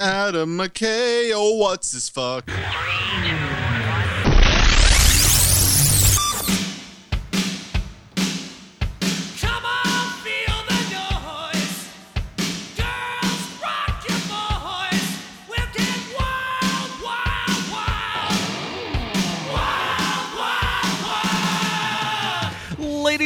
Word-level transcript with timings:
Adam 0.00 0.58
McKay, 0.58 1.32
oh, 1.34 1.54
what's 1.54 1.92
his 1.92 2.08
fuck? 2.08 2.48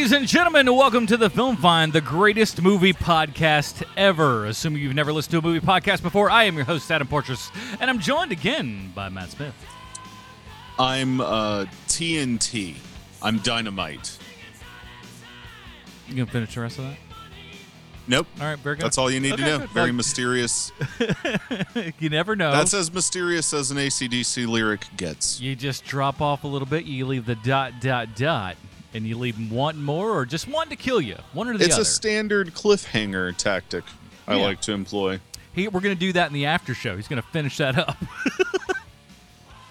Ladies 0.09 0.21
and 0.21 0.27
gentlemen, 0.27 0.75
welcome 0.75 1.07
to 1.07 1.19
the 1.19 1.29
Film 1.29 1.59
Find, 1.59 1.93
the 1.93 2.01
greatest 2.01 2.63
movie 2.63 2.95
podcast 2.95 3.83
ever. 3.95 4.47
Assuming 4.47 4.81
you've 4.81 4.95
never 4.95 5.13
listened 5.13 5.33
to 5.33 5.39
a 5.39 5.43
movie 5.43 5.61
podcast 5.61 6.01
before, 6.01 6.31
I 6.31 6.45
am 6.45 6.57
your 6.57 6.65
host, 6.65 6.91
Adam 6.91 7.07
Portress, 7.07 7.51
and 7.79 7.91
I'm 7.91 7.99
joined 7.99 8.33
again 8.33 8.91
by 8.95 9.11
Matt 9.11 9.33
Smith. 9.33 9.55
I'm 10.79 11.21
uh, 11.21 11.67
TNT. 11.89 12.77
I'm 13.21 13.41
dynamite. 13.41 14.19
You 16.07 16.15
gonna 16.15 16.31
finish 16.31 16.55
the 16.55 16.63
rest 16.63 16.79
of 16.79 16.85
that? 16.85 16.97
Nope. 18.07 18.29
All 18.41 18.47
right, 18.47 18.59
very 18.61 18.77
good. 18.77 18.87
That's 18.87 18.97
all 18.97 19.11
you 19.11 19.21
need 19.21 19.35
Okay, 19.35 19.43
to 19.45 19.49
know. 19.51 19.59
good. 19.59 19.71
Very 19.73 19.93
mysterious. 19.93 20.73
you 21.99 22.09
never 22.09 22.35
know. 22.35 22.53
That's 22.53 22.73
as 22.73 22.91
mysterious 22.91 23.53
as 23.53 23.71
an 23.71 23.77
ACDC 23.77 24.49
lyric 24.49 24.87
gets. 24.97 25.39
you 25.39 25.55
just 25.55 25.85
drop 25.85 26.23
off 26.23 26.45
a 26.45 26.49
little 26.49 26.65
bit, 26.65 26.87
you 26.87 27.05
leave 27.05 27.27
the 27.27 27.35
dot, 27.35 27.83
dot, 27.83 28.17
dot, 28.17 28.57
and 28.99 29.07
you 29.07 29.17
leave 29.17 29.37
them 29.37 29.49
wanting 29.51 29.83
more 29.83 30.11
or 30.11 30.27
just 30.27 30.47
wanting 30.47 30.77
to 30.77 30.83
kill 30.83 31.01
you. 31.01 31.17
One 31.33 31.49
or 31.49 31.57
the 31.57 31.65
It's 31.65 31.75
other. 31.75 31.81
It's 31.83 31.91
a 31.91 31.95
standard 31.95 32.55
cliffhanger 32.55 33.35
tactic 33.37 33.85
I 34.27 34.37
Yeah. 34.37 34.43
like 34.45 34.61
to 34.63 34.73
employ. 34.73 35.21
He, 35.55 35.67
we're 35.69 35.81
gonna 35.81 35.95
do 35.95 36.13
that 36.13 36.27
in 36.29 36.35
the 36.35 36.45
after 36.47 36.75
show. 36.75 36.97
He's 36.97 37.09
gonna 37.09 37.23
finish 37.23 37.57
that 37.57 37.79
up. 37.79 37.97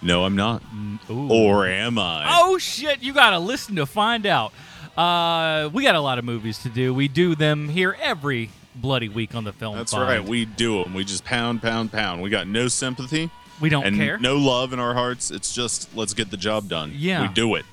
No, 0.01 0.23
I'm 0.25 0.35
not. 0.35 0.61
Ooh. 1.09 1.27
Or 1.31 1.65
am 1.65 1.97
I? 1.97 2.25
Oh 2.29 2.57
shit! 2.59 3.01
You 3.01 3.13
gotta 3.13 3.39
listen 3.39 3.75
to 3.77 3.85
find 3.87 4.25
out. 4.27 4.53
Uh, 4.95 5.69
we 5.73 5.83
got 5.83 5.95
a 5.95 5.99
lot 5.99 6.19
of 6.19 6.25
movies 6.25 6.59
to 6.59 6.69
do. 6.69 6.93
We 6.93 7.07
do 7.07 7.33
them 7.35 7.67
here 7.67 7.97
every 7.99 8.51
bloody 8.75 9.09
week 9.09 9.33
on 9.33 9.43
the 9.43 9.53
film. 9.53 9.75
That's 9.75 9.93
Find. 9.93 10.07
right. 10.07 10.23
We 10.23 10.45
do 10.45 10.83
them. 10.83 10.93
We 10.93 11.03
just 11.03 11.25
pound, 11.25 11.61
pound, 11.63 11.91
pound. 11.91 12.21
We 12.21 12.29
got 12.29 12.47
no 12.47 12.67
sympathy 12.67 13.31
we 13.59 13.69
don't 13.69 13.85
and 13.85 13.95
care 13.97 14.19
no 14.19 14.37
love 14.37 14.71
in 14.71 14.79
our 14.79 14.93
hearts. 14.93 15.31
It's 15.31 15.53
just 15.53 15.93
let's 15.95 16.13
get 16.13 16.29
the 16.29 16.37
job 16.37 16.69
done. 16.69 16.93
Yeah. 16.95 17.23
We 17.23 17.27
do 17.33 17.55
it. 17.55 17.65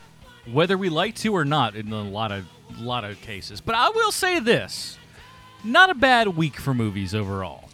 Whether 0.51 0.77
we 0.77 0.89
like 0.89 1.15
to 1.17 1.35
or 1.35 1.45
not 1.45 1.75
in 1.77 1.93
a 1.93 2.03
lot 2.03 2.33
of 2.33 2.47
lot 2.79 3.05
of 3.05 3.21
cases. 3.21 3.61
But 3.61 3.75
I 3.75 3.91
will 3.91 4.13
say 4.13 4.41
this: 4.41 4.99
not 5.65 5.91
a 5.91 5.95
bad 5.95 6.29
week 6.29 6.57
for 6.57 6.75
movies 6.75 7.15
overall. 7.15 7.69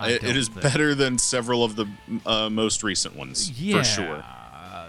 It- 0.00 0.24
is 0.24 0.48
think. 0.48 0.62
better 0.62 0.94
than 0.96 1.16
several 1.18 1.62
of 1.64 1.76
the 1.76 1.86
uh, 2.26 2.50
most 2.50 2.82
recent 2.82 3.14
ones, 3.14 3.50
Yeah. 3.60 3.78
for 3.78 3.84
sure. 3.84 4.24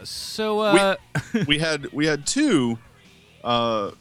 So 0.05 0.59
uh, 0.59 0.95
we 1.47 1.59
had 1.59 1.91
we 1.93 2.05
had 2.07 2.25
two 2.25 2.77
uh, 3.43 3.91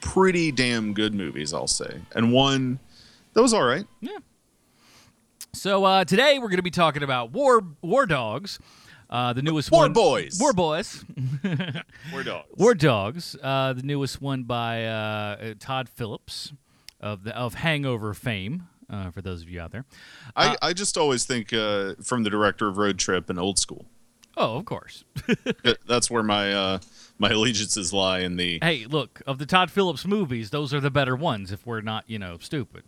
pretty 0.00 0.52
damn 0.52 0.92
good 0.94 1.14
movies, 1.14 1.52
I'll 1.54 1.66
say, 1.66 2.00
and 2.14 2.32
one 2.32 2.78
that 3.32 3.42
was 3.42 3.52
all 3.54 3.64
right. 3.64 3.86
Yeah. 4.00 4.18
So 5.52 5.84
uh, 5.84 6.04
today 6.04 6.38
we're 6.38 6.48
going 6.48 6.58
to 6.58 6.62
be 6.62 6.70
talking 6.70 7.02
about 7.02 7.32
War 7.32 7.62
War 7.82 8.06
Dogs, 8.06 8.58
uh, 9.10 9.32
the 9.32 9.42
newest 9.42 9.70
War 9.70 9.82
one. 9.82 9.92
Boys. 9.92 10.38
War 10.40 10.52
Boys. 10.52 11.04
War 12.12 12.22
dogs. 12.22 12.48
War 12.56 12.74
Dogs, 12.74 13.36
uh, 13.42 13.72
the 13.72 13.82
newest 13.82 14.20
one 14.20 14.44
by 14.44 14.84
uh, 14.84 15.54
Todd 15.58 15.88
Phillips 15.88 16.52
of 17.00 17.24
the 17.24 17.36
of 17.36 17.54
Hangover 17.54 18.14
fame. 18.14 18.68
Uh, 18.88 19.10
for 19.10 19.20
those 19.20 19.42
of 19.42 19.48
you 19.48 19.60
out 19.60 19.72
there, 19.72 19.84
I, 20.36 20.56
I 20.62 20.72
just 20.72 20.96
always 20.96 21.24
think 21.24 21.52
uh, 21.52 21.94
from 22.02 22.22
the 22.22 22.30
director 22.30 22.68
of 22.68 22.78
Road 22.78 22.98
Trip 22.98 23.28
and 23.28 23.38
Old 23.38 23.58
School. 23.58 23.84
oh, 24.36 24.56
of 24.58 24.64
course. 24.64 25.02
That's 25.88 26.08
where 26.08 26.22
my 26.22 26.52
uh, 26.52 26.78
my 27.18 27.30
allegiances 27.30 27.92
lie 27.92 28.20
in 28.20 28.36
the. 28.36 28.60
hey, 28.62 28.86
look, 28.88 29.22
of 29.26 29.38
the 29.38 29.46
Todd 29.46 29.72
Phillips 29.72 30.06
movies, 30.06 30.50
those 30.50 30.72
are 30.72 30.80
the 30.80 30.90
better 30.90 31.16
ones. 31.16 31.50
If 31.50 31.66
we're 31.66 31.80
not, 31.80 32.04
you 32.06 32.18
know, 32.20 32.38
stupid, 32.40 32.84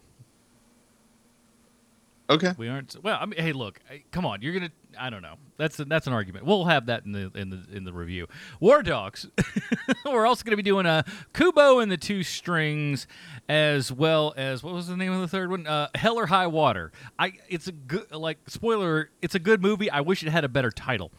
Okay. 2.30 2.52
we 2.58 2.68
aren't. 2.68 2.94
Well, 3.02 3.18
I 3.20 3.24
mean, 3.24 3.40
hey, 3.40 3.52
look, 3.52 3.80
come 4.10 4.26
on, 4.26 4.42
you're 4.42 4.52
gonna. 4.52 4.70
I 4.98 5.08
don't 5.08 5.22
know. 5.22 5.36
That's 5.56 5.76
that's 5.78 6.06
an 6.06 6.12
argument. 6.12 6.44
We'll 6.44 6.66
have 6.66 6.86
that 6.86 7.04
in 7.06 7.12
the 7.12 7.30
in 7.34 7.50
the 7.50 7.64
in 7.72 7.84
the 7.84 7.92
review. 7.92 8.26
War 8.60 8.82
Dogs. 8.82 9.26
we're 10.04 10.26
also 10.26 10.44
going 10.44 10.52
to 10.52 10.56
be 10.56 10.62
doing 10.62 10.84
a 10.84 11.04
Kubo 11.32 11.78
and 11.78 11.90
the 11.90 11.96
Two 11.96 12.22
Strings, 12.22 13.06
as 13.48 13.90
well 13.90 14.34
as 14.36 14.62
what 14.62 14.74
was 14.74 14.88
the 14.88 14.96
name 14.96 15.12
of 15.12 15.20
the 15.20 15.28
third 15.28 15.50
one? 15.50 15.66
Uh, 15.66 15.88
Hell 15.94 16.18
or 16.18 16.26
High 16.26 16.48
Water. 16.48 16.92
I. 17.18 17.32
It's 17.48 17.66
a 17.66 17.72
good 17.72 18.10
like 18.12 18.38
spoiler. 18.46 19.10
It's 19.22 19.34
a 19.34 19.40
good 19.40 19.62
movie. 19.62 19.90
I 19.90 20.02
wish 20.02 20.22
it 20.22 20.28
had 20.28 20.44
a 20.44 20.48
better 20.48 20.70
title. 20.70 21.12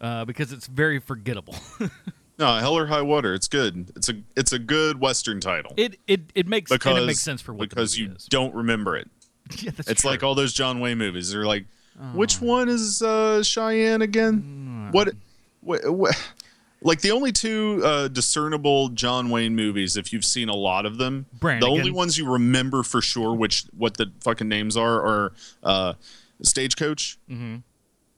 Uh, 0.00 0.24
because 0.24 0.52
it's 0.52 0.66
very 0.66 0.98
forgettable. 0.98 1.54
No, 2.38 2.56
Hell 2.56 2.76
or 2.76 2.86
High 2.86 3.02
Water. 3.02 3.34
It's 3.34 3.46
good. 3.46 3.92
It's 3.94 4.08
a 4.08 4.14
it's 4.34 4.52
a 4.52 4.58
good 4.58 5.00
Western 5.00 5.38
title 5.38 5.74
it 5.76 5.98
it 6.08 6.22
it 6.34 6.48
makes 6.48 6.70
and 6.72 6.80
because 6.80 6.98
it 6.98 7.06
makes 7.06 7.20
sense 7.20 7.40
for 7.40 7.52
what 7.52 7.68
because 7.68 7.92
the 7.92 8.00
you 8.00 8.12
is. 8.12 8.24
don't 8.26 8.54
remember 8.54 8.96
it. 8.96 9.08
Yeah, 9.62 9.70
It's 9.86 10.02
true. 10.02 10.10
like 10.10 10.22
all 10.22 10.34
those 10.34 10.52
John 10.52 10.80
Wayne 10.80 10.98
movies. 10.98 11.30
They're 11.32 11.46
like, 11.46 11.66
which 12.14 12.40
one 12.40 12.68
is 12.68 13.02
uh, 13.02 13.42
Cheyenne 13.42 14.02
again? 14.02 14.88
What, 14.92 15.10
what, 15.60 15.88
what? 15.92 16.30
Like 16.84 17.00
the 17.00 17.12
only 17.12 17.30
two 17.30 17.80
uh, 17.84 18.08
discernible 18.08 18.88
John 18.88 19.30
Wayne 19.30 19.54
movies, 19.54 19.96
if 19.96 20.12
you've 20.12 20.24
seen 20.24 20.48
a 20.48 20.54
lot 20.56 20.84
of 20.84 20.98
them, 20.98 21.26
Brannigan. 21.38 21.68
the 21.68 21.78
only 21.80 21.90
ones 21.92 22.18
you 22.18 22.28
remember 22.28 22.82
for 22.82 23.00
sure, 23.00 23.34
which 23.34 23.64
what 23.76 23.96
the 23.98 24.10
fucking 24.20 24.48
names 24.48 24.76
are, 24.76 25.00
are 25.06 25.32
uh, 25.62 25.92
Stagecoach, 26.42 27.18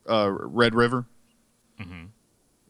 uh, 0.09 0.31
Red 0.31 0.75
River, 0.75 1.05
and 1.79 2.11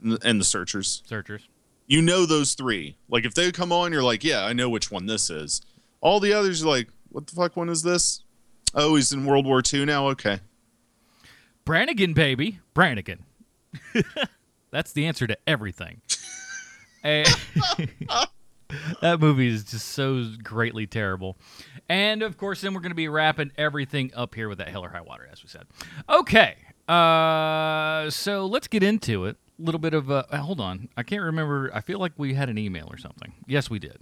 the- 0.03 0.19
and 0.25 0.41
the 0.41 0.45
Searchers. 0.45 1.03
Searchers. 1.07 1.43
You 1.87 2.03
know 2.03 2.27
those 2.27 2.55
three. 2.55 2.97
Like 3.09 3.25
if 3.25 3.35
they 3.35 3.53
come 3.53 3.71
on, 3.71 3.93
you're 3.93 4.03
like, 4.03 4.25
yeah, 4.25 4.45
I 4.45 4.53
know 4.53 4.69
which 4.69 4.91
one 4.91 5.07
this 5.07 5.31
is. 5.31 5.61
All 6.01 6.19
the 6.19 6.33
others, 6.33 6.61
you're 6.63 6.71
like, 6.71 6.89
what 7.11 7.27
the 7.29 7.37
fuck 7.37 7.57
one 7.57 7.69
is 7.69 7.83
this? 7.85 8.24
Oh, 8.75 8.97
he's 8.97 9.13
in 9.13 9.25
World 9.25 9.47
War 9.47 9.63
II 9.73 9.85
now. 9.85 10.09
Okay. 10.09 10.41
Brannigan, 11.65 12.13
baby. 12.13 12.61
Brannigan. 12.75 13.25
That's 14.71 14.93
the 14.93 15.07
answer 15.07 15.27
to 15.27 15.39
everything. 15.47 16.01
Eh, 17.05 17.31
that 19.03 19.21
movie 19.21 19.49
is 19.49 19.63
just 19.65 19.89
so 19.89 20.25
greatly 20.43 20.87
terrible. 20.87 21.37
And 21.87 22.23
of 22.23 22.39
course, 22.39 22.63
then 22.63 22.73
we're 22.73 22.81
going 22.81 22.93
to 22.93 22.97
be 22.97 23.09
wrapping 23.09 23.53
everything 23.59 24.11
up 24.15 24.35
here 24.35 24.49
with 24.49 24.57
that 24.57 24.71
Hell 24.71 24.87
or 24.87 24.89
High 24.89 25.03
Water, 25.03 25.29
as 25.31 25.43
we 25.43 25.51
said. 25.51 25.67
Okay. 26.09 26.57
Uh, 26.89 28.09
so 28.09 28.47
let's 28.47 28.69
get 28.69 28.83
into 28.83 29.27
it. 29.27 29.37
A 29.59 29.63
little 29.63 29.79
bit 29.79 29.93
of 29.93 30.11
uh, 30.11 30.25
hold 30.33 30.61
on. 30.61 30.89
I 30.97 31.03
can't 31.03 31.23
remember. 31.23 31.71
I 31.75 31.83
feel 31.83 31.99
like 31.99 32.13
we 32.17 32.33
had 32.33 32.49
an 32.49 32.57
email 32.57 32.89
or 32.91 32.97
something. 32.97 33.35
Yes, 33.47 33.69
we 33.69 33.79
did. 33.79 33.99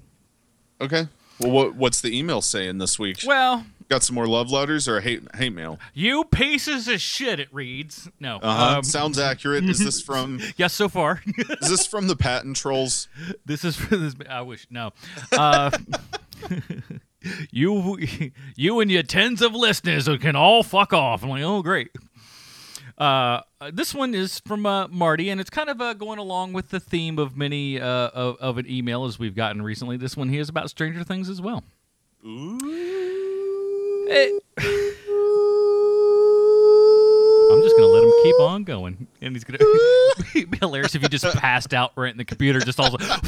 Okay. 0.81 1.09
Well, 1.41 1.50
what 1.50 1.75
what's 1.75 2.00
the 2.00 2.16
email 2.16 2.41
saying 2.41 2.78
this 2.78 3.00
week? 3.00 3.19
Well, 3.27 3.66
Got 3.92 4.03
some 4.03 4.14
more 4.14 4.26
love 4.26 4.50
letters 4.50 4.88
or 4.88 4.97
a 4.97 5.03
hate 5.03 5.22
hate 5.36 5.53
mail? 5.53 5.78
you 5.92 6.25
pieces 6.25 6.88
of 6.88 6.98
shit. 6.98 7.38
It 7.38 7.53
reads 7.53 8.08
no. 8.19 8.36
Uh 8.36 8.56
huh. 8.56 8.78
Um, 8.78 8.84
Sounds 8.84 9.19
accurate. 9.19 9.64
Is 9.64 9.80
this 9.80 10.00
from 10.00 10.41
yes, 10.56 10.72
so 10.72 10.88
far. 10.88 11.20
is 11.60 11.69
this 11.69 11.86
from 11.86 12.06
the 12.06 12.16
patent 12.16 12.56
trolls? 12.56 13.08
This 13.44 13.66
is 13.66 13.76
for 13.76 13.98
this. 13.98 14.14
I 14.30 14.41
wish 14.41 14.66
no. 14.70 14.92
Uh, 15.30 15.70
you, 17.50 17.98
you 18.56 18.80
and 18.80 18.91
your 18.91 19.03
tens 19.03 19.42
of 19.42 19.54
listeners 19.54 20.09
can 20.22 20.36
all 20.36 20.62
fuck 20.62 20.94
off. 20.94 21.22
I'm 21.22 21.28
like, 21.28 21.42
oh 21.42 21.60
great. 21.60 21.91
Uh, 22.97 23.42
this 23.74 23.94
one 23.94 24.14
is 24.14 24.41
from 24.41 24.64
uh, 24.64 24.88
Marty, 24.88 25.28
and 25.28 25.38
it's 25.38 25.50
kind 25.50 25.69
of 25.69 25.82
uh, 25.82 25.92
going 25.92 26.19
along 26.19 26.54
with 26.54 26.70
the 26.70 26.80
theme 26.80 27.19
of 27.19 27.36
many 27.36 27.78
uh, 27.78 27.84
of, 27.86 28.36
of 28.38 28.56
an 28.56 28.70
email 28.70 29.04
as 29.04 29.19
we've 29.19 29.36
gotten 29.36 29.60
recently. 29.60 29.98
This 29.98 30.16
one 30.16 30.30
here 30.30 30.41
is 30.41 30.48
about 30.48 30.70
Stranger 30.70 31.04
Things 31.04 31.28
as 31.28 31.42
well. 31.42 31.62
Eh. 34.08 34.38
I'm 37.53 37.60
just 37.62 37.77
gonna 37.77 37.86
let 37.88 38.03
him 38.03 38.12
keep 38.22 38.41
on 38.41 38.65
going, 38.65 39.06
and 39.21 39.34
he's 39.36 39.44
gonna 39.44 39.59
it'd 40.34 40.50
be 40.50 40.56
hilarious 40.59 40.94
if 40.94 41.03
he 41.03 41.09
just 41.09 41.27
passed 41.36 41.74
out 41.74 41.92
right 41.97 42.10
in 42.10 42.16
the 42.16 42.24
computer, 42.24 42.60
just 42.60 42.80
all 42.80 42.97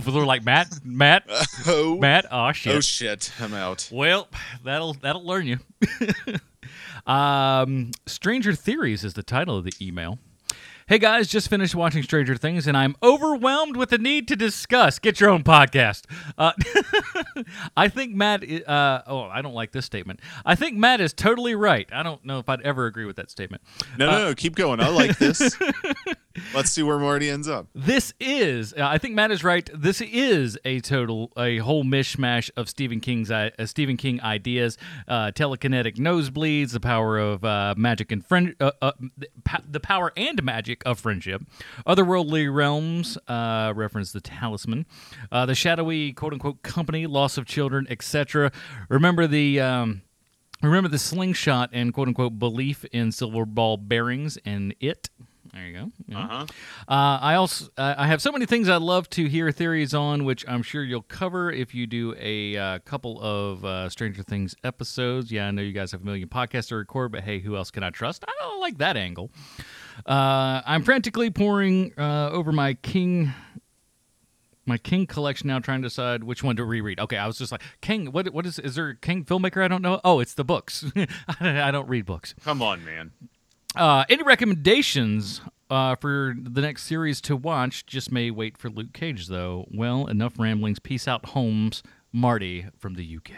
they're 0.00 0.26
like 0.26 0.44
Matt, 0.44 0.68
Matt, 0.84 1.24
Oh, 1.66 1.96
Matt. 1.98 2.26
Oh 2.30 2.50
shit. 2.52 2.76
oh 2.76 2.80
shit! 2.80 3.32
I'm 3.40 3.54
out. 3.54 3.88
Well, 3.92 4.26
that'll 4.64 4.94
that'll 4.94 5.24
learn 5.24 5.46
you. 5.46 5.58
um, 7.12 7.92
Stranger 8.06 8.52
Theories 8.54 9.04
is 9.04 9.14
the 9.14 9.22
title 9.22 9.56
of 9.56 9.64
the 9.64 9.72
email. 9.80 10.18
Hey 10.88 10.98
guys, 10.98 11.28
just 11.28 11.50
finished 11.50 11.74
watching 11.74 12.02
Stranger 12.02 12.34
Things 12.34 12.66
and 12.66 12.74
I'm 12.74 12.96
overwhelmed 13.02 13.76
with 13.76 13.90
the 13.90 13.98
need 13.98 14.26
to 14.28 14.36
discuss. 14.36 14.98
Get 14.98 15.20
your 15.20 15.28
own 15.28 15.44
podcast. 15.44 16.04
Uh, 16.38 16.52
I 17.76 17.88
think 17.88 18.14
Matt. 18.14 18.42
Uh, 18.66 19.02
oh, 19.06 19.24
I 19.24 19.42
don't 19.42 19.52
like 19.52 19.72
this 19.72 19.84
statement. 19.84 20.20
I 20.46 20.54
think 20.54 20.78
Matt 20.78 21.02
is 21.02 21.12
totally 21.12 21.54
right. 21.54 21.86
I 21.92 22.02
don't 22.02 22.24
know 22.24 22.38
if 22.38 22.48
I'd 22.48 22.62
ever 22.62 22.86
agree 22.86 23.04
with 23.04 23.16
that 23.16 23.30
statement. 23.30 23.62
No, 23.98 24.10
no, 24.10 24.28
no. 24.28 24.34
Keep 24.34 24.54
going. 24.54 24.80
I 24.80 24.88
like 24.88 25.18
this. 25.18 25.58
Let's 26.54 26.70
see 26.70 26.82
where 26.82 26.98
Marty 26.98 27.30
ends 27.30 27.48
up. 27.48 27.66
This 27.74 28.12
is, 28.20 28.72
uh, 28.74 28.86
I 28.86 28.98
think 28.98 29.14
Matt 29.14 29.30
is 29.30 29.44
right. 29.44 29.68
This 29.74 30.00
is 30.00 30.58
a 30.64 30.80
total, 30.80 31.32
a 31.36 31.58
whole 31.58 31.84
mishmash 31.84 32.50
of 32.56 32.68
Stephen 32.68 33.00
King's 33.00 33.30
uh, 33.30 33.50
Stephen 33.64 33.96
King 33.96 34.20
ideas, 34.22 34.78
uh, 35.06 35.30
telekinetic 35.34 35.96
nosebleeds, 35.96 36.72
the 36.72 36.80
power 36.80 37.18
of 37.18 37.44
uh, 37.44 37.74
magic 37.76 38.12
and 38.12 38.24
friend, 38.24 38.54
uh, 38.60 38.72
uh, 38.82 38.92
the 39.68 39.80
power 39.80 40.12
and 40.16 40.42
magic 40.42 40.82
of 40.86 40.98
friendship, 40.98 41.42
otherworldly 41.86 42.52
realms, 42.52 43.18
reference 43.28 44.12
the 44.12 44.20
talisman, 44.20 44.86
the 45.30 45.54
shadowy 45.54 46.12
quote 46.12 46.32
unquote 46.32 46.62
company, 46.62 47.06
loss 47.06 47.38
of 47.38 47.46
children, 47.46 47.86
etc. 47.90 48.52
Remember 48.88 49.26
the. 49.26 49.60
Um, 49.60 50.02
Remember 50.60 50.88
the 50.88 50.98
slingshot 50.98 51.70
and 51.72 51.94
quote 51.94 52.08
unquote 52.08 52.38
belief 52.40 52.84
in 52.86 53.12
silver 53.12 53.44
ball 53.44 53.76
bearings 53.76 54.38
and 54.44 54.74
it. 54.80 55.08
There 55.58 55.66
you 55.66 55.72
go. 55.72 55.92
Yeah. 56.06 56.18
Uh-huh. 56.20 56.46
Uh, 56.86 57.18
I 57.20 57.34
also 57.34 57.66
uh, 57.76 57.94
I 57.98 58.06
have 58.06 58.22
so 58.22 58.30
many 58.30 58.46
things 58.46 58.68
I'd 58.68 58.80
love 58.80 59.10
to 59.10 59.28
hear 59.28 59.50
theories 59.50 59.92
on, 59.92 60.24
which 60.24 60.44
I'm 60.46 60.62
sure 60.62 60.84
you'll 60.84 61.02
cover 61.02 61.50
if 61.50 61.74
you 61.74 61.88
do 61.88 62.14
a 62.16 62.56
uh, 62.56 62.78
couple 62.80 63.20
of 63.20 63.64
uh, 63.64 63.88
Stranger 63.88 64.22
Things 64.22 64.54
episodes. 64.62 65.32
Yeah, 65.32 65.48
I 65.48 65.50
know 65.50 65.62
you 65.62 65.72
guys 65.72 65.90
have 65.90 66.02
a 66.02 66.04
million 66.04 66.28
podcasts 66.28 66.68
to 66.68 66.76
record, 66.76 67.10
but 67.10 67.24
hey, 67.24 67.40
who 67.40 67.56
else 67.56 67.72
can 67.72 67.82
I 67.82 67.90
trust? 67.90 68.24
I 68.28 68.32
don't 68.38 68.60
like 68.60 68.78
that 68.78 68.96
angle. 68.96 69.32
Uh, 70.06 70.62
I'm 70.64 70.84
frantically 70.84 71.30
pouring 71.30 71.92
uh, 71.98 72.30
over 72.30 72.52
my 72.52 72.74
King. 72.74 73.32
My 74.64 74.78
King 74.78 75.06
collection 75.06 75.48
now, 75.48 75.58
trying 75.58 75.82
to 75.82 75.88
decide 75.88 76.22
which 76.22 76.44
one 76.44 76.54
to 76.56 76.64
reread. 76.64 77.00
Okay, 77.00 77.16
I 77.16 77.26
was 77.26 77.38
just 77.38 77.50
like 77.50 77.62
King. 77.80 78.12
What? 78.12 78.32
What 78.32 78.46
is? 78.46 78.60
Is 78.60 78.76
there 78.76 78.90
a 78.90 78.96
King 78.96 79.24
filmmaker? 79.24 79.64
I 79.64 79.66
don't 79.66 79.82
know. 79.82 80.00
Oh, 80.04 80.20
it's 80.20 80.34
the 80.34 80.44
books. 80.44 80.84
I 81.40 81.72
don't 81.72 81.88
read 81.88 82.06
books. 82.06 82.34
Come 82.44 82.62
on, 82.62 82.84
man. 82.84 83.10
Uh, 83.78 84.04
any 84.08 84.24
recommendations 84.24 85.40
uh, 85.70 85.94
for 85.94 86.34
the 86.36 86.60
next 86.60 86.82
series 86.84 87.20
to 87.22 87.36
watch? 87.36 87.86
Just 87.86 88.10
may 88.10 88.30
wait 88.30 88.58
for 88.58 88.68
Luke 88.68 88.92
Cage, 88.92 89.28
though. 89.28 89.66
Well, 89.72 90.08
enough 90.08 90.38
ramblings. 90.38 90.80
Peace 90.80 91.06
out, 91.06 91.26
Holmes. 91.26 91.82
Marty 92.12 92.66
from 92.78 92.94
the 92.94 93.18
UK. 93.18 93.30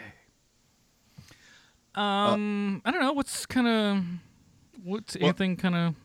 Um, 1.93 2.81
I 2.85 2.91
don't 2.91 3.01
know. 3.01 3.13
What's 3.13 3.45
kind 3.45 3.67
of 3.67 4.03
what's 4.83 5.15
anything 5.17 5.57
kind 5.57 5.75
of? 5.75 5.95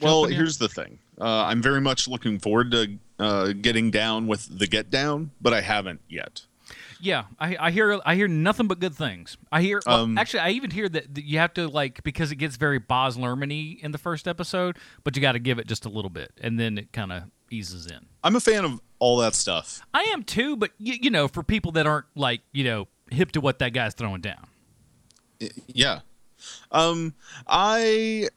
Well, 0.00 0.24
here's 0.24 0.58
the 0.58 0.68
thing. 0.68 0.98
Uh, 1.20 1.44
I'm 1.44 1.62
very 1.62 1.80
much 1.80 2.08
looking 2.08 2.38
forward 2.38 2.72
to 2.72 2.98
uh, 3.18 3.52
getting 3.52 3.90
down 3.90 4.26
with 4.26 4.58
the 4.58 4.66
Get 4.66 4.90
Down, 4.90 5.30
but 5.40 5.54
I 5.54 5.60
haven't 5.60 6.00
yet. 6.08 6.42
Yeah, 7.06 7.26
I, 7.38 7.56
I 7.60 7.70
hear 7.70 8.00
I 8.04 8.16
hear 8.16 8.26
nothing 8.26 8.66
but 8.66 8.80
good 8.80 8.92
things. 8.94 9.36
I 9.52 9.62
hear 9.62 9.80
well, 9.86 10.00
Um, 10.00 10.18
actually 10.18 10.40
I 10.40 10.50
even 10.50 10.72
hear 10.72 10.88
that, 10.88 11.14
that 11.14 11.24
you 11.24 11.38
have 11.38 11.54
to 11.54 11.68
like 11.68 12.02
because 12.02 12.32
it 12.32 12.36
gets 12.36 12.56
very 12.56 12.80
Baz 12.80 13.16
in 13.16 13.92
the 13.92 13.98
first 13.98 14.26
episode, 14.26 14.76
but 15.04 15.14
you 15.14 15.22
got 15.22 15.32
to 15.32 15.38
give 15.38 15.60
it 15.60 15.68
just 15.68 15.84
a 15.84 15.88
little 15.88 16.10
bit, 16.10 16.32
and 16.40 16.58
then 16.58 16.78
it 16.78 16.92
kind 16.92 17.12
of 17.12 17.22
eases 17.48 17.86
in. 17.86 18.06
I'm 18.24 18.34
a 18.34 18.40
fan 18.40 18.64
of 18.64 18.80
all 18.98 19.18
that 19.18 19.36
stuff. 19.36 19.80
I 19.94 20.02
am 20.12 20.24
too, 20.24 20.56
but 20.56 20.72
you, 20.78 20.94
you 21.00 21.10
know, 21.10 21.28
for 21.28 21.44
people 21.44 21.70
that 21.72 21.86
aren't 21.86 22.06
like 22.16 22.40
you 22.50 22.64
know 22.64 22.88
hip 23.12 23.30
to 23.32 23.40
what 23.40 23.60
that 23.60 23.72
guy's 23.72 23.94
throwing 23.94 24.20
down. 24.20 24.48
Yeah. 25.68 26.00
Um, 26.72 27.14
I. 27.46 28.30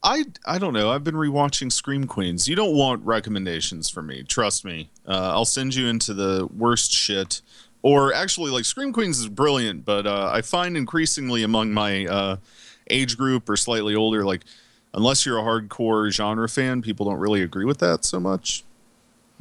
I, 0.00 0.26
I 0.46 0.58
don't 0.58 0.74
know. 0.74 0.92
I've 0.92 1.02
been 1.02 1.16
rewatching 1.16 1.72
Scream 1.72 2.06
Queens. 2.06 2.46
You 2.48 2.54
don't 2.54 2.76
want 2.76 3.04
recommendations 3.04 3.90
from 3.90 4.06
me. 4.06 4.22
Trust 4.22 4.64
me. 4.64 4.90
Uh, 5.04 5.32
I'll 5.32 5.44
send 5.44 5.74
you 5.74 5.88
into 5.88 6.14
the 6.14 6.48
worst 6.56 6.92
shit. 6.92 7.42
Or 7.82 8.12
actually, 8.12 8.50
like 8.50 8.64
Scream 8.64 8.92
Queens 8.92 9.18
is 9.18 9.28
brilliant, 9.28 9.84
but 9.84 10.06
uh, 10.06 10.30
I 10.32 10.42
find 10.42 10.76
increasingly 10.76 11.42
among 11.44 11.72
my 11.72 12.06
uh, 12.06 12.36
age 12.90 13.16
group 13.16 13.48
or 13.48 13.56
slightly 13.56 13.94
older, 13.94 14.24
like 14.24 14.42
unless 14.94 15.24
you're 15.24 15.38
a 15.38 15.42
hardcore 15.42 16.10
genre 16.10 16.48
fan, 16.48 16.82
people 16.82 17.06
don't 17.06 17.20
really 17.20 17.42
agree 17.42 17.64
with 17.64 17.78
that 17.78 18.04
so 18.04 18.18
much. 18.18 18.64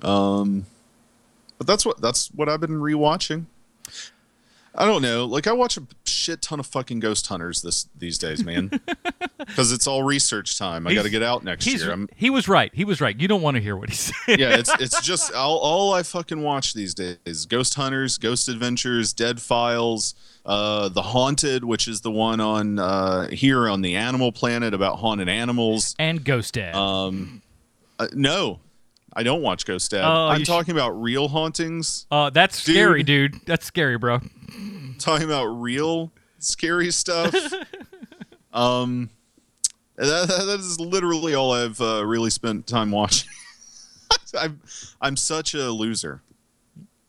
Um, 0.03 0.65
but 1.57 1.65
that's 1.65 1.85
what 1.85 1.99
that's 1.99 2.27
what 2.27 2.47
I've 2.47 2.61
been 2.61 2.79
rewatching. 2.79 3.45
I 4.77 4.85
don't 4.85 5.01
know. 5.01 5.25
Like 5.25 5.47
I 5.47 5.53
watch 5.53 5.75
a 5.77 5.83
shit 6.05 6.41
ton 6.41 6.59
of 6.59 6.67
fucking 6.67 6.99
Ghost 6.99 7.25
Hunters 7.27 7.61
this 7.61 7.87
these 7.97 8.17
days, 8.17 8.43
man. 8.43 8.71
Because 9.47 9.71
it's 9.71 9.87
all 9.87 10.03
research 10.03 10.57
time. 10.59 10.87
I 10.87 10.93
got 10.93 11.03
to 11.03 11.09
get 11.09 11.23
out 11.23 11.41
next 11.41 11.65
year. 11.65 11.89
I'm, 11.91 12.09
he 12.17 12.29
was 12.29 12.49
right. 12.49 12.69
He 12.73 12.83
was 12.83 12.99
right. 12.99 13.17
You 13.17 13.29
don't 13.29 13.41
want 13.41 13.55
to 13.55 13.61
hear 13.61 13.77
what 13.77 13.87
he 13.87 13.95
said. 13.95 14.39
yeah, 14.39 14.57
it's 14.57 14.69
it's 14.81 14.99
just 15.01 15.31
all, 15.33 15.57
all 15.59 15.93
I 15.93 16.03
fucking 16.03 16.41
watch 16.41 16.73
these 16.73 16.93
days: 16.93 17.45
Ghost 17.45 17.75
Hunters, 17.75 18.17
Ghost 18.17 18.49
Adventures, 18.49 19.13
Dead 19.13 19.39
Files, 19.39 20.15
uh, 20.45 20.89
The 20.89 21.01
Haunted, 21.01 21.63
which 21.63 21.87
is 21.87 22.01
the 22.01 22.11
one 22.11 22.41
on 22.41 22.77
uh, 22.77 23.29
here 23.29 23.69
on 23.69 23.81
the 23.83 23.95
Animal 23.95 24.33
Planet 24.33 24.73
about 24.73 24.97
haunted 24.99 25.29
animals. 25.29 25.95
and 25.97 26.25
Ghost 26.25 26.55
Dad. 26.55 26.75
Um, 26.75 27.41
uh, 27.99 28.07
no, 28.13 28.59
I 29.13 29.23
don't 29.23 29.41
watch 29.41 29.65
Ghost 29.65 29.91
Dad. 29.91 30.03
Oh, 30.03 30.27
I'm 30.27 30.43
talking 30.43 30.73
about 30.73 30.89
real 31.01 31.29
hauntings. 31.29 32.05
uh, 32.11 32.31
that's 32.31 32.61
scary, 32.61 33.03
dude. 33.03 33.35
That's 33.45 33.65
scary, 33.65 33.97
bro. 33.97 34.19
talking 34.99 35.25
about 35.25 35.45
real 35.45 36.11
scary 36.39 36.91
stuff. 36.91 37.33
um, 38.53 39.09
that, 39.95 40.27
that 40.27 40.59
is 40.59 40.79
literally 40.79 41.33
all 41.33 41.51
I've 41.51 41.79
uh, 41.81 42.05
really 42.05 42.29
spent 42.29 42.67
time 42.67 42.91
watching. 42.91 43.29
I'm 44.37 44.61
I'm 45.01 45.17
such 45.17 45.53
a 45.53 45.71
loser, 45.71 46.21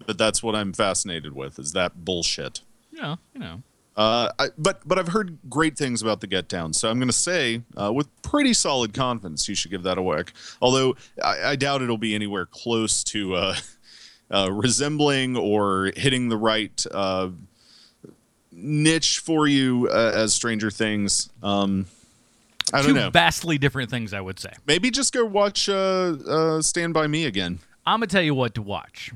but 0.06 0.18
that's 0.18 0.42
what 0.42 0.54
I'm 0.54 0.72
fascinated 0.72 1.34
with 1.34 1.58
is 1.58 1.72
that 1.72 2.04
bullshit. 2.04 2.62
Yeah, 2.90 3.16
you 3.34 3.40
know. 3.40 3.62
Uh, 3.96 4.30
I, 4.38 4.48
but 4.56 4.86
but 4.86 4.96
I've 4.98 5.08
heard 5.08 5.38
great 5.50 5.76
things 5.76 6.02
about 6.02 6.20
the 6.20 6.28
Get 6.28 6.48
Down, 6.48 6.72
so 6.72 6.88
I'm 6.88 6.98
going 6.98 7.08
to 7.08 7.12
say 7.12 7.62
uh, 7.76 7.92
with 7.92 8.08
pretty 8.22 8.54
solid 8.54 8.94
confidence 8.94 9.48
you 9.48 9.56
should 9.56 9.72
give 9.72 9.82
that 9.82 9.98
a 9.98 10.02
whack. 10.02 10.32
Although 10.62 10.96
I, 11.22 11.50
I 11.50 11.56
doubt 11.56 11.82
it'll 11.82 11.98
be 11.98 12.14
anywhere 12.14 12.46
close 12.46 13.02
to 13.04 13.34
uh, 14.30 14.50
resembling 14.52 15.36
or 15.36 15.92
hitting 15.96 16.28
the 16.28 16.36
right 16.36 16.84
uh, 16.92 17.28
niche 18.52 19.18
for 19.20 19.46
you 19.46 19.88
uh, 19.90 20.12
as 20.14 20.34
Stranger 20.34 20.70
Things. 20.70 21.30
Um, 21.42 21.86
I 22.72 22.78
don't 22.82 22.88
Two 22.88 22.94
know. 22.94 23.10
vastly 23.10 23.56
different 23.58 23.90
things, 23.90 24.12
I 24.12 24.20
would 24.20 24.38
say. 24.38 24.52
Maybe 24.66 24.90
just 24.90 25.12
go 25.14 25.24
watch 25.24 25.68
uh, 25.68 25.72
uh, 26.28 26.62
Stand 26.62 26.92
by 26.94 27.06
Me 27.06 27.24
again. 27.24 27.60
I'm 27.86 28.00
gonna 28.00 28.06
tell 28.08 28.22
you 28.22 28.34
what 28.34 28.54
to 28.56 28.62
watch. 28.62 29.12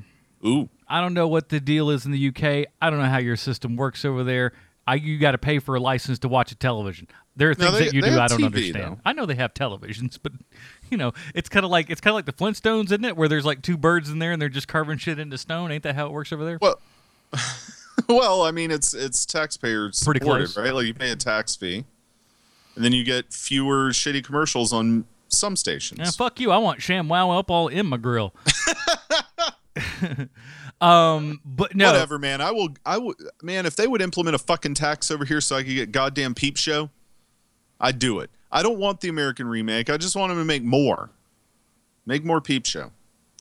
Ooh, 0.47 0.69
I 0.89 1.01
don't 1.01 1.13
know 1.15 1.29
what 1.29 1.51
the 1.51 1.61
deal 1.61 1.91
is 1.91 2.07
in 2.07 2.13
the 2.13 2.29
UK. 2.29 2.67
I 2.81 2.91
don't 2.91 2.99
know 2.99 3.07
how 3.09 3.19
your 3.19 3.37
system 3.37 3.77
works 3.77 4.05
over 4.05 4.25
there. 4.25 4.53
I, 4.87 4.95
you 4.97 5.19
got 5.19 5.33
to 5.33 5.39
pay 5.39 5.59
for 5.61 5.77
a 5.77 5.81
license 5.81 6.19
to 6.21 6.29
watch 6.29 6.51
a 6.51 6.57
television. 6.57 7.07
There 7.37 7.51
are 7.51 7.55
No, 7.57 7.67
things 7.67 7.79
they- 7.79 7.85
that 7.85 7.95
you 7.95 8.03
do 8.03 8.19
I 8.19 8.27
don't 8.27 8.41
TV 8.41 8.45
understand. 8.47 8.75
though. 8.97 8.99
I 9.05 9.13
know 9.13 9.27
they 9.27 9.37
have 9.37 9.55
televisions, 9.55 10.19
but 10.21 10.33
you 10.93 10.99
know, 10.99 11.13
it's 11.35 11.49
kind 11.49 11.65
of 11.65 11.71
like 11.71 11.89
it's 11.89 12.03
kind 12.03 12.13
of 12.13 12.17
like 12.17 12.27
the 12.27 12.33
Flintstones, 12.35 12.85
isn't 12.85 13.05
it? 13.05 13.17
Where 13.17 13.27
there's 13.27 13.47
like 13.47 13.63
two 13.63 13.79
birds 13.79 14.11
in 14.11 14.19
there 14.19 14.31
and 14.31 14.41
they're 14.41 14.51
just 14.51 14.69
carving 14.69 14.99
shit 14.99 15.19
into 15.19 15.39
stone. 15.39 15.73
Ain't 15.73 15.83
that 15.85 15.95
how 15.95 16.07
it 16.07 16.13
works 16.13 16.33
over 16.33 16.45
there? 16.45 16.59
Well, 16.61 16.79
well, 18.09 18.43
I 18.43 18.51
mean, 18.51 18.71
it's 18.71 18.93
it's 18.93 19.25
taxpayer 19.25 19.87
Pretty 19.87 20.21
supported, 20.21 20.45
close. 20.45 20.57
right? 20.59 20.73
Like 20.75 20.87
you 20.87 20.93
pay 20.93 21.11
a 21.11 21.17
tax 21.17 21.57
fee, 21.57 21.87
and 22.77 22.85
then 22.85 22.93
you 22.93 23.05
get 23.05 23.33
fewer 23.33 23.89
shitty 23.89 24.23
commercials 24.23 24.73
on 24.73 25.07
some 25.29 25.57
stations. 25.57 25.99
Yeah, 25.99 26.11
fuck 26.11 26.39
you. 26.39 26.51
I 26.51 26.59
want 26.59 26.83
sham 26.83 27.09
wow 27.09 27.31
up 27.31 27.51
all 27.51 27.69
in 27.69 27.87
my 27.87 27.97
grill. 27.97 28.35
um, 30.83 31.41
but 31.45 31.75
no, 31.75 31.91
Whatever, 31.91 32.19
man. 32.19 32.43
I 32.43 32.51
will. 32.51 32.69
I 32.85 32.99
would, 32.99 33.17
man. 33.43 33.65
If 33.65 33.77
they 33.77 33.87
would 33.87 34.03
implement 34.03 34.35
a 34.35 34.39
fucking 34.39 34.75
tax 34.75 35.11
over 35.11 35.25
here 35.25 35.41
so 35.41 35.57
I 35.57 35.63
could 35.63 35.75
get 35.75 35.91
goddamn 35.91 36.35
Peep 36.35 36.59
Show, 36.59 36.91
I'd 37.81 37.99
do 37.99 38.21
it. 38.21 38.31
I 38.53 38.63
don't 38.63 38.79
want 38.79 39.01
the 39.01 39.09
American 39.09 39.49
remake. 39.49 39.89
I 39.91 39.97
just 39.97 40.15
want 40.15 40.31
them 40.31 40.39
to 40.39 40.45
make 40.45 40.63
more. 40.63 41.11
Make 42.07 42.25
more 42.25 42.41
Peep 42.41 42.67
Show. 42.67 42.93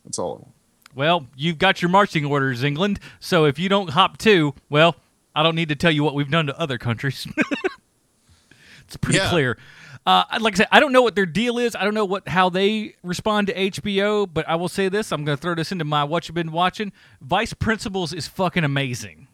That's 0.05 0.17
all 0.17 0.29
I 0.29 0.35
want. 0.37 0.47
Well, 0.95 1.27
you've 1.35 1.57
got 1.57 1.81
your 1.81 1.89
marching 1.89 2.25
orders, 2.25 2.63
England. 2.63 2.99
So 3.19 3.45
if 3.45 3.59
you 3.59 3.69
don't 3.69 3.91
hop 3.91 4.17
to, 4.19 4.53
well, 4.69 4.95
I 5.35 5.43
don't 5.43 5.55
need 5.55 5.69
to 5.69 5.75
tell 5.75 5.91
you 5.91 6.03
what 6.03 6.15
we've 6.15 6.29
done 6.31 6.47
to 6.47 6.59
other 6.59 6.77
countries. 6.77 7.27
it's 8.85 8.97
pretty 8.97 9.19
Yeah. 9.19 9.29
clear. 9.29 9.57
Uh, 10.05 10.23
like 10.39 10.55
I 10.55 10.57
said, 10.57 10.67
I 10.71 10.79
don't 10.79 10.91
know 10.91 11.03
what 11.03 11.13
their 11.15 11.27
deal 11.27 11.59
is. 11.59 11.75
I 11.75 11.83
don't 11.83 11.93
know 11.93 12.05
what 12.05 12.27
how 12.27 12.49
they 12.49 12.95
respond 13.03 13.47
to 13.47 13.53
HBO, 13.53 14.27
but 14.31 14.49
I 14.49 14.55
will 14.55 14.67
say 14.67 14.89
this: 14.89 15.11
I'm 15.11 15.23
going 15.23 15.37
to 15.37 15.41
throw 15.41 15.53
this 15.53 15.71
into 15.71 15.85
my 15.85 16.03
what 16.03 16.27
you've 16.27 16.33
been 16.35 16.51
watching. 16.51 16.91
Vice 17.21 17.53
Principals 17.53 18.11
is 18.11 18.27
fucking 18.27 18.63
amazing. 18.63 19.27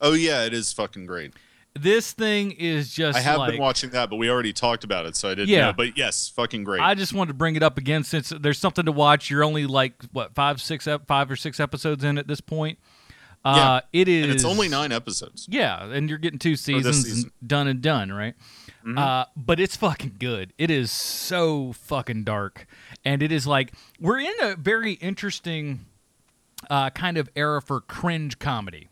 Oh 0.00 0.14
yeah, 0.14 0.44
it 0.44 0.52
is 0.52 0.72
fucking 0.72 1.06
great. 1.06 1.34
This 1.74 2.12
thing 2.12 2.50
is 2.52 2.92
just. 2.92 3.16
I 3.16 3.22
have 3.22 3.38
like, 3.38 3.52
been 3.52 3.60
watching 3.60 3.90
that, 3.90 4.10
but 4.10 4.16
we 4.16 4.28
already 4.28 4.52
talked 4.52 4.84
about 4.84 5.06
it, 5.06 5.16
so 5.16 5.30
I 5.30 5.34
didn't 5.34 5.48
Yeah. 5.48 5.66
know. 5.66 5.72
But 5.72 5.96
yes, 5.96 6.28
fucking 6.28 6.64
great. 6.64 6.80
I 6.82 6.94
just 6.94 7.12
wanted 7.14 7.28
to 7.28 7.34
bring 7.34 7.56
it 7.56 7.62
up 7.62 7.78
again 7.78 8.04
since 8.04 8.28
there's 8.28 8.58
something 8.58 8.84
to 8.84 8.92
watch. 8.92 9.30
You're 9.30 9.44
only 9.44 9.66
like 9.66 9.94
what 10.12 10.34
five, 10.34 10.60
six, 10.60 10.86
five 11.06 11.30
or 11.30 11.36
six 11.36 11.60
episodes 11.60 12.04
in 12.04 12.18
at 12.18 12.26
this 12.28 12.40
point. 12.40 12.78
Uh, 13.44 13.80
it 13.92 14.06
is. 14.06 14.22
and 14.24 14.32
it's 14.32 14.44
only 14.44 14.68
nine 14.68 14.92
episodes. 14.92 15.48
Yeah, 15.50 15.84
and 15.84 16.08
you're 16.08 16.18
getting 16.18 16.38
two 16.38 16.54
seasons 16.54 17.02
season. 17.04 17.32
done 17.44 17.66
and 17.66 17.80
done, 17.82 18.12
right? 18.12 18.34
Uh, 18.96 19.24
but 19.36 19.58
it's 19.58 19.74
fucking 19.76 20.16
good. 20.18 20.52
It 20.58 20.70
is 20.70 20.90
so 20.92 21.72
fucking 21.72 22.24
dark, 22.24 22.66
and 23.04 23.22
it 23.22 23.32
is 23.32 23.46
like 23.46 23.72
we're 24.00 24.20
in 24.20 24.32
a 24.42 24.56
very 24.56 24.92
interesting 24.94 25.86
uh, 26.70 26.90
kind 26.90 27.16
of 27.16 27.28
era 27.34 27.60
for 27.62 27.80
cringe 27.80 28.38
comedy, 28.38 28.88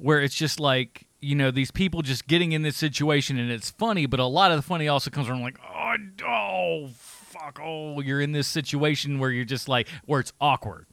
where 0.00 0.20
it's 0.20 0.34
just 0.34 0.58
like 0.58 1.06
you 1.20 1.34
know 1.34 1.50
these 1.50 1.70
people 1.70 2.02
just 2.02 2.26
getting 2.26 2.52
in 2.52 2.62
this 2.62 2.76
situation 2.76 3.38
and 3.38 3.50
it's 3.50 3.70
funny, 3.70 4.06
but 4.06 4.20
a 4.20 4.24
lot 4.24 4.50
of 4.50 4.56
the 4.56 4.62
funny 4.62 4.88
also 4.88 5.10
comes 5.10 5.26
from 5.26 5.42
like 5.42 5.58
oh, 5.62 5.94
oh 6.26 6.88
fuck, 6.94 7.60
oh, 7.62 8.00
you're 8.00 8.20
in 8.20 8.32
this 8.32 8.48
situation 8.48 9.18
where 9.18 9.30
you're 9.30 9.44
just 9.44 9.68
like 9.68 9.88
where 10.06 10.20
it's 10.20 10.32
awkward. 10.40 10.86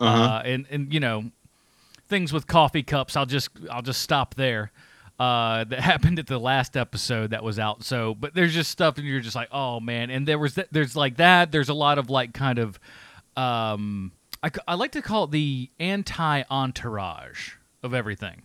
Uh-huh. 0.00 0.22
Uh, 0.22 0.42
and 0.44 0.66
and 0.70 0.92
you 0.92 1.00
know, 1.00 1.30
things 2.08 2.32
with 2.32 2.46
coffee 2.46 2.82
cups. 2.82 3.16
I'll 3.16 3.26
just 3.26 3.50
I'll 3.70 3.82
just 3.82 4.02
stop 4.02 4.34
there. 4.34 4.72
Uh, 5.18 5.64
that 5.64 5.80
happened 5.80 6.18
at 6.18 6.28
the 6.28 6.38
last 6.38 6.76
episode 6.76 7.30
that 7.30 7.42
was 7.42 7.58
out. 7.58 7.82
So, 7.82 8.14
but 8.14 8.34
there's 8.34 8.54
just 8.54 8.70
stuff, 8.70 8.98
and 8.98 9.06
you're 9.06 9.20
just 9.20 9.36
like, 9.36 9.48
oh 9.52 9.80
man. 9.80 10.10
And 10.10 10.26
there 10.26 10.38
was 10.38 10.54
th- 10.54 10.68
there's 10.70 10.96
like 10.96 11.16
that. 11.16 11.52
There's 11.52 11.68
a 11.68 11.74
lot 11.74 11.98
of 11.98 12.08
like 12.08 12.32
kind 12.32 12.58
of, 12.58 12.78
um, 13.36 14.12
I, 14.42 14.48
c- 14.48 14.60
I 14.66 14.74
like 14.74 14.92
to 14.92 15.02
call 15.02 15.24
it 15.24 15.32
the 15.32 15.70
anti 15.80 16.42
entourage 16.50 17.57
of 17.82 17.94
everything. 17.94 18.42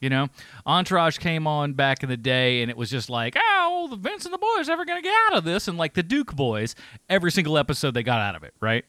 You 0.00 0.10
know, 0.10 0.28
Entourage 0.66 1.18
came 1.18 1.46
on 1.46 1.74
back 1.74 2.02
in 2.02 2.08
the 2.08 2.16
day, 2.16 2.62
and 2.62 2.70
it 2.70 2.76
was 2.76 2.90
just 2.90 3.08
like, 3.08 3.36
oh, 3.38 3.86
the 3.88 3.96
Vince 3.96 4.24
and 4.24 4.34
the 4.34 4.38
boys 4.38 4.68
ever 4.68 4.84
gonna 4.84 5.00
get 5.00 5.14
out 5.28 5.36
of 5.38 5.44
this? 5.44 5.68
And 5.68 5.78
like 5.78 5.94
the 5.94 6.02
Duke 6.02 6.34
boys, 6.34 6.74
every 7.08 7.30
single 7.30 7.56
episode 7.56 7.94
they 7.94 8.02
got 8.02 8.20
out 8.20 8.34
of 8.34 8.42
it, 8.42 8.52
right? 8.60 8.84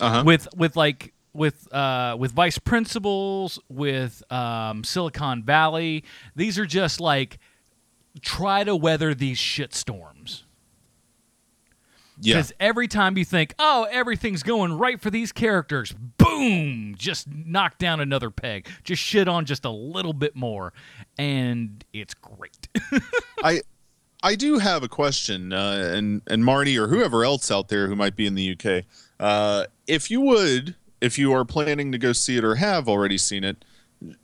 Uh-huh. 0.00 0.22
with 0.24 0.48
with 0.56 0.76
like 0.76 1.12
with 1.32 1.72
uh 1.74 2.16
with 2.18 2.30
vice 2.32 2.58
principals 2.58 3.58
with 3.68 4.22
um 4.32 4.84
silicon 4.84 5.42
valley 5.42 6.04
these 6.36 6.60
are 6.60 6.64
just 6.64 7.00
like 7.00 7.38
try 8.22 8.62
to 8.62 8.76
weather 8.76 9.14
these 9.14 9.36
shit 9.36 9.74
storms 9.74 10.43
yeah. 12.20 12.34
because 12.34 12.52
every 12.60 12.88
time 12.88 13.16
you 13.18 13.24
think 13.24 13.54
oh 13.58 13.86
everything's 13.90 14.42
going 14.42 14.76
right 14.76 15.00
for 15.00 15.10
these 15.10 15.32
characters 15.32 15.94
boom 16.18 16.94
just 16.96 17.28
knock 17.28 17.78
down 17.78 18.00
another 18.00 18.30
peg. 18.30 18.68
Just 18.82 19.02
shit 19.02 19.28
on 19.28 19.44
just 19.44 19.64
a 19.64 19.70
little 19.70 20.12
bit 20.12 20.34
more. 20.34 20.72
And 21.18 21.84
it's 21.92 22.14
great. 22.14 22.68
I 23.42 23.62
I 24.22 24.36
do 24.36 24.58
have 24.58 24.82
a 24.82 24.88
question, 24.88 25.52
uh, 25.52 25.92
and 25.94 26.22
and 26.26 26.44
Marty 26.44 26.78
or 26.78 26.88
whoever 26.88 27.24
else 27.24 27.50
out 27.50 27.68
there 27.68 27.88
who 27.88 27.96
might 27.96 28.16
be 28.16 28.26
in 28.26 28.34
the 28.34 28.52
UK, 28.52 28.84
uh, 29.20 29.66
if 29.86 30.10
you 30.10 30.20
would, 30.22 30.76
if 31.00 31.18
you 31.18 31.32
are 31.32 31.44
planning 31.44 31.92
to 31.92 31.98
go 31.98 32.12
see 32.12 32.36
it 32.36 32.44
or 32.44 32.54
have 32.54 32.88
already 32.88 33.18
seen 33.18 33.44
it, 33.44 33.64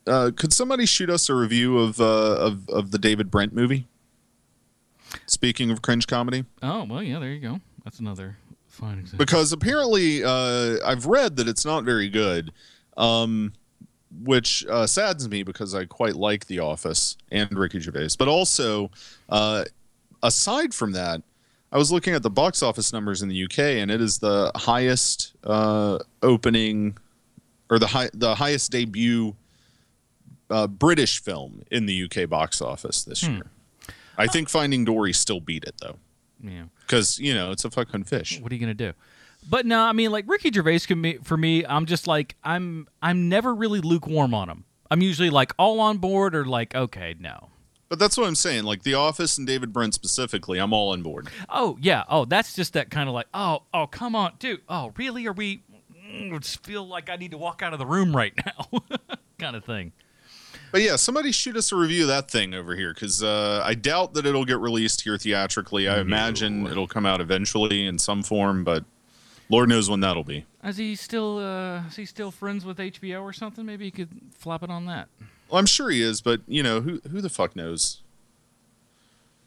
uh, 0.07 0.31
could 0.35 0.53
somebody 0.53 0.87
shoot 0.87 1.11
us 1.11 1.29
a 1.29 1.35
review 1.35 1.79
of 1.79 2.01
uh, 2.01 2.05
of 2.05 2.69
of 2.71 2.91
the 2.91 2.99
David 2.99 3.31
Brent 3.31 3.53
movie? 3.53 3.87
Speaking 5.27 5.71
of 5.71 5.83
cringe 5.83 6.07
comedy, 6.07 6.45
oh 6.63 6.85
well 6.85 7.03
yeah 7.03 7.19
there 7.19 7.33
you 7.33 7.41
go 7.41 7.61
that's 7.85 7.99
another 7.99 8.37
fine 8.69 8.99
example 8.99 9.19
because 9.19 9.53
apparently 9.53 10.25
uh, 10.25 10.77
I've 10.85 11.07
read 11.07 11.37
that 11.37 11.49
it's 11.49 11.65
not 11.65 11.85
very 11.85 12.09
good, 12.09 12.53
um, 12.97 13.53
which 14.23 14.65
uh, 14.69 14.87
saddens 14.87 15.29
me 15.29 15.43
because 15.43 15.75
I 15.75 15.85
quite 15.85 16.17
like 16.17 16.47
The 16.47 16.61
Office 16.61 17.17
and 17.31 17.53
Ricky 17.53 17.81
Gervais. 17.81 18.11
But 18.19 18.29
also, 18.29 18.91
uh, 19.29 19.65
aside 20.23 20.75
from 20.75 20.93
that, 20.93 21.23
I 21.73 21.79
was 21.79 21.93
looking 21.93 22.15
at 22.15 22.23
the 22.23 22.31
box 22.31 22.63
office 22.63 22.93
numbers 22.93 23.23
in 23.23 23.29
the 23.29 23.45
UK, 23.45 23.59
and 23.59 23.91
it 23.91 24.01
is 24.01 24.19
the 24.19 24.51
highest 24.57 25.35
uh, 25.45 25.99
opening 26.23 26.97
or 27.71 27.79
the 27.79 27.87
high 27.87 28.11
the 28.13 28.35
highest 28.35 28.73
debut 28.73 29.37
uh, 30.51 30.67
British 30.67 31.23
film 31.23 31.63
in 31.71 31.87
the 31.87 32.05
UK 32.05 32.29
box 32.29 32.61
office 32.61 33.05
this 33.05 33.23
year. 33.23 33.47
I 34.19 34.27
think 34.27 34.49
Finding 34.49 34.85
Dory 34.85 35.13
still 35.13 35.41
beat 35.41 35.63
it 35.65 35.77
though, 35.81 35.97
yeah 36.43 36.65
because 36.91 37.19
you 37.21 37.33
know 37.33 37.53
it's 37.53 37.65
a 37.65 37.71
fucking 37.71 38.05
fish. 38.05 38.41
what 38.41 38.51
are 38.51 38.55
you 38.55 38.61
gonna 38.61 38.75
do? 38.75 38.93
But 39.49 39.65
no, 39.65 39.81
I 39.81 39.93
mean, 39.93 40.11
like 40.11 40.25
Ricky 40.29 40.51
Gervais 40.53 40.81
can 40.81 41.01
be 41.01 41.19
for 41.23 41.37
me. 41.37 41.65
I'm 41.65 41.87
just 41.87 42.07
like 42.07 42.35
I'm. 42.45 42.89
I'm 43.01 43.29
never 43.29 43.55
really 43.55 43.81
lukewarm 43.81 44.35
on 44.35 44.49
him. 44.51 44.65
I'm 44.91 45.01
usually 45.01 45.31
like 45.31 45.53
all 45.59 45.81
on 45.81 45.99
board 45.99 46.35
or 46.35 46.45
like 46.45 46.75
okay, 46.75 47.15
no. 47.19 47.49
But 47.89 47.99
that's 47.99 48.17
what 48.17 48.27
I'm 48.29 48.35
saying. 48.35 48.65
Like 48.65 48.83
The 48.83 48.95
Office 48.95 49.39
and 49.39 49.47
David 49.47 49.73
Brent 49.73 49.95
specifically, 49.95 50.59
I'm 50.59 50.73
all 50.73 50.91
on 50.93 51.03
board. 51.03 51.29
Oh 51.49 51.79
yeah. 51.81 52.05
Oh, 52.09 52.25
that's 52.25 52.55
just 52.55 52.73
that 52.75 52.91
kind 52.91 53.09
of 53.09 53.15
like 53.15 53.27
oh 53.33 53.63
oh 53.73 53.87
come 53.87 54.15
on, 54.15 54.33
dude. 54.39 54.61
Oh 54.69 54.93
really? 54.97 55.27
Are 55.27 55.33
we? 55.33 55.63
mm, 56.07 56.39
Just 56.41 56.65
feel 56.67 56.87
like 56.87 57.09
I 57.09 57.17
need 57.17 57.31
to 57.31 57.39
walk 57.39 57.63
out 57.63 57.73
of 57.73 57.79
the 57.79 57.87
room 57.87 58.15
right 58.15 58.35
now, 58.47 58.81
kind 59.39 59.57
of 59.57 59.65
thing. 59.65 59.93
But 60.73 60.83
yeah, 60.83 60.97
somebody 60.97 61.33
shoot 61.33 61.57
us 61.57 61.73
a 61.73 61.77
review 61.77 62.03
of 62.03 62.09
that 62.09 62.31
thing 62.31 62.55
over 62.55 62.77
here 62.77 62.95
because 62.95 63.23
uh, 63.23 63.63
I 63.65 63.75
doubt 63.75 64.15
that 64.15 64.25
it'll 64.25 64.45
get 64.45 64.59
released 64.59 65.01
here 65.03 65.19
theatrically. 65.19 65.89
I 65.89 65.99
imagine 66.01 66.67
it'll 66.67 66.87
come 66.87 67.07
out 67.07 67.21
eventually 67.21 67.87
in 67.87 67.99
some 67.99 68.23
form, 68.23 68.63
but 68.63 68.85
Lord 69.49 69.69
knows 69.69 69.91
when 69.91 70.01
that'll 70.01 70.23
be. 70.25 70.47
Is 70.63 70.77
he 70.77 70.95
still? 70.95 71.39
uh 71.39 71.83
Is 71.89 71.97
he 71.97 72.05
still 72.05 72.31
friends 72.31 72.65
with 72.65 72.79
HBO 72.79 73.23
or 73.23 73.33
something? 73.33 73.67
Maybe 73.67 73.87
he 73.87 73.91
could 73.91 74.09
flop 74.37 74.63
it 74.63 74.71
on 74.71 74.87
that. 74.87 75.09
Well, 75.49 75.59
I'm 75.59 75.67
sure 75.67 75.91
he 75.91 76.03
is, 76.03 76.21
but 76.21 76.41
you 76.47 76.63
know 76.63 76.81
who 76.81 77.01
who 77.11 77.21
the 77.21 77.31
fuck 77.31 77.57
knows. 77.57 78.01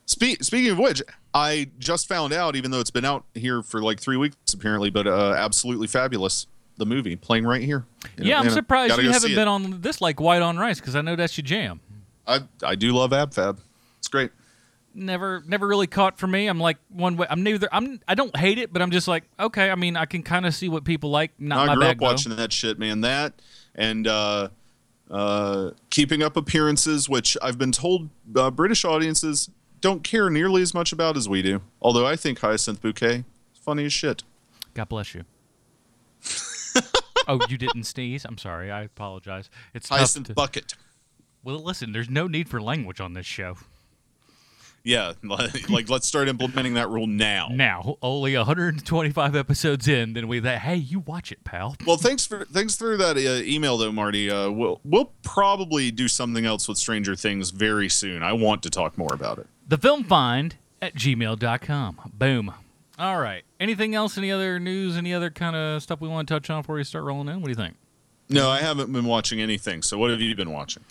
Spe- 0.05 0.41
speaking 0.41 0.71
of 0.71 0.77
which, 0.77 1.01
I 1.33 1.69
just 1.79 2.09
found 2.09 2.33
out, 2.33 2.57
even 2.57 2.71
though 2.71 2.81
it's 2.81 2.91
been 2.91 3.05
out 3.05 3.23
here 3.33 3.63
for 3.63 3.81
like 3.81 4.01
three 4.01 4.17
weeks 4.17 4.35
apparently, 4.53 4.89
but 4.89 5.07
uh, 5.07 5.33
absolutely 5.37 5.87
fabulous. 5.87 6.47
The 6.77 6.85
movie 6.85 7.15
playing 7.15 7.45
right 7.45 7.61
here. 7.61 7.85
in 8.17 8.25
yeah, 8.25 8.39
I'm 8.39 8.49
surprised 8.49 8.97
you 8.99 9.11
haven't 9.11 9.35
been 9.35 9.47
it. 9.47 9.47
on 9.47 9.81
this 9.81 10.01
like 10.01 10.19
White 10.19 10.41
on 10.41 10.57
Rice 10.57 10.79
because 10.79 10.95
I 10.95 11.01
know 11.01 11.15
that's 11.15 11.37
your 11.37 11.43
jam. 11.43 11.79
I 12.25 12.41
I 12.63 12.75
do 12.75 12.91
love 12.93 13.11
AbFab. 13.11 13.59
It's 13.99 14.07
great. 14.07 14.31
never 14.95 15.43
never 15.47 15.67
really 15.67 15.87
caught 15.87 16.17
for 16.17 16.27
me. 16.27 16.47
I'm 16.47 16.59
like 16.59 16.77
one 16.89 17.15
way. 17.17 17.27
I'm 17.29 17.43
neither. 17.43 17.69
I'm. 17.71 17.99
I 18.07 18.15
don't 18.15 18.35
hate 18.35 18.57
it, 18.57 18.73
but 18.73 18.81
I'm 18.81 18.91
just 18.91 19.07
like 19.07 19.23
okay. 19.39 19.69
I 19.69 19.75
mean, 19.75 19.95
I 19.95 20.05
can 20.05 20.23
kind 20.23 20.45
of 20.45 20.55
see 20.55 20.69
what 20.69 20.83
people 20.83 21.09
like. 21.09 21.31
Not 21.39 21.59
I 21.59 21.65
my 21.67 21.73
grew 21.75 21.81
bag 21.83 21.97
up 21.97 21.99
though. 21.99 22.05
watching 22.07 22.35
that 22.35 22.51
shit, 22.51 22.79
man. 22.79 23.01
That 23.01 23.33
and 23.75 24.07
uh, 24.07 24.49
uh, 25.09 25.71
keeping 25.89 26.23
up 26.23 26.37
appearances, 26.37 27.07
which 27.07 27.37
I've 27.41 27.57
been 27.57 27.71
told 27.71 28.09
uh, 28.35 28.51
British 28.51 28.83
audiences 28.85 29.49
don't 29.81 30.03
care 30.03 30.29
nearly 30.29 30.61
as 30.61 30.73
much 30.73 30.91
about 30.91 31.17
as 31.17 31.27
we 31.27 31.41
do. 31.41 31.61
Although 31.81 32.07
I 32.07 32.15
think 32.15 32.39
Hyacinth 32.39 32.81
Bouquet 32.81 33.25
is 33.53 33.59
funny 33.59 33.85
as 33.85 33.93
shit. 33.93 34.23
God 34.73 34.89
bless 34.89 35.13
you. 35.13 35.25
Oh, 37.27 37.39
you 37.49 37.57
didn't 37.57 37.83
sneeze. 37.85 38.25
I'm 38.25 38.37
sorry. 38.37 38.71
I 38.71 38.83
apologize. 38.83 39.49
It's 39.73 39.89
Hyacinth 39.89 40.27
to- 40.27 40.33
Bucket. 40.33 40.73
well, 41.43 41.63
listen. 41.63 41.91
There's 41.91 42.09
no 42.09 42.27
need 42.27 42.49
for 42.49 42.61
language 42.61 42.99
on 43.01 43.13
this 43.13 43.25
show. 43.25 43.57
Yeah, 44.85 45.13
like, 45.23 45.69
like 45.69 45.89
let's 45.89 46.05
start 46.05 46.27
implementing 46.27 46.73
that 46.73 46.89
rule 46.89 47.07
now. 47.07 47.47
Now, 47.49 47.97
only 48.01 48.35
125 48.35 49.33
episodes 49.35 49.87
in, 49.87 50.11
then 50.11 50.27
we 50.27 50.39
that. 50.39 50.59
Hey, 50.59 50.75
you 50.75 50.99
watch 50.99 51.31
it, 51.31 51.43
pal. 51.45 51.77
Well, 51.87 51.95
thanks 51.95 52.25
for 52.27 52.43
thanks 52.45 52.75
for 52.75 52.97
that 52.97 53.15
uh, 53.15 53.41
email 53.45 53.77
though, 53.77 53.93
Marty. 53.93 54.29
Uh, 54.29 54.49
we'll 54.49 54.81
we'll 54.83 55.11
probably 55.23 55.89
do 55.89 56.09
something 56.09 56.45
else 56.45 56.67
with 56.67 56.77
Stranger 56.77 57.15
Things 57.15 57.51
very 57.51 57.87
soon. 57.87 58.23
I 58.23 58.33
want 58.33 58.61
to 58.63 58.69
talk 58.69 58.97
more 58.97 59.13
about 59.13 59.37
it. 59.37 59.47
The 59.65 59.77
film 59.77 60.03
find 60.03 60.55
at 60.81 60.95
gmail.com. 60.95 62.11
Boom. 62.13 62.53
All 63.03 63.19
right. 63.19 63.43
Anything 63.59 63.95
else? 63.95 64.17
Any 64.17 64.31
other 64.31 64.61
news? 64.61 64.95
Any 64.95 65.13
other 65.13 65.29
kind 65.29 65.57
of 65.57 65.83
stuff 65.83 65.99
we 65.99 66.07
want 66.07 66.25
to 66.25 66.33
touch 66.33 66.49
on 66.49 66.61
before 66.61 66.75
we 66.75 66.85
start 66.85 67.03
rolling 67.03 67.27
in? 67.27 67.41
What 67.41 67.47
do 67.47 67.51
you 67.51 67.55
think? 67.55 67.75
No, 68.29 68.49
I 68.49 68.59
haven't 68.59 68.93
been 68.93 69.03
watching 69.03 69.41
anything. 69.41 69.81
So 69.81 69.97
what 69.97 70.09
have 70.09 70.21
you 70.21 70.33
been 70.37 70.51
watching? 70.51 70.85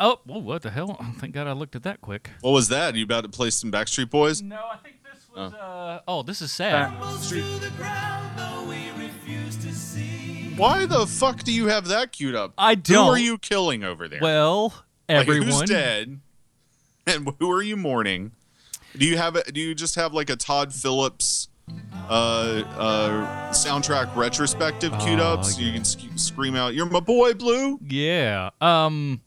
Oh, 0.00 0.18
whoa, 0.24 0.38
what 0.40 0.62
the 0.62 0.72
hell? 0.72 0.98
Thank 1.18 1.32
God 1.32 1.46
I 1.46 1.52
looked 1.52 1.76
at 1.76 1.84
that 1.84 2.00
quick. 2.00 2.28
What 2.40 2.50
was 2.50 2.70
that? 2.70 2.96
You 2.96 3.04
about 3.04 3.22
to 3.22 3.28
play 3.30 3.50
some 3.50 3.70
Backstreet 3.70 4.10
Boys? 4.10 4.42
No, 4.42 4.56
I 4.56 4.78
think 4.78 4.96
this 5.04 5.28
was. 5.32 5.52
Uh, 5.54 6.00
oh, 6.08 6.24
this 6.24 6.42
is 6.42 6.50
sad. 6.50 6.88
Crumbles 6.88 7.28
to 7.30 7.40
the 7.60 7.70
ground, 7.76 8.36
though 8.36 8.64
we 8.68 8.90
refuse 9.00 9.54
to 9.58 9.72
see. 9.72 10.54
Why 10.56 10.86
the 10.86 11.06
fuck 11.06 11.44
do 11.44 11.52
you 11.52 11.66
have 11.66 11.86
that 11.86 12.10
queued 12.10 12.34
up? 12.34 12.54
I 12.58 12.70
Who 12.74 12.80
don't. 12.80 13.06
Who 13.06 13.12
are 13.12 13.18
you 13.18 13.38
killing 13.38 13.84
over 13.84 14.08
there? 14.08 14.18
Well, 14.20 14.74
Like, 15.08 15.18
everyone. 15.20 15.50
who's 15.50 15.62
dead? 15.62 16.18
And 17.06 17.32
who 17.38 17.48
are 17.52 17.62
you 17.62 17.76
mourning? 17.76 18.32
Do 18.98 19.06
you 19.06 19.16
have 19.16 19.36
a, 19.36 19.42
Do 19.50 19.60
you 19.60 19.74
just 19.74 19.94
have 19.96 20.12
like 20.14 20.30
a 20.30 20.36
Todd 20.36 20.72
Phillips 20.72 21.48
uh, 22.08 22.62
uh, 22.76 23.50
soundtrack 23.52 24.14
retrospective 24.14 24.92
queued 24.98 25.20
Oh, 25.20 25.34
up 25.34 25.44
so 25.44 25.60
you 25.60 25.72
can 25.72 25.84
sc- 25.84 26.00
scream 26.16 26.54
out, 26.54 26.74
"You're 26.74 26.86
my 26.86 27.00
boy, 27.00 27.34
Blue"? 27.34 27.78
Yeah. 27.86 28.50
Um 28.60 29.22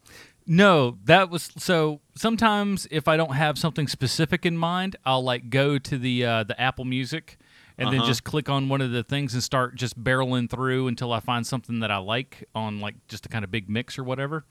no, 0.49 0.97
that 1.05 1.29
was 1.29 1.51
so 1.57 1.99
sometimes 2.15 2.87
if 2.91 3.07
I 3.07 3.17
don't 3.17 3.33
have 3.33 3.57
something 3.57 3.87
specific 3.87 4.45
in 4.45 4.57
mind, 4.57 4.95
I'll 5.05 5.23
like 5.23 5.49
go 5.49 5.77
to 5.77 5.97
the 5.97 6.25
uh 6.25 6.43
the 6.43 6.59
Apple 6.61 6.85
Music 6.85 7.37
and 7.79 7.89
then 7.91 7.99
Uh-huh. 7.99 8.07
just 8.07 8.23
click 8.23 8.47
on 8.49 8.69
one 8.69 8.81
of 8.81 8.91
the 8.91 9.03
things 9.03 9.33
and 9.33 9.43
start 9.43 9.75
just 9.75 10.01
barreling 10.01 10.49
through 10.49 10.87
until 10.87 11.11
I 11.11 11.19
find 11.19 11.45
something 11.45 11.79
that 11.81 11.91
I 11.91 11.97
like 11.97 12.47
on 12.55 12.79
like 12.79 12.95
just 13.07 13.25
a 13.25 13.29
kind 13.29 13.43
of 13.43 13.51
big 13.51 13.69
mix 13.69 13.97
or 13.99 14.03
whatever. 14.03 14.45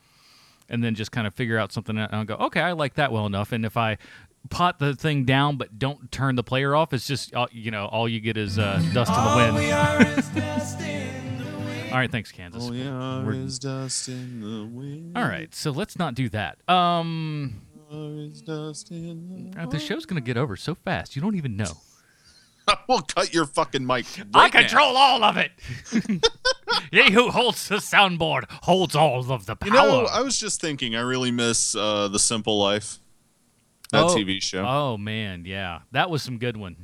And 0.69 0.83
then 0.83 0.97
just 0.97 1.13
kind 1.13 1.27
of 1.29 1.35
figure 1.35 1.59
out 1.59 1.73
something 1.73 1.97
and 1.97 2.13
I'll 2.13 2.25
go, 2.25 2.35
"Okay, 2.35 2.61
I 2.61 2.73
like 2.73 2.95
that 2.95 3.13
well 3.13 3.25
enough." 3.27 3.53
And 3.53 3.65
if 3.65 3.77
I 3.77 3.99
pot 4.47 4.79
the 4.79 4.95
thing 4.95 5.25
down 5.25 5.57
but 5.57 5.79
don't 5.79 6.11
turn 6.13 6.35
the 6.37 6.43
player 6.45 6.75
off, 6.75 6.93
it's 6.93 7.07
just 7.07 7.35
uh, 7.35 7.47
you 7.53 7.71
know, 7.71 7.87
all 7.87 8.09
you 8.09 8.21
get 8.21 8.37
is 8.37 8.59
uh 8.59 8.83
dust 8.93 9.11
in 9.11 9.15
the 9.17 9.21
All 9.21 9.37
wind. 9.37 9.55
we 9.57 9.71
are 9.73 10.03
is 10.03 10.29
dust 10.35 10.81
in 10.81 11.39
the 11.39 11.59
wind. 11.59 11.93
All 11.93 11.99
right, 11.99 12.11
thanks 12.11 12.33
Kansas. 12.33 12.65
Oh 12.69 12.73
yeah, 12.73 13.23
We're- 13.25 13.39
is 13.39 13.59
dust 13.59 14.09
in 14.09 14.41
the 14.41 14.67
wind. 14.67 15.17
All 15.17 15.25
right, 15.25 15.55
so 15.55 15.71
let's 15.71 15.99
not 15.99 16.15
do 16.15 16.29
that. 16.31 16.59
Um 16.69 17.63
Is 17.91 18.43
dust 18.43 18.91
in 18.91 19.53
the 19.55 19.61
Uh, 19.63 19.67
the 19.67 19.79
show's 19.79 20.07
gonna 20.07 20.21
get 20.21 20.37
over 20.37 20.57
so 20.57 20.75
fast 20.75 21.15
you 21.17 21.23
don't 21.23 21.37
even 21.37 21.57
know. 21.57 21.73
I 22.69 22.77
will 22.89 23.01
cut 23.03 23.33
your 23.33 23.47
fucking 23.47 23.87
mic. 23.87 24.07
I 24.35 24.43
right 24.43 24.53
now. 24.55 24.61
control 24.61 24.97
all 24.97 25.23
of 25.23 25.37
it. 25.37 25.53
he 26.91 27.13
who 27.13 27.31
holds 27.31 27.69
the 27.69 27.77
soundboard 27.77 28.51
holds 28.51 28.97
all 28.97 29.31
of 29.31 29.47
the 29.47 29.55
power. 29.55 29.69
You 29.71 29.77
know, 29.77 30.07
I 30.13 30.21
was 30.23 30.37
just 30.41 30.61
thinking. 30.61 30.97
I 30.97 31.01
really 31.03 31.31
miss 31.31 31.77
uh, 31.77 32.09
the 32.09 32.19
Simple 32.19 32.59
Life, 32.59 32.99
that 33.93 34.05
Oh, 34.05 34.15
TV 34.15 34.43
show. 34.43 34.65
Oh 34.67 34.97
man, 34.97 35.45
yeah, 35.45 35.81
that 35.93 36.11
was 36.11 36.23
some 36.23 36.39
good 36.39 36.57
one. 36.57 36.77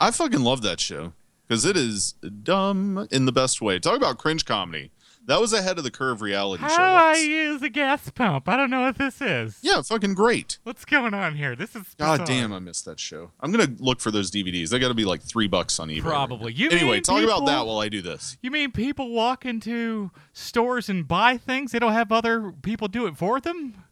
I 0.00 0.10
fucking 0.10 0.40
love 0.40 0.62
that 0.62 0.80
show 0.80 1.12
because 1.46 1.64
it 1.64 1.76
is 1.76 2.12
dumb 2.42 3.08
in 3.10 3.26
the 3.26 3.32
best 3.32 3.60
way. 3.62 3.78
Talk 3.78 3.96
about 3.96 4.18
cringe 4.18 4.44
comedy. 4.44 4.90
That 5.26 5.40
was 5.40 5.52
ahead 5.52 5.76
of 5.76 5.82
the 5.82 5.90
curve 5.90 6.22
reality 6.22 6.62
How 6.62 6.68
show. 6.68 6.82
I 6.82 7.16
use 7.16 7.60
a 7.60 7.68
gas 7.68 8.08
pump? 8.10 8.48
I 8.48 8.56
don't 8.56 8.70
know 8.70 8.82
what 8.82 8.96
this 8.96 9.20
is. 9.20 9.58
Yeah, 9.60 9.82
fucking 9.82 10.14
great. 10.14 10.58
What's 10.62 10.84
going 10.84 11.14
on 11.14 11.34
here? 11.34 11.56
This 11.56 11.74
is 11.74 11.82
God 11.98 12.24
damn, 12.24 12.52
I 12.52 12.60
missed 12.60 12.84
that 12.84 13.00
show. 13.00 13.32
I'm 13.40 13.50
gonna 13.50 13.74
look 13.78 13.98
for 14.00 14.12
those 14.12 14.30
DVDs. 14.30 14.70
They 14.70 14.78
got 14.78 14.88
to 14.88 14.94
be 14.94 15.04
like 15.04 15.22
three 15.22 15.48
bucks 15.48 15.80
on 15.80 15.88
eBay. 15.88 16.02
Probably. 16.02 16.52
You 16.52 16.70
anyway, 16.70 17.00
talk 17.00 17.24
about 17.24 17.44
that 17.46 17.66
while 17.66 17.78
I 17.78 17.88
do 17.88 18.02
this. 18.02 18.38
You 18.40 18.52
mean 18.52 18.70
people 18.70 19.10
walk 19.10 19.44
into 19.44 20.12
stores 20.32 20.88
and 20.88 21.08
buy 21.08 21.38
things? 21.38 21.72
They 21.72 21.80
don't 21.80 21.92
have 21.92 22.12
other 22.12 22.52
people 22.62 22.86
do 22.86 23.06
it 23.06 23.16
for 23.16 23.40
them? 23.40 23.82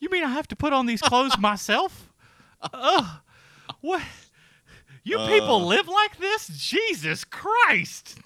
You 0.00 0.08
mean 0.10 0.24
I 0.24 0.28
have 0.28 0.48
to 0.48 0.56
put 0.56 0.72
on 0.72 0.86
these 0.86 1.00
clothes 1.00 1.38
myself? 1.38 2.12
Ugh. 2.72 3.20
What? 3.80 4.02
You 5.04 5.18
people 5.18 5.66
live 5.66 5.88
like 5.88 6.18
this? 6.18 6.48
Jesus 6.48 7.24
Christ. 7.24 8.18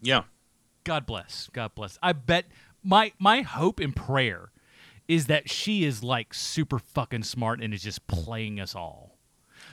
Yeah. 0.00 0.24
God 0.84 1.06
bless. 1.06 1.48
God 1.52 1.74
bless. 1.74 1.98
I 2.02 2.12
bet 2.12 2.46
my 2.82 3.12
my 3.18 3.42
hope 3.42 3.80
and 3.80 3.94
prayer 3.94 4.50
is 5.08 5.26
that 5.26 5.50
she 5.50 5.84
is 5.84 6.02
like 6.02 6.32
super 6.34 6.78
fucking 6.78 7.22
smart 7.22 7.60
and 7.60 7.72
is 7.74 7.82
just 7.82 8.06
playing 8.06 8.60
us 8.60 8.74
all. 8.74 9.18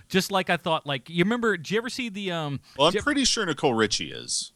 Just 0.07 0.31
like 0.31 0.49
I 0.49 0.57
thought 0.57 0.85
like 0.87 1.09
you 1.09 1.23
remember 1.23 1.57
did 1.57 1.69
you 1.71 1.77
ever 1.77 1.89
see 1.89 2.09
the 2.09 2.31
um 2.31 2.61
Well, 2.77 2.87
I'm 2.87 3.03
pretty 3.03 3.25
sure 3.25 3.45
Nicole 3.45 3.73
Richie 3.73 4.11
is. 4.11 4.53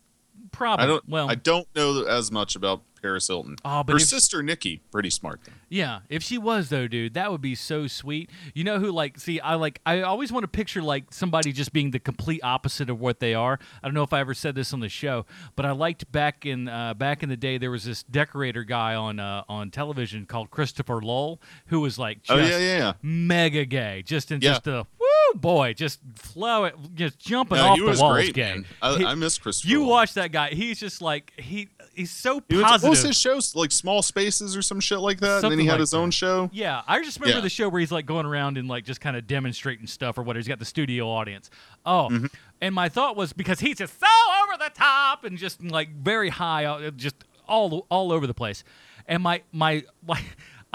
Probably 0.56 0.84
I 0.84 0.88
don't. 0.88 1.10
well 1.10 1.30
I 1.30 1.36
don't 1.36 1.68
know 1.76 2.04
as 2.06 2.32
much 2.32 2.56
about 2.56 2.82
Paris 3.02 3.28
Hilton. 3.28 3.56
Oh, 3.64 3.84
but 3.84 3.94
Her 3.94 3.98
if- 3.98 4.06
sister 4.06 4.42
Nicky, 4.42 4.82
pretty 4.92 5.12
smart 5.12 5.42
though. 5.46 5.52
Yeah, 5.70 6.00
if 6.10 6.24
she 6.24 6.38
was 6.38 6.70
though, 6.70 6.88
dude, 6.88 7.14
that 7.16 7.32
would 7.32 7.42
be 7.42 7.54
so 7.56 7.86
sweet. 7.88 8.30
You 8.54 8.64
know 8.64 8.80
who 8.80 8.92
like 8.92 9.20
see 9.20 9.40
I 9.40 9.56
like 9.56 9.80
I 9.86 10.02
always 10.02 10.32
want 10.32 10.44
to 10.44 10.48
picture 10.48 10.82
like 10.82 11.06
somebody 11.12 11.52
just 11.52 11.74
being 11.74 11.92
the 11.92 12.00
complete 12.00 12.42
opposite 12.44 12.90
of 12.90 13.00
what 13.00 13.20
they 13.20 13.34
are. 13.34 13.60
I 13.84 13.88
don't 13.88 13.94
know 13.94 14.04
if 14.04 14.14
I 14.14 14.22
ever 14.22 14.34
said 14.34 14.56
this 14.56 14.74
on 14.74 14.80
the 14.80 14.90
show, 14.90 15.26
but 15.56 15.66
I 15.66 15.72
liked 15.72 16.12
back 16.12 16.46
in 16.46 16.68
uh, 16.68 16.94
back 16.94 17.22
in 17.22 17.30
the 17.30 17.38
day 17.38 17.58
there 17.58 17.72
was 17.72 17.84
this 17.84 18.04
decorator 18.04 18.64
guy 18.64 18.96
on 18.96 19.20
uh, 19.20 19.44
on 19.50 19.70
television 19.72 20.26
called 20.26 20.50
Christopher 20.50 21.02
Lowell 21.02 21.42
who 21.68 21.82
was 21.82 22.00
like 22.00 22.24
just 22.24 22.32
Oh 22.40 22.42
yeah, 22.44 22.58
yeah, 22.58 22.78
yeah. 22.78 22.94
mega 23.04 23.66
gay, 23.66 24.04
just 24.06 24.32
in 24.32 24.42
Yeah. 24.42 24.52
just 24.52 24.68
a 24.68 24.88
boy, 25.36 25.74
just 25.74 26.00
flow 26.16 26.66
it, 26.66 26.76
just 26.96 27.20
jumping 27.20 27.58
No, 27.58 27.66
off 27.68 27.78
he 27.78 27.82
the 27.86 28.02
walls 28.02 28.14
great. 28.32 28.38
I, 28.82 28.98
He- 28.98 29.06
I 29.06 29.16
miss 29.16 29.38
Christopher. 29.38 29.70
you 29.72 29.84
watch 29.84 30.14
that 30.16 30.32
guy, 30.32 30.50
he's 30.50 30.80
just 30.80 31.02
like 31.02 31.32
he 31.38 31.70
he's 31.94 32.12
so 32.12 32.36
was, 32.36 32.44
what 32.50 32.64
positive. 32.64 32.90
was 32.90 33.02
his 33.04 33.18
show? 33.18 33.40
Like 33.58 33.72
Small 33.72 34.02
Spaces 34.02 34.56
or 34.58 34.62
some 34.62 34.80
shit 34.80 35.00
like 35.00 35.20
that. 35.20 35.26
and 35.26 35.36
then 35.36 35.42
Something 35.42 35.60
he 35.60 35.66
had 35.66 35.74
like 35.74 35.80
his 35.82 35.94
own 35.94 36.12
show. 36.12 36.50
Yeah, 36.54 36.82
I 36.88 37.02
just 37.02 37.20
remember 37.20 37.38
Yeah. 37.38 37.42
the 37.44 37.50
show 37.50 37.70
where 37.70 37.80
he's 37.80 37.92
like 37.92 38.06
going 38.06 38.26
around 38.26 38.58
and 38.58 38.68
like 38.68 38.84
just 38.86 39.00
kind 39.02 39.16
of 39.16 39.28
demonstrating 39.28 39.88
stuff 39.88 40.18
or 40.18 40.24
whatever. 40.24 40.40
He's 40.40 40.48
got 40.48 40.60
the 40.60 40.66
studio 40.66 41.08
audience. 41.10 41.50
Oh, 41.86 42.10
Mm-hmm. 42.12 42.26
and 42.62 42.74
my 42.76 42.90
thought 42.90 43.16
was 43.16 43.32
because 43.34 43.60
he's 43.60 43.78
just 43.78 44.00
so 44.00 44.06
over 44.44 44.58
the 44.64 44.72
top 44.74 45.24
and 45.24 45.38
just 45.38 45.64
like 45.64 45.90
very 45.96 46.30
high, 46.30 46.66
uh, 46.66 46.92
just 46.92 47.16
all 47.48 47.86
all 47.90 48.12
over 48.12 48.28
the 48.28 48.34
place. 48.34 48.64
And 49.08 49.22
my 49.24 49.42
my 49.52 49.84
like. 50.08 50.24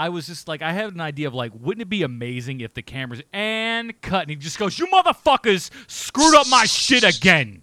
I 0.01 0.09
was 0.09 0.25
just 0.25 0.47
like, 0.47 0.61
I 0.63 0.71
had 0.73 0.93
an 0.93 0.99
idea 1.01 1.27
of 1.27 1.33
like, 1.35 1.51
wouldn't 1.53 1.83
it 1.83 1.89
be 1.89 2.01
amazing 2.01 2.61
if 2.61 2.73
the 2.73 2.81
cameras 2.81 3.21
and 3.31 3.99
cut, 4.01 4.21
and 4.23 4.29
he 4.31 4.35
just 4.35 4.57
goes, 4.57 4.79
"You 4.79 4.87
motherfuckers 4.87 5.69
screwed 5.87 6.33
up 6.35 6.47
my 6.49 6.65
shit 6.65 7.03
again." 7.03 7.61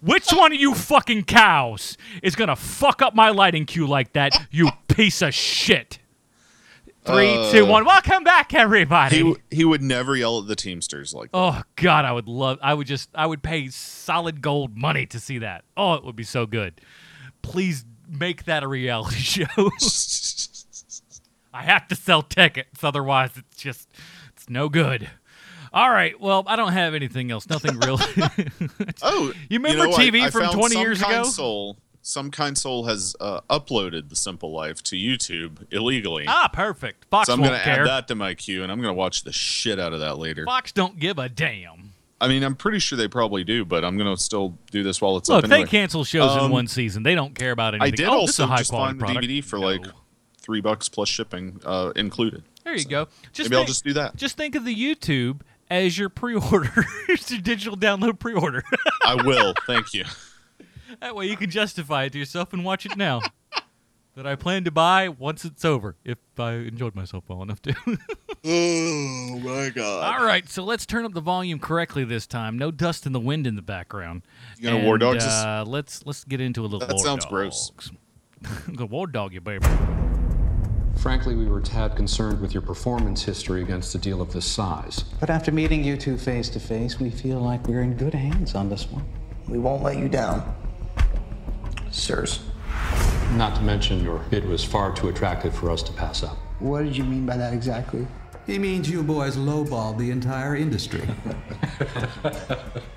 Which 0.00 0.30
one 0.30 0.52
of 0.52 0.60
you 0.60 0.74
fucking 0.74 1.24
cows 1.24 1.96
is 2.22 2.36
gonna 2.36 2.54
fuck 2.54 3.02
up 3.02 3.14
my 3.16 3.30
lighting 3.30 3.64
cue 3.66 3.86
like 3.88 4.12
that, 4.12 4.32
you 4.52 4.68
piece 4.88 5.20
of 5.22 5.34
shit? 5.34 5.98
Three, 7.04 7.34
Uh, 7.34 7.50
two, 7.50 7.66
one. 7.66 7.84
Welcome 7.84 8.22
back, 8.22 8.54
everybody. 8.54 9.16
He 9.16 9.34
he 9.50 9.64
would 9.64 9.82
never 9.82 10.14
yell 10.14 10.38
at 10.40 10.46
the 10.46 10.54
Teamsters 10.54 11.12
like. 11.12 11.32
that. 11.32 11.38
oh 11.38 11.62
God, 11.74 12.04
I 12.04 12.12
would 12.12 12.28
love. 12.28 12.58
I 12.62 12.74
would 12.74 12.86
just. 12.86 13.08
I 13.16 13.26
would 13.26 13.42
pay 13.42 13.68
solid 13.68 14.42
gold 14.42 14.76
money 14.76 15.06
to 15.06 15.18
see 15.18 15.38
that. 15.38 15.64
Oh, 15.76 15.94
it 15.94 16.04
would 16.04 16.16
be 16.16 16.22
so 16.24 16.46
good. 16.46 16.80
Please 17.42 17.84
make 18.08 18.44
that 18.44 18.62
a 18.62 18.68
reality 18.68 19.16
show. 19.44 19.44
I 21.58 21.62
have 21.62 21.88
to 21.88 21.94
sell 21.96 22.22
tickets, 22.22 22.84
otherwise 22.84 23.30
it's 23.36 23.56
just 23.56 23.88
it's 24.34 24.48
no 24.48 24.68
good. 24.68 25.08
All 25.72 25.90
right. 25.90 26.18
Well, 26.18 26.44
I 26.46 26.56
don't 26.56 26.72
have 26.72 26.94
anything 26.94 27.30
else. 27.30 27.48
Nothing 27.48 27.78
real. 27.86 27.98
Oh, 29.02 29.32
You 29.50 29.58
remember 29.58 29.88
know, 29.88 29.96
TV 29.96 30.22
I 30.22 30.30
from 30.30 30.42
found 30.42 30.54
20 30.54 30.74
Some 30.74 30.82
years 30.82 31.02
Kind 31.02 31.14
ago? 31.14 31.22
Soul, 31.24 31.76
some 32.00 32.30
kind 32.30 32.56
soul 32.56 32.84
has 32.86 33.14
uh, 33.20 33.40
uploaded 33.50 34.08
The 34.08 34.16
Simple 34.16 34.52
Life 34.52 34.82
to 34.84 34.96
YouTube 34.96 35.66
illegally. 35.72 36.24
ah, 36.26 36.48
perfect. 36.52 37.04
Fox 37.10 37.26
so 37.26 37.34
I'm 37.34 37.42
gonna 37.42 37.56
add 37.56 37.86
that 37.86 38.08
to 38.08 38.14
my 38.14 38.34
queue, 38.34 38.62
and 38.62 38.72
I'm 38.72 38.80
gonna 38.80 38.94
watch 38.94 39.24
the 39.24 39.32
shit 39.32 39.78
out 39.78 39.92
of 39.92 40.00
that 40.00 40.16
later. 40.18 40.44
Fox 40.46 40.72
don't 40.72 40.98
give 40.98 41.18
a 41.18 41.28
damn. 41.28 41.92
I 42.20 42.26
mean, 42.28 42.42
I'm 42.42 42.56
pretty 42.56 42.78
sure 42.80 42.96
they 42.96 43.06
probably 43.08 43.44
do, 43.44 43.64
but 43.64 43.84
I'm 43.84 43.96
gonna 43.98 44.16
still 44.16 44.56
do 44.72 44.82
this 44.82 45.00
while 45.00 45.16
it's 45.18 45.28
Look, 45.28 45.44
up 45.44 45.50
they 45.50 45.56
anyway. 45.56 45.70
cancel 45.70 46.02
shows 46.04 46.32
in 46.32 46.38
Um, 46.44 46.50
one 46.50 46.66
season. 46.66 47.02
They 47.02 47.14
don't 47.14 47.34
care 47.34 47.52
about 47.52 47.74
anything. 47.74 47.92
I 47.92 47.96
did 47.96 48.08
oh, 48.08 48.22
this 48.22 48.30
is 48.30 48.40
a 48.40 48.42
also 48.44 48.56
just 48.56 48.70
find 48.72 49.00
the. 49.00 49.04
DVD 49.06 49.44
for 49.44 49.58
No. 49.58 49.66
like 49.66 49.84
three 50.48 50.62
bucks 50.62 50.88
plus 50.88 51.10
shipping 51.10 51.60
uh, 51.66 51.92
included. 51.94 52.42
There 52.64 52.74
you 52.74 52.86
go. 52.86 53.08
Just 53.34 53.50
Maybe 53.50 53.60
I'll 53.60 53.66
just 53.66 53.84
do 53.84 53.92
that. 53.92 54.16
Just 54.16 54.38
think 54.38 54.54
of 54.54 54.64
the 54.64 54.74
YouTube 54.74 55.42
as 55.68 55.98
your 55.98 56.08
pre-order, 56.08 56.86
your 57.08 57.18
digital 57.42 57.76
download 57.76 58.18
pre-order. 58.18 58.64
I 59.04 59.14
will. 59.16 59.52
Thank 59.66 59.92
you. 59.92 60.06
that 61.00 61.14
way 61.14 61.26
you 61.26 61.36
can 61.36 61.50
justify 61.50 62.04
it 62.04 62.12
to 62.12 62.18
yourself 62.18 62.54
and 62.54 62.64
watch 62.64 62.86
it 62.86 62.96
now. 62.96 63.20
that 64.14 64.26
I 64.26 64.36
plan 64.36 64.64
to 64.64 64.70
buy 64.70 65.10
once 65.10 65.44
it's 65.44 65.66
over, 65.66 65.96
if 66.02 66.16
I 66.38 66.52
enjoyed 66.52 66.94
myself 66.94 67.24
well 67.28 67.42
enough 67.42 67.60
to. 67.62 67.74
Oh 68.44 69.40
my 69.44 69.68
god! 69.68 70.14
All 70.14 70.24
right, 70.24 70.48
so 70.48 70.64
let's 70.64 70.86
turn 70.86 71.04
up 71.04 71.12
the 71.12 71.20
volume 71.20 71.58
correctly 71.58 72.04
this 72.04 72.26
time. 72.26 72.56
No 72.56 72.70
dust 72.70 73.04
in 73.04 73.12
the 73.12 73.20
wind 73.20 73.46
in 73.46 73.56
the 73.56 73.62
background. 73.62 74.22
You 74.56 74.70
gonna 74.70 74.84
war 74.84 74.94
And, 74.94 75.00
dog 75.00 75.16
us? 75.16 75.24
Uh, 75.24 75.64
let's 75.66 76.06
let's 76.06 76.24
get 76.24 76.40
into 76.40 76.62
a 76.62 76.64
little. 76.64 76.78
That 76.78 76.92
war 76.92 76.98
sounds 77.04 77.26
gross. 77.26 77.70
dogs. 77.70 77.92
the 78.68 78.86
war 78.86 79.06
dog, 79.06 79.34
you 79.34 79.40
baby. 79.40 79.66
Frankly, 80.98 81.36
we 81.36 81.46
were 81.46 81.60
tad 81.60 81.94
concerned 81.94 82.40
with 82.40 82.52
your 82.52 82.60
performance 82.60 83.22
history 83.22 83.62
against 83.62 83.94
a 83.94 83.98
deal 83.98 84.20
of 84.20 84.32
this 84.32 84.44
size. 84.44 85.04
But 85.20 85.30
after 85.30 85.52
meeting 85.52 85.84
you 85.84 85.96
two 85.96 86.18
face 86.18 86.48
to 86.50 86.60
face, 86.60 86.98
we 86.98 87.08
feel 87.08 87.38
like 87.38 87.68
we're 87.68 87.82
in 87.82 87.94
good 87.94 88.14
hands 88.14 88.56
on 88.56 88.68
this 88.68 88.90
one. 88.90 89.04
We 89.46 89.58
won't 89.58 89.84
let 89.84 89.96
you 89.96 90.08
down. 90.08 90.56
Sirs. 91.92 92.40
Not 93.34 93.54
to 93.54 93.62
mention, 93.62 94.02
your 94.02 94.18
bid 94.30 94.44
was 94.44 94.64
far 94.64 94.92
too 94.92 95.08
attractive 95.08 95.54
for 95.54 95.70
us 95.70 95.84
to 95.84 95.92
pass 95.92 96.24
up. 96.24 96.36
What 96.58 96.82
did 96.82 96.96
you 96.96 97.04
mean 97.04 97.24
by 97.24 97.36
that 97.36 97.52
exactly? 97.52 98.04
He 98.44 98.58
means 98.58 98.90
you 98.90 99.04
boys 99.04 99.36
lowballed 99.36 99.98
the 99.98 100.10
entire 100.10 100.56
industry. 100.56 101.08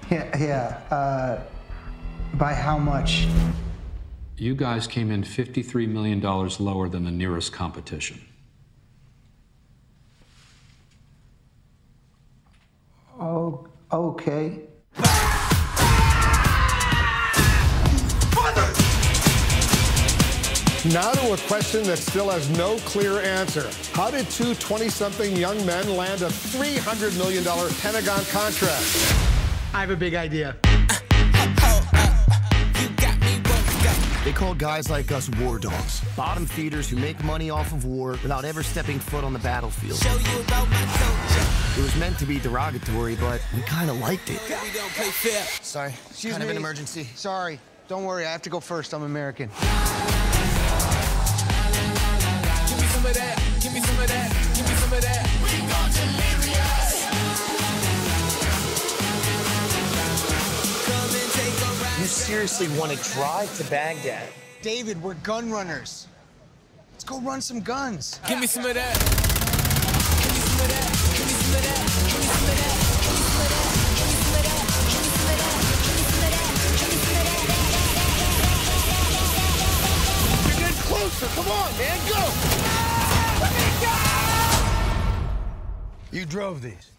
Yeah, 0.09 0.37
yeah. 0.37 0.93
Uh, 0.93 1.39
by 2.33 2.53
how 2.53 2.77
much? 2.77 3.27
You 4.37 4.55
guys 4.55 4.87
came 4.87 5.11
in 5.11 5.23
$53 5.23 5.87
million 5.87 6.19
lower 6.21 6.89
than 6.89 7.03
the 7.03 7.11
nearest 7.11 7.53
competition. 7.53 8.19
Oh, 13.19 13.67
okay. 13.91 14.61
Now 20.91 21.11
to 21.11 21.33
a 21.33 21.37
question 21.47 21.83
that 21.83 21.99
still 21.99 22.31
has 22.31 22.49
no 22.57 22.77
clear 22.79 23.19
answer. 23.21 23.69
How 23.93 24.09
did 24.09 24.27
two 24.31 24.55
20 24.55 24.89
something 24.89 25.37
young 25.37 25.63
men 25.63 25.95
land 25.95 26.23
a 26.23 26.25
$300 26.25 27.15
million 27.19 27.43
Pentagon 27.79 28.25
contract? 28.25 28.81
I 29.75 29.81
have 29.81 29.91
a 29.91 29.95
big 29.95 30.15
idea. 30.15 30.55
They 34.31 34.37
call 34.37 34.55
guys 34.55 34.89
like 34.89 35.11
us 35.11 35.27
war 35.41 35.59
dogs, 35.59 36.01
bottom 36.15 36.45
feeders 36.45 36.89
who 36.89 36.95
make 36.95 37.21
money 37.25 37.49
off 37.49 37.73
of 37.73 37.83
war 37.83 38.11
without 38.11 38.45
ever 38.45 38.63
stepping 38.63 38.97
foot 38.97 39.25
on 39.25 39.33
the 39.33 39.39
battlefield. 39.39 39.99
It 41.77 41.81
was 41.81 41.93
meant 41.97 42.17
to 42.19 42.25
be 42.25 42.39
derogatory, 42.39 43.15
but 43.15 43.45
we 43.53 43.61
kind 43.63 43.89
of 43.89 43.99
liked 43.99 44.29
it. 44.29 44.39
Sorry. 45.61 45.93
Excuse 46.09 46.31
kind 46.31 46.43
of 46.43 46.49
an 46.49 46.55
emergency. 46.55 47.09
Sorry. 47.13 47.59
Don't 47.89 48.05
worry. 48.05 48.25
I 48.25 48.31
have 48.31 48.41
to 48.43 48.49
go 48.49 48.61
first. 48.61 48.93
I'm 48.93 49.03
American. 49.03 49.49
Seriously 62.31 62.69
want 62.79 62.89
to 62.89 62.97
drive 63.11 63.53
to 63.57 63.63
Baghdad? 63.69 64.25
David, 64.61 65.03
we're 65.03 65.15
gun 65.15 65.51
runners. 65.51 66.07
Let's 66.93 67.03
go 67.03 67.19
run 67.19 67.41
some 67.41 67.59
guns. 67.59 68.21
Give 68.25 68.39
me 68.39 68.47
some 68.47 68.65
of 68.65 68.73
that. 68.73 68.95
You're 80.47 80.55
getting 80.55 80.81
closer. 80.83 81.27
Come 81.35 81.51
on, 81.51 81.77
man. 81.77 81.99
Go. 82.09 82.31
You 86.17 86.25
drove 86.25 86.61
these 86.61 86.91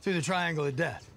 through 0.00 0.14
the 0.14 0.22
triangle 0.22 0.64
of 0.64 0.76
death. 0.76 1.10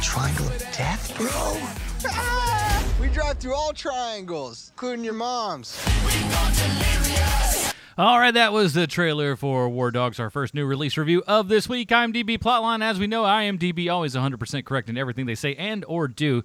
Triangle 0.00 0.46
of 0.46 0.58
death, 0.72 1.16
bro. 1.16 1.56
We 3.00 3.08
drive 3.08 3.38
through 3.38 3.54
all 3.54 3.72
triangles, 3.72 4.72
including 4.74 5.04
your 5.06 5.14
mom's. 5.14 5.80
All 8.00 8.18
right, 8.18 8.32
that 8.32 8.54
was 8.54 8.72
the 8.72 8.86
trailer 8.86 9.36
for 9.36 9.68
War 9.68 9.90
Dogs, 9.90 10.18
our 10.18 10.30
first 10.30 10.54
new 10.54 10.64
release 10.64 10.96
review 10.96 11.22
of 11.26 11.48
this 11.48 11.68
week. 11.68 11.90
IMDb 11.90 12.38
plotline, 12.38 12.82
as 12.82 12.98
we 12.98 13.06
know, 13.06 13.24
IMDb 13.24 13.92
always 13.92 14.14
100% 14.14 14.64
correct 14.64 14.88
in 14.88 14.96
everything 14.96 15.26
they 15.26 15.34
say 15.34 15.54
and 15.56 15.84
or 15.86 16.08
do. 16.08 16.42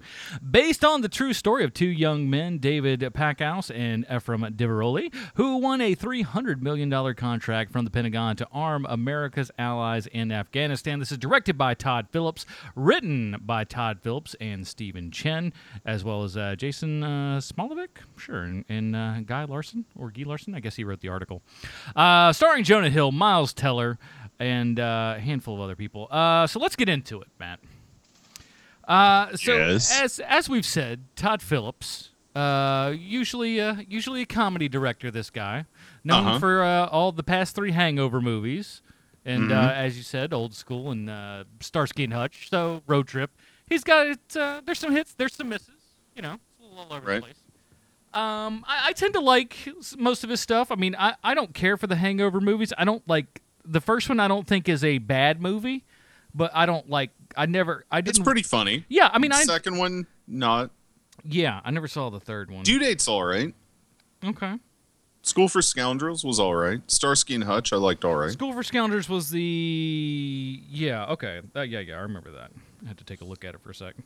Based 0.50 0.84
on 0.84 1.00
the 1.00 1.08
true 1.08 1.32
story 1.32 1.64
of 1.64 1.72
two 1.72 1.86
young 1.86 2.28
men, 2.28 2.58
David 2.58 3.00
Packouz 3.00 3.74
and 3.74 4.04
Ephraim 4.14 4.42
Diveroli, 4.42 5.10
who 5.36 5.56
won 5.56 5.80
a 5.80 5.96
$300 5.96 6.60
million 6.60 7.14
contract 7.14 7.72
from 7.72 7.86
the 7.86 7.90
Pentagon 7.90 8.36
to 8.36 8.46
arm 8.52 8.84
America's 8.90 9.50
allies 9.58 10.06
in 10.08 10.30
Afghanistan. 10.30 10.98
This 10.98 11.10
is 11.10 11.16
directed 11.16 11.56
by 11.56 11.72
Todd 11.72 12.08
Phillips, 12.12 12.44
written 12.74 13.34
by 13.40 13.64
Todd 13.64 14.00
Phillips 14.02 14.36
and 14.42 14.66
Stephen 14.66 15.10
Chin, 15.10 15.54
as 15.86 16.04
well 16.04 16.22
as 16.22 16.36
uh, 16.36 16.54
Jason 16.54 17.02
uh, 17.02 17.40
Smilovic, 17.40 18.02
sure, 18.18 18.42
and, 18.42 18.66
and 18.68 18.94
uh, 18.94 19.20
Guy 19.20 19.44
Lawson, 19.44 19.86
or 19.98 20.10
Guy 20.10 20.24
Lawson, 20.26 20.54
I 20.54 20.60
guess 20.60 20.76
he 20.76 20.84
wrote 20.84 21.00
the 21.00 21.08
article. 21.08 21.40
Uh, 21.94 22.32
starring 22.32 22.64
Jonah 22.64 22.90
Hill, 22.90 23.12
Miles 23.12 23.52
Teller, 23.52 23.98
and 24.38 24.78
uh, 24.78 25.14
a 25.16 25.20
handful 25.20 25.54
of 25.54 25.60
other 25.60 25.76
people. 25.76 26.08
Uh, 26.10 26.46
so 26.46 26.58
let's 26.60 26.76
get 26.76 26.88
into 26.88 27.20
it, 27.22 27.28
Matt. 27.40 27.60
Uh, 28.86 29.34
so 29.36 29.56
Yes. 29.56 30.00
as 30.00 30.20
as 30.20 30.48
we've 30.48 30.66
said, 30.66 31.04
Todd 31.16 31.42
Phillips, 31.42 32.10
uh, 32.36 32.92
usually 32.96 33.60
uh, 33.60 33.76
usually 33.88 34.22
a 34.22 34.26
comedy 34.26 34.68
director. 34.68 35.10
This 35.10 35.30
guy, 35.30 35.64
known 36.04 36.24
Uh-huh. 36.26 36.38
for 36.38 36.62
uh, 36.62 36.86
all 36.86 37.10
the 37.12 37.24
past 37.24 37.56
three 37.56 37.72
Hangover 37.72 38.20
movies, 38.20 38.82
and 39.24 39.50
uh, 39.50 39.70
Mhm. 39.70 39.74
as 39.76 39.96
you 39.96 40.04
said, 40.04 40.32
old 40.32 40.54
school 40.54 40.92
and 40.92 41.10
uh, 41.10 41.44
Starsky 41.60 42.04
and 42.04 42.12
Hutch. 42.12 42.48
So 42.48 42.82
road 42.86 43.08
trip. 43.08 43.30
He's 43.66 43.82
got 43.82 44.06
it. 44.06 44.36
Uh, 44.36 44.60
there's 44.64 44.78
some 44.78 44.92
hits. 44.92 45.14
There's 45.14 45.34
some 45.34 45.48
misses. 45.48 45.70
You 46.14 46.22
know, 46.22 46.34
it's 46.34 46.60
a 46.60 46.62
little 46.62 46.78
all 46.84 46.92
over 46.96 47.06
Right. 47.08 47.16
the 47.16 47.22
place. 47.22 47.42
Um, 48.16 48.64
I, 48.66 48.88
I 48.88 48.92
tend 48.92 49.12
to 49.14 49.20
like 49.20 49.68
most 49.98 50.24
of 50.24 50.30
his 50.30 50.40
stuff. 50.40 50.72
I 50.72 50.74
mean, 50.76 50.96
I, 50.98 51.14
I 51.22 51.34
don't 51.34 51.52
care 51.54 51.76
for 51.76 51.86
the 51.86 51.96
Hangover 51.96 52.40
movies. 52.40 52.72
I 52.78 52.84
don't 52.84 53.06
like 53.08 53.42
the 53.64 53.80
first 53.80 54.08
one. 54.08 54.20
I 54.20 54.28
don't 54.28 54.46
think 54.46 54.68
is 54.68 54.82
a 54.82 54.98
bad 54.98 55.40
movie, 55.42 55.84
but 56.34 56.50
I 56.54 56.64
don't 56.66 56.88
like. 56.88 57.10
I 57.36 57.46
never. 57.46 57.84
I 57.90 58.00
didn't. 58.00 58.16
It's 58.16 58.24
pretty 58.24 58.42
funny. 58.42 58.84
Yeah, 58.88 59.10
I 59.12 59.18
mean, 59.18 59.32
I 59.32 59.42
second 59.42 59.76
one 59.76 60.06
not. 60.26 60.70
yeah, 61.24 61.60
I 61.64 61.70
never 61.70 61.88
saw 61.88 62.08
the 62.10 62.20
third 62.20 62.50
one. 62.50 62.62
Due 62.62 62.78
date's 62.78 63.06
all 63.06 63.24
right. 63.24 63.54
okay. 64.24 64.54
School 65.22 65.48
for 65.48 65.60
Scoundrels 65.60 66.24
was 66.24 66.38
all 66.38 66.54
right. 66.54 66.80
Starsky 66.86 67.34
and 67.34 67.42
Hutch 67.42 67.72
I 67.72 67.76
liked 67.76 68.04
all 68.04 68.14
right. 68.14 68.30
School 68.30 68.52
for 68.52 68.62
Scoundrels 68.62 69.08
was 69.08 69.28
the 69.30 70.62
yeah 70.70 71.04
okay 71.06 71.40
uh, 71.56 71.62
yeah 71.62 71.80
yeah 71.80 71.96
I 71.96 72.00
remember 72.02 72.30
that. 72.30 72.52
I 72.84 72.88
had 72.88 72.98
to 72.98 73.04
take 73.04 73.20
a 73.22 73.24
look 73.24 73.44
at 73.44 73.52
it 73.54 73.60
for 73.60 73.70
a 73.70 73.74
second. 73.74 74.04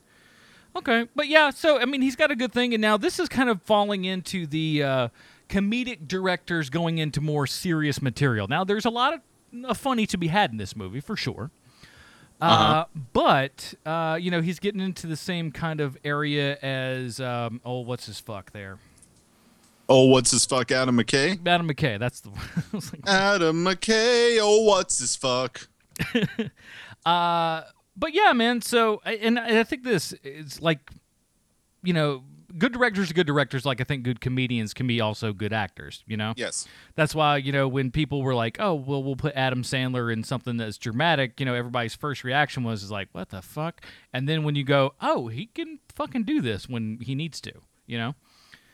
Okay, 0.77 1.09
but 1.17 1.27
yeah, 1.29 1.51
so 1.51 1.81
I 1.81 1.85
mean 1.85 2.01
he's 2.03 2.17
got 2.17 2.31
a 2.31 2.37
good 2.37 2.53
thing, 2.53 2.73
and 2.75 2.81
now 2.81 2.97
this 2.97 3.19
is 3.19 3.29
kind 3.29 3.49
of 3.51 3.61
falling 3.63 4.05
into 4.05 4.47
the 4.47 4.83
uh, 4.83 5.09
comedic 5.49 6.07
directors 6.07 6.71
going 6.71 6.99
into 6.99 7.21
more 7.21 7.47
serious 7.47 8.01
material. 8.01 8.47
Now 8.49 8.63
there's 8.65 8.85
a 8.85 8.91
lot 8.91 9.15
of 9.15 9.21
uh, 9.69 9.75
funny 9.75 10.07
to 10.07 10.17
be 10.17 10.29
had 10.29 10.53
in 10.53 10.59
this 10.59 10.77
movie 10.77 11.01
for 11.01 11.17
sure. 11.17 11.51
Uh, 12.41 12.45
Uh-huh. 12.45 12.85
but 13.13 13.75
uh, 13.85 14.17
you 14.21 14.31
know 14.31 14.41
he's 14.41 14.59
getting 14.61 14.81
into 14.81 15.07
the 15.07 15.17
same 15.17 15.51
kind 15.53 15.81
of 15.81 15.99
area 16.05 16.57
as 16.63 17.21
um, 17.21 17.61
oh 17.65 17.81
what's 17.81 18.07
his 18.07 18.19
fuck 18.21 18.53
there 18.53 18.79
Oh, 19.93 20.05
what's 20.07 20.31
his 20.31 20.47
fuck? 20.47 20.71
Adam 20.71 20.97
McKay. 20.97 21.45
Adam 21.47 21.69
McKay 21.69 21.99
that's 21.99 22.21
the 22.21 22.31
like, 22.73 23.09
Adam 23.09 23.65
McKay. 23.65 24.39
Oh, 24.41 24.63
what's 24.65 24.99
his 25.01 25.17
fuck? 25.17 25.69
Uh, 27.07 27.63
but 28.01 28.15
yeah, 28.15 28.33
man. 28.33 28.63
So, 28.63 29.01
and 29.05 29.39
I 29.39 29.63
think 29.63 29.85
this 29.85 30.13
is 30.25 30.61
like, 30.61 30.91
you 31.83 31.93
know, 31.93 32.25
good 32.59 32.73
directors 32.73 33.11
are 33.11 33.15
good 33.15 33.27
directors. 33.27 33.65
Like 33.65 33.81
I 33.81 33.85
think 33.85 34.03
good 34.03 34.21
comedians 34.21 34.75
can 34.75 34.87
be 34.87 35.01
also 35.01 35.33
good 35.33 35.53
actors. 35.53 36.03
You 36.07 36.17
know. 36.17 36.35
Yes. 36.37 36.67
That's 36.97 37.15
why 37.15 37.37
you 37.37 37.53
know 37.53 37.69
when 37.69 37.91
people 37.91 38.23
were 38.23 38.35
like, 38.35 38.57
"Oh, 38.59 38.75
well, 38.75 39.03
we'll 39.03 39.17
put 39.17 39.35
Adam 39.35 39.63
Sandler 39.63 40.13
in 40.13 40.25
something 40.25 40.57
that's 40.57 40.79
dramatic," 40.79 41.39
you 41.39 41.47
know, 41.47 41.55
everybody's 41.55 41.95
first 41.95 42.25
reaction 42.25 42.65
was 42.65 42.83
is 42.83 42.91
like, 42.91 43.09
"What 43.13 43.29
the 43.29 43.43
fuck?" 43.43 43.85
And 44.13 44.29
then 44.29 44.43
when 44.43 44.55
you 44.55 44.65
go, 44.65 44.95
"Oh, 45.01 45.29
he 45.29 45.47
can 45.47 45.79
fucking 45.95 46.25
do 46.25 46.41
this 46.41 46.69
when 46.69 46.99
he 47.01 47.15
needs 47.15 47.41
to," 47.43 47.53
you 47.87 47.99
know. 47.99 48.15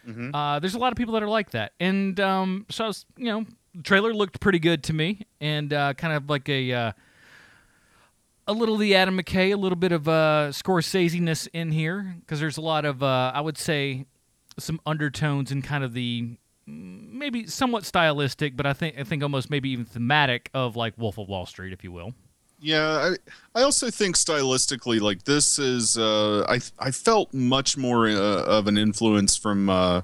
Mhm. 0.07 0.31
Uh, 0.33 0.61
there's 0.61 0.75
a 0.75 0.79
lot 0.79 0.93
of 0.93 0.97
people 0.97 1.15
that 1.15 1.23
are 1.23 1.29
like 1.29 1.51
that, 1.51 1.73
and 1.81 2.19
um, 2.21 2.65
so 2.71 2.85
I 2.85 2.87
was, 2.87 3.05
you 3.17 3.27
know, 3.27 3.45
the 3.75 3.83
trailer 3.83 4.15
looked 4.15 4.41
pretty 4.41 4.61
good 4.61 4.85
to 4.85 4.93
me, 4.93 5.27
and 5.41 5.73
uh, 5.73 5.95
kind 5.95 6.15
of 6.15 6.31
like 6.31 6.49
a 6.49 6.73
uh, 6.73 6.93
a 8.47 8.53
little 8.53 8.75
of 8.77 8.81
the 8.81 8.95
Adam 8.95 9.19
McKay, 9.19 9.53
a 9.53 9.57
little 9.57 9.77
bit 9.77 9.93
of 9.93 10.09
uh, 10.09 10.51
Scorsese-ness 10.51 11.47
in 11.49 11.73
here, 11.73 12.17
because 12.21 12.41
there's 12.41 12.57
a 12.57 12.63
lot 12.63 12.85
of 12.85 13.03
uh, 13.03 13.33
I 13.35 13.41
would 13.41 13.59
say 13.59 14.07
some 14.59 14.81
undertones 14.87 15.51
and 15.51 15.63
kind 15.63 15.85
of 15.85 15.93
the 15.93 16.37
mm, 16.69 17.13
maybe 17.13 17.47
somewhat 17.47 17.85
stylistic, 17.85 18.57
but 18.57 18.67
I 18.67 18.73
think 18.73 18.99
I 18.99 19.05
think 19.05 19.23
almost 19.23 19.51
maybe 19.51 19.71
even 19.71 19.85
thematic 19.85 20.51
of 20.55 20.77
like 20.77 20.97
Wolf 20.97 21.19
of 21.19 21.29
Wall 21.29 21.47
Street, 21.47 21.73
if 21.73 21.85
you 21.85 21.93
will. 21.93 22.15
Yeah, 22.59 23.15
I, 23.55 23.61
I 23.61 23.63
also 23.63 23.91
think 23.91 24.17
stylistically, 24.17 24.99
like 24.99 25.25
this 25.25 25.59
is, 25.59 25.99
uh, 25.99 26.47
I 26.49 26.61
I 26.79 26.91
felt 26.91 27.35
much 27.35 27.77
more 27.77 28.09
uh, 28.09 28.45
of 28.45 28.67
an 28.67 28.79
influence 28.79 29.37
from 29.37 29.69
uh, 29.69 30.01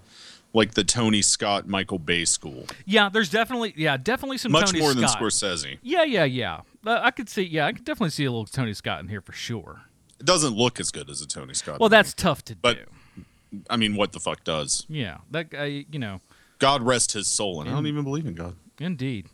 like 0.55 0.75
the 0.75 0.85
Tony 0.85 1.23
Scott, 1.23 1.67
Michael 1.67 1.99
Bay 1.99 2.25
school, 2.25 2.67
Yeah, 2.85 3.09
there's 3.09 3.31
definitely 3.31 3.75
yeah 3.77 3.97
definitely 3.97 4.39
some 4.39 4.53
much 4.53 4.67
Tony 4.67 4.81
more 4.81 4.93
Scott. 4.93 5.19
than 5.19 5.29
Scorsese. 5.29 5.79
Yeah, 5.83 6.03
yeah, 6.05 6.25
yeah. 6.25 6.61
Uh, 6.87 7.01
I 7.03 7.11
could 7.11 7.29
see. 7.29 7.43
Yeah, 7.43 7.67
I 7.67 7.73
could 7.73 7.85
definitely 7.85 8.11
see 8.11 8.25
a 8.25 8.31
little 8.31 8.47
Tony 8.47 8.75
Scott 8.75 9.01
in 9.01 9.09
here 9.09 9.21
for 9.21 9.33
sure. 9.33 9.83
It 10.21 10.27
doesn't 10.27 10.55
look 10.55 10.79
as 10.79 10.91
good 10.91 11.11
as 11.11 11.21
a 11.21 11.27
Tony 11.27 11.55
Scott. 11.55 11.81
Well, 11.81 11.89
movie, 11.89 11.97
that's 11.99 12.15
tough 12.15 12.45
to 12.47 12.57
but 12.57 12.79
do. 13.15 13.25
I 13.69 13.77
mean, 13.77 13.97
what 13.97 14.13
the 14.13 14.21
fuck 14.21 14.45
does? 14.45 14.87
Yeah, 14.89 15.19
that 15.31 15.51
guy. 15.51 15.85
You 15.91 15.99
know, 15.99 16.21
God 16.59 16.83
rest 16.83 17.13
his 17.13 17.29
soul, 17.29 17.61
and 17.61 17.69
I 17.69 17.73
don't 17.73 17.87
even 17.87 18.05
believe 18.05 18.27
in 18.27 18.35
God. 18.35 18.57
Indeed. 18.79 19.27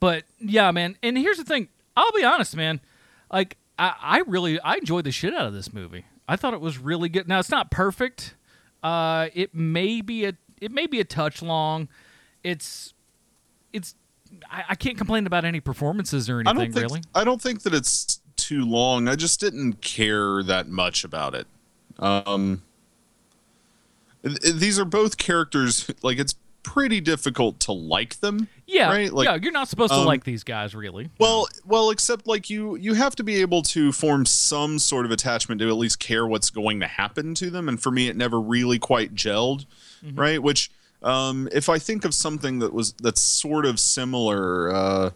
But 0.00 0.24
yeah, 0.38 0.70
man. 0.70 0.96
And 1.02 1.16
here's 1.18 1.38
the 1.38 1.44
thing. 1.44 1.68
I'll 1.96 2.12
be 2.12 2.24
honest, 2.24 2.54
man. 2.56 2.80
Like 3.32 3.56
I, 3.78 3.94
I 4.00 4.18
really 4.26 4.60
I 4.60 4.76
enjoyed 4.76 5.04
the 5.04 5.12
shit 5.12 5.34
out 5.34 5.46
of 5.46 5.52
this 5.52 5.72
movie. 5.72 6.04
I 6.28 6.36
thought 6.36 6.54
it 6.54 6.60
was 6.60 6.78
really 6.78 7.08
good. 7.08 7.26
Now 7.26 7.38
it's 7.38 7.50
not 7.50 7.70
perfect. 7.70 8.34
Uh, 8.82 9.28
it 9.34 9.54
may 9.54 10.00
be 10.00 10.24
a 10.24 10.34
it 10.60 10.72
may 10.72 10.86
be 10.86 11.00
a 11.00 11.04
touch 11.04 11.42
long. 11.42 11.88
It's 12.44 12.94
it's 13.72 13.94
I, 14.50 14.64
I 14.70 14.74
can't 14.74 14.96
complain 14.96 15.26
about 15.26 15.44
any 15.44 15.60
performances 15.60 16.28
or 16.28 16.36
I 16.36 16.40
anything 16.40 16.54
don't 16.56 16.72
think 16.72 16.90
really. 16.90 17.00
I 17.14 17.24
don't 17.24 17.40
think 17.42 17.62
that 17.62 17.74
it's 17.74 18.20
too 18.36 18.64
long. 18.64 19.08
I 19.08 19.16
just 19.16 19.40
didn't 19.40 19.80
care 19.80 20.42
that 20.42 20.68
much 20.68 21.04
about 21.04 21.34
it. 21.34 21.46
Um, 21.98 22.62
th- 24.22 24.54
these 24.54 24.78
are 24.78 24.84
both 24.84 25.18
characters. 25.18 25.90
Like 26.02 26.18
it's 26.18 26.34
pretty 26.72 27.00
difficult 27.00 27.60
to 27.60 27.72
like 27.72 28.20
them. 28.20 28.48
Yeah, 28.66 28.90
right. 28.90 29.12
Like, 29.12 29.24
yeah. 29.24 29.36
You're 29.40 29.52
not 29.52 29.68
supposed 29.68 29.92
to 29.92 30.00
um, 30.00 30.04
like 30.04 30.24
these 30.24 30.44
guys, 30.44 30.74
really. 30.74 31.08
Well, 31.18 31.48
well, 31.64 31.88
except 31.90 32.26
like 32.26 32.50
you, 32.50 32.76
you 32.76 32.94
have 32.94 33.16
to 33.16 33.24
be 33.24 33.40
able 33.40 33.62
to 33.62 33.92
form 33.92 34.26
some 34.26 34.78
sort 34.78 35.06
of 35.06 35.10
attachment 35.10 35.60
to 35.62 35.68
at 35.68 35.76
least 35.76 35.98
care 35.98 36.26
what's 36.26 36.50
going 36.50 36.80
to 36.80 36.86
happen 36.86 37.34
to 37.36 37.48
them. 37.48 37.68
And 37.68 37.80
for 37.82 37.90
me, 37.90 38.08
it 38.08 38.16
never 38.16 38.38
really 38.40 38.78
quite 38.78 39.14
gelled, 39.14 39.64
Mm-hmm. 40.04 40.20
right? 40.20 40.42
Which, 40.42 40.70
um, 41.02 41.48
if 41.50 41.68
I 41.68 41.78
think 41.78 42.04
of 42.04 42.14
something 42.14 42.58
that 42.60 42.72
was 42.72 42.92
that's 42.92 43.20
sort 43.20 43.66
of 43.66 43.80
similar, 43.80 44.72
uh, 44.72 45.10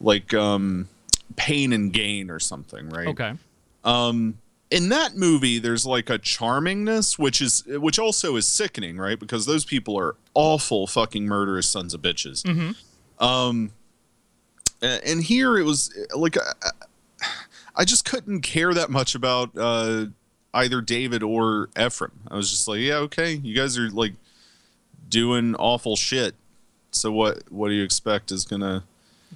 like 0.00 0.32
um, 0.32 0.88
Pain 1.36 1.72
and 1.72 1.92
Gain 1.92 2.30
or 2.30 2.38
something, 2.38 2.88
right? 2.88 3.08
Okay. 3.08 3.32
Um, 3.84 4.38
in 4.72 4.88
that 4.88 5.16
movie, 5.16 5.58
there's 5.58 5.84
like 5.84 6.08
a 6.08 6.18
charmingness, 6.18 7.18
which 7.18 7.42
is 7.42 7.62
which 7.66 7.98
also 7.98 8.36
is 8.36 8.46
sickening, 8.46 8.96
right? 8.96 9.18
Because 9.18 9.44
those 9.44 9.66
people 9.66 9.98
are 9.98 10.16
awful, 10.34 10.86
fucking 10.86 11.26
murderous 11.26 11.68
sons 11.68 11.92
of 11.92 12.00
bitches. 12.00 12.42
Mm-hmm. 12.42 13.24
Um, 13.24 13.72
and 14.80 15.22
here 15.22 15.58
it 15.58 15.64
was 15.64 15.94
like 16.16 16.38
I, 16.38 16.70
I 17.76 17.84
just 17.84 18.06
couldn't 18.06 18.40
care 18.40 18.72
that 18.72 18.90
much 18.90 19.14
about 19.14 19.50
uh, 19.56 20.06
either 20.54 20.80
David 20.80 21.22
or 21.22 21.68
Ephraim. 21.78 22.20
I 22.30 22.36
was 22.36 22.50
just 22.50 22.66
like, 22.66 22.80
yeah, 22.80 22.96
okay, 22.96 23.34
you 23.34 23.54
guys 23.54 23.76
are 23.76 23.90
like 23.90 24.14
doing 25.08 25.54
awful 25.56 25.96
shit. 25.96 26.34
So 26.92 27.12
what? 27.12 27.42
What 27.52 27.68
do 27.68 27.74
you 27.74 27.84
expect 27.84 28.32
is 28.32 28.46
gonna? 28.46 28.84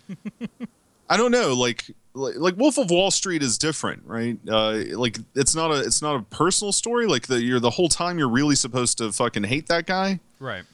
I 1.09 1.17
don't 1.17 1.31
know. 1.31 1.55
Like, 1.55 1.91
like, 2.15 2.57
Wolf 2.57 2.79
of 2.79 2.91
Wall 2.91 3.11
Street 3.11 3.43
is 3.43 3.59
different, 3.59 4.03
right? 4.07 4.39
Uh, 4.49 4.83
like, 4.93 5.19
it's 5.35 5.55
not 5.55 5.71
a, 5.71 5.81
it's 5.81 6.03
not 6.03 6.17
a 6.17 6.23
personal 6.23 6.73
story. 6.73 7.07
Like, 7.07 7.27
the 7.27 7.43
you're 7.43 7.61
the 7.61 7.71
whole 7.71 7.89
time 7.89 8.19
you're 8.19 8.29
really 8.29 8.57
supposed 8.57 8.99
to 8.99 9.13
fucking 9.13 9.45
hate 9.45 9.69
that 9.69 9.87
guy. 9.87 10.21
Right. 10.41 10.65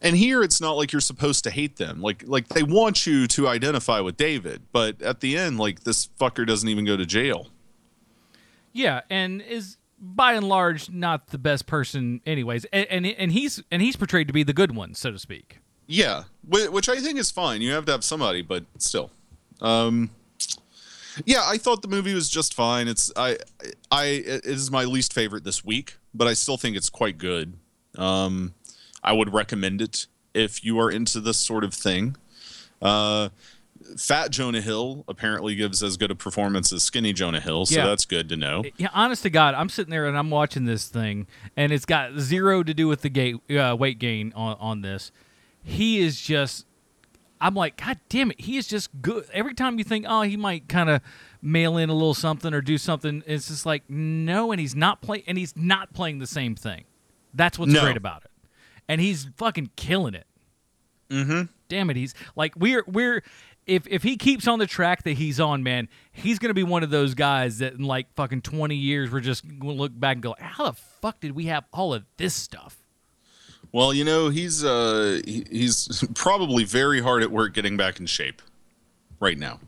And 0.00 0.16
here 0.16 0.42
it's 0.42 0.60
not 0.60 0.72
like 0.72 0.92
you're 0.92 1.00
supposed 1.00 1.44
to 1.44 1.50
hate 1.50 1.76
them. 1.76 2.00
Like 2.00 2.22
like 2.26 2.48
they 2.48 2.62
want 2.62 3.06
you 3.06 3.26
to 3.28 3.48
identify 3.48 4.00
with 4.00 4.16
David, 4.16 4.62
but 4.72 5.00
at 5.02 5.20
the 5.20 5.36
end 5.36 5.58
like 5.58 5.82
this 5.84 6.08
fucker 6.20 6.46
doesn't 6.46 6.68
even 6.68 6.84
go 6.84 6.96
to 6.96 7.04
jail. 7.04 7.48
Yeah, 8.72 9.00
and 9.10 9.42
is 9.42 9.76
by 10.00 10.34
and 10.34 10.48
large 10.48 10.88
not 10.88 11.28
the 11.28 11.38
best 11.38 11.66
person, 11.66 12.20
anyways. 12.26 12.64
And 12.66 12.86
and, 12.86 13.06
and 13.06 13.32
he's 13.32 13.62
and 13.72 13.82
he's 13.82 13.96
portrayed 13.96 14.28
to 14.28 14.32
be 14.32 14.44
the 14.44 14.52
good 14.52 14.74
one, 14.74 14.94
so 14.94 15.10
to 15.10 15.18
speak. 15.18 15.58
Yeah, 15.86 16.24
which 16.46 16.88
I 16.88 16.96
think 17.00 17.18
is 17.18 17.30
fine. 17.30 17.60
You 17.60 17.72
have 17.72 17.86
to 17.86 17.92
have 17.92 18.04
somebody, 18.04 18.42
but 18.42 18.64
still. 18.78 19.10
Um 19.60 20.10
Yeah, 21.24 21.42
I 21.44 21.58
thought 21.58 21.82
the 21.82 21.88
movie 21.88 22.14
was 22.14 22.28
just 22.28 22.54
fine. 22.54 22.88
It's 22.88 23.10
I 23.16 23.38
I 23.90 24.04
it 24.04 24.44
is 24.46 24.70
my 24.70 24.84
least 24.84 25.12
favorite 25.12 25.44
this 25.44 25.64
week, 25.64 25.96
but 26.14 26.28
I 26.28 26.34
still 26.34 26.56
think 26.56 26.76
it's 26.76 26.90
quite 26.90 27.18
good. 27.18 27.54
Um, 27.96 28.54
I 29.02 29.12
would 29.12 29.32
recommend 29.32 29.80
it 29.82 30.06
if 30.34 30.64
you 30.64 30.78
are 30.78 30.90
into 30.90 31.20
this 31.20 31.38
sort 31.38 31.64
of 31.64 31.74
thing. 31.74 32.16
Uh, 32.80 33.30
fat 33.96 34.30
Jonah 34.30 34.60
Hill 34.60 35.04
apparently 35.08 35.56
gives 35.56 35.82
as 35.82 35.96
good 35.96 36.10
a 36.12 36.14
performance 36.14 36.72
as 36.72 36.84
skinny 36.84 37.12
Jonah 37.12 37.40
Hill, 37.40 37.66
so 37.66 37.76
Yeah. 37.76 37.86
that's 37.86 38.04
good 38.04 38.28
to 38.28 38.36
know. 38.36 38.62
Yeah, 38.76 38.88
honest 38.92 39.22
to 39.24 39.30
God, 39.30 39.54
I'm 39.54 39.68
sitting 39.68 39.90
there 39.90 40.06
and 40.06 40.16
I'm 40.16 40.30
watching 40.30 40.64
this 40.64 40.86
thing, 40.86 41.26
and 41.56 41.72
it's 41.72 41.86
got 41.86 42.18
zero 42.20 42.62
to 42.62 42.72
do 42.74 42.86
with 42.86 43.02
the 43.02 43.08
gate, 43.08 43.36
uh, 43.50 43.74
weight 43.76 43.98
gain 43.98 44.32
on, 44.36 44.56
on 44.60 44.82
this. 44.82 45.10
He 45.64 45.98
is 45.98 46.20
just, 46.20 46.66
I'm 47.40 47.54
like, 47.54 47.76
God 47.76 47.98
damn 48.08 48.30
it, 48.30 48.40
he 48.40 48.56
is 48.56 48.66
just 48.66 48.90
good. 49.00 49.26
Every 49.32 49.54
time 49.54 49.78
you 49.78 49.84
think, 49.84 50.06
oh, 50.08 50.22
he 50.22 50.36
might 50.36 50.68
kind 50.68 50.90
of 50.90 51.00
mail 51.40 51.76
in 51.76 51.88
a 51.88 51.92
little 51.94 52.14
something 52.14 52.52
or 52.52 52.60
do 52.60 52.78
something, 52.78 53.22
it's 53.26 53.48
just 53.48 53.64
like, 53.66 53.84
no, 53.88 54.50
and 54.52 54.60
he's 54.60 54.74
not 54.74 55.00
playing, 55.02 55.24
and 55.26 55.38
he's 55.38 55.56
not 55.56 55.92
playing 55.92 56.18
the 56.18 56.26
same 56.26 56.54
thing. 56.56 56.84
That's 57.34 57.58
what's 57.58 57.72
No. 57.72 57.80
great 57.82 57.96
about 57.96 58.24
it, 58.24 58.30
and 58.88 59.00
he's 59.00 59.28
fucking 59.36 59.70
killing 59.76 60.14
it. 60.14 60.26
Mm-hmm. 61.10 61.42
Damn 61.68 61.90
it, 61.90 61.96
he's 61.96 62.14
like 62.36 62.54
we're 62.56 62.82
we're 62.86 63.22
if 63.66 63.86
if 63.86 64.02
he 64.02 64.16
keeps 64.16 64.48
on 64.48 64.58
the 64.58 64.66
track 64.66 65.02
that 65.04 65.12
he's 65.18 65.38
on, 65.38 65.62
man, 65.62 65.88
he's 66.12 66.38
gonna 66.38 66.54
be 66.54 66.62
one 66.64 66.82
of 66.82 66.90
those 66.90 67.14
guys 67.14 67.58
that 67.58 67.74
in 67.74 67.82
like 67.84 68.12
fucking 68.14 68.42
twenty 68.42 68.76
years 68.76 69.10
we're 69.10 69.20
just 69.20 69.46
gonna 69.58 69.72
look 69.72 69.92
back 69.98 70.14
and 70.16 70.22
go, 70.22 70.34
how 70.38 70.64
the 70.64 70.72
fuck 70.72 71.20
did 71.20 71.32
we 71.32 71.44
have 71.46 71.64
all 71.72 71.94
of 71.94 72.04
this 72.16 72.34
stuff? 72.34 72.77
Well, 73.72 73.92
you 73.92 74.04
know, 74.04 74.28
he's 74.28 74.64
uh 74.64 75.20
he's 75.24 76.04
probably 76.14 76.64
very 76.64 77.00
hard 77.00 77.22
at 77.22 77.30
work 77.30 77.54
getting 77.54 77.76
back 77.76 78.00
in 78.00 78.06
shape 78.06 78.42
right 79.20 79.38
now. 79.38 79.60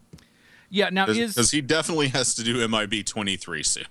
Yeah, 0.70 0.90
now 0.90 1.06
is 1.06 1.34
Because 1.34 1.50
he 1.50 1.60
definitely 1.60 2.08
has 2.08 2.34
to 2.34 2.44
do 2.44 2.66
MIB 2.66 3.04
23 3.04 3.62
soon. 3.62 3.84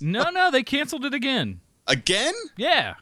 no 0.00 0.30
no 0.30 0.50
they 0.50 0.62
canceled 0.62 1.04
it 1.04 1.14
again. 1.14 1.60
Again? 1.86 2.34
Yeah, 2.56 2.94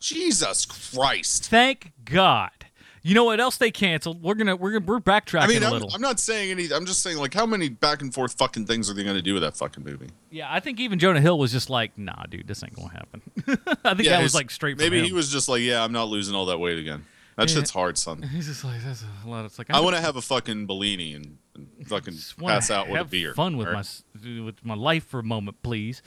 Jesus 0.00 0.66
Christ. 0.66 1.46
thank 1.46 1.92
God. 2.04 2.63
You 3.06 3.14
know 3.14 3.24
what 3.24 3.38
else 3.38 3.58
they 3.58 3.70
canceled? 3.70 4.22
We're 4.22 4.34
gonna 4.34 4.56
we're 4.56 4.72
gonna 4.72 4.86
we're 4.86 4.98
backtracking 4.98 5.42
I 5.42 5.46
mean, 5.46 5.62
a 5.62 5.66
I'm, 5.66 5.72
little. 5.72 5.90
I'm 5.92 6.00
not 6.00 6.18
saying 6.18 6.50
any. 6.50 6.72
I'm 6.72 6.86
just 6.86 7.02
saying, 7.02 7.18
like, 7.18 7.34
how 7.34 7.44
many 7.44 7.68
back 7.68 8.00
and 8.00 8.12
forth 8.14 8.32
fucking 8.38 8.64
things 8.64 8.88
are 8.88 8.94
they 8.94 9.04
going 9.04 9.14
to 9.14 9.20
do 9.20 9.34
with 9.34 9.42
that 9.42 9.58
fucking 9.58 9.84
movie? 9.84 10.08
yeah, 10.30 10.46
I 10.50 10.58
think 10.60 10.80
even 10.80 10.98
Jonah 10.98 11.20
Hill 11.20 11.38
was 11.38 11.52
just 11.52 11.68
like, 11.68 11.98
nah, 11.98 12.22
dude, 12.30 12.48
this 12.48 12.64
ain't 12.64 12.74
gonna 12.74 12.88
happen. 12.88 13.20
I 13.84 13.92
think 13.94 14.08
that 14.08 14.22
was 14.22 14.34
like 14.34 14.50
straight. 14.50 14.78
From 14.78 14.84
Maybe 14.88 15.06
he 15.06 15.12
was 15.12 15.30
just 15.30 15.50
like, 15.50 15.60
yeah, 15.60 15.84
I'm 15.84 15.92
not 15.92 16.08
losing 16.08 16.34
all 16.34 16.46
that 16.46 16.58
weight 16.58 16.78
again. 16.78 17.04
That 17.36 17.50
Yeah. 17.50 17.56
shit's 17.56 17.70
hard, 17.70 17.98
son. 17.98 18.22
He's 18.32 18.46
just 18.46 18.64
like 18.64 18.82
that's 18.82 19.04
a 19.24 19.28
lot. 19.28 19.44
It's 19.44 19.58
like 19.58 19.68
I 19.70 19.80
want 19.80 19.96
to 19.96 20.00
have 20.00 20.16
a 20.16 20.22
fucking 20.22 20.64
Bellini 20.66 21.12
and, 21.12 21.36
and 21.54 21.68
fucking 21.86 22.16
pass 22.38 22.70
out 22.70 22.86
with 22.86 22.94
a 22.94 22.98
have 22.98 23.10
beer. 23.10 23.34
Fun 23.34 23.58
with 23.58 23.68
all 23.68 23.74
my 23.74 24.42
with 24.44 24.64
my 24.64 24.74
life 24.74 25.04
for 25.04 25.18
a 25.20 25.24
moment, 25.24 25.62
please. 25.62 26.00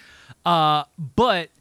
Uh, 0.45 0.85
but 1.15 1.51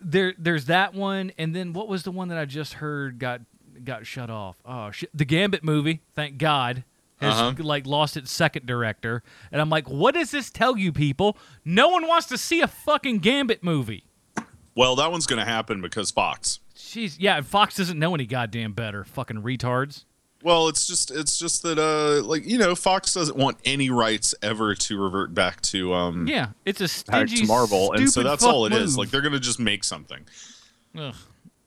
there 0.00 0.34
there's 0.38 0.66
that 0.66 0.94
one, 0.94 1.32
and 1.36 1.52
then 1.52 1.72
what 1.72 1.88
was 1.88 2.04
the 2.04 2.12
one 2.12 2.28
that 2.28 2.38
I 2.38 2.44
just 2.44 2.74
heard 2.74 3.18
got 3.18 3.40
got 3.84 4.06
shut 4.06 4.30
off? 4.30 4.56
Oh 4.64 4.90
shit, 4.90 5.10
the 5.14 5.24
Gambit 5.24 5.62
movie. 5.64 6.00
Thank 6.14 6.38
God. 6.38 6.84
Has 7.20 7.32
Uh-huh. 7.34 7.54
like 7.62 7.86
lost 7.86 8.18
its 8.18 8.30
second 8.30 8.66
director, 8.66 9.22
and 9.50 9.58
I'm 9.60 9.70
like, 9.70 9.88
what 9.88 10.14
does 10.14 10.30
this 10.32 10.50
tell 10.50 10.76
you, 10.76 10.92
people? 10.92 11.38
No 11.64 11.88
one 11.88 12.06
wants 12.06 12.26
to 12.26 12.36
see 12.36 12.60
a 12.60 12.66
fucking 12.68 13.20
Gambit 13.20 13.64
movie. 13.64 14.04
Well, 14.74 14.96
that 14.96 15.10
one's 15.10 15.26
going 15.26 15.38
to 15.38 15.50
happen 15.50 15.80
because 15.80 16.10
Fox. 16.10 16.60
Jeez, 16.76 17.16
yeah, 17.18 17.38
and 17.38 17.46
Fox 17.46 17.76
doesn't 17.76 17.98
know 17.98 18.14
any 18.14 18.26
goddamn 18.26 18.74
better. 18.74 19.02
Fucking 19.04 19.40
retards. 19.42 20.04
Well, 20.42 20.68
it's 20.68 20.86
just 20.86 21.10
it's 21.10 21.38
just 21.38 21.62
that 21.62 21.78
uh 21.78 22.22
like 22.22 22.44
you 22.46 22.58
know 22.58 22.74
Fox 22.74 23.14
doesn't 23.14 23.38
want 23.38 23.56
any 23.64 23.88
rights 23.88 24.34
ever 24.42 24.74
to 24.74 25.02
revert 25.02 25.32
back 25.32 25.62
to 25.62 25.94
um 25.94 26.28
Yeah, 26.28 26.48
it's 26.66 26.80
a 26.82 27.10
back 27.10 27.28
stingy, 27.28 27.36
to 27.42 27.46
Marvel, 27.46 27.92
and 27.92 28.10
so 28.10 28.22
that's 28.22 28.44
all 28.44 28.66
it 28.66 28.74
is. 28.74 28.90
move. 28.90 28.98
Like 28.98 29.10
they're 29.10 29.22
gonna 29.22 29.40
just 29.40 29.58
make 29.58 29.82
something. 29.82 30.26
Ugh. 30.98 31.14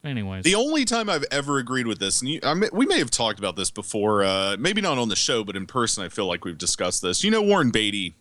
Anyways, 0.04 0.46
The 0.46 0.56
only 0.56 0.86
time 0.86 1.10
I've 1.10 1.26
ever 1.30 1.58
agreed 1.58 1.86
with 1.86 2.00
this, 2.00 2.22
and 2.22 2.30
you, 2.30 2.40
I 2.42 2.54
mean, 2.54 2.70
we 2.72 2.86
may 2.86 3.00
have 3.00 3.12
talked 3.12 3.38
about 3.38 3.58
this 3.58 3.70
before, 3.70 4.24
uh, 4.24 4.56
maybe 4.58 4.80
not 4.80 4.98
on 4.98 5.10
the 5.10 5.16
show, 5.16 5.44
but 5.44 5.58
in 5.58 5.66
person, 5.66 6.06
I 6.06 6.10
feel 6.10 6.26
like 6.26 6.46
we've 6.46 6.58
discussed 6.58 7.02
this. 7.02 7.22
You 7.22 7.32
know, 7.32 7.42
Warren 7.42 7.70
Beatty 7.70 8.16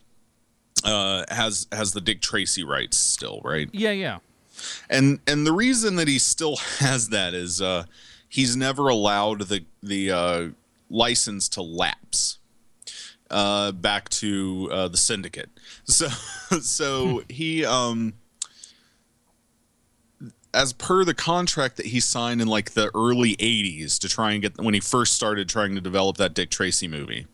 uh, 0.85 1.25
has 1.29 1.69
has 1.71 1.93
the 1.93 2.01
Dick 2.01 2.21
Tracy 2.21 2.64
rights 2.64 2.97
still, 2.97 3.41
right? 3.45 3.69
yeah, 3.73 3.93
yeah. 3.93 4.19
And 4.91 5.21
and 5.29 5.47
the 5.47 5.53
reason 5.53 5.95
that 5.97 6.09
he 6.09 6.19
still 6.19 6.57
has 6.79 7.11
that 7.11 7.33
is 7.33 7.62
uh, 7.62 7.85
he's 8.29 8.57
never 8.57 8.88
allowed 8.88 9.43
the 9.43 9.64
the 9.81 10.11
uh, 10.11 10.49
license 10.91 11.49
to 11.51 11.62
lapse 11.62 12.38
uh, 13.31 13.71
back 13.71 14.09
to 14.09 14.69
uh, 14.73 14.88
the 14.88 14.97
syndicate. 14.97 15.51
So 15.85 16.09
so 16.61 17.23
he 17.29 17.64
um 17.64 18.14
as 20.55 20.73
per 20.73 21.05
the 21.05 21.15
contract 21.15 21.77
that 21.77 21.87
he 21.87 22.01
signed 22.01 22.41
in 22.41 22.49
like 22.49 22.73
the 22.73 22.91
early 22.95 23.37
80s 23.37 23.99
to 23.99 24.09
try 24.09 24.33
and 24.33 24.43
get 24.43 24.57
when 24.59 24.75
he 24.75 24.81
first 24.81 25.13
started 25.13 25.49
trying 25.49 25.75
to 25.75 25.81
develop 25.81 26.17
that 26.17 26.35
Dick 26.35 26.51
Tracy 26.51 26.89
movie. 26.89 27.27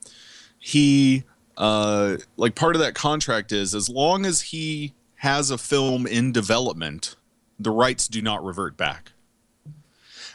He 0.58 1.24
uh 1.56 2.16
like 2.36 2.54
part 2.56 2.74
of 2.74 2.80
that 2.80 2.94
contract 2.94 3.52
is 3.52 3.74
as 3.74 3.88
long 3.88 4.26
as 4.26 4.40
he 4.40 4.92
has 5.16 5.50
a 5.50 5.58
film 5.58 6.06
in 6.06 6.32
development, 6.32 7.16
the 7.58 7.70
rights 7.70 8.08
do 8.08 8.20
not 8.20 8.44
revert 8.44 8.76
back. 8.76 9.12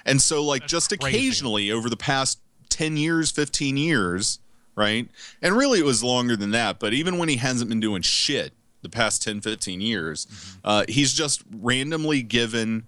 And 0.05 0.21
so 0.21 0.43
like 0.43 0.65
just 0.65 0.97
crazy. 0.97 1.17
occasionally 1.17 1.71
over 1.71 1.89
the 1.89 1.97
past 1.97 2.39
10 2.69 2.95
years, 2.95 3.29
15 3.31 3.75
years, 3.75 4.39
right? 4.75 5.09
And 5.41 5.55
really 5.55 5.79
it 5.79 5.85
was 5.85 6.03
longer 6.03 6.37
than 6.37 6.51
that, 6.51 6.79
but 6.79 6.93
even 6.93 7.17
when 7.17 7.27
he 7.27 7.35
hasn't 7.35 7.69
been 7.69 7.81
doing 7.81 8.01
shit 8.01 8.53
the 8.81 8.89
past 8.89 9.21
10, 9.23 9.41
15 9.41 9.81
years, 9.81 10.27
uh, 10.63 10.83
he's 10.87 11.13
just 11.13 11.43
randomly 11.51 12.21
given 12.21 12.87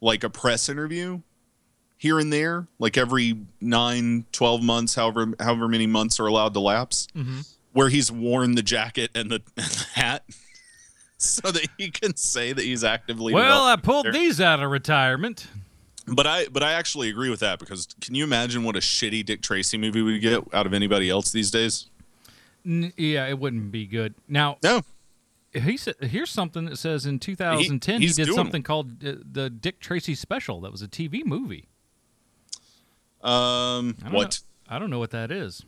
like 0.00 0.24
a 0.24 0.30
press 0.30 0.68
interview 0.68 1.20
here 1.96 2.18
and 2.20 2.32
there, 2.32 2.66
like 2.78 2.96
every 2.96 3.36
nine, 3.60 4.24
12 4.32 4.62
months, 4.62 4.94
however, 4.94 5.32
however 5.40 5.66
many 5.68 5.86
months 5.86 6.20
are 6.20 6.26
allowed 6.26 6.54
to 6.54 6.60
lapse, 6.60 7.08
where 7.72 7.88
he's 7.88 8.10
worn 8.12 8.54
the 8.54 8.62
jacket 8.62 9.10
and 9.14 9.30
the, 9.30 9.42
and 9.56 9.66
the 9.66 9.86
hat 9.94 10.24
so 11.18 11.50
that 11.50 11.66
he 11.76 11.90
can 11.90 12.14
say 12.16 12.52
that 12.52 12.62
he's 12.64 12.84
actively 12.84 13.34
Well, 13.34 13.64
I 13.64 13.74
pulled 13.76 14.06
there. 14.06 14.12
these 14.12 14.40
out 14.40 14.62
of 14.62 14.70
retirement. 14.70 15.48
But 16.10 16.26
I 16.26 16.46
but 16.46 16.62
I 16.62 16.72
actually 16.72 17.10
agree 17.10 17.28
with 17.28 17.40
that 17.40 17.58
because 17.58 17.86
can 18.00 18.14
you 18.14 18.24
imagine 18.24 18.62
what 18.64 18.76
a 18.76 18.78
shitty 18.78 19.26
Dick 19.26 19.42
Tracy 19.42 19.76
movie 19.76 20.00
we 20.00 20.18
get 20.18 20.42
out 20.54 20.64
of 20.64 20.72
anybody 20.72 21.10
else 21.10 21.32
these 21.32 21.50
days? 21.50 21.86
N- 22.64 22.94
yeah, 22.96 23.26
it 23.26 23.38
wouldn't 23.38 23.70
be 23.70 23.84
good. 23.84 24.14
Now, 24.26 24.56
No. 24.62 24.82
He 25.60 25.76
said, 25.76 25.94
here's 26.00 26.30
something 26.30 26.64
that 26.66 26.76
says 26.76 27.06
in 27.06 27.18
2010 27.18 28.00
he, 28.00 28.06
he's 28.06 28.16
did 28.16 28.32
something 28.34 28.62
called 28.62 29.04
uh, 29.04 29.14
the 29.30 29.50
Dick 29.50 29.80
Tracy 29.80 30.14
Special. 30.14 30.60
That 30.60 30.72
was 30.72 30.82
a 30.82 30.88
TV 30.88 31.24
movie. 31.24 31.68
Um 33.22 33.96
I 34.04 34.10
what? 34.10 34.40
Know, 34.68 34.76
I 34.76 34.78
don't 34.78 34.90
know 34.90 34.98
what 34.98 35.10
that 35.10 35.30
is. 35.30 35.64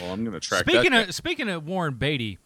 Well, 0.00 0.12
I'm 0.12 0.24
going 0.24 0.32
to 0.32 0.40
track 0.40 0.62
Speaking 0.62 0.92
that. 0.92 1.08
of 1.10 1.14
speaking 1.14 1.48
of 1.48 1.66
Warren 1.66 1.94
Beatty, 1.94 2.38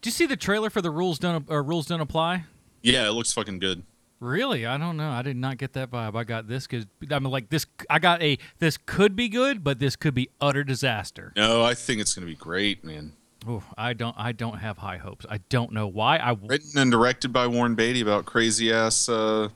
did 0.00 0.06
you 0.06 0.12
see 0.12 0.26
the 0.26 0.36
trailer 0.36 0.70
for 0.70 0.80
the 0.82 0.90
Rules 0.90 1.18
Don't 1.18 1.50
uh, 1.50 1.62
Rules 1.62 1.86
Don't 1.86 2.00
Apply? 2.00 2.44
yeah, 2.82 3.06
it 3.06 3.12
looks 3.12 3.32
fucking 3.32 3.58
good. 3.58 3.82
Really, 4.18 4.66
I 4.66 4.76
don't 4.76 4.98
know. 4.98 5.10
I 5.10 5.22
did 5.22 5.36
not 5.36 5.56
get 5.56 5.72
that 5.72 5.90
vibe. 5.90 6.14
I 6.14 6.24
got 6.24 6.46
this 6.46 6.66
because 6.66 6.84
I'm 7.10 7.24
like 7.24 7.48
this. 7.48 7.64
I 7.88 7.98
got 7.98 8.22
a 8.22 8.36
this 8.58 8.76
could 8.76 9.16
be 9.16 9.30
good, 9.30 9.64
but 9.64 9.78
this 9.78 9.96
could 9.96 10.14
be 10.14 10.28
utter 10.40 10.62
disaster. 10.62 11.32
No, 11.36 11.62
I 11.62 11.72
think 11.72 12.02
it's 12.02 12.14
going 12.14 12.26
to 12.26 12.30
be 12.30 12.36
great, 12.36 12.84
man. 12.84 13.12
Ooh, 13.48 13.62
I 13.76 13.94
don't. 13.94 14.14
I 14.18 14.32
don't 14.32 14.58
have 14.58 14.78
high 14.78 14.98
hopes. 14.98 15.24
I 15.28 15.38
don't 15.48 15.72
know 15.72 15.86
why. 15.86 16.18
I 16.18 16.32
Written 16.32 16.78
and 16.78 16.90
directed 16.90 17.32
by 17.32 17.46
Warren 17.46 17.74
Beatty 17.74 18.02
about 18.02 18.26
crazy 18.26 18.72
ass 18.72 19.08
uh, 19.08 19.48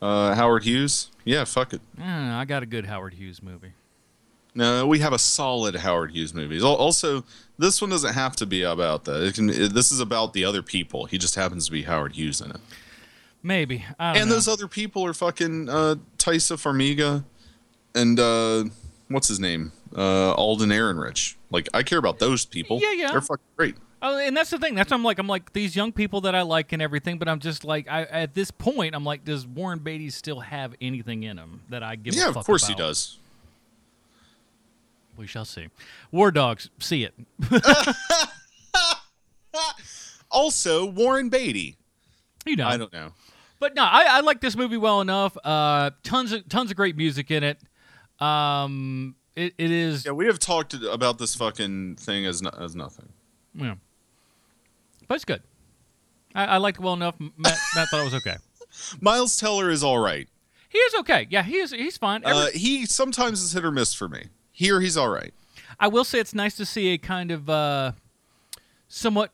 uh, 0.00 0.34
Howard 0.34 0.62
Hughes. 0.62 1.10
Yeah, 1.24 1.44
fuck 1.44 1.72
it. 1.72 1.80
I. 1.98 2.40
I 2.40 2.44
got 2.44 2.62
a 2.62 2.66
good 2.66 2.86
Howard 2.86 3.14
Hughes 3.14 3.42
movie. 3.42 3.72
No, 4.54 4.86
we 4.86 5.00
have 5.00 5.12
a 5.12 5.18
solid 5.18 5.74
Howard 5.76 6.12
Hughes 6.12 6.32
movie. 6.32 6.60
Also, 6.62 7.24
this 7.58 7.80
one 7.80 7.90
doesn't 7.90 8.14
have 8.14 8.36
to 8.36 8.46
be 8.46 8.62
about 8.62 9.04
that. 9.04 9.22
It 9.22 9.34
can. 9.34 9.50
It, 9.50 9.74
this 9.74 9.90
is 9.90 10.00
about 10.00 10.32
the 10.32 10.44
other 10.44 10.62
people. 10.62 11.06
He 11.06 11.18
just 11.18 11.34
happens 11.34 11.66
to 11.66 11.72
be 11.72 11.82
Howard 11.82 12.14
Hughes 12.14 12.40
in 12.40 12.52
it. 12.52 12.60
Maybe. 13.42 13.84
And 13.98 14.28
know. 14.28 14.34
those 14.34 14.48
other 14.48 14.66
people 14.68 15.04
are 15.04 15.12
fucking 15.12 15.68
uh, 15.68 15.96
Taissa 16.18 16.56
Farmiga 16.56 17.24
and 17.94 18.18
uh, 18.18 18.64
what's 19.08 19.28
his 19.28 19.40
name? 19.40 19.72
Uh, 19.96 20.32
Alden 20.32 20.70
Ehrenreich. 20.70 21.36
Like, 21.50 21.68
I 21.72 21.82
care 21.82 21.98
about 21.98 22.18
those 22.18 22.44
people. 22.44 22.80
Yeah, 22.82 22.92
yeah. 22.92 23.12
They're 23.12 23.20
fucking 23.20 23.44
great. 23.56 23.76
Oh, 24.02 24.18
and 24.18 24.36
that's 24.36 24.50
the 24.50 24.58
thing. 24.58 24.74
That's 24.74 24.92
I'm 24.92 25.02
like 25.02 25.18
I'm 25.18 25.26
like 25.26 25.54
these 25.54 25.74
young 25.74 25.90
people 25.90 26.20
that 26.22 26.34
I 26.34 26.42
like 26.42 26.72
and 26.72 26.82
everything, 26.82 27.16
but 27.18 27.28
I'm 27.28 27.40
just 27.40 27.64
like 27.64 27.88
I 27.90 28.02
at 28.02 28.34
this 28.34 28.50
point 28.50 28.94
I'm 28.94 29.04
like, 29.04 29.24
does 29.24 29.46
Warren 29.46 29.78
Beatty 29.78 30.10
still 30.10 30.40
have 30.40 30.74
anything 30.82 31.22
in 31.22 31.38
him 31.38 31.62
that 31.70 31.82
I 31.82 31.96
give? 31.96 32.14
a 32.14 32.18
yeah, 32.18 32.28
of 32.28 32.44
course 32.44 32.66
he 32.68 32.74
does. 32.74 33.18
We 35.16 35.26
shall 35.26 35.46
see. 35.46 35.68
War 36.12 36.30
Dogs, 36.30 36.68
see 36.78 37.04
it. 37.04 37.14
Also, 40.30 40.84
Warren 40.84 41.28
Beatty. 41.28 41.76
You 42.44 42.56
know, 42.56 42.66
I 42.66 42.76
don't 42.76 42.92
know. 42.92 43.12
But 43.58 43.74
no, 43.74 43.82
I, 43.82 44.04
I 44.06 44.20
like 44.20 44.40
this 44.40 44.54
movie 44.54 44.76
well 44.76 45.00
enough. 45.00 45.36
Uh, 45.42 45.90
tons 46.02 46.32
of 46.32 46.46
tons 46.48 46.70
of 46.70 46.76
great 46.76 46.96
music 46.96 47.30
in 47.30 47.42
it. 47.42 47.58
Um, 48.20 49.16
it, 49.34 49.54
it 49.58 49.70
is 49.70 50.06
Yeah, 50.06 50.12
we 50.12 50.26
have 50.26 50.38
talked 50.38 50.72
about 50.74 51.18
this 51.18 51.34
fucking 51.34 51.96
thing 51.96 52.24
as 52.26 52.40
no, 52.42 52.50
as 52.58 52.74
nothing. 52.74 53.08
yeah. 53.54 53.74
but 55.08 55.16
it's 55.16 55.24
good. 55.24 55.42
I, 56.34 56.44
I 56.44 56.56
liked 56.58 56.78
it 56.78 56.82
well 56.82 56.94
enough. 56.94 57.16
Matt, 57.18 57.32
Matt 57.74 57.88
thought 57.88 58.00
it 58.00 58.04
was 58.04 58.14
okay. 58.14 58.36
Miles 59.00 59.36
Teller 59.36 59.70
is 59.70 59.82
all 59.84 59.98
right. 59.98 60.28
He 60.68 60.78
is 60.78 60.94
okay. 60.96 61.26
Yeah, 61.30 61.42
he 61.42 61.56
is. 61.56 61.70
He's 61.70 61.96
fine. 61.96 62.22
Every- 62.24 62.42
Uh, 62.42 62.50
he 62.52 62.86
sometimes 62.86 63.42
is 63.42 63.52
hit 63.52 63.64
or 63.64 63.70
miss 63.70 63.94
for 63.94 64.08
me. 64.08 64.26
Here, 64.52 64.80
he's 64.80 64.96
all 64.96 65.08
right. 65.08 65.32
I 65.78 65.88
will 65.88 66.04
say 66.04 66.18
it's 66.18 66.34
nice 66.34 66.56
to 66.56 66.64
see 66.66 66.88
a 66.88 66.98
kind 66.98 67.30
of 67.30 67.48
uh, 67.50 67.92
somewhat. 68.88 69.32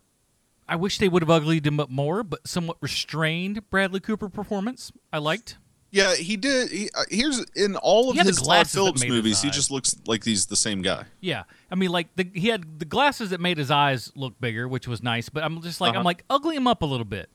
I 0.69 0.77
wish 0.77 0.99
they 0.99 1.09
would 1.09 1.23
have 1.23 1.31
uglied 1.31 1.67
him 1.67 1.79
up 1.81 1.91
more, 1.91 2.23
but 2.23 2.47
somewhat 2.47 2.77
restrained 2.81 3.69
Bradley 3.71 4.01
Cooper 4.01 4.29
performance. 4.29 4.93
I 5.13 5.19
liked. 5.19 5.57
Yeah, 5.93 6.15
he 6.15 6.39
did. 6.39 6.71
He, 6.71 6.89
uh, 6.95 7.05
here's 7.11 7.41
in 7.55 7.77
all 7.77 8.09
of 8.11 8.17
He 8.17 8.23
his 8.23 8.41
Todd 8.41 8.67
Phillips 8.69 9.07
movies, 9.07 9.43
he 9.43 9.51
just 9.51 9.71
looks 9.71 9.95
like 10.07 10.25
he's 10.25 10.47
the 10.47 10.57
same 10.57 10.81
guy. 10.81 11.05
Yeah, 11.21 11.43
I 11.71 11.75
mean, 11.75 11.91
like 11.91 12.09
the, 12.17 12.27
he 12.35 12.49
had 12.49 12.79
the 12.79 12.87
glasses 12.87 13.29
that 13.31 13.41
made 13.41 13.59
his 13.59 13.71
eyes 13.71 14.11
look 14.17 14.41
bigger, 14.41 14.67
which 14.67 14.89
was 14.89 15.03
nice. 15.03 15.29
But 15.29 15.45
I'm 15.45 15.61
just 15.61 15.83
like, 15.83 15.91
I'm 15.91 15.97
Uh-huh. 15.99 16.05
like, 16.05 16.25
ugly 16.31 16.57
him 16.57 16.67
up 16.67 16.81
a 16.81 16.87
little 16.87 17.05
bit. 17.05 17.29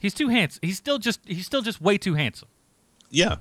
He's 0.00 0.12
too 0.12 0.28
handsome. 0.28 0.58
He's 0.62 0.76
still 0.76 0.98
just, 0.98 1.20
he's 1.24 1.46
still 1.46 1.62
just 1.62 1.80
way 1.80 1.98
too 1.98 2.14
handsome. 2.14 2.48
Yeah, 3.10 3.36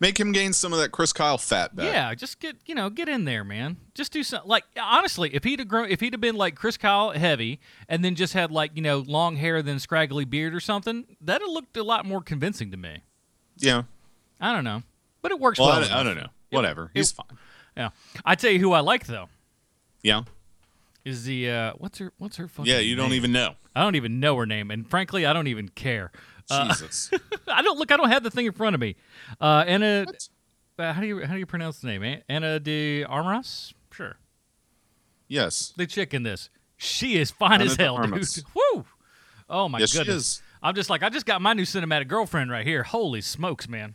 make 0.00 0.18
him 0.18 0.32
gain 0.32 0.52
some 0.54 0.72
of 0.72 0.78
that 0.78 0.90
Chris 0.90 1.12
Kyle 1.12 1.36
fat 1.36 1.76
back. 1.76 1.84
Yeah, 1.86 2.14
just 2.14 2.40
get 2.40 2.56
you 2.66 2.74
know 2.74 2.88
get 2.88 3.08
in 3.10 3.24
there, 3.26 3.44
man. 3.44 3.76
Just 3.94 4.12
do 4.12 4.22
something. 4.22 4.48
Like 4.48 4.64
honestly, 4.80 5.34
if 5.34 5.44
he'd 5.44 5.58
have 5.58 5.68
grown, 5.68 5.90
if 5.90 6.00
he'd 6.00 6.14
have 6.14 6.20
been 6.20 6.36
like 6.36 6.54
Chris 6.54 6.76
Kyle 6.78 7.10
heavy, 7.10 7.60
and 7.88 8.02
then 8.04 8.14
just 8.14 8.32
had 8.32 8.50
like 8.50 8.72
you 8.74 8.80
know 8.82 8.98
long 9.06 9.36
hair, 9.36 9.60
then 9.62 9.78
scraggly 9.78 10.24
beard 10.24 10.54
or 10.54 10.60
something, 10.60 11.04
that'd 11.20 11.42
have 11.42 11.50
looked 11.50 11.76
a 11.76 11.82
lot 11.82 12.06
more 12.06 12.22
convincing 12.22 12.70
to 12.70 12.76
me. 12.78 13.02
Yeah. 13.62 13.82
I 14.40 14.52
don't 14.52 14.64
know, 14.64 14.82
but 15.22 15.30
it 15.32 15.40
works 15.40 15.58
Well, 15.58 15.68
well. 15.68 15.84
I, 15.90 16.00
I 16.00 16.02
don't 16.02 16.16
know. 16.16 16.28
Whatever. 16.50 16.90
he's 16.92 17.12
fine. 17.12 17.26
Yeah, 17.76 17.90
I 18.24 18.34
tell 18.34 18.50
you 18.50 18.58
who 18.58 18.72
I 18.72 18.80
like 18.80 19.06
though 19.06 19.28
Yeah. 20.02 20.24
is 21.04 21.24
the 21.24 21.50
uh, 21.50 21.72
what's 21.78 21.98
her 21.98 22.12
what's 22.18 22.36
her 22.36 22.48
fucking 22.48 22.70
Yeah. 22.70 22.80
You 22.80 22.96
don't 22.96 23.08
name? 23.10 23.16
even 23.16 23.32
know. 23.32 23.54
I 23.74 23.82
don't 23.82 23.94
even 23.94 24.20
know 24.20 24.36
her 24.36 24.44
name, 24.44 24.70
and 24.70 24.86
frankly, 24.88 25.24
I 25.24 25.32
don't 25.32 25.46
even 25.46 25.68
care. 25.70 26.12
Uh, 26.50 26.68
Jesus. 26.68 27.10
I 27.48 27.62
don't 27.62 27.78
look. 27.78 27.90
I 27.90 27.96
don't 27.96 28.10
have 28.10 28.22
the 28.22 28.30
thing 28.30 28.44
in 28.46 28.52
front 28.52 28.74
of 28.74 28.80
me. 28.80 28.96
Uh, 29.40 29.64
Anna, 29.66 30.04
uh, 30.78 30.92
how 30.92 31.00
do 31.00 31.06
you 31.06 31.24
how 31.24 31.32
do 31.32 31.38
you 31.38 31.46
pronounce 31.46 31.78
the 31.78 31.86
name? 31.86 32.02
An- 32.02 32.22
Ana 32.28 32.60
de 32.60 33.04
Armas. 33.04 33.72
Sure. 33.92 34.16
yes. 35.28 35.72
the 35.76 35.86
chick 35.86 36.12
in 36.14 36.22
this. 36.24 36.50
She 36.76 37.16
is 37.16 37.30
fine 37.30 37.60
Anna 37.60 37.64
as 37.64 37.76
hell, 37.76 37.96
dude. 38.02 38.26
Woo! 38.54 38.84
Oh 39.48 39.68
my 39.68 39.78
Yes, 39.78 39.90
she 39.90 39.98
goodness. 39.98 40.42
I'm 40.62 40.74
just 40.74 40.90
like 40.90 41.02
I 41.02 41.08
just 41.08 41.26
got 41.26 41.40
my 41.42 41.52
new 41.52 41.64
cinematic 41.64 42.08
girlfriend 42.08 42.50
right 42.50 42.66
here. 42.66 42.82
Holy 42.82 43.20
smokes, 43.20 43.68
man! 43.68 43.94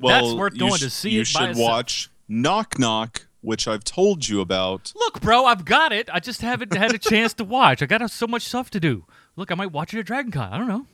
Well, 0.00 0.22
That's 0.22 0.34
worth 0.34 0.58
going 0.58 0.76
sh- 0.76 0.80
to 0.80 0.90
see 0.90 1.10
You 1.10 1.24
should 1.24 1.56
watch 1.56 2.10
Knock 2.28 2.78
Knock, 2.78 3.26
which 3.40 3.66
I've 3.68 3.84
told 3.84 4.28
you 4.28 4.40
about. 4.40 4.92
Look, 4.96 5.20
bro, 5.20 5.44
I've 5.44 5.64
got 5.64 5.92
it. 5.92 6.10
I 6.12 6.20
just 6.20 6.40
haven't 6.42 6.74
had 6.74 6.94
a 6.94 6.98
chance 6.98 7.34
to 7.34 7.44
watch. 7.44 7.82
I 7.82 7.86
got 7.86 8.08
so 8.10 8.26
much 8.26 8.42
stuff 8.42 8.70
to 8.70 8.80
do. 8.80 9.04
Look, 9.36 9.50
I 9.50 9.54
might 9.54 9.72
watch 9.72 9.94
it 9.94 9.98
at 10.00 10.06
Dragon 10.06 10.30
Con. 10.30 10.52
I 10.52 10.58
don't 10.58 10.68
know. 10.68 10.86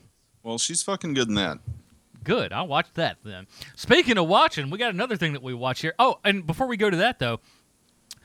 Well, 0.43 0.57
she's 0.57 0.81
fucking 0.81 1.13
good 1.13 1.27
in 1.27 1.35
that. 1.35 1.59
Good. 2.23 2.53
I'll 2.53 2.67
watch 2.67 2.87
that 2.93 3.17
then. 3.23 3.47
Speaking 3.75 4.17
of 4.17 4.27
watching, 4.27 4.69
we 4.69 4.77
got 4.77 4.93
another 4.93 5.17
thing 5.17 5.33
that 5.33 5.43
we 5.43 5.53
watch 5.53 5.81
here. 5.81 5.93
Oh, 5.99 6.19
and 6.23 6.45
before 6.45 6.67
we 6.67 6.77
go 6.77 6.89
to 6.89 6.97
that 6.97 7.19
though, 7.19 7.39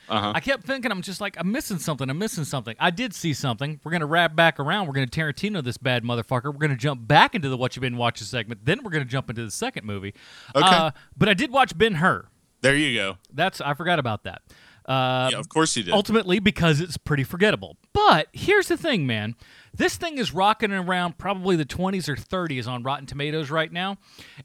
Uh-huh. 0.09 0.33
I 0.35 0.41
kept 0.41 0.65
thinking 0.65 0.91
I'm 0.91 1.03
just 1.03 1.21
like 1.21 1.37
I'm 1.39 1.51
missing 1.51 1.79
something. 1.79 2.09
I'm 2.09 2.19
missing 2.19 2.45
something. 2.45 2.77
I 2.79 2.91
did 2.91 3.15
see 3.15 3.33
something. 3.35 3.81
We're 3.83 3.93
gonna 3.93 4.07
wrap 4.07 4.37
back 4.37 4.61
around. 4.61 4.87
We're 4.87 4.95
gonna 4.95 5.07
Tarantino 5.07 5.63
this 5.63 5.79
bad 5.79 6.05
motherfucker. 6.05 6.45
We're 6.53 6.61
gonna 6.61 6.77
jump 6.77 7.07
back 7.07 7.35
into 7.35 7.49
the 7.49 7.57
what 7.57 7.77
you've 7.77 7.83
been 7.83 7.97
watching 7.97 8.27
segment. 8.27 8.65
Then 8.65 8.83
we're 8.83 8.91
gonna 8.91 9.05
jump 9.05 9.31
into 9.31 9.45
the 9.45 9.51
second 9.51 9.87
movie. 9.87 10.15
Okay. 10.55 10.67
Uh, 10.67 10.91
but 11.17 11.29
I 11.29 11.35
did 11.35 11.51
watch 11.51 11.77
Ben 11.77 11.95
Hur. 11.95 12.27
There 12.61 12.77
you 12.77 12.95
go. 12.95 13.19
That's 13.33 13.61
I 13.61 13.75
forgot 13.75 13.99
about 13.99 14.25
that. 14.25 14.43
Uh, 14.87 15.31
yeah, 15.33 15.39
of 15.39 15.49
course 15.49 15.77
you 15.77 15.83
did. 15.83 15.95
ultimately 15.95 16.39
because 16.39 16.81
it's 16.81 16.99
pretty 16.99 17.25
forgettable. 17.25 17.77
But 17.95 18.29
here's 18.33 18.69
the 18.69 18.77
thing, 18.77 19.07
man. 19.07 19.35
This 19.77 19.97
thing 19.97 20.19
is 20.19 20.33
rocking 20.33 20.73
around 20.73 21.19
probably 21.19 21.57
the 21.57 21.65
20s 21.65 22.09
or 22.09 22.15
30s 22.15 22.69
on 22.69 22.83
Rotten 22.85 23.07
Tomatoes 23.07 23.51
right 23.51 23.73
now. 23.73 23.99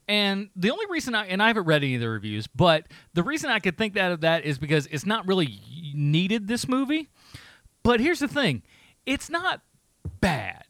And 0.08 0.50
the 0.56 0.72
only 0.72 0.86
reason 0.90 1.14
I 1.14 1.28
and 1.28 1.42
I 1.42 1.48
haven't 1.48 1.66
read 1.66 1.84
any 1.84 1.96
of 1.96 2.02
the 2.02 2.10
reviews, 2.10 2.48
but 2.48 2.88
the 3.14 3.24
reason 3.24 3.50
I 3.50 3.60
could 3.60 3.78
think 3.78 3.94
that 3.94 4.12
of 4.12 4.22
that 4.22 4.44
is 4.44 4.58
because 4.58 4.88
it's 4.88 5.06
not 5.06 5.28
really 5.28 5.62
needed 5.94 6.48
this 6.48 6.68
movie. 6.68 7.10
But 7.84 8.00
here's 8.00 8.20
the 8.20 8.28
thing. 8.28 8.64
It's 9.06 9.30
not 9.30 9.62
bad. 10.20 10.64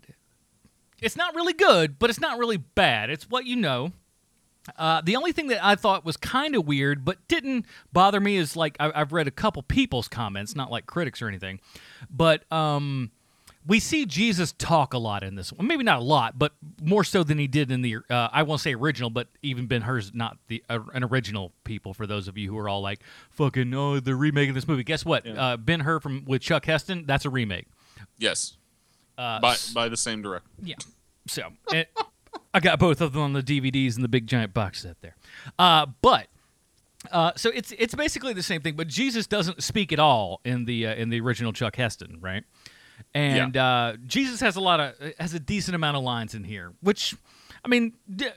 It's 1.02 1.16
not 1.16 1.36
really 1.36 1.54
good, 1.54 1.98
but 1.98 2.10
it's 2.10 2.20
not 2.20 2.38
really 2.38 2.58
bad. 2.58 3.10
It's 3.10 3.30
what 3.30 3.46
you 3.46 3.56
know. 3.56 3.94
Uh, 4.78 5.02
the 5.02 5.16
only 5.16 5.32
thing 5.32 5.48
that 5.48 5.64
I 5.64 5.76
thought 5.76 6.06
was 6.06 6.18
kind 6.18 6.56
of 6.56 6.68
weird, 6.68 7.06
but 7.06 7.28
didn't 7.28 7.66
bother 7.94 8.20
me, 8.20 8.36
is 8.36 8.56
like 8.56 8.76
I, 8.80 8.92
I've 8.94 9.14
read 9.14 9.28
a 9.28 9.32
couple 9.32 9.64
people's 9.64 10.08
comments, 10.08 10.56
not 10.56 10.70
like 10.70 10.86
critics 10.86 11.22
or 11.22 11.28
anything, 11.28 11.60
but 12.10 12.52
um, 12.52 13.12
we 13.70 13.80
see 13.80 14.08
Jesus 14.08 14.52
talk 14.52 14.96
a 14.96 14.98
lot 14.98 15.24
in 15.24 15.36
this 15.36 15.54
one. 15.54 15.68
Maybe 15.68 15.84
not 15.84 16.00
a 16.00 16.04
lot, 16.04 16.40
but 16.40 16.54
more 16.82 17.04
so 17.04 17.24
than 17.24 17.38
he 17.38 17.48
did 17.48 17.72
in 17.72 17.84
the 17.84 17.98
uh, 18.10 18.28
I 18.32 18.42
won't 18.42 18.62
say 18.62 18.74
original, 18.74 19.12
but 19.12 19.28
even 19.44 19.68
Ben 19.68 19.84
Hur's 19.84 20.12
not 20.14 20.38
the 20.48 20.64
uh, 20.68 20.80
an 20.94 21.04
original 21.04 21.54
people. 21.64 21.94
For 21.94 22.08
those 22.08 22.28
of 22.28 22.36
you 22.36 22.50
who 22.50 22.58
are 22.58 22.68
all 22.68 22.82
like 22.82 23.02
fucking 23.30 23.72
oh 23.76 24.00
they're 24.00 24.18
remaking 24.18 24.56
this 24.56 24.68
movie, 24.68 24.84
guess 24.84 25.06
what? 25.06 25.26
Uh, 25.26 25.56
ben 25.56 25.82
Hur 25.82 26.00
from 26.00 26.26
with 26.26 26.42
Chuck 26.42 26.66
Heston, 26.66 27.06
that's 27.06 27.26
a 27.26 27.30
remake. 27.30 27.68
Yes. 28.18 28.58
Uh, 29.18 29.40
by 29.40 29.56
by 29.74 29.88
the 29.88 29.98
same 29.98 30.24
director. 30.24 30.50
yeah. 30.64 30.76
So 31.28 31.50
and 31.72 31.86
I 32.54 32.60
got 32.60 32.80
both 32.80 33.02
of 33.02 33.14
them 33.14 33.22
on 33.22 33.34
the 33.34 33.44
DVDs 33.44 33.96
in 33.96 34.02
the 34.02 34.08
big 34.08 34.26
giant 34.26 34.54
box 34.54 34.82
set 34.82 35.00
there. 35.02 35.16
Uh, 35.60 35.86
but 36.02 36.28
uh, 37.12 37.32
so 37.36 37.50
it's 37.54 37.72
it's 37.78 37.96
basically 37.96 38.34
the 38.34 38.44
same 38.44 38.62
thing, 38.62 38.76
but 38.76 38.88
Jesus 38.88 39.28
doesn't 39.28 39.64
speak 39.64 39.94
at 39.94 40.00
all 40.00 40.42
in 40.44 40.66
the 40.66 40.88
uh, 40.88 40.96
in 40.96 41.10
the 41.10 41.20
original 41.22 41.54
Chuck 41.54 41.76
Heston, 41.76 42.18
right? 42.20 42.44
And 43.14 43.58
uh, 43.58 43.94
Jesus 44.06 44.40
has 44.42 44.56
a 44.56 44.62
lot 44.62 44.80
of 44.80 44.96
has 45.20 45.34
a 45.34 45.40
decent 45.40 45.76
amount 45.76 45.98
of 45.98 46.04
lines 46.04 46.36
in 46.36 46.44
here, 46.44 46.74
which 46.82 47.16
I 47.64 47.68
mean 47.68 47.94
d- 48.14 48.30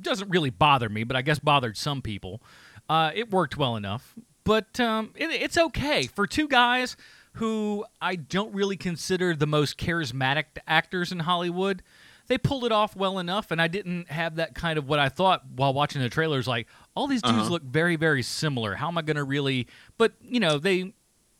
doesn't 0.00 0.28
really 0.30 0.50
bother 0.50 0.88
me, 0.88 1.04
but 1.04 1.16
I 1.16 1.22
guess 1.22 1.38
bothered 1.38 1.76
some 1.76 2.02
people. 2.02 2.42
Uh, 2.88 3.10
it 3.14 3.30
worked 3.30 3.56
well 3.56 3.76
enough, 3.76 4.14
but 4.44 4.78
um, 4.80 5.12
it, 5.14 5.30
it's 5.30 5.56
okay 5.56 6.06
for 6.06 6.26
two 6.26 6.48
guys 6.48 6.96
who 7.34 7.84
I 8.00 8.16
don't 8.16 8.54
really 8.54 8.76
consider 8.76 9.34
the 9.34 9.46
most 9.46 9.78
charismatic 9.78 10.44
actors 10.66 11.10
in 11.10 11.20
Hollywood. 11.20 11.82
They 12.26 12.38
pulled 12.38 12.64
it 12.64 12.72
off 12.72 12.96
well 12.96 13.18
enough, 13.18 13.50
and 13.50 13.60
I 13.60 13.68
didn't 13.68 14.10
have 14.10 14.36
that 14.36 14.54
kind 14.54 14.78
of 14.78 14.88
what 14.88 14.98
I 14.98 15.08
thought 15.08 15.42
while 15.56 15.74
watching 15.74 16.00
the 16.00 16.08
trailers. 16.08 16.46
Like 16.46 16.66
all 16.94 17.06
these 17.06 17.22
dudes 17.22 17.38
Uh-huh. 17.38 17.50
look 17.50 17.62
very, 17.62 17.96
very 17.96 18.22
similar. 18.22 18.74
How 18.74 18.88
am 18.88 18.96
I 18.98 19.02
going 19.02 19.16
to 19.16 19.24
really? 19.24 19.66
But 19.98 20.12
you 20.22 20.40
know, 20.40 20.58
they 20.58 20.94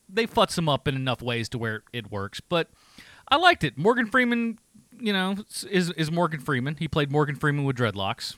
they 0.09 0.27
futz 0.27 0.55
them 0.55 0.69
up 0.69 0.87
in 0.88 0.95
enough 0.95 1.23
ways 1.23 1.49
to 1.51 1.59
where 1.59 1.83
it 1.93 2.11
works. 2.11 2.40
But 2.40 2.69
I 3.29 3.37
liked 3.37 3.64
it. 3.64 3.77
Morgan 3.79 4.07
Freeman, 4.07 4.59
you 4.99 5.12
know, 5.12 5.37
is 5.71 5.90
is 5.90 6.11
Morgan 6.11 6.40
Freeman. 6.40 6.77
He 6.79 6.88
played 6.88 7.11
Morgan 7.11 7.37
Freeman 7.37 7.64
with 7.64 7.77
dreadlocks. 7.77 8.37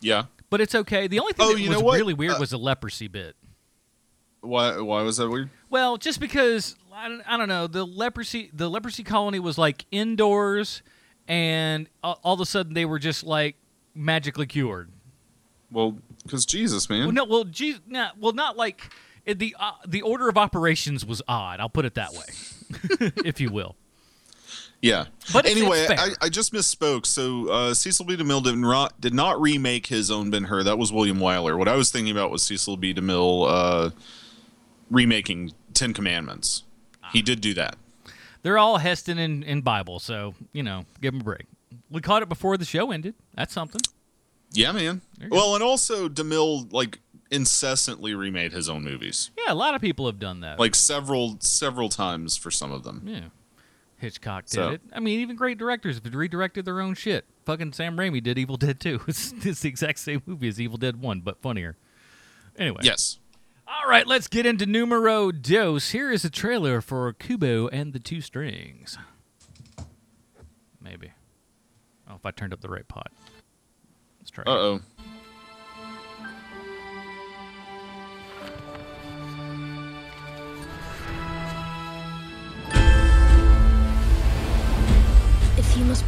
Yeah. 0.00 0.24
But 0.50 0.60
it's 0.60 0.74
okay. 0.74 1.06
The 1.06 1.18
only 1.20 1.32
thing 1.32 1.46
Oh, 1.46 1.54
that 1.56 1.82
was 1.84 1.96
really 1.96 2.14
weird 2.14 2.34
Uh, 2.34 2.40
was 2.40 2.50
the 2.50 2.58
leprosy 2.58 3.08
bit. 3.08 3.36
Why 4.40 4.78
why 4.80 5.02
was 5.02 5.16
that 5.16 5.28
weird? 5.30 5.50
Well, 5.70 5.96
just 5.96 6.20
because 6.20 6.76
I 6.92 7.08
don't, 7.08 7.22
I 7.26 7.36
don't 7.36 7.48
know 7.48 7.66
the 7.66 7.84
leprosy 7.86 8.50
the 8.52 8.68
leprosy 8.68 9.02
colony 9.02 9.38
was 9.40 9.56
like 9.58 9.86
indoors, 9.90 10.82
and 11.26 11.88
all, 12.02 12.20
all 12.22 12.34
of 12.34 12.40
a 12.40 12.46
sudden 12.46 12.74
they 12.74 12.84
were 12.84 12.98
just 12.98 13.24
like 13.24 13.56
magically 13.94 14.46
cured. 14.46 14.90
Well, 15.70 15.96
because 16.22 16.44
Jesus, 16.46 16.88
man. 16.88 17.04
Well, 17.06 17.12
no, 17.12 17.24
well, 17.24 17.44
geez, 17.44 17.80
nah, 17.86 18.10
well, 18.18 18.32
not 18.32 18.56
like 18.56 18.92
it, 19.26 19.38
the 19.38 19.56
uh, 19.58 19.72
the 19.86 20.02
order 20.02 20.28
of 20.28 20.36
operations 20.36 21.04
was 21.04 21.22
odd. 21.28 21.60
I'll 21.60 21.68
put 21.68 21.84
it 21.84 21.94
that 21.94 22.12
way, 22.12 23.10
if 23.24 23.40
you 23.40 23.50
will. 23.50 23.76
Yeah. 24.84 25.06
But 25.32 25.46
anyway. 25.46 25.86
I, 25.88 26.10
I 26.20 26.28
just 26.28 26.52
misspoke. 26.52 27.06
So 27.06 27.48
uh, 27.48 27.72
Cecil 27.72 28.04
B. 28.04 28.18
DeMille 28.18 28.44
did 28.44 28.58
not, 28.58 29.00
did 29.00 29.14
not 29.14 29.40
remake 29.40 29.86
his 29.86 30.10
own 30.10 30.30
Ben 30.30 30.44
Hur. 30.44 30.62
That 30.62 30.76
was 30.76 30.92
William 30.92 31.18
Wyler. 31.18 31.56
What 31.56 31.68
I 31.68 31.74
was 31.74 31.90
thinking 31.90 32.12
about 32.12 32.30
was 32.30 32.42
Cecil 32.42 32.76
B. 32.76 32.92
DeMille 32.92 33.46
uh, 33.48 33.90
remaking 34.90 35.52
Ten 35.72 35.94
Commandments. 35.94 36.64
He 37.14 37.22
did 37.22 37.40
do 37.40 37.54
that. 37.54 37.76
They're 38.42 38.58
all 38.58 38.76
Heston 38.76 39.16
and, 39.16 39.42
and 39.44 39.64
Bible, 39.64 40.00
so 40.00 40.34
you 40.52 40.62
know, 40.62 40.84
give 41.00 41.14
him 41.14 41.22
a 41.22 41.24
break. 41.24 41.46
We 41.90 42.02
caught 42.02 42.22
it 42.22 42.28
before 42.28 42.58
the 42.58 42.66
show 42.66 42.90
ended. 42.90 43.14
That's 43.34 43.54
something. 43.54 43.80
Yeah, 44.52 44.72
man. 44.72 45.00
go. 45.18 45.28
Well, 45.30 45.54
and 45.54 45.64
also 45.64 46.10
DeMille 46.10 46.70
like 46.72 46.98
incessantly 47.34 48.14
remade 48.14 48.52
his 48.52 48.68
own 48.68 48.84
movies, 48.84 49.30
Yeah, 49.36 49.52
a 49.52 49.54
lot 49.54 49.74
of 49.74 49.80
people 49.80 50.06
have 50.06 50.18
done 50.18 50.40
that. 50.40 50.58
like 50.58 50.74
several 50.74 51.36
several 51.40 51.88
times 51.88 52.36
for 52.36 52.50
some 52.50 52.70
of 52.72 52.84
them. 52.84 53.02
Yeah. 53.04 53.24
Hitchcock 53.96 54.44
did 54.46 54.52
So- 54.54 54.68
it. 54.70 54.80
I 54.92 55.00
mean, 55.00 55.20
even 55.20 55.36
great 55.36 55.56
directors 55.58 56.00
have 56.02 56.14
redirected 56.14 56.64
their 56.64 56.80
own 56.80 56.94
shit. 56.94 57.24
Fucking 57.46 57.72
Sam 57.72 57.96
Raimi 57.96 58.22
did 58.22 58.38
Evil 58.38 58.56
Dead 58.56 58.78
2. 58.80 59.02
It's, 59.08 59.32
it's 59.44 59.60
the 59.60 59.68
exact 59.68 59.98
same 59.98 60.22
movie 60.26 60.48
as 60.48 60.60
Evil 60.60 60.76
Dead 60.78 61.00
1, 61.00 61.20
but 61.20 61.40
funnier. 61.40 61.76
Anyway. 62.58 62.80
Yes. 62.82 63.18
All 63.66 63.88
right, 63.88 64.06
let's 64.06 64.28
get 64.28 64.44
into 64.46 64.66
numero 64.66 65.32
dos. 65.32 65.90
Here 65.90 66.12
is 66.12 66.24
a 66.24 66.30
trailer 66.30 66.80
for 66.82 67.12
Kubo 67.14 67.68
and 67.68 67.92
the 67.94 67.98
Two 67.98 68.20
Strings. 68.20 68.98
Maybe. 70.82 71.12
Oh, 72.08 72.14
if 72.16 72.26
I 72.26 72.30
turned 72.30 72.52
up 72.52 72.60
the 72.60 72.68
right 72.68 72.86
pot. 72.86 73.10
Let's 74.20 74.30
try. 74.30 74.44
Uh 74.44 74.50
oh. 74.50 74.80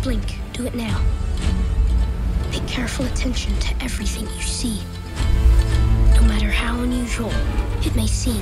Blink. 0.06 0.38
Do 0.52 0.64
it 0.64 0.74
now. 0.76 1.02
Pay 2.52 2.60
careful 2.68 3.04
attention 3.06 3.52
to 3.58 3.74
everything 3.82 4.24
you 4.36 4.42
see. 4.42 4.80
No 6.14 6.22
matter 6.22 6.48
how 6.48 6.80
unusual 6.80 7.32
it 7.84 7.94
may 7.96 8.06
seem. 8.06 8.40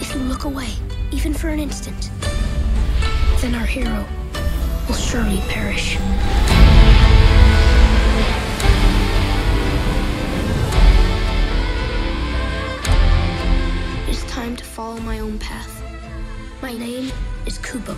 If 0.00 0.14
you 0.14 0.20
look 0.20 0.44
away, 0.44 0.68
even 1.10 1.32
for 1.32 1.48
an 1.48 1.58
instant, 1.58 2.10
then 3.40 3.54
our 3.54 3.64
hero 3.64 4.06
will 4.86 4.96
surely 4.96 5.40
perish. 5.48 5.96
It's 14.08 14.24
time 14.30 14.56
to 14.56 14.64
follow 14.64 15.00
my 15.00 15.20
own 15.20 15.38
path. 15.38 15.82
My 16.60 16.76
name 16.76 17.10
is 17.46 17.58
Kubo. 17.58 17.96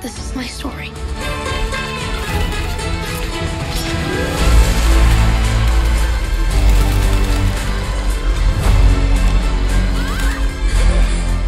This 0.00 0.18
is 0.18 0.34
my 0.36 0.46
story. 0.46 0.88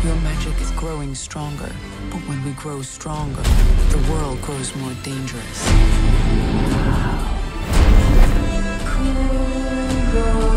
Your 0.04 0.16
magic 0.22 0.60
is 0.60 0.70
growing 0.72 1.14
stronger, 1.14 1.72
but 2.10 2.20
when 2.28 2.44
we 2.44 2.52
grow 2.52 2.82
stronger, 2.82 3.42
the 3.90 4.12
world 4.12 4.40
grows 4.42 4.74
more 4.76 4.94
dangerous. 5.02 5.66
You 10.16 10.55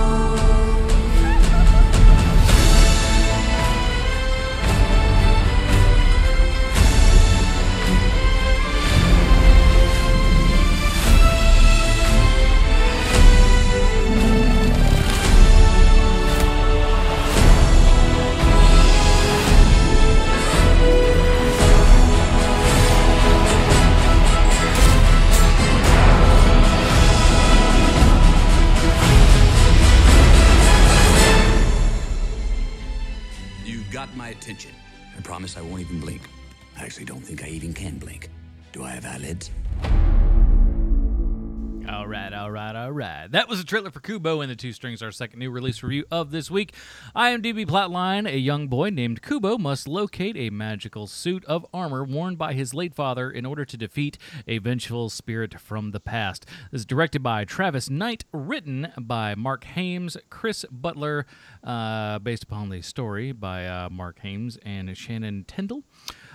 trailer 43.70 43.92
for 43.92 44.00
Kubo 44.00 44.42
and 44.42 44.50
the 44.50 44.56
Two 44.56 44.74
Strings, 44.74 45.04
our 45.04 45.12
second 45.12 45.38
new 45.38 45.52
release 45.52 45.84
review 45.84 46.04
of 46.10 46.32
this 46.32 46.50
week. 46.50 46.74
IMDb 47.16 47.68
plotline 47.68 48.28
A 48.28 48.40
young 48.40 48.68
boy 48.68 48.90
named 48.90 49.22
Kubo 49.22 49.60
must 49.60 49.88
locate 49.88 50.36
a 50.36 50.50
magical 50.50 51.06
suit 51.06 51.46
of 51.46 51.68
armor 51.72 52.04
worn 52.04 52.36
by 52.36 52.54
his 52.54 52.74
late 52.74 52.96
father 52.96 53.30
in 53.30 53.46
order 53.46 53.66
to 53.66 53.78
defeat 53.78 54.18
a 54.48 54.58
vengeful 54.58 55.12
spirit 55.12 55.60
from 55.60 55.92
the 55.92 56.00
past. 56.00 56.48
This 56.72 56.82
is 56.82 56.86
directed 56.88 57.22
by 57.22 57.46
Travis 57.46 57.92
Knight, 57.92 58.26
written 58.34 58.92
by 58.98 59.36
Marc 59.36 59.66
Haimes, 59.66 60.18
Chris 60.32 60.66
Butler, 60.72 61.28
uh, 61.64 62.18
based 62.18 62.42
upon 62.42 62.70
the 62.70 62.82
story 62.82 63.32
by 63.32 63.68
uh, 63.68 63.88
Marc 63.92 64.22
Haimes 64.22 64.58
and 64.66 64.98
Shannon 64.98 65.46
Tindle. 65.48 65.84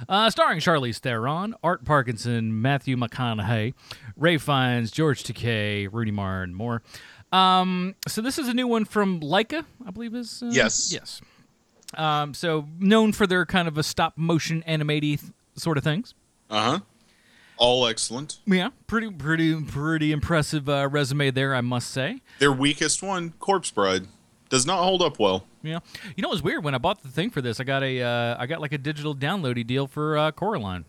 Uh, 0.09 0.31
starring 0.31 0.61
Charlize 0.61 0.99
Theron, 0.99 1.57
Art 1.65 1.85
Parkinson, 1.85 2.63
Matthew 2.63 2.97
McConaughey, 2.97 3.75
Ralph 4.17 4.43
Fiennes, 4.43 4.93
George 4.93 5.25
Takei, 5.25 5.89
Rooney 5.91 6.13
Mara, 6.13 6.45
and 6.45 6.55
more. 6.55 6.83
Um, 7.33 7.95
so 8.07 8.21
this 8.23 8.39
is 8.39 8.49
a 8.49 8.55
new 8.55 8.67
one 8.69 8.85
from 8.85 9.21
Laika, 9.21 9.65
I 9.87 9.91
believe 9.91 10.15
is 10.15 10.43
uh, 10.43 10.51
Yes. 10.53 10.93
yes. 10.93 11.21
Um, 11.95 12.35
so 12.35 12.67
known 12.79 13.13
for 13.13 13.27
their 13.27 13.45
kind 13.47 13.69
of 13.69 13.79
a 13.79 13.83
stop 13.83 14.15
motion 14.17 14.63
animated 14.65 15.21
sort 15.57 15.79
of 15.79 15.85
things. 15.85 16.15
Uh 16.51 16.71
huh. 16.71 16.79
All 17.57 17.87
excellent. 17.87 18.39
Yeah, 18.47 18.71
pretty 18.89 19.11
pretty 19.11 19.55
pretty 19.63 20.11
impressive 20.11 20.69
uh, 20.69 20.89
resume 20.91 21.31
there, 21.31 21.55
I 21.55 21.61
must 21.61 21.91
say. 21.91 22.21
Their 22.41 22.51
weakest 22.53 23.01
one, 23.03 23.33
Corpse 23.39 23.71
Bride, 23.71 24.09
does 24.49 24.67
not 24.67 24.83
hold 24.83 25.03
up 25.03 25.21
well. 25.21 25.45
Yeah, 25.63 25.79
you 26.17 26.23
know 26.23 26.29
it 26.31 26.33
was 26.33 26.43
weird 26.43 26.65
when 26.65 26.75
I 26.75 26.79
bought 26.79 27.03
the 27.03 27.09
thing 27.09 27.31
for 27.31 27.41
this. 27.41 27.61
I 27.61 27.65
got 27.65 27.85
a 27.85 28.03
uh, 28.03 28.37
I 28.41 28.47
got 28.47 28.61
like 28.61 28.73
a 28.73 28.79
digital 28.79 29.15
downloady 29.15 29.65
deal 29.65 29.87
for 29.87 30.19
uh, 30.19 30.33
Coraline. 30.33 30.85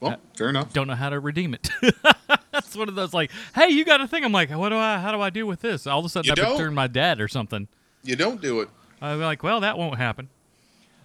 Well, 0.00 0.20
fair 0.36 0.48
enough. 0.48 0.72
Don't 0.72 0.86
know 0.86 0.94
how 0.94 1.10
to 1.10 1.18
redeem 1.18 1.54
it. 1.54 1.68
That's 2.64 2.76
one 2.76 2.88
of 2.88 2.94
those 2.94 3.12
like, 3.14 3.30
hey, 3.54 3.68
you 3.68 3.84
got 3.84 4.00
a 4.00 4.08
thing. 4.08 4.24
I'm 4.24 4.32
like, 4.32 4.50
what 4.50 4.68
do 4.70 4.76
I? 4.76 4.98
How 4.98 5.12
do 5.12 5.20
I 5.20 5.30
do 5.30 5.46
with 5.46 5.60
this? 5.60 5.86
All 5.86 5.98
of 6.00 6.04
a 6.04 6.08
sudden, 6.08 6.26
You 6.26 6.32
I 6.32 6.34
don't. 6.46 6.58
turn 6.58 6.74
my 6.74 6.86
dad 6.86 7.20
or 7.20 7.28
something. 7.28 7.68
You 8.02 8.16
don't 8.16 8.40
do 8.40 8.60
it. 8.60 8.68
I'm 9.00 9.20
like, 9.20 9.42
well, 9.42 9.60
that 9.60 9.78
won't 9.78 9.96
happen. 9.98 10.28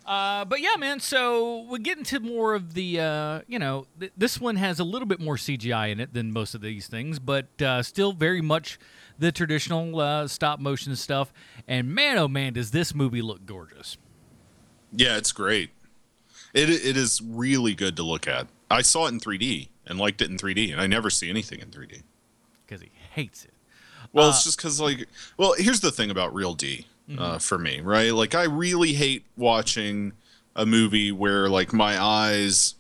Uh, 0.06 0.44
but 0.46 0.60
yeah, 0.60 0.76
man. 0.78 1.00
So 1.00 1.62
we 1.70 1.80
get 1.80 1.98
into 1.98 2.20
more 2.20 2.56
of 2.56 2.74
the, 2.74 3.00
uh, 3.00 3.42
you 3.48 3.58
know, 3.60 3.86
th- 4.00 4.12
this 4.18 4.40
one 4.42 4.58
has 4.58 4.80
a 4.80 4.84
little 4.84 5.08
bit 5.08 5.20
more 5.20 5.36
CGI 5.38 5.92
in 5.92 6.00
it 6.00 6.14
than 6.14 6.32
most 6.34 6.56
of 6.56 6.62
these 6.62 6.88
things, 6.88 7.20
but 7.20 7.62
uh, 7.62 7.82
still 7.84 8.12
very 8.12 8.42
much 8.42 8.78
the 9.18 9.32
traditional 9.32 10.00
uh, 10.00 10.28
stop 10.28 10.60
motion 10.60 10.96
stuff. 10.98 11.32
And 11.68 11.94
man, 11.96 12.18
oh 12.18 12.28
man, 12.28 12.54
does 12.54 12.72
this 12.72 12.94
movie 12.94 13.22
look 13.22 13.46
gorgeous! 13.46 13.98
Yeah, 14.92 15.16
it's 15.18 15.32
great. 15.32 15.70
It 16.54 16.70
it 16.70 16.98
is 16.98 17.22
really 17.24 17.74
good 17.74 17.96
to 17.96 18.04
look 18.04 18.28
at. 18.28 18.48
I 18.74 18.82
saw 18.82 19.06
it 19.06 19.10
in 19.10 19.20
3D 19.20 19.70
and 19.88 20.00
liked 20.00 20.22
it 20.22 20.30
in 20.30 20.38
3D, 20.38 20.72
and 20.72 20.82
I 20.82 20.88
never 20.88 21.10
see 21.10 21.30
anything 21.30 21.60
in 21.60 21.70
3D. 21.70 22.02
Because 22.66 22.82
he 22.82 22.92
hates 23.14 23.46
it. 23.46 23.54
Well, 24.12 24.28
Uh, 24.28 24.30
it's 24.30 24.44
just 24.44 24.58
because 24.58 24.80
like, 24.80 25.08
well, 25.38 25.54
here's 25.58 25.80
the 25.82 25.92
thing 25.92 26.10
about 26.12 26.34
Real 26.34 26.54
D 26.54 26.86
uh, 27.18 27.36
Mhm. 27.36 27.42
for 27.42 27.58
me, 27.58 27.82
right? 27.82 28.14
Like, 28.14 28.34
I 28.36 28.44
really 28.44 28.94
hate 28.94 29.26
watching 29.36 30.14
a 30.56 30.66
movie 30.66 31.12
where 31.12 31.50
like 31.50 31.74
my 31.74 32.02
eyes, 32.02 32.76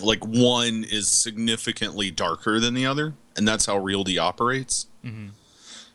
like 0.00 0.24
one 0.26 0.84
is 0.84 1.08
significantly 1.08 2.10
darker 2.10 2.60
than 2.60 2.74
the 2.74 2.86
other, 2.86 3.14
and 3.36 3.46
that's 3.48 3.66
how 3.66 3.78
Real 3.78 4.04
D 4.04 4.18
operates. 4.18 4.86
Mhm. 5.04 5.30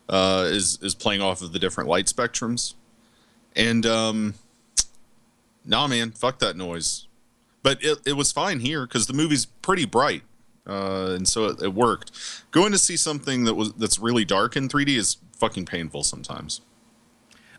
Uh, 0.10 0.46
is 0.50 0.78
is 0.82 0.94
playing 0.96 1.22
off 1.22 1.42
of 1.42 1.54
the 1.54 1.60
different 1.60 1.90
light 1.90 2.06
spectrums, 2.08 2.74
and 3.56 3.86
um, 3.86 4.34
nah, 5.64 5.88
man, 5.88 6.12
fuck 6.12 6.40
that 6.40 6.58
noise. 6.58 7.08
But 7.64 7.84
it, 7.84 8.00
it 8.06 8.14
was 8.14 8.32
fine 8.32 8.60
here 8.60 8.86
because 8.88 9.08
the 9.08 9.14
movie's 9.14 9.46
pretty 9.46 9.86
bright, 9.86 10.24
uh, 10.66 11.14
and 11.16 11.28
so 11.28 11.46
it, 11.46 11.62
it 11.62 11.74
worked. 11.74 12.12
Going 12.52 12.72
to 12.72 12.78
see 12.78 12.98
something 12.98 13.44
that 13.44 13.54
was 13.54 13.74
that's 13.74 14.00
really 14.00 14.26
dark 14.26 14.56
in 14.56 14.68
3D 14.68 14.98
is 14.98 15.18
fucking 15.38 15.66
painful 15.66 16.04
sometimes. 16.04 16.62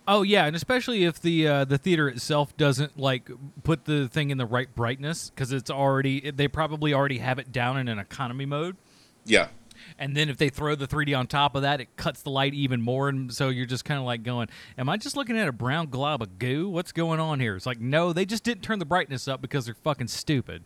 Oh 0.06 0.22
yeah, 0.22 0.46
and 0.46 0.56
especially 0.56 1.04
if 1.04 1.20
the 1.20 1.46
uh, 1.46 1.64
the 1.64 1.78
theater 1.78 2.08
itself 2.08 2.56
doesn't 2.56 2.98
like 2.98 3.30
put 3.62 3.84
the 3.84 4.08
thing 4.08 4.30
in 4.30 4.38
the 4.38 4.46
right 4.46 4.72
brightness 4.74 5.30
because 5.30 5.52
it's 5.52 5.70
already 5.70 6.32
they 6.32 6.48
probably 6.48 6.92
already 6.92 7.18
have 7.18 7.38
it 7.38 7.52
down 7.52 7.78
in 7.78 7.86
an 7.86 8.00
economy 8.00 8.46
mode. 8.46 8.76
Yeah, 9.24 9.48
And 9.98 10.16
then 10.16 10.28
if 10.28 10.36
they 10.36 10.48
throw 10.48 10.74
the 10.74 10.86
3D 10.86 11.16
on 11.16 11.26
top 11.26 11.54
of 11.54 11.62
that, 11.62 11.80
it 11.80 11.96
cuts 11.96 12.22
the 12.22 12.30
light 12.30 12.54
even 12.54 12.80
more, 12.82 13.08
and 13.08 13.32
so 13.32 13.48
you're 13.48 13.66
just 13.66 13.84
kind 13.84 13.98
of 14.00 14.04
like 14.06 14.22
going, 14.22 14.48
"Am 14.78 14.88
I 14.88 14.96
just 14.96 15.16
looking 15.16 15.38
at 15.38 15.48
a 15.48 15.52
brown 15.52 15.86
glob 15.90 16.22
of 16.22 16.38
goo? 16.38 16.68
What's 16.68 16.92
going 16.92 17.20
on 17.20 17.40
here?" 17.40 17.56
It's 17.56 17.66
like, 17.66 17.80
no, 17.80 18.12
they 18.12 18.24
just 18.24 18.44
didn't 18.44 18.62
turn 18.62 18.78
the 18.78 18.84
brightness 18.84 19.28
up 19.28 19.40
because 19.40 19.64
they're 19.66 19.74
fucking 19.74 20.08
stupid. 20.08 20.64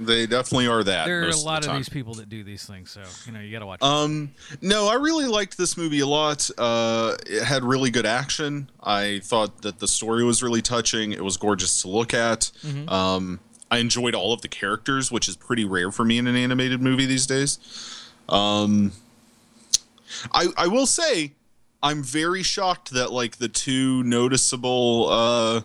they 0.00 0.26
definitely 0.26 0.68
are 0.68 0.84
that. 0.84 1.06
there 1.06 1.24
are 1.24 1.28
a 1.28 1.36
lot 1.36 1.62
the 1.64 1.70
of, 1.72 1.76
these 1.76 1.88
people 1.88 2.14
that 2.14 2.28
do 2.28 2.44
these 2.44 2.64
things, 2.64 2.88
so 2.90 3.02
you 3.26 3.32
know 3.32 3.40
you 3.40 3.50
got 3.50 3.58
to 3.58 3.66
watch. 3.66 3.82
Um, 3.82 4.30
no, 4.62 4.86
I 4.86 4.94
really 4.94 5.26
liked 5.26 5.58
this 5.58 5.76
movie 5.76 5.98
a 6.00 6.06
lot. 6.06 6.48
Uh, 6.56 7.16
it 7.26 7.42
had 7.42 7.64
really 7.64 7.90
good 7.90 8.06
action. 8.06 8.70
I 8.80 9.20
thought 9.24 9.62
that 9.62 9.80
the 9.80 9.88
story 9.88 10.22
was 10.22 10.40
really 10.40 10.62
touching. 10.62 11.10
It 11.12 11.24
was 11.24 11.36
gorgeous 11.36 11.82
to 11.82 11.88
look 11.88 12.14
at. 12.14 12.52
Mhm. 12.64 12.88
Um, 12.88 13.40
I 13.72 13.78
enjoyed 13.78 14.14
all 14.14 14.32
of 14.32 14.40
the 14.40 14.48
characters, 14.48 15.10
which 15.10 15.28
is 15.28 15.36
pretty 15.36 15.64
rare 15.64 15.90
for 15.90 16.04
me 16.04 16.16
in 16.16 16.26
an 16.28 16.36
animated 16.36 16.80
movie 16.80 17.04
these 17.04 17.26
days. 17.26 17.58
Um, 18.28 18.92
I 20.32 20.46
I 20.56 20.66
will 20.68 20.86
say, 20.86 21.32
I'm 21.82 22.02
very 22.02 22.42
shocked 22.42 22.90
that 22.90 23.12
like 23.12 23.36
the 23.38 23.48
two 23.48 24.02
noticeable 24.04 25.08
uh, 25.10 25.60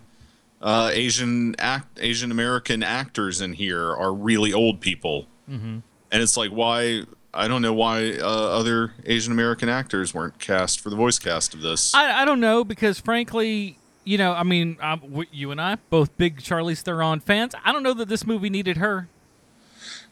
uh, 0.62 0.90
Asian 0.94 1.56
act 1.60 2.00
Asian 2.02 2.32
American 2.32 2.84
actors 2.84 3.42
in 3.42 3.54
here 3.54 3.84
are 3.94 4.14
really 4.14 4.54
old 4.54 4.80
people 4.82 5.28
Mm-hmm. 5.50 5.80
and 6.12 6.22
it's 6.24 6.38
like 6.38 6.52
why 6.52 7.04
I 7.34 7.50
don't 7.50 7.62
know 7.62 7.74
why 7.74 8.14
uh, 8.14 8.26
other 8.26 8.94
Asian 9.06 9.34
American 9.34 9.68
actors 9.68 10.14
weren't 10.14 10.40
cast 10.40 10.80
for 10.80 10.90
the 10.90 10.96
voice 10.96 11.20
cast 11.20 11.54
of 11.54 11.60
this. 11.60 11.94
I, 11.94 12.22
I 12.22 12.26
don't 12.26 12.40
know 12.40 12.64
because 12.64 12.98
frankly, 13.00 13.78
you 14.06 14.18
know, 14.18 14.32
I 14.32 14.44
mean, 14.44 14.78
um, 14.80 15.00
w- 15.02 15.28
you 15.34 15.52
and 15.52 15.60
I 15.60 15.76
both 15.90 16.16
big 16.18 16.38
Charlize 16.40 16.82
Theron 16.82 17.20
fans. 17.20 17.56
I 17.66 17.74
don't 17.74 17.84
know 17.84 17.94
that 17.96 18.08
this 18.08 18.26
movie 18.26 18.50
needed 18.50 18.78
her. 18.78 19.10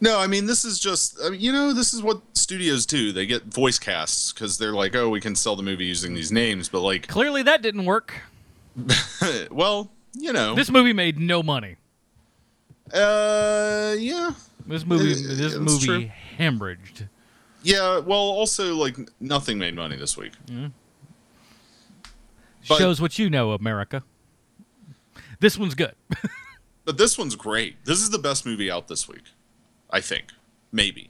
No, 0.01 0.19
I 0.19 0.27
mean 0.27 0.45
this 0.47 0.65
is 0.65 0.79
just 0.79 1.17
I 1.23 1.29
mean, 1.29 1.39
you 1.39 1.51
know 1.53 1.71
this 1.73 1.93
is 1.93 2.01
what 2.03 2.21
studios 2.33 2.85
do. 2.85 3.11
They 3.13 3.25
get 3.25 3.43
voice 3.45 3.79
casts 3.79 4.33
because 4.33 4.57
they're 4.57 4.73
like, 4.73 4.95
oh, 4.95 5.09
we 5.09 5.21
can 5.21 5.35
sell 5.35 5.55
the 5.55 5.63
movie 5.63 5.85
using 5.85 6.13
these 6.13 6.31
names, 6.31 6.67
but 6.67 6.81
like, 6.81 7.07
Clearly, 7.07 7.43
that 7.43 7.61
didn't 7.61 7.85
work. 7.85 8.13
well, 9.51 9.91
you 10.13 10.33
know, 10.33 10.55
This 10.55 10.69
movie 10.69 10.93
made 10.93 11.19
no 11.19 11.41
money. 11.43 11.77
Uh, 12.93 13.95
yeah. 13.97 14.31
This 14.67 14.85
movie, 14.85 15.11
Uh, 15.13 15.27
this 15.35 15.53
that's 15.53 15.55
movie 15.55 15.85
true. 15.85 16.11
hemorrhaged. 16.37 17.07
Yeah. 17.63 17.99
Well, 17.99 18.17
also 18.19 18.75
like 18.75 18.97
nothing 19.21 19.57
made 19.57 19.75
money 19.75 19.95
this 19.95 20.17
week. 20.17 20.33
But- 22.67 22.77
Shows 22.77 23.01
what 23.01 23.17
you 23.17 23.29
know, 23.29 23.51
America. 23.53 24.03
This 25.39 25.57
one's 25.57 25.75
good. 25.75 25.95
But 26.83 26.97
this 26.97 27.15
one's 27.15 27.35
great. 27.35 27.85
This 27.85 28.01
is 28.01 28.09
the 28.09 28.17
best 28.17 28.43
movie 28.43 28.71
out 28.71 28.87
this 28.87 29.07
week. 29.07 29.21
I 29.91 30.01
think. 30.01 30.25
Maybe. 30.71 31.09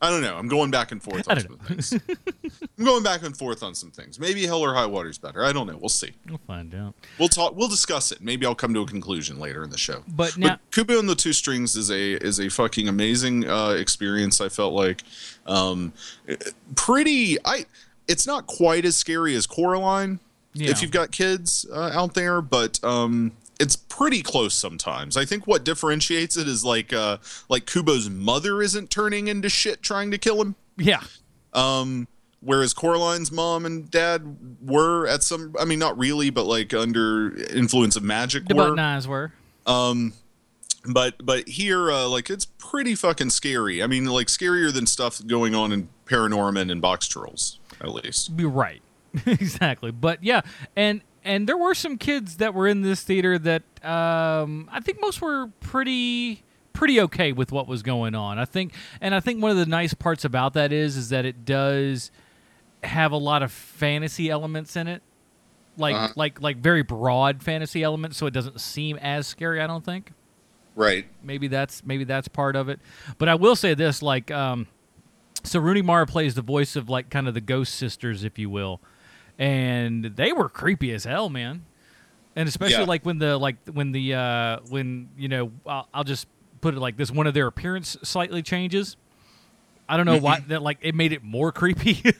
I 0.00 0.10
don't 0.10 0.20
know. 0.20 0.36
I'm 0.36 0.48
going 0.48 0.72
back 0.72 0.90
and 0.90 1.00
forth 1.00 1.30
on 1.30 1.38
some 1.38 1.58
things. 1.58 1.92
I'm 2.78 2.84
going 2.84 3.04
back 3.04 3.22
and 3.22 3.36
forth 3.36 3.62
on 3.62 3.72
some 3.76 3.92
things. 3.92 4.18
Maybe 4.18 4.44
Hell 4.46 4.60
or 4.60 4.74
High 4.74 4.86
Water's 4.86 5.12
is 5.14 5.18
better. 5.18 5.44
I 5.44 5.52
don't 5.52 5.68
know. 5.68 5.76
We'll 5.76 5.88
see. 5.90 6.10
we'll 6.28 6.40
find 6.44 6.74
out. 6.74 6.94
We'll 7.20 7.28
talk. 7.28 7.54
We'll 7.54 7.68
discuss 7.68 8.10
it. 8.10 8.20
Maybe 8.20 8.44
I'll 8.44 8.56
come 8.56 8.74
to 8.74 8.80
a 8.80 8.86
conclusion 8.86 9.38
later 9.38 9.62
in 9.62 9.70
the 9.70 9.78
show. 9.78 10.02
But 10.08 10.36
now- 10.36 10.58
Kubo 10.72 10.98
and 10.98 11.08
the 11.08 11.14
Two 11.14 11.32
Strings 11.32 11.76
is 11.76 11.88
a 11.92 12.14
is 12.14 12.40
a 12.40 12.48
fucking 12.48 12.88
amazing 12.88 13.48
uh, 13.48 13.76
experience. 13.78 14.40
I 14.40 14.48
felt 14.48 14.72
like 14.74 15.02
um, 15.46 15.92
pretty. 16.74 17.38
I. 17.44 17.66
It's 18.08 18.26
not 18.26 18.48
quite 18.48 18.84
as 18.84 18.96
scary 18.96 19.36
as 19.36 19.46
Coraline 19.46 20.18
Yeah. 20.54 20.70
if 20.70 20.82
you've 20.82 20.90
got 20.90 21.12
kids 21.12 21.64
uh, 21.72 21.92
out 21.94 22.14
there, 22.14 22.42
but 22.42 22.82
um, 22.82 23.30
it's 23.60 23.76
pretty 23.76 24.22
close 24.22 24.54
sometimes. 24.54 25.16
I 25.16 25.24
think 25.24 25.46
what 25.46 25.64
differentiates 25.64 26.36
it 26.36 26.48
is 26.48 26.64
like 26.64 26.92
uh, 26.92 27.18
like 27.48 27.66
Kubo's 27.66 28.10
mother 28.10 28.62
isn't 28.62 28.90
turning 28.90 29.28
into 29.28 29.48
shit 29.48 29.82
trying 29.82 30.10
to 30.10 30.18
kill 30.18 30.40
him. 30.40 30.56
Yeah. 30.76 31.02
Um, 31.52 32.08
whereas 32.40 32.74
Coraline's 32.74 33.30
mom 33.30 33.64
and 33.66 33.90
dad 33.90 34.36
were 34.62 35.06
at 35.06 35.22
some, 35.22 35.54
I 35.58 35.64
mean, 35.64 35.78
not 35.78 35.96
really, 35.98 36.30
but 36.30 36.44
like 36.44 36.74
under 36.74 37.36
influence 37.50 37.96
of 37.96 38.02
magic. 38.02 38.46
The 38.46 38.54
were. 38.54 38.78
eyes 38.78 39.06
were. 39.06 39.32
Um, 39.66 40.14
but 40.84 41.14
but 41.24 41.48
here, 41.48 41.90
uh, 41.90 42.08
like 42.08 42.28
it's 42.30 42.44
pretty 42.44 42.94
fucking 42.94 43.30
scary. 43.30 43.82
I 43.82 43.86
mean, 43.86 44.06
like 44.06 44.26
scarier 44.26 44.72
than 44.72 44.86
stuff 44.86 45.24
going 45.26 45.54
on 45.54 45.72
in 45.72 45.88
Paranorman 46.06 46.70
and 46.70 46.82
Box 46.82 47.06
Trolls, 47.06 47.60
at 47.80 47.90
least. 47.92 48.36
Be 48.36 48.44
right. 48.44 48.82
exactly. 49.26 49.90
But 49.90 50.24
yeah, 50.24 50.40
and 50.74 51.02
and 51.24 51.48
there 51.48 51.56
were 51.56 51.74
some 51.74 51.98
kids 51.98 52.36
that 52.38 52.54
were 52.54 52.66
in 52.68 52.82
this 52.82 53.02
theater 53.02 53.38
that 53.38 53.62
um, 53.84 54.68
I 54.72 54.80
think 54.80 55.00
most 55.00 55.20
were 55.20 55.48
pretty 55.60 56.42
pretty 56.72 57.00
okay 57.02 57.32
with 57.32 57.52
what 57.52 57.68
was 57.68 57.82
going 57.82 58.14
on. 58.14 58.38
I 58.38 58.44
think, 58.44 58.72
and 59.00 59.14
I 59.14 59.20
think 59.20 59.42
one 59.42 59.50
of 59.50 59.56
the 59.56 59.66
nice 59.66 59.94
parts 59.94 60.24
about 60.24 60.54
that 60.54 60.72
is 60.72 60.96
is 60.96 61.08
that 61.10 61.24
it 61.24 61.44
does 61.44 62.10
have 62.82 63.12
a 63.12 63.16
lot 63.16 63.42
of 63.42 63.52
fantasy 63.52 64.28
elements 64.30 64.74
in 64.76 64.88
it. 64.88 65.02
Like 65.76 65.94
Uh-huh. 65.94 66.08
like 66.16 66.40
like 66.42 66.58
very 66.58 66.82
broad 66.82 67.42
fantasy 67.42 67.82
elements, 67.82 68.16
so 68.16 68.26
it 68.26 68.32
doesn't 68.34 68.60
seem 68.60 68.96
as 68.98 69.26
scary. 69.26 69.60
I 69.60 69.66
don't 69.66 69.84
think. 69.84 70.12
Right. 70.74 71.06
Maybe 71.22 71.48
that's 71.48 71.84
maybe 71.84 72.04
that's 72.04 72.28
part 72.28 72.56
of 72.56 72.68
it. 72.68 72.80
But 73.18 73.28
I 73.28 73.34
will 73.36 73.56
say 73.56 73.74
this: 73.74 74.02
like, 74.02 74.30
um, 74.30 74.66
so 75.44 75.60
Rooney 75.60 75.82
Mara 75.82 76.06
plays 76.06 76.34
the 76.34 76.42
voice 76.42 76.76
of 76.76 76.88
like 76.88 77.10
kind 77.10 77.28
of 77.28 77.34
the 77.34 77.40
ghost 77.40 77.74
sisters, 77.74 78.24
if 78.24 78.38
you 78.38 78.48
will, 78.50 78.80
and 79.42 80.04
they 80.04 80.32
were 80.32 80.48
creepy 80.48 80.92
as 80.92 81.04
hell, 81.04 81.28
man. 81.28 81.64
And 82.36 82.48
especially 82.48 82.76
Yeah. 82.82 82.84
like 82.84 83.04
when 83.04 83.18
the 83.18 83.36
like 83.36 83.56
when 83.70 83.92
the 83.92 84.14
uh 84.14 84.58
when 84.68 85.08
you 85.18 85.28
know 85.28 85.50
I'll, 85.66 85.88
I'll 85.92 86.04
just 86.04 86.26
put 86.60 86.74
it 86.74 86.80
like 86.80 86.96
this: 86.96 87.10
one 87.10 87.26
of 87.26 87.34
their 87.34 87.46
appearance 87.48 87.96
slightly 88.02 88.42
changes. 88.42 88.96
I 89.88 89.96
don't 89.96 90.06
know 90.06 90.16
why 90.18 90.40
that 90.48 90.62
like 90.62 90.78
it 90.80 90.94
made 90.94 91.12
it 91.12 91.22
more 91.22 91.52
creepy. 91.52 92.02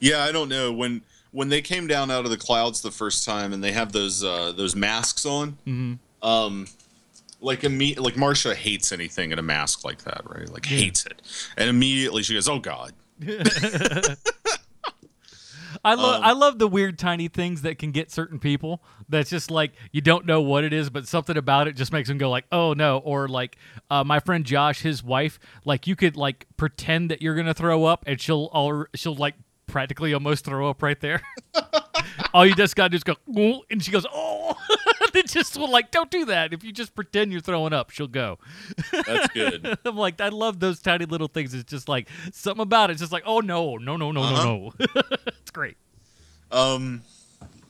Yeah, 0.00 0.22
I 0.22 0.32
don't 0.32 0.50
know 0.50 0.70
when 0.70 1.00
when 1.32 1.48
they 1.48 1.62
came 1.62 1.86
down 1.86 2.10
out 2.10 2.24
of 2.26 2.30
the 2.30 2.36
clouds 2.36 2.82
the 2.82 2.90
first 2.90 3.24
time 3.24 3.54
and 3.54 3.64
they 3.64 3.72
have 3.72 3.92
those 3.92 4.22
uh, 4.22 4.52
those 4.52 4.76
masks 4.76 5.24
on. 5.24 5.56
Mhm. 5.66 5.98
Um, 6.22 6.66
like 7.40 7.62
imme- 7.62 7.98
like 7.98 8.14
Marsha 8.14 8.54
hates 8.54 8.92
anything 8.92 9.32
in 9.32 9.38
a 9.38 9.42
mask 9.42 9.82
like 9.84 10.02
that, 10.04 10.22
right? 10.28 10.48
Like 10.50 10.66
hates 10.66 11.06
it, 11.06 11.22
and 11.56 11.70
immediately 11.70 12.22
she 12.22 12.34
goes, 12.34 12.48
"Oh 12.48 12.58
God." 12.58 12.92
I 15.84 15.94
love 15.94 16.16
Um, 16.16 16.22
I 16.24 16.32
love 16.32 16.58
the 16.58 16.66
weird 16.66 16.98
tiny 16.98 17.28
things 17.28 17.62
that 17.62 17.78
can 17.78 17.92
get 17.92 18.10
certain 18.10 18.38
people. 18.38 18.82
That's 19.08 19.28
just 19.28 19.50
like 19.50 19.72
you 19.92 20.00
don't 20.00 20.24
know 20.24 20.40
what 20.40 20.64
it 20.64 20.72
is, 20.72 20.88
but 20.88 21.06
something 21.06 21.36
about 21.36 21.68
it 21.68 21.76
just 21.76 21.92
makes 21.92 22.08
them 22.08 22.16
go 22.18 22.30
like, 22.30 22.46
"Oh 22.50 22.72
no!" 22.72 22.98
Or 22.98 23.28
like 23.28 23.56
uh, 23.90 24.02
my 24.02 24.18
friend 24.20 24.44
Josh, 24.44 24.80
his 24.80 25.02
wife, 25.04 25.38
like 25.64 25.86
you 25.86 25.94
could 25.94 26.16
like 26.16 26.46
pretend 26.56 27.10
that 27.10 27.20
you're 27.20 27.34
gonna 27.34 27.54
throw 27.54 27.84
up, 27.84 28.04
and 28.06 28.20
she'll 28.20 28.48
all 28.52 28.86
she'll 28.94 29.14
like 29.14 29.34
practically 29.66 30.14
almost 30.14 30.44
throw 30.44 30.70
up 30.70 30.82
right 30.82 31.00
there. 31.00 31.20
all 32.34 32.46
you 32.46 32.54
just 32.54 32.76
gotta 32.76 32.90
do 32.90 32.96
is 32.96 33.04
go, 33.04 33.16
and 33.70 33.82
she 33.82 33.90
goes, 33.90 34.06
"Oh!" 34.12 34.56
it 35.18 35.28
just 35.28 35.56
will 35.56 35.70
like 35.70 35.90
don't 35.90 36.10
do 36.10 36.24
that. 36.26 36.52
If 36.52 36.64
you 36.64 36.72
just 36.72 36.94
pretend 36.94 37.32
you're 37.32 37.40
throwing 37.40 37.72
up, 37.72 37.90
she'll 37.90 38.06
go. 38.06 38.38
That's 38.92 39.28
good. 39.28 39.78
I'm 39.84 39.96
like, 39.96 40.20
I 40.20 40.28
love 40.28 40.60
those 40.60 40.80
tiny 40.80 41.04
little 41.06 41.28
things. 41.28 41.54
It's 41.54 41.70
just 41.70 41.88
like 41.88 42.08
something 42.32 42.62
about 42.62 42.90
it. 42.90 42.94
It's 42.94 43.00
just 43.00 43.12
like, 43.12 43.24
oh 43.26 43.40
no, 43.40 43.76
no, 43.76 43.96
no, 43.96 44.12
no, 44.12 44.22
Uh-huh. 44.22 44.44
no, 44.44 44.72
no. 44.78 45.02
it's 45.26 45.50
great. 45.50 45.76
Um, 46.50 47.02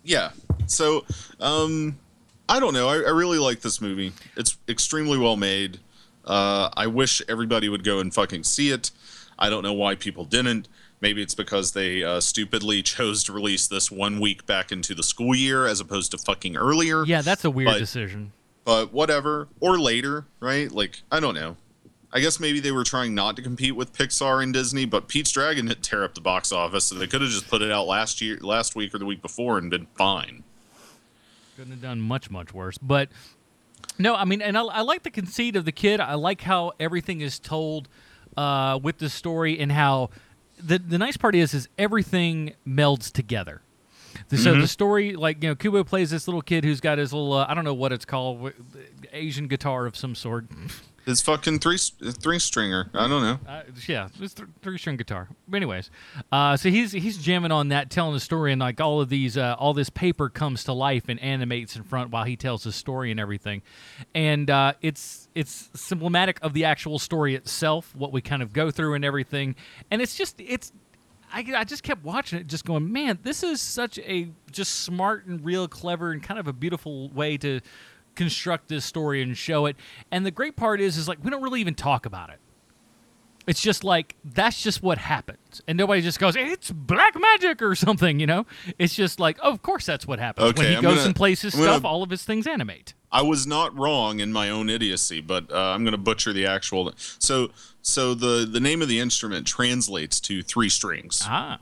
yeah. 0.02 0.30
So, 0.66 1.04
um, 1.40 1.98
I 2.48 2.60
don't 2.60 2.74
know. 2.74 2.88
I, 2.88 2.94
I 2.96 3.10
really 3.10 3.38
like 3.38 3.60
this 3.60 3.80
movie. 3.80 4.12
It's 4.36 4.56
extremely 4.68 5.18
well 5.18 5.36
made. 5.36 5.78
Uh, 6.24 6.70
I 6.76 6.86
wish 6.86 7.22
everybody 7.28 7.68
would 7.68 7.84
go 7.84 7.98
and 8.00 8.12
fucking 8.12 8.44
see 8.44 8.70
it. 8.70 8.90
I 9.38 9.50
don't 9.50 9.62
know 9.62 9.72
why 9.72 9.94
people 9.94 10.24
didn't. 10.24 10.68
Maybe 11.04 11.20
it's 11.20 11.34
because 11.34 11.72
they 11.72 12.02
uh, 12.02 12.18
stupidly 12.18 12.82
chose 12.82 13.22
to 13.24 13.32
release 13.34 13.66
this 13.66 13.90
one 13.90 14.20
week 14.20 14.46
back 14.46 14.72
into 14.72 14.94
the 14.94 15.02
school 15.02 15.34
year 15.34 15.66
as 15.66 15.78
opposed 15.78 16.12
to 16.12 16.16
fucking 16.18 16.56
earlier. 16.56 17.04
Yeah, 17.04 17.20
that's 17.20 17.44
a 17.44 17.50
weird 17.50 17.72
But- 17.72 17.78
decision. 17.78 18.32
But 18.64 18.90
whatever. 18.90 19.48
Or 19.60 19.78
later, 19.78 20.24
right? 20.40 20.72
Like, 20.72 21.02
I 21.12 21.20
don't 21.20 21.34
know. 21.34 21.58
I 22.10 22.20
guess 22.20 22.40
maybe 22.40 22.58
they 22.58 22.72
were 22.72 22.84
trying 22.84 23.14
not 23.14 23.36
to 23.36 23.42
compete 23.42 23.76
with 23.76 23.92
Pixar 23.92 24.42
and 24.42 24.54
Disney, 24.54 24.86
but 24.86 25.06
Pete's 25.06 25.30
Dragon 25.30 25.66
didn't 25.66 25.82
tear 25.82 26.04
up 26.04 26.14
the 26.14 26.22
box 26.22 26.52
office, 26.52 26.86
so 26.86 26.94
they 26.94 27.06
could 27.06 27.20
have 27.20 27.28
just 27.28 27.48
put 27.48 27.60
it 27.60 27.70
out 27.70 27.86
last 27.86 28.22
year, 28.22 28.38
last 28.40 28.74
week 28.74 28.94
or 28.94 28.98
the 28.98 29.04
week 29.04 29.20
before, 29.20 29.58
and 29.58 29.68
been 29.68 29.86
fine. 29.98 30.42
Couldn't 31.56 31.72
have 31.72 31.82
done 31.82 32.00
much, 32.00 32.30
much 32.30 32.54
worse. 32.54 32.78
But 32.78 33.10
no, 33.98 34.14
I 34.14 34.24
mean, 34.24 34.40
and 34.40 34.56
I, 34.56 34.62
I 34.62 34.80
like 34.80 35.02
the 35.02 35.10
conceit 35.10 35.54
of 35.54 35.66
the 35.66 35.72
kid. 35.72 36.00
I 36.00 36.14
like 36.14 36.40
how 36.40 36.72
everything 36.80 37.20
is 37.20 37.38
told 37.38 37.90
uh, 38.38 38.78
with 38.82 38.96
the 38.96 39.10
story, 39.10 39.58
and 39.58 39.70
how 39.70 40.08
the 40.64 40.78
the 40.78 40.98
nice 40.98 41.16
part 41.16 41.34
is 41.34 41.54
is 41.54 41.68
everything 41.78 42.54
melds 42.66 43.10
together. 43.12 43.60
The- 44.28 44.38
So 44.38 44.54
Mhm. 44.54 44.60
the 44.62 44.68
story, 44.68 45.16
like 45.16 45.42
you 45.42 45.48
know, 45.50 45.54
Kubo 45.54 45.84
plays 45.84 46.10
this 46.10 46.26
little 46.28 46.42
kid 46.42 46.64
who's 46.64 46.80
got 46.80 46.98
his 46.98 47.12
little 47.12 47.32
uh, 47.32 47.46
I 47.48 47.54
don't 47.54 47.64
know 47.64 47.74
what 47.74 47.92
it's 47.92 48.04
called 48.04 48.52
Asian 49.12 49.48
guitar 49.48 49.86
of 49.86 49.96
some 49.96 50.14
sort. 50.14 50.46
His 51.06 51.20
fucking 51.20 51.58
three 51.58 51.76
three 51.76 52.38
stringer. 52.38 52.88
I 52.94 53.06
don't 53.06 53.22
know. 53.22 53.38
Uh, 53.46 53.62
yeah, 53.86 54.08
it's 54.20 54.32
th- 54.32 54.48
three 54.62 54.78
string 54.78 54.96
guitar. 54.96 55.28
Anyways, 55.52 55.90
uh, 56.32 56.56
so 56.56 56.70
he's 56.70 56.92
he's 56.92 57.18
jamming 57.18 57.52
on 57.52 57.68
that, 57.68 57.90
telling 57.90 58.14
the 58.14 58.20
story, 58.20 58.52
and 58.52 58.60
like 58.60 58.80
all 58.80 59.02
of 59.02 59.10
these, 59.10 59.36
uh, 59.36 59.54
all 59.58 59.74
this 59.74 59.90
paper 59.90 60.30
comes 60.30 60.64
to 60.64 60.72
life 60.72 61.08
and 61.08 61.20
animates 61.20 61.76
in 61.76 61.82
front 61.82 62.10
while 62.10 62.24
he 62.24 62.36
tells 62.36 62.64
his 62.64 62.74
story 62.74 63.10
and 63.10 63.20
everything, 63.20 63.60
and 64.14 64.48
uh, 64.48 64.72
it's 64.80 65.28
it's 65.34 65.68
symptomatic 65.74 66.38
of 66.40 66.54
the 66.54 66.64
actual 66.64 66.98
story 66.98 67.34
itself, 67.34 67.94
what 67.94 68.10
we 68.10 68.22
kind 68.22 68.42
of 68.42 68.54
go 68.54 68.70
through 68.70 68.94
and 68.94 69.04
everything, 69.04 69.56
and 69.90 70.00
it's 70.00 70.16
just 70.16 70.40
it's. 70.40 70.72
I, 71.36 71.44
I 71.56 71.64
just 71.64 71.82
kept 71.82 72.04
watching 72.04 72.38
it, 72.38 72.46
just 72.46 72.64
going, 72.64 72.92
man, 72.92 73.18
this 73.24 73.42
is 73.42 73.60
such 73.60 73.98
a 73.98 74.28
just 74.52 74.82
smart 74.82 75.26
and 75.26 75.44
real 75.44 75.66
clever 75.66 76.12
and 76.12 76.22
kind 76.22 76.38
of 76.38 76.46
a 76.46 76.52
beautiful 76.52 77.08
way 77.08 77.36
to 77.38 77.60
construct 78.14 78.68
this 78.68 78.84
story 78.84 79.22
and 79.22 79.36
show 79.36 79.66
it. 79.66 79.76
And 80.10 80.24
the 80.24 80.30
great 80.30 80.56
part 80.56 80.80
is, 80.80 80.96
is 80.96 81.08
like 81.08 81.18
we 81.22 81.30
don't 81.30 81.42
really 81.42 81.60
even 81.60 81.74
talk 81.74 82.06
about 82.06 82.30
it. 82.30 82.38
It's 83.46 83.60
just 83.60 83.84
like 83.84 84.16
that's 84.24 84.62
just 84.62 84.82
what 84.82 84.96
happens, 84.96 85.60
and 85.68 85.76
nobody 85.76 86.00
just 86.00 86.18
goes, 86.18 86.34
"It's 86.34 86.70
black 86.70 87.14
magic" 87.20 87.60
or 87.60 87.74
something, 87.74 88.18
you 88.18 88.26
know. 88.26 88.46
It's 88.78 88.94
just 88.94 89.20
like, 89.20 89.36
oh, 89.42 89.50
of 89.52 89.60
course, 89.60 89.84
that's 89.84 90.06
what 90.06 90.18
happens 90.18 90.54
when 90.56 90.66
he 90.66 90.74
I'm 90.76 90.82
goes 90.82 90.94
gonna- 90.96 91.06
and 91.08 91.14
plays 91.16 91.42
his 91.42 91.52
I'm 91.54 91.60
gonna- 91.60 91.72
stuff. 91.74 91.84
All 91.84 92.02
of 92.02 92.08
his 92.08 92.24
things 92.24 92.46
animate. 92.46 92.94
I 93.12 93.20
was 93.20 93.46
not 93.46 93.76
wrong 93.78 94.18
in 94.20 94.32
my 94.32 94.48
own 94.48 94.70
idiocy, 94.70 95.20
but 95.20 95.52
uh, 95.52 95.56
I'm 95.56 95.84
going 95.84 95.92
to 95.92 95.98
butcher 95.98 96.32
the 96.32 96.46
actual. 96.46 96.92
So, 96.96 97.50
so 97.82 98.14
the 98.14 98.48
the 98.50 98.60
name 98.60 98.80
of 98.80 98.88
the 98.88 98.98
instrument 98.98 99.46
translates 99.46 100.20
to 100.20 100.42
three 100.42 100.70
strings. 100.70 101.20
Ah. 101.26 101.58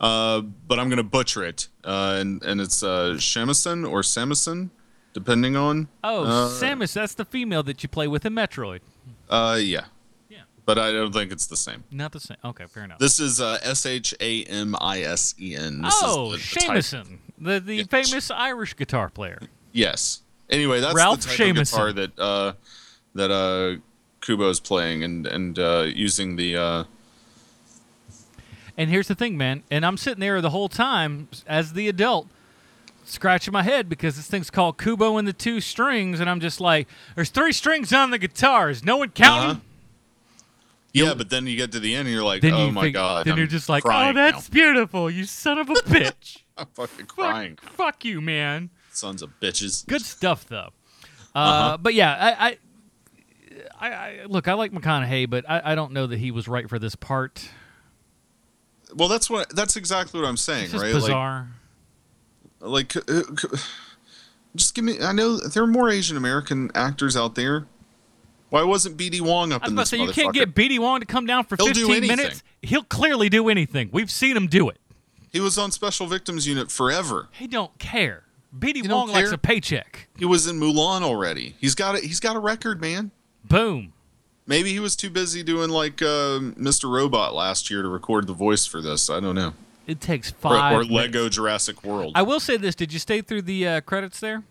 Uh, 0.00 0.40
but 0.40 0.78
I'm 0.80 0.88
going 0.88 0.96
to 0.96 1.02
butcher 1.04 1.44
it, 1.44 1.68
uh, 1.84 2.16
and 2.18 2.42
and 2.42 2.58
it's 2.58 2.82
uh, 2.82 3.16
shamisen 3.18 3.88
or 3.88 4.00
samisen, 4.00 4.70
depending 5.12 5.56
on. 5.56 5.88
Oh, 6.04 6.24
uh, 6.24 6.48
Samus, 6.48 6.92
that's 6.92 7.14
the 7.14 7.24
female 7.24 7.62
that 7.64 7.82
you 7.82 7.88
play 7.88 8.08
with 8.08 8.24
in 8.26 8.34
Metroid. 8.34 8.80
Uh, 9.28 9.58
yeah. 9.60 9.84
Yeah. 10.28 10.42
But 10.64 10.78
I 10.78 10.92
don't 10.92 11.12
think 11.12 11.32
it's 11.32 11.46
the 11.46 11.56
same. 11.56 11.84
Not 11.90 12.12
the 12.12 12.20
same. 12.20 12.36
Okay, 12.44 12.66
fair 12.66 12.84
enough. 12.84 12.98
This 12.98 13.18
is 13.20 13.40
uh, 13.40 13.58
S 13.62 13.86
H 13.86 14.14
A 14.20 14.44
M 14.44 14.74
I 14.80 15.00
S 15.02 15.34
E 15.40 15.56
N. 15.56 15.82
Oh, 15.84 16.32
is 16.34 16.50
the, 16.50 17.04
the 17.38 17.58
the 17.60 17.84
famous 17.84 18.30
Irish 18.30 18.76
guitar 18.76 19.08
player. 19.08 19.40
Yes. 19.72 20.20
Anyway, 20.50 20.80
that's 20.80 20.94
Ralph 20.94 21.20
the 21.20 21.28
type 21.28 21.38
Seamuson. 21.38 21.60
of 21.60 21.68
guitar 21.70 21.92
that 21.92 22.18
uh, 22.18 22.52
that 23.14 23.30
uh, 23.30 23.80
Kubo's 24.20 24.60
playing 24.60 25.02
and 25.02 25.26
and 25.26 25.58
uh, 25.58 25.86
using 25.88 26.36
the. 26.36 26.56
Uh, 26.56 26.84
And 28.76 28.88
here's 28.88 29.06
the 29.08 29.14
thing, 29.14 29.36
man. 29.36 29.62
And 29.70 29.84
I'm 29.84 29.98
sitting 29.98 30.20
there 30.20 30.40
the 30.40 30.48
whole 30.50 30.68
time 30.70 31.28
as 31.46 31.74
the 31.74 31.88
adult, 31.88 32.28
scratching 33.04 33.52
my 33.52 33.62
head 33.62 33.88
because 33.88 34.16
this 34.16 34.26
thing's 34.26 34.50
called 34.50 34.78
Kubo 34.78 35.16
and 35.16 35.26
the 35.26 35.32
Two 35.32 35.60
Strings, 35.60 36.20
and 36.20 36.28
I'm 36.30 36.40
just 36.40 36.60
like, 36.60 36.88
there's 37.14 37.30
three 37.30 37.52
strings 37.52 37.92
on 37.92 38.10
the 38.10 38.18
guitars. 38.18 38.84
No 38.84 38.96
one 38.98 39.10
counting? 39.10 39.50
Uh-huh. 39.50 39.60
Yeah, 40.94 41.14
but 41.14 41.30
then 41.30 41.46
you 41.46 41.56
get 41.56 41.72
to 41.72 41.80
the 41.80 41.94
end 41.94 42.06
and 42.06 42.14
you're 42.14 42.24
like, 42.24 42.42
Then 42.42 42.52
oh 42.52 42.66
you 42.66 42.72
my 42.72 42.82
think- 42.82 42.94
god. 42.94 43.24
Then 43.26 43.32
I'm 43.34 43.38
you're 43.38 43.46
just 43.46 43.68
like, 43.68 43.82
oh, 43.86 44.12
that's 44.12 44.48
beautiful, 44.50 45.10
you 45.10 45.24
son 45.24 45.58
of 45.58 45.70
a 45.70 45.74
bitch. 45.86 46.38
I'm 46.58 46.66
fucking 46.74 47.06
crying. 47.06 47.56
Fuck 47.62 48.04
you, 48.04 48.20
man. 48.20 48.68
Sons 48.92 49.22
of 49.22 49.30
bitches. 49.40 49.86
Good 49.86 50.02
stuff, 50.02 50.46
though. 50.46 50.68
Uh, 51.34 51.38
Uh-huh. 51.38 51.76
But 51.78 51.94
yeah, 51.94 52.36
I, 52.38 52.46
I, 52.48 52.58
I, 53.80 53.94
I 53.94 54.24
look. 54.26 54.48
I 54.48 54.52
like 54.52 54.70
McConaughey, 54.72 55.30
but 55.30 55.48
I, 55.48 55.72
I 55.72 55.74
don't 55.74 55.92
know 55.92 56.06
that 56.06 56.18
he 56.18 56.30
was 56.30 56.46
right 56.46 56.68
for 56.68 56.78
this 56.78 56.94
part. 56.94 57.48
Well, 58.94 59.08
that's 59.08 59.30
what. 59.30 59.48
That's 59.56 59.76
exactly 59.76 60.20
what 60.20 60.28
I'm 60.28 60.36
saying, 60.36 60.64
It's 60.64 60.72
just 60.72 60.84
right? 60.84 60.92
bizarre. 60.92 61.38
Like, 61.38 61.48
like, 62.62 62.96
uh, 62.96 63.22
just 64.56 64.74
give 64.74 64.84
me. 64.84 65.00
I 65.00 65.12
know 65.12 65.36
there 65.38 65.62
are 65.62 65.66
more 65.68 65.90
Asian 65.90 66.16
American 66.16 66.70
actors 66.74 67.16
out 67.16 67.34
there. 67.34 67.66
Why 68.50 68.62
wasn't 68.64 68.98
BD 68.98 69.20
Wong 69.22 69.50
up 69.52 69.62
I 69.62 69.64
was 69.64 69.70
in 69.70 69.74
about 69.74 69.80
this 69.82 69.88
say 69.90 69.96
you 69.96 70.12
can't 70.12 70.34
get 70.34 70.54
BD 70.54 70.78
Wong 70.78 71.00
to 71.00 71.06
come 71.06 71.24
down 71.24 71.44
for 71.44 71.56
He'll 71.56 71.68
do 71.68 71.86
15 71.86 71.96
anything. 71.96 72.16
minutes. 72.16 72.42
He'll 72.60 72.84
clearly 72.84 73.30
do 73.30 73.48
anything. 73.48 73.88
We've 73.92 74.10
seen 74.10 74.36
him 74.36 74.46
do 74.46 74.68
it. 74.68 74.78
He 75.30 75.40
was 75.40 75.56
on 75.56 75.70
Special 75.72 76.06
Victims 76.06 76.46
Unit 76.46 76.70
forever. 76.70 77.28
He 77.32 77.46
don't 77.46 77.76
care. 77.78 78.24
BD 78.56 78.86
Wong 78.86 79.08
likes 79.10 79.32
a 79.32 79.38
paycheck. 79.38 80.08
He 80.18 80.26
was 80.26 80.46
in 80.46 80.60
Mulan 80.60 81.00
already. 81.00 81.54
He's 81.58 81.74
got 81.74 81.94
a, 81.94 82.00
He's 82.00 82.20
got 82.20 82.36
a 82.36 82.38
record, 82.38 82.82
man. 82.82 83.10
Boom. 83.42 83.94
Maybe 84.46 84.70
he 84.72 84.80
was 84.80 84.96
too 84.96 85.08
busy 85.08 85.42
doing 85.42 85.70
like 85.70 86.02
uh, 86.02 86.40
Mr. 86.58 86.92
Robot 86.92 87.34
last 87.34 87.70
year 87.70 87.80
to 87.80 87.88
record 87.88 88.26
the 88.26 88.34
voice 88.34 88.66
for 88.66 88.82
this. 88.82 89.08
I 89.08 89.20
don't 89.20 89.34
know. 89.34 89.54
It 89.86 90.00
takes 90.00 90.30
Or, 90.30 90.34
five. 90.34 90.72
or 90.72 90.76
minutes. 90.84 90.90
Lego 90.92 91.28
Jurassic 91.28 91.82
World. 91.84 92.12
I 92.14 92.22
will 92.22 92.40
say 92.40 92.56
this: 92.56 92.74
Did 92.74 92.92
you 92.92 92.98
stay 92.98 93.20
through 93.20 93.42
the 93.42 93.66
uh, 93.66 93.80
credits 93.80 94.20
there? 94.20 94.42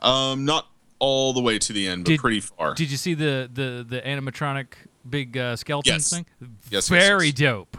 Um, 0.00 0.44
not 0.44 0.68
all 0.98 1.32
the 1.32 1.40
way 1.42 1.58
to 1.58 1.72
the 1.72 1.86
end, 1.86 2.04
but 2.04 2.10
Did- 2.10 2.20
pretty 2.20 2.40
far. 2.40 2.74
Did 2.74 2.90
you 2.90 2.96
see 2.96 3.14
the 3.14 3.48
the 3.52 3.84
the 3.88 4.00
animatronic 4.00 4.66
big 5.08 5.36
uh, 5.36 5.56
skeleton 5.56 5.92
Yes. 5.94 6.10
thing? 6.10 6.26
Yes, 6.40 6.48
yes, 6.70 6.88
Very 6.88 7.26
yes. 7.26 7.34
dope. 7.34 7.76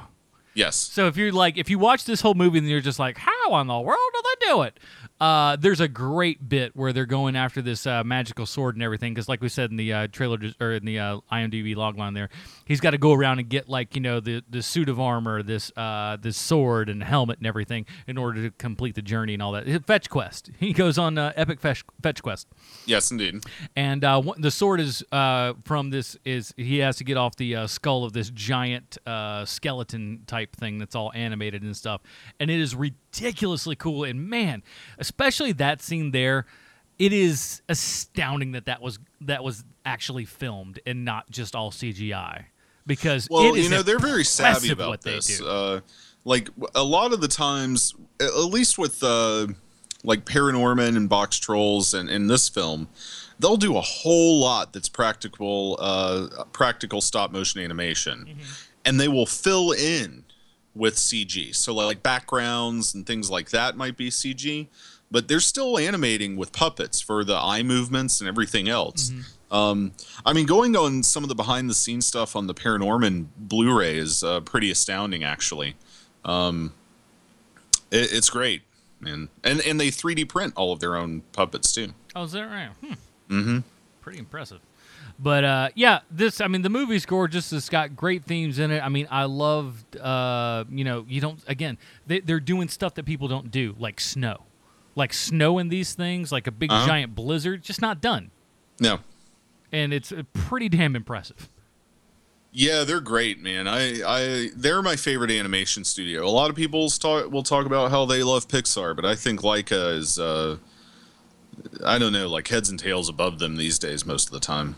yes. 0.54 0.76
So 0.76 1.08
if 1.08 1.18
you're 1.18 1.32
like, 1.32 1.58
if 1.58 1.70
you 1.70 1.80
watch 1.80 2.06
this 2.06 2.22
whole 2.22 2.36
movie 2.36 2.60
and 2.60 2.68
you're 2.70 2.82
just 2.82 3.00
like, 3.00 3.18
how 3.18 3.60
in 3.60 3.68
the 3.68 3.80
world 3.80 3.98
do 4.14 4.22
they 4.24 4.46
do 4.48 4.62
it? 4.64 4.80
Uh, 5.20 5.56
there's 5.56 5.80
a 5.80 5.88
great 5.88 6.50
bit 6.50 6.76
where 6.76 6.92
they're 6.92 7.06
going 7.06 7.38
after 7.38 7.62
this 7.62 7.88
uh, 7.88 8.04
magical 8.04 8.46
sword 8.46 8.76
and 8.76 8.84
everything 8.84 9.14
because, 9.14 9.30
like 9.30 9.42
we 9.42 9.48
said 9.48 9.72
in 9.72 9.78
the 9.78 9.94
uh, 9.94 10.08
trailer 10.12 10.38
or 10.60 10.74
in 10.74 10.84
the 10.84 11.00
uh, 11.00 11.20
IMDb 11.32 11.74
logline, 11.74 12.14
there, 12.14 12.28
he's 12.66 12.82
got 12.82 12.92
to 12.92 12.98
go 12.98 13.14
around 13.14 13.40
and 13.40 13.48
get 13.48 13.70
like 13.70 13.96
you 13.96 14.02
know 14.02 14.20
the 14.20 14.44
the 14.50 14.62
suit 14.62 14.90
of 14.90 15.00
armor, 15.00 15.42
this 15.42 15.72
uh, 15.78 16.18
this 16.22 16.36
sword 16.36 16.90
and 16.90 17.02
helmet 17.02 17.38
and 17.38 17.48
everything 17.48 17.86
in 18.08 18.18
order 18.18 18.42
to 18.44 18.52
complete 18.58 18.96
the 18.96 19.02
journey 19.02 19.34
and 19.34 19.42
all 19.42 19.54
that. 19.54 19.86
Fetch 19.88 20.10
quest. 20.10 20.52
He 20.60 20.74
goes 20.74 20.98
on 20.98 21.18
uh, 21.18 21.32
epic 21.38 21.60
fetch, 21.62 21.84
fetch 22.02 22.22
quest 22.24 22.48
Yes, 22.86 23.10
indeed. 23.12 23.44
and 23.76 24.04
uh, 24.04 24.20
one- 24.22 24.42
the 24.42 24.52
sword 24.52 24.80
is 24.82 25.02
uh, 25.14 25.54
from 25.64 25.92
this 25.92 26.18
is 26.26 26.54
he 26.58 26.80
has 26.80 26.98
to 26.98 27.04
get 27.06 27.16
off 27.18 27.36
the 27.38 27.56
uh, 27.56 27.68
skull 27.68 28.04
of 28.04 28.12
this 28.14 28.32
giant 28.32 28.98
uh, 29.08 29.46
skeleton 29.46 30.24
type 30.28 30.56
thing 30.56 30.78
that's 30.80 30.96
all 30.96 31.12
animated 31.16 31.62
and 31.64 31.78
stuff, 31.78 32.02
and 32.40 32.52
it 32.52 32.60
is 32.60 32.76
ridiculously 33.20 33.76
cool. 33.76 34.04
And 34.04 34.30
man, 34.30 34.64
especially 34.98 35.52
that 35.54 35.82
scene 35.82 36.12
there, 36.12 36.46
it 37.00 37.12
is 37.14 37.62
astounding 37.70 38.54
that 38.54 38.66
that 38.66 38.82
was 38.82 39.00
that 39.22 39.44
was 39.44 39.64
actually 39.86 40.26
filmed 40.26 40.80
and 40.86 41.06
not 41.06 41.30
just 41.30 41.56
all 41.56 41.72
CGI. 41.72 42.46
Because 42.88 43.28
Well, 43.30 43.44
it 43.54 43.58
is 43.58 43.66
you 43.66 43.72
know 43.72 43.82
they're 43.82 44.00
very 44.00 44.24
savvy 44.24 44.70
about 44.72 45.02
this. 45.02 45.42
Uh, 45.42 45.82
like 46.24 46.50
a 46.74 46.84
lot 46.84 47.14
of 47.14 47.22
the 47.22 47.28
times, 47.28 47.94
at 48.20 48.36
least 48.46 48.78
with 48.78 49.04
uh, 49.04 49.48
like 50.04 50.26
Paranorman 50.26 50.96
and 50.96 51.10
Box 51.10 51.38
Trolls 51.38 51.94
and 51.94 52.10
in 52.10 52.28
this 52.28 52.48
film, 52.50 52.88
they'll 53.40 53.58
do 53.58 53.76
a 53.78 53.82
whole 53.82 54.40
lot 54.40 54.72
that's 54.74 54.90
practical, 54.90 55.78
uh, 55.80 56.44
practical 56.52 57.02
stop 57.02 57.32
motion 57.32 57.60
animation, 57.62 58.26
Mm-hmm. 58.30 58.42
and 58.86 59.00
they 59.00 59.08
will 59.08 59.26
fill 59.26 59.72
in 59.72 60.25
with 60.76 60.96
CG. 60.96 61.56
So 61.56 61.74
like 61.74 62.04
backgrounds 62.04 62.94
and 62.94 63.06
things 63.06 63.30
like 63.32 63.50
that 63.52 63.78
might 63.78 63.96
be 63.98 64.10
CG, 64.10 64.68
but 65.10 65.28
they're 65.28 65.40
still 65.40 65.78
animating 65.78 66.36
with 66.36 66.52
puppets 66.52 67.00
for 67.02 67.24
the 67.24 67.36
eye 67.36 67.64
movements 67.64 68.20
and 68.20 68.28
everything 68.28 68.68
else. 68.68 69.12
Um, 69.52 69.94
I 70.26 70.34
mean, 70.34 70.46
going 70.48 70.76
on 70.76 71.04
some 71.04 71.24
of 71.24 71.30
the 71.30 71.36
behind 71.36 71.70
the 71.70 71.74
scenes 71.74 72.06
stuff 72.06 72.36
on 72.36 72.48
the 72.48 72.54
Paranorman 72.54 73.28
Blu-ray 73.38 73.98
is 73.98 74.24
uh, 74.24 74.42
pretty 74.42 74.70
astounding, 74.72 75.24
actually. 75.24 75.76
Um, 76.26 76.74
it, 77.92 78.12
it's 78.12 78.30
great, 78.30 78.64
man, 79.00 79.30
and 79.44 79.62
and 79.62 79.80
they 79.80 79.90
3D 79.90 80.28
print 80.28 80.54
all 80.58 80.74
of 80.74 80.80
their 80.80 80.96
own 80.98 81.22
puppets 81.32 81.72
too. 81.72 81.94
Oh, 82.16 82.24
is 82.24 82.32
that 82.34 82.46
right? 82.46 82.70
Hmm. 82.84 82.94
Mm-hmm. 83.30 83.58
pretty 84.02 84.20
impressive. 84.20 84.60
But 85.18 85.44
uh, 85.46 85.70
yeah, 85.76 86.00
this 86.12 86.42
I 86.42 86.48
mean 86.48 86.62
the 86.62 86.70
movie's 86.70 87.06
gorgeous. 87.06 87.54
It's 87.54 87.70
got 87.70 87.96
great 87.96 88.26
themes 88.26 88.60
in 88.60 88.70
it. 88.72 88.82
I 88.84 88.90
mean, 88.90 89.08
I 89.10 89.24
loved 89.26 89.96
uh, 89.98 90.66
you 90.70 90.84
know 90.84 91.06
you 91.08 91.22
don't 91.22 91.40
again 91.48 91.78
they, 92.06 92.20
they're 92.20 92.40
doing 92.42 92.68
stuff 92.68 92.96
that 92.96 93.06
people 93.06 93.28
don't 93.30 93.50
do 93.50 93.76
like 93.80 94.02
snow, 94.02 94.44
like 94.96 95.14
snow 95.14 95.58
in 95.58 95.70
these 95.70 95.94
things, 95.94 96.32
like 96.34 96.48
a 96.48 96.52
big 96.52 96.70
Uh-huh. 96.72 96.86
giant 96.86 97.16
blizzard, 97.16 97.64
just 97.64 97.82
not 97.82 98.02
done, 98.02 98.32
No, 98.80 99.00
and 99.72 99.94
it's 99.94 100.12
uh, 100.12 100.24
pretty 100.34 100.68
damn 100.68 100.96
impressive. 100.98 101.48
Yeah, 102.58 102.84
they're 102.86 103.02
great, 103.02 103.42
man. 103.42 103.68
I, 103.68 104.02
I, 104.06 104.50
they're 104.56 104.82
my 104.82 104.96
favorite 104.96 105.30
animation 105.32 105.84
studio. 105.84 106.26
A 106.26 106.32
lot 106.32 106.50
of 106.50 106.56
people 106.56 106.90
talk 106.90 107.30
will 107.30 107.44
talk 107.44 107.66
about 107.66 107.92
how 107.92 108.06
they 108.06 108.24
love 108.24 108.48
Pixar, 108.48 108.96
but 108.96 109.04
I 109.04 109.14
think 109.16 109.42
Laika 109.42 109.94
is, 109.98 110.18
uh, 110.18 110.56
I 111.86 112.00
don't 112.00 112.14
know, 112.14 112.30
like 112.30 112.48
heads 112.48 112.70
and 112.70 112.80
tails 112.80 113.10
above 113.10 113.40
them 113.40 113.58
these 113.58 113.78
days 113.78 114.06
most 114.06 114.28
of 114.28 114.32
the 114.34 114.40
time. 114.40 114.76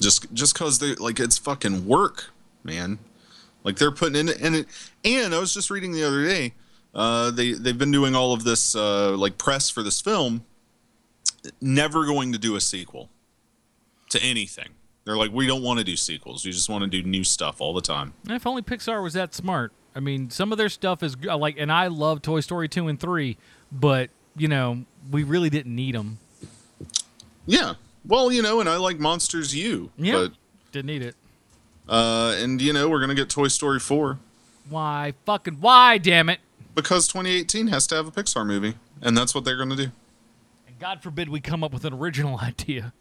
Just, 0.00 0.32
just 0.34 0.54
cause 0.54 0.78
they 0.78 0.94
like 0.96 1.18
it's 1.20 1.38
fucking 1.38 1.86
work, 1.86 2.30
man. 2.62 2.98
Like 3.64 3.76
they're 3.76 3.90
putting 3.90 4.16
in 4.16 4.28
it, 4.28 4.40
and 4.40 4.54
it, 4.54 4.66
and 5.04 5.34
I 5.34 5.40
was 5.40 5.52
just 5.52 5.70
reading 5.70 5.92
the 5.92 6.04
other 6.04 6.24
day, 6.24 6.54
uh, 6.94 7.30
they 7.30 7.52
they've 7.52 7.76
been 7.76 7.90
doing 7.90 8.14
all 8.14 8.32
of 8.32 8.44
this 8.44 8.76
uh, 8.76 9.16
like 9.16 9.38
press 9.38 9.70
for 9.70 9.82
this 9.82 10.00
film, 10.00 10.44
never 11.60 12.06
going 12.06 12.32
to 12.32 12.38
do 12.38 12.56
a 12.56 12.60
sequel 12.60 13.10
to 14.10 14.22
anything. 14.22 14.68
They're 15.04 15.16
like, 15.16 15.32
we 15.32 15.46
don't 15.46 15.62
want 15.62 15.78
to 15.78 15.84
do 15.84 15.96
sequels. 15.96 16.44
We 16.44 16.52
just 16.52 16.68
want 16.68 16.84
to 16.84 16.90
do 16.90 17.02
new 17.08 17.24
stuff 17.24 17.60
all 17.60 17.72
the 17.72 17.80
time. 17.80 18.12
If 18.28 18.46
only 18.46 18.62
Pixar 18.62 19.02
was 19.02 19.14
that 19.14 19.34
smart. 19.34 19.72
I 19.94 20.00
mean, 20.00 20.30
some 20.30 20.52
of 20.52 20.58
their 20.58 20.68
stuff 20.68 21.02
is 21.02 21.16
like, 21.24 21.56
and 21.58 21.72
I 21.72 21.86
love 21.86 22.22
Toy 22.22 22.40
Story 22.40 22.68
two 22.68 22.88
and 22.88 23.00
three, 23.00 23.36
but 23.72 24.10
you 24.36 24.48
know 24.48 24.84
we 25.10 25.22
really 25.22 25.50
didn't 25.50 25.74
need 25.74 25.94
them. 25.94 26.18
Yeah. 27.46 27.74
Well, 28.06 28.32
you 28.32 28.42
know, 28.42 28.60
and 28.60 28.68
I 28.68 28.76
like 28.76 28.98
Monsters 28.98 29.54
U. 29.54 29.90
Yeah, 29.96 30.28
didn't 30.72 30.86
need 30.86 31.02
it. 31.02 31.16
Uh, 31.88 32.34
and 32.38 32.60
you 32.60 32.72
know, 32.72 32.88
we're 32.88 33.00
gonna 33.00 33.14
get 33.14 33.28
Toy 33.28 33.48
Story 33.48 33.78
four 33.78 34.18
Why 34.68 35.14
fucking 35.24 35.58
why? 35.60 35.98
Damn 35.98 36.28
it! 36.28 36.40
because 36.76 37.08
2018 37.08 37.68
has 37.68 37.86
to 37.88 37.96
have 37.96 38.06
a 38.06 38.10
Pixar 38.12 38.46
movie, 38.46 38.74
and 39.02 39.16
that's 39.16 39.34
what 39.34 39.44
they're 39.44 39.56
gonna 39.56 39.74
do. 39.74 39.90
And 40.68 40.78
God 40.78 41.02
forbid 41.02 41.28
we 41.28 41.40
come 41.40 41.64
up 41.64 41.72
with 41.72 41.84
an 41.84 41.92
original 41.92 42.38
idea 42.42 42.92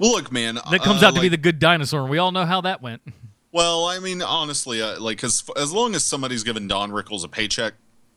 Well, 0.00 0.12
look, 0.12 0.32
man, 0.32 0.56
that 0.70 0.82
comes 0.82 1.02
uh, 1.02 1.08
out 1.08 1.14
to 1.14 1.20
be 1.20 1.28
the 1.28 1.36
good 1.36 1.60
dinosaur, 1.60 2.00
and 2.00 2.10
we 2.10 2.18
all 2.18 2.32
know 2.32 2.46
how 2.46 2.60
that 2.62 2.82
went. 2.82 3.02
Well, 3.50 3.86
I 3.86 3.98
mean, 3.98 4.20
honestly, 4.20 4.82
uh, 4.82 5.00
like, 5.00 5.24
as 5.24 5.42
as 5.56 5.72
long 5.72 5.94
as 5.94 6.04
somebody's 6.04 6.44
giving 6.44 6.68
Don 6.68 6.90
Rickles 6.90 7.24
a 7.24 7.28
paycheck, 7.28 7.72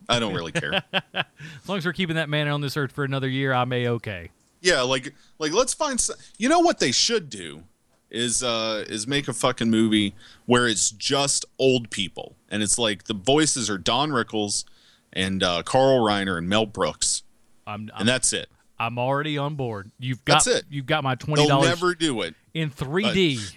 I 0.09 0.19
don't 0.19 0.33
really 0.33 0.51
care. 0.51 0.83
As 0.93 1.69
long 1.69 1.77
as 1.77 1.85
we're 1.85 1.93
keeping 1.93 2.17
that 2.17 2.27
man 2.27 2.49
on 2.49 2.59
this 2.59 2.75
earth 2.75 2.91
for 2.91 3.05
another 3.05 3.29
year, 3.29 3.53
I'm 3.53 3.71
a 3.71 3.87
okay. 3.87 4.29
Yeah, 4.61 4.81
like 4.81 5.13
like 5.39 5.51
let's 5.51 5.73
find 5.73 5.99
some, 5.99 6.15
you 6.37 6.47
know 6.47 6.59
what 6.59 6.79
they 6.79 6.91
should 6.91 7.29
do 7.29 7.63
is 8.09 8.43
uh 8.43 8.85
is 8.87 9.07
make 9.07 9.27
a 9.27 9.33
fucking 9.33 9.69
movie 9.69 10.13
where 10.45 10.67
it's 10.67 10.91
just 10.91 11.45
old 11.57 11.89
people 11.89 12.35
and 12.49 12.61
it's 12.61 12.77
like 12.77 13.05
the 13.05 13.13
voices 13.13 13.69
are 13.69 13.77
Don 13.77 14.11
Rickles 14.11 14.65
and 15.13 15.41
uh 15.41 15.63
Carl 15.63 15.99
Reiner 15.99 16.37
and 16.37 16.47
Mel 16.49 16.65
Brooks 16.65 17.23
I'm, 17.65 17.89
I'm 17.93 18.01
and 18.01 18.09
that's 18.09 18.33
it. 18.33 18.49
I'm 18.79 18.97
already 18.97 19.37
on 19.37 19.55
board. 19.55 19.91
You've 19.99 20.25
got 20.25 20.43
That's 20.43 20.47
it. 20.47 20.65
You've 20.69 20.87
got 20.87 21.03
my 21.03 21.15
twenty 21.15 21.41
They'll 21.41 21.49
dollars 21.49 21.69
never 21.69 21.93
do 21.93 22.21
it. 22.21 22.35
in 22.53 22.71
3D. 22.71 23.55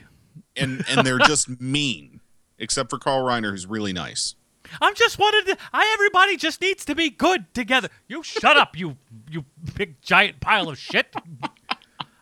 And 0.57 0.85
and 0.89 1.07
they're 1.07 1.19
just 1.19 1.49
mean 1.61 2.21
except 2.59 2.91
for 2.91 2.99
Carl 2.99 3.25
Reiner 3.25 3.51
who's 3.51 3.67
really 3.67 3.93
nice. 3.93 4.35
I'm 4.81 4.95
just 4.95 5.19
wanted 5.19 5.47
to. 5.47 5.59
I 5.73 5.91
everybody 5.95 6.37
just 6.37 6.61
needs 6.61 6.85
to 6.87 6.95
be 6.95 7.11
good 7.11 7.53
together. 7.55 7.89
You 8.09 8.23
shut 8.23 8.57
up, 8.57 8.79
you 8.79 8.97
you 9.31 9.45
big 9.77 10.01
giant 10.01 10.41
pile 10.41 10.69
of 10.69 10.79
shit. 10.79 11.15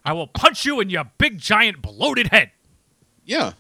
I 0.05 0.13
will 0.13 0.27
punch 0.27 0.65
you 0.65 0.81
in 0.81 0.91
your 0.91 1.05
big 1.19 1.39
giant 1.39 1.81
bloated 1.81 2.29
head. 2.29 2.51
Yeah. 3.25 3.53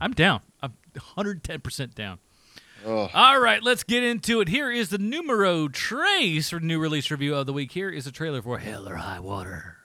I'm 0.00 0.12
down. 0.12 0.40
I'm 0.62 0.74
110% 0.94 1.94
down. 1.94 2.18
All 2.86 3.38
right, 3.38 3.62
let's 3.62 3.82
get 3.82 4.02
into 4.02 4.40
it. 4.40 4.48
Here 4.48 4.70
is 4.70 4.88
the 4.88 4.96
numero 4.96 5.68
trace 5.68 6.48
for 6.48 6.60
new 6.60 6.78
release 6.78 7.10
review 7.10 7.34
of 7.34 7.44
the 7.44 7.52
week. 7.52 7.72
Here 7.72 7.90
is 7.90 8.06
a 8.06 8.12
trailer 8.12 8.40
for 8.40 8.58
Hell 8.58 8.88
or 8.88 8.96
High 8.96 9.20
Water. 9.20 9.76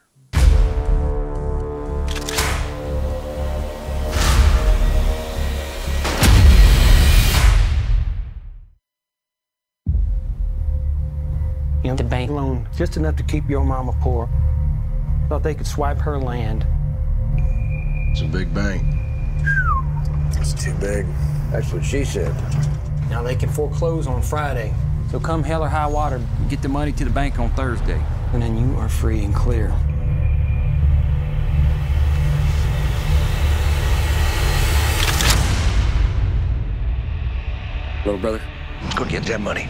You 11.85 11.91
know, 11.91 11.97
the 11.97 12.03
bank 12.03 12.31
loan 12.31 12.67
just 12.75 12.97
enough 12.97 13.15
to 13.17 13.21
keep 13.23 13.47
your 13.47 13.63
mama 13.63 13.93
poor. 14.01 14.27
Thought 15.29 15.43
they 15.43 15.53
could 15.53 15.67
swipe 15.67 15.99
her 15.99 16.17
land. 16.17 16.65
It's 18.09 18.21
a 18.21 18.25
big 18.25 18.51
bank. 18.55 18.81
It's 20.31 20.53
too 20.55 20.73
big. 20.79 21.05
That's 21.51 21.71
what 21.71 21.85
she 21.85 22.03
said. 22.03 22.33
Now 23.11 23.21
they 23.21 23.35
can 23.35 23.49
foreclose 23.49 24.07
on 24.07 24.23
Friday. 24.23 24.73
So 25.11 25.19
come 25.19 25.43
hell 25.43 25.63
or 25.63 25.69
high 25.69 25.85
water, 25.85 26.19
Get 26.49 26.63
the 26.63 26.69
money 26.69 26.91
to 26.91 27.05
the 27.05 27.11
bank 27.11 27.37
on 27.37 27.51
Thursday. 27.51 28.01
and 28.33 28.41
then 28.41 28.57
you 28.57 28.75
are 28.79 28.89
free 28.89 29.23
and 29.23 29.35
clear. 29.35 29.71
Little 38.03 38.19
brother, 38.19 38.41
go 38.97 39.05
get 39.05 39.21
that 39.25 39.39
money. 39.39 39.67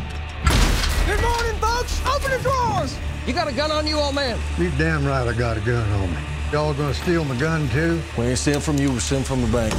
Good 1.85 1.91
folks. 1.91 2.15
Open 2.15 2.31
the 2.31 2.43
drawers. 2.43 2.97
You 3.27 3.33
got 3.33 3.47
a 3.47 3.51
gun 3.51 3.71
on 3.71 3.87
you, 3.87 3.97
old 3.97 4.15
man? 4.15 4.39
You 4.57 4.71
damn 4.77 5.05
right 5.05 5.27
I 5.27 5.33
got 5.33 5.57
a 5.57 5.61
gun 5.61 5.89
on 5.91 6.11
me. 6.11 6.17
Y'all 6.51 6.73
gonna 6.73 6.93
steal 6.93 7.25
my 7.25 7.35
gun 7.37 7.67
too? 7.69 8.01
We 8.17 8.25
ain't 8.25 8.37
stealing 8.37 8.61
from 8.61 8.77
you, 8.77 8.91
we're 8.91 8.99
stealing 8.99 9.23
from 9.23 9.41
the 9.41 9.47
bank. 9.47 9.73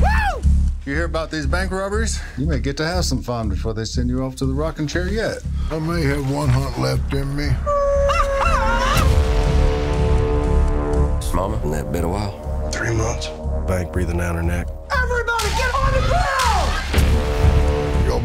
Woo! 0.00 0.42
You 0.84 0.94
hear 0.94 1.04
about 1.04 1.30
these 1.30 1.46
bank 1.46 1.72
robberies? 1.72 2.20
You 2.36 2.46
may 2.46 2.60
get 2.60 2.76
to 2.78 2.86
have 2.86 3.04
some 3.04 3.22
fun 3.22 3.48
before 3.48 3.74
they 3.74 3.84
send 3.84 4.10
you 4.10 4.22
off 4.22 4.36
to 4.36 4.46
the 4.46 4.52
rocking 4.52 4.86
chair 4.86 5.08
yet. 5.08 5.38
I 5.70 5.78
may 5.78 6.02
have 6.02 6.30
one 6.30 6.48
hunt 6.48 6.78
left 6.78 7.12
in 7.12 7.34
me. 7.34 7.48
Mama, 11.34 11.60
in 11.64 11.70
that 11.70 11.92
been 11.92 12.04
a 12.04 12.08
while? 12.08 12.70
Three 12.70 12.94
months. 12.94 13.28
Bank 13.66 13.92
breathing 13.92 14.18
down 14.18 14.36
her 14.36 14.42
neck. 14.42 14.68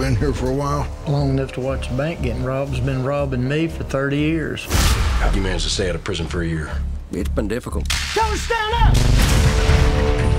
Been 0.01 0.15
here 0.15 0.33
for 0.33 0.49
a 0.49 0.53
while? 0.53 0.87
Long 1.07 1.29
enough 1.29 1.51
to 1.53 1.59
watch 1.59 1.87
the 1.87 1.95
bank 1.95 2.23
getting 2.23 2.43
robbed 2.43 2.71
has 2.71 2.79
been 2.83 3.03
robbing 3.03 3.47
me 3.47 3.67
for 3.67 3.83
30 3.83 4.17
years. 4.17 4.65
How'd 5.19 5.35
you 5.35 5.43
manage 5.43 5.61
to 5.65 5.69
stay 5.69 5.89
out 5.89 5.95
of 5.95 6.03
prison 6.03 6.25
for 6.25 6.41
a 6.41 6.47
year? 6.47 6.71
It's 7.11 7.29
been 7.29 7.47
difficult. 7.47 7.87
Don't 8.15 8.35
stand 8.35 8.73
up! 8.81 8.95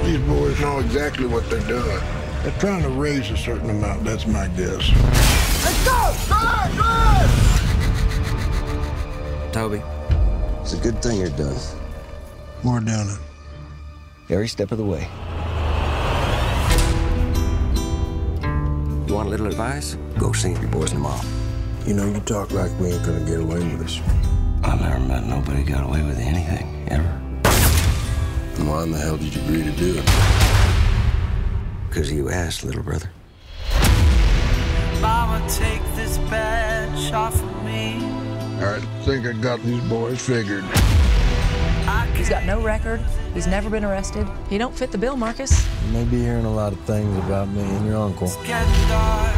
These 0.05 0.19
boys 0.23 0.61
know 0.61 0.81
exactly 0.81 1.27
what 1.27 1.49
they're 1.49 1.61
doing. 1.69 2.01
They're 2.43 2.59
trying 2.59 2.83
to 2.83 2.89
raise 2.89 3.31
a 3.31 3.37
certain 3.37 3.71
amount, 3.71 4.03
that's 4.03 4.27
my 4.27 4.49
guess. 4.49 4.91
Let's 5.63 5.85
go! 5.85 6.13
Good, 6.29 6.77
good! 6.77 7.31
Toby, 9.53 9.81
it's 10.61 10.73
a 10.73 10.79
good 10.79 11.01
thing 11.01 11.21
you're 11.21 11.29
done. 11.29 11.57
More 12.65 12.81
down 12.81 13.11
it. 13.11 13.19
Every 14.29 14.49
step 14.49 14.73
of 14.73 14.79
the 14.79 14.85
way. 14.85 15.07
Want 19.23 19.29
a 19.29 19.31
little 19.31 19.47
advice? 19.47 19.97
Go 20.19 20.33
see 20.33 20.51
your 20.51 20.69
boys 20.69 20.91
in 20.91 20.97
the 20.97 21.03
mall. 21.03 21.21
You 21.87 21.95
know, 21.95 22.07
you 22.07 22.19
talk 22.21 22.51
like 22.51 22.71
we 22.81 22.89
ain't 22.89 23.05
gonna 23.05 23.25
get 23.25 23.41
away 23.41 23.59
with 23.59 23.79
this. 23.79 24.01
I 24.65 24.77
never 24.77 24.99
met 24.99 25.25
nobody 25.25 25.63
got 25.63 25.85
away 25.85 26.03
with 26.03 26.19
anything, 26.19 26.89
ever. 26.89 27.21
Then 28.55 28.67
Why 28.67 28.83
in 28.83 28.91
the 28.91 28.99
hell 28.99 29.17
did 29.17 29.35
you 29.35 29.43
agree 29.43 29.63
to 29.63 29.71
do 29.73 29.99
it? 29.99 30.05
Because 31.89 32.11
you 32.11 32.31
asked, 32.31 32.65
little 32.65 32.83
brother. 32.83 33.11
Mama, 35.01 35.45
take 35.49 35.83
this 35.95 36.19
badge 36.31 37.13
off 37.13 37.35
of 37.35 37.65
me. 37.65 37.99
I 38.61 38.81
think 39.05 39.27
I 39.27 39.33
got 39.33 39.61
these 39.63 39.83
boys 39.85 40.21
figured. 40.25 40.65
He's 42.17 42.29
got 42.29 42.45
no 42.45 42.61
record. 42.61 43.01
He's 43.35 43.47
never 43.47 43.71
been 43.71 43.85
arrested. 43.85 44.27
He 44.51 44.59
don't 44.59 44.75
fit 44.75 44.93
the 44.93 44.99
bill, 44.99 45.17
Marcus. 45.17 45.67
You 45.87 45.93
may 45.93 46.05
be 46.05 46.19
hearing 46.21 46.45
a 46.45 46.53
lot 46.53 46.73
of 46.73 46.81
things 46.81 47.17
about 47.25 47.49
me 47.49 47.63
and 47.63 47.87
your 47.87 47.97
uncle. 47.97 48.29
Getting 48.45 48.89
dark, 48.89 49.37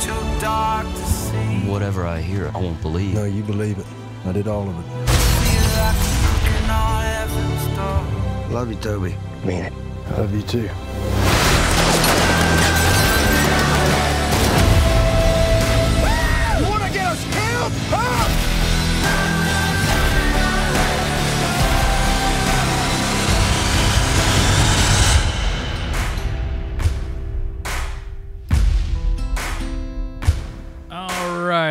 too 0.00 0.40
dark 0.40 0.86
to 0.86 1.04
see. 1.04 1.68
Whatever 1.68 2.06
I 2.06 2.20
hear, 2.20 2.50
I 2.54 2.58
won't 2.58 2.80
believe. 2.80 3.14
No, 3.14 3.24
you 3.24 3.42
believe 3.42 3.78
it. 3.78 3.86
I 4.24 4.32
did 4.32 4.48
all 4.48 4.68
of 4.68 4.78
it. 4.78 4.84
Feel 5.10 5.62
like 5.76 5.96
knocking 6.22 6.70
on 6.70 7.02
heaven's 7.02 7.76
door. 7.76 8.52
Love 8.54 8.70
you, 8.70 8.76
Toby. 8.76 9.14
Mean 9.44 9.64
it. 9.64 9.72
I 10.08 10.18
love 10.18 10.34
you 10.34 10.42
too. 10.42 10.70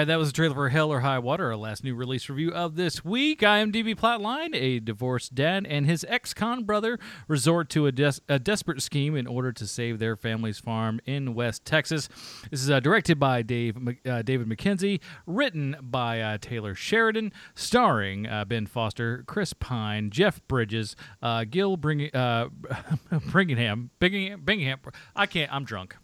That 0.06 0.18
was 0.20 0.30
a 0.30 0.34
trailer 0.34 0.54
for 0.54 0.70
Hell 0.70 0.92
or 0.92 1.00
High 1.00 1.18
Water, 1.20 1.48
our 1.48 1.56
last 1.56 1.84
new 1.84 1.96
release 1.96 2.30
review 2.30 2.52
of 2.52 2.76
this 2.76 3.04
week. 3.04 3.42
IMDb 3.42 3.96
plotline: 3.96 4.54
A 4.54 4.80
divorced 4.80 5.34
dad 5.34 5.66
and 5.68 5.86
his 5.88 6.06
ex-con 6.08 6.64
brother 6.64 7.00
resort 7.28 7.70
to 7.72 7.88
a, 7.88 7.92
des- 7.92 8.20
a 8.30 8.38
desperate 8.38 8.82
scheme 8.82 9.16
in 9.16 9.26
order 9.26 9.52
to 9.52 9.66
save 9.66 9.98
their 9.98 10.16
family's 10.16 10.60
farm 10.60 11.00
in 11.06 11.34
West 11.34 11.66
Texas. 11.66 12.08
This 12.52 12.62
is 12.62 12.70
uh, 12.70 12.80
directed 12.80 13.20
by 13.20 13.42
Dave 13.42 13.78
uh, 14.06 14.22
David 14.22 14.48
Mackenzie, 14.48 15.02
written 15.26 15.76
by 15.82 16.22
uh, 16.22 16.38
Taylor 16.40 16.76
Sheridan, 16.76 17.34
starring 17.56 18.28
uh, 18.28 18.46
Ben 18.46 18.68
Foster, 18.68 19.24
Chris 19.26 19.54
Pine, 19.54 20.12
Jeff 20.12 20.40
Bridges, 20.48 20.96
uh, 21.24 21.46
Gil 21.50 21.78
Bring- 21.78 22.14
uh, 22.14 22.50
Bringham, 23.12 23.90
Bingham, 24.00 24.42
Bingham. 24.42 24.80
I 25.16 25.26
can't. 25.26 25.52
I'm 25.52 25.66
drunk. 25.66 25.96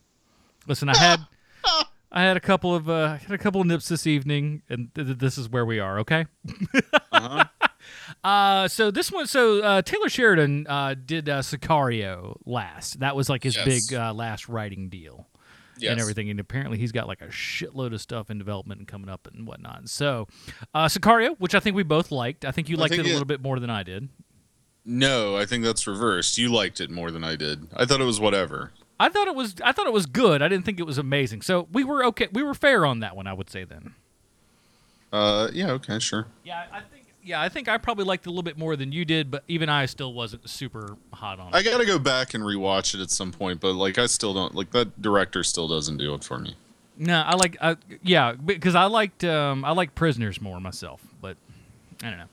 Listen, 0.68 0.90
I 0.90 0.98
had. 0.98 1.20
I 2.12 2.22
had 2.24 2.36
a 2.38 2.42
couple 2.42 2.76
of 2.76 2.90
uh, 2.90 3.18
had 3.18 3.32
a 3.32 3.38
couple 3.38 3.62
of 3.62 3.68
nips 3.68 3.88
this 3.88 4.06
evening, 4.06 4.62
and 4.70 4.94
th- 4.94 5.08
th- 5.08 5.20
this 5.20 5.38
is 5.38 5.50
where 5.50 5.66
we 5.66 5.80
are. 5.80 6.00
Okay. 6.00 6.26
Uh-huh. 7.12 7.46
Uh, 8.24 8.68
so 8.68 8.92
this 8.92 9.12
one, 9.12 9.26
so 9.26 9.62
uh, 9.64 9.82
Taylor 9.82 10.08
Sheridan 10.10 10.68
uh, 10.68 10.94
did 11.04 11.28
uh, 11.28 11.40
Sicario 11.42 12.38
last. 12.46 13.00
That 13.00 13.16
was 13.16 13.28
like 13.30 13.44
his 13.44 13.56
Yes. 13.56 13.66
big 13.90 13.98
uh, 13.98 14.14
last 14.14 14.48
writing 14.48 14.90
deal 14.90 15.28
Yes. 15.78 15.92
and 15.92 16.00
everything. 16.00 16.30
And 16.30 16.40
apparently, 16.40 16.78
he's 16.78 16.92
got 16.92 17.08
like 17.08 17.22
a 17.22 17.28
shitload 17.28 17.94
of 17.94 18.02
stuff 18.02 18.30
in 18.30 18.38
development 18.38 18.80
and 18.80 18.88
coming 18.88 19.10
up 19.10 19.28
and 19.32 19.48
whatnot. 19.48 19.90
So, 19.90 20.28
uh, 20.76 20.86
Sicario, 20.86 21.36
which 21.40 21.56
I 21.56 21.60
think 21.60 21.76
we 21.76 21.84
both 21.84 22.12
liked. 22.12 22.46
I 22.46 22.52
think 22.52 22.70
you 22.70 22.78
liked 22.78 22.92
think 22.92 23.00
it 23.04 23.08
a 23.08 23.10
it- 23.10 23.14
little 23.14 23.26
bit 23.28 23.42
more 23.42 23.60
than 23.60 23.70
I 23.72 23.82
did. 23.84 24.10
No, 24.86 25.36
I 25.36 25.46
think 25.46 25.64
that's 25.64 25.88
reversed. 25.88 26.38
You 26.38 26.50
liked 26.50 26.82
it 26.82 26.92
more 26.92 27.10
than 27.12 27.24
I 27.24 27.36
did. 27.36 27.68
I 27.76 27.86
thought 27.86 28.02
it 28.02 28.06
was 28.06 28.20
whatever. 28.20 28.72
I 29.02 29.10
thought 29.10 29.28
it 29.28 29.34
was 29.34 29.56
I 29.64 29.72
thought 29.72 29.88
it 29.88 29.94
was 29.94 30.06
good. 30.06 30.44
I 30.44 30.48
didn't 30.48 30.64
think 30.64 30.80
it 30.80 30.86
was 30.86 31.00
amazing. 31.00 31.42
So 31.42 31.68
we 31.72 31.84
were 31.84 32.06
okay. 32.06 32.28
We 32.32 32.44
were 32.44 32.54
fair 32.54 32.86
on 32.86 33.00
that 33.00 33.16
one. 33.16 33.26
I 33.26 33.34
would 33.34 33.50
say 33.50 33.64
then. 33.64 33.96
Uh, 35.12 35.50
yeah, 35.52 35.72
okay, 35.72 35.98
sure. 35.98 36.28
Yeah, 36.44 36.66
I 36.72 36.82
think. 36.82 37.06
Yeah, 37.24 37.42
I 37.42 37.50
think 37.50 37.68
I 37.68 37.78
probably 37.80 38.06
liked 38.06 38.26
it 38.26 38.30
a 38.30 38.32
little 38.32 38.44
bit 38.44 38.60
more 38.60 38.76
than 38.76 38.92
you 38.92 39.04
did, 39.04 39.32
but 39.32 39.44
even 39.48 39.70
I 39.70 39.88
still 39.88 40.14
wasn't 40.14 40.48
super 40.48 40.98
hot 41.14 41.40
on 41.40 41.48
it. 41.48 41.56
I 41.56 41.64
gotta 41.64 41.86
go 41.86 41.98
back 41.98 42.36
and 42.36 42.44
rewatch 42.44 42.94
it 42.94 43.02
at 43.02 43.10
some 43.10 43.32
point, 43.32 43.60
but 43.60 43.74
like 43.74 43.98
I 43.98 44.06
still 44.06 44.36
don't 44.36 44.54
like 44.54 44.70
that 44.72 45.02
director 45.02 45.44
still 45.44 45.68
doesn't 45.68 45.98
do 45.98 46.14
it 46.14 46.24
for 46.24 46.38
me. 46.38 46.56
No, 46.98 47.22
I 47.22 47.36
like. 47.36 47.58
I, 47.60 47.78
yeah, 48.04 48.34
because 48.34 48.76
I 48.76 48.86
liked. 48.86 49.24
Um, 49.24 49.66
I 49.66 49.72
like 49.72 49.96
Prisoners 49.96 50.40
more 50.40 50.60
myself, 50.60 51.02
but 51.20 51.38
I 52.04 52.10
don't 52.10 52.20
know. 52.20 52.30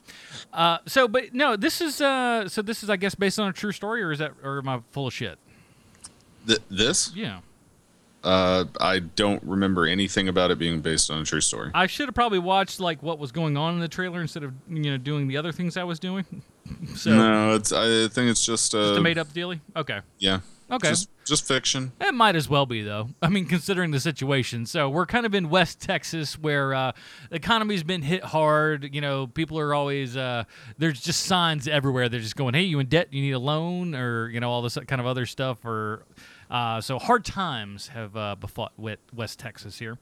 Uh, 0.53 0.77
so, 0.85 1.07
but 1.07 1.33
no, 1.33 1.55
this 1.55 1.81
is. 1.81 1.99
Uh, 1.99 2.47
so 2.47 2.61
this 2.61 2.83
is, 2.83 2.91
I 2.91 2.95
guess, 2.95 3.15
based 3.15 3.39
on 3.39 3.47
a 3.49 3.53
true 3.53 3.71
story, 3.71 4.03
or 4.03 4.11
is 4.11 4.19
that, 4.19 4.33
or 4.43 4.59
am 4.59 4.69
I 4.69 4.81
full 4.91 5.07
of 5.07 5.13
shit? 5.13 5.39
Th- 6.47 6.59
this? 6.69 7.11
Yeah. 7.15 7.39
Uh, 8.23 8.65
I 8.81 8.99
don't 8.99 9.41
remember 9.43 9.85
anything 9.85 10.27
about 10.27 10.51
it 10.51 10.59
being 10.59 10.81
based 10.81 11.09
on 11.09 11.21
a 11.21 11.23
true 11.23 11.39
story. 11.39 11.71
I 11.73 11.87
should 11.87 12.07
have 12.07 12.15
probably 12.15 12.39
watched 12.39 12.79
like 12.81 13.01
what 13.01 13.17
was 13.17 13.31
going 13.31 13.55
on 13.55 13.75
in 13.75 13.79
the 13.79 13.87
trailer 13.87 14.19
instead 14.19 14.43
of 14.43 14.53
you 14.67 14.91
know 14.91 14.97
doing 14.97 15.27
the 15.27 15.37
other 15.37 15.53
things 15.53 15.77
I 15.77 15.83
was 15.83 15.99
doing. 15.99 16.25
so 16.95 17.11
no, 17.11 17.55
it's. 17.55 17.71
I 17.71 18.07
think 18.09 18.29
it's 18.29 18.45
just. 18.45 18.75
Uh, 18.75 18.89
just 18.89 18.99
a 18.99 19.01
made 19.01 19.17
up 19.17 19.31
dealy. 19.33 19.61
Okay. 19.75 20.01
Yeah. 20.17 20.41
Okay. 20.71 20.89
Just, 20.89 21.09
just 21.25 21.47
fiction. 21.47 21.91
It 21.99 22.13
might 22.13 22.35
as 22.35 22.47
well 22.47 22.65
be, 22.65 22.83
though. 22.83 23.09
I 23.21 23.29
mean, 23.29 23.45
considering 23.45 23.91
the 23.91 23.99
situation. 23.99 24.65
So 24.65 24.89
we're 24.89 25.05
kind 25.05 25.25
of 25.25 25.33
in 25.33 25.49
West 25.49 25.81
Texas, 25.81 26.37
where 26.37 26.73
uh, 26.73 26.91
the 27.29 27.37
economy's 27.37 27.83
been 27.83 28.01
hit 28.01 28.23
hard. 28.23 28.93
You 28.93 29.01
know, 29.01 29.27
people 29.27 29.59
are 29.59 29.73
always 29.73 30.15
uh, 30.15 30.43
there's 30.77 31.01
just 31.01 31.23
signs 31.23 31.67
everywhere. 31.67 32.09
They're 32.09 32.19
just 32.19 32.35
going, 32.35 32.53
"Hey, 32.53 32.63
you 32.63 32.79
in 32.79 32.87
debt? 32.87 33.11
You 33.11 33.21
need 33.21 33.31
a 33.31 33.39
loan?" 33.39 33.95
or 33.95 34.29
you 34.29 34.39
know, 34.39 34.49
all 34.49 34.61
this 34.61 34.77
kind 34.87 34.99
of 34.99 35.07
other 35.07 35.25
stuff. 35.25 35.65
Or 35.65 36.05
uh, 36.49 36.81
so 36.81 36.99
hard 36.99 37.25
times 37.25 37.87
have 37.89 38.15
uh, 38.15 38.35
befought 38.35 38.73
with 38.77 38.99
West 39.13 39.39
Texas 39.39 39.79
here. 39.79 39.97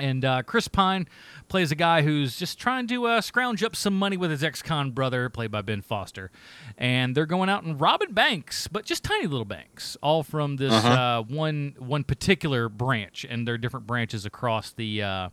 And 0.00 0.24
uh, 0.24 0.42
Chris 0.42 0.66
Pine 0.66 1.06
plays 1.48 1.70
a 1.70 1.76
guy 1.76 2.02
who's 2.02 2.36
just 2.36 2.58
trying 2.58 2.88
to 2.88 3.06
uh, 3.06 3.20
scrounge 3.20 3.62
up 3.62 3.76
some 3.76 3.96
money 3.96 4.16
with 4.16 4.30
his 4.32 4.42
ex-con 4.42 4.90
brother, 4.90 5.28
played 5.28 5.52
by 5.52 5.62
Ben 5.62 5.82
Foster. 5.82 6.32
And 6.76 7.14
they're 7.16 7.26
going 7.26 7.48
out 7.48 7.62
and 7.62 7.80
robbing 7.80 8.10
banks, 8.12 8.66
but 8.66 8.84
just 8.84 9.04
tiny 9.04 9.28
little 9.28 9.44
banks, 9.44 9.96
all 10.02 10.24
from 10.24 10.56
this 10.56 10.72
Uh-huh. 10.72 10.88
uh, 10.88 11.22
one 11.22 11.76
one 11.78 12.02
particular 12.02 12.68
branch. 12.68 13.24
And 13.28 13.46
there 13.46 13.54
are 13.54 13.58
different 13.58 13.86
branches 13.86 14.26
across 14.26 14.72
the 14.72 15.00
uh, 15.02 15.28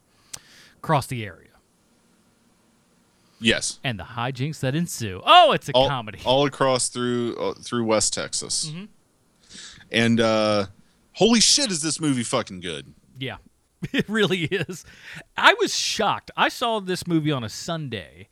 across 0.78 1.08
the 1.08 1.26
area. 1.26 1.48
Yes. 3.40 3.80
And 3.84 3.98
the 4.00 4.04
hijinks 4.04 4.60
that 4.60 4.76
ensue. 4.76 5.22
Oh, 5.26 5.52
it's 5.54 5.70
a 5.70 5.72
all, 5.72 5.88
comedy. 5.88 6.20
all 6.24 6.46
across 6.46 6.90
through 6.90 7.36
uh, 7.38 7.54
through 7.56 7.86
West 7.86 8.14
Texas. 8.14 8.70
Mhm. 8.72 8.88
And 9.92 10.20
uh, 10.20 10.68
holy 11.14 11.40
shit, 11.40 11.72
is 11.72 11.82
this 11.82 12.00
movie 12.00 12.24
fucking 12.24 12.60
good? 12.60 12.94
Yeah. 13.18 13.38
It 13.94 14.08
really 14.08 14.44
is. 14.44 14.86
I 15.36 15.56
was 15.60 15.76
shocked. 15.76 16.32
I 16.38 16.50
saw 16.50 16.80
this 16.80 17.08
movie 17.08 17.32
on 17.32 17.44
a 17.44 17.50
Sunday, 17.50 18.30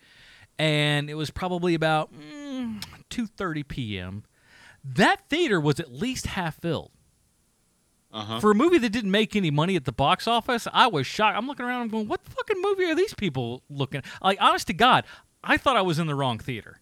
and 0.60 1.10
it 1.10 1.16
was 1.16 1.32
probably 1.32 1.74
about 1.74 2.14
mm, 2.14 2.84
two 3.10 3.26
thirty 3.26 3.64
p.m. 3.64 4.24
That 4.84 5.28
theater 5.28 5.60
was 5.60 5.80
at 5.80 5.92
least 5.92 6.28
half 6.28 6.62
filled. 6.62 6.92
Uh-huh. 8.12 8.40
For 8.40 8.52
a 8.52 8.56
movie 8.56 8.80
that 8.80 8.90
didn't 8.90 9.12
make 9.12 9.36
any 9.36 9.52
money 9.52 9.76
at 9.76 9.86
the 9.86 9.92
box 9.92 10.28
office, 10.28 10.68
I 10.74 10.88
was 10.88 11.06
shocked. 11.06 11.38
I'm 11.38 11.48
looking 11.48 11.66
around. 11.66 11.82
I'm 11.82 11.90
going, 11.90 12.08
"What 12.08 12.22
fucking 12.24 12.62
movie 12.62 12.86
are 12.86 12.96
these 12.96 13.14
people 13.14 13.64
looking?" 13.70 14.02
Like, 14.22 14.38
honest 14.42 14.68
to 14.68 14.74
God, 14.74 15.06
I 15.44 15.58
thought 15.58 15.78
I 15.78 15.82
was 15.82 16.00
in 16.00 16.08
the 16.08 16.16
wrong 16.16 16.40
theater. 16.40 16.80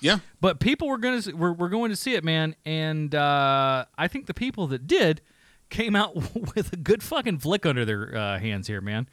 Yeah. 0.00 0.18
But 0.40 0.60
people 0.60 0.88
were 0.88 0.98
going 0.98 1.22
to 1.22 1.32
were, 1.32 1.52
were 1.52 1.68
going 1.68 1.90
to 1.90 1.96
see 1.96 2.14
it, 2.14 2.24
man, 2.24 2.56
and 2.66 3.14
uh, 3.14 3.86
I 3.96 4.08
think 4.08 4.26
the 4.26 4.34
people 4.34 4.66
that 4.68 4.86
did 4.86 5.22
came 5.70 5.96
out 5.96 6.14
with 6.54 6.72
a 6.72 6.76
good 6.76 7.02
fucking 7.02 7.38
flick 7.38 7.66
under 7.66 7.84
their 7.84 8.16
uh, 8.16 8.38
hands 8.38 8.66
here, 8.66 8.80
man. 8.80 9.08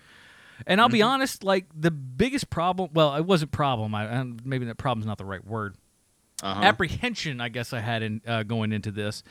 And 0.68 0.80
I'll 0.80 0.90
be 0.90 1.02
honest, 1.02 1.44
like 1.44 1.66
the 1.76 1.90
biggest 1.90 2.52
problem. 2.52 2.92
Well, 2.94 3.16
it 3.16 3.26
wasn't 3.26 3.52
problem. 3.52 3.96
I, 3.96 4.24
maybe 4.46 4.66
that 4.66 4.78
problem's 4.78 5.08
not 5.08 5.18
the 5.18 5.26
right 5.26 5.44
word. 5.44 5.76
Uh-huh. 6.44 6.62
Apprehension, 6.62 7.42
I 7.42 7.50
guess 7.50 7.74
I 7.74 7.80
had 7.80 8.04
in 8.04 8.22
uh, 8.28 8.44
going 8.44 8.72
into 8.72 8.92
this 8.92 9.24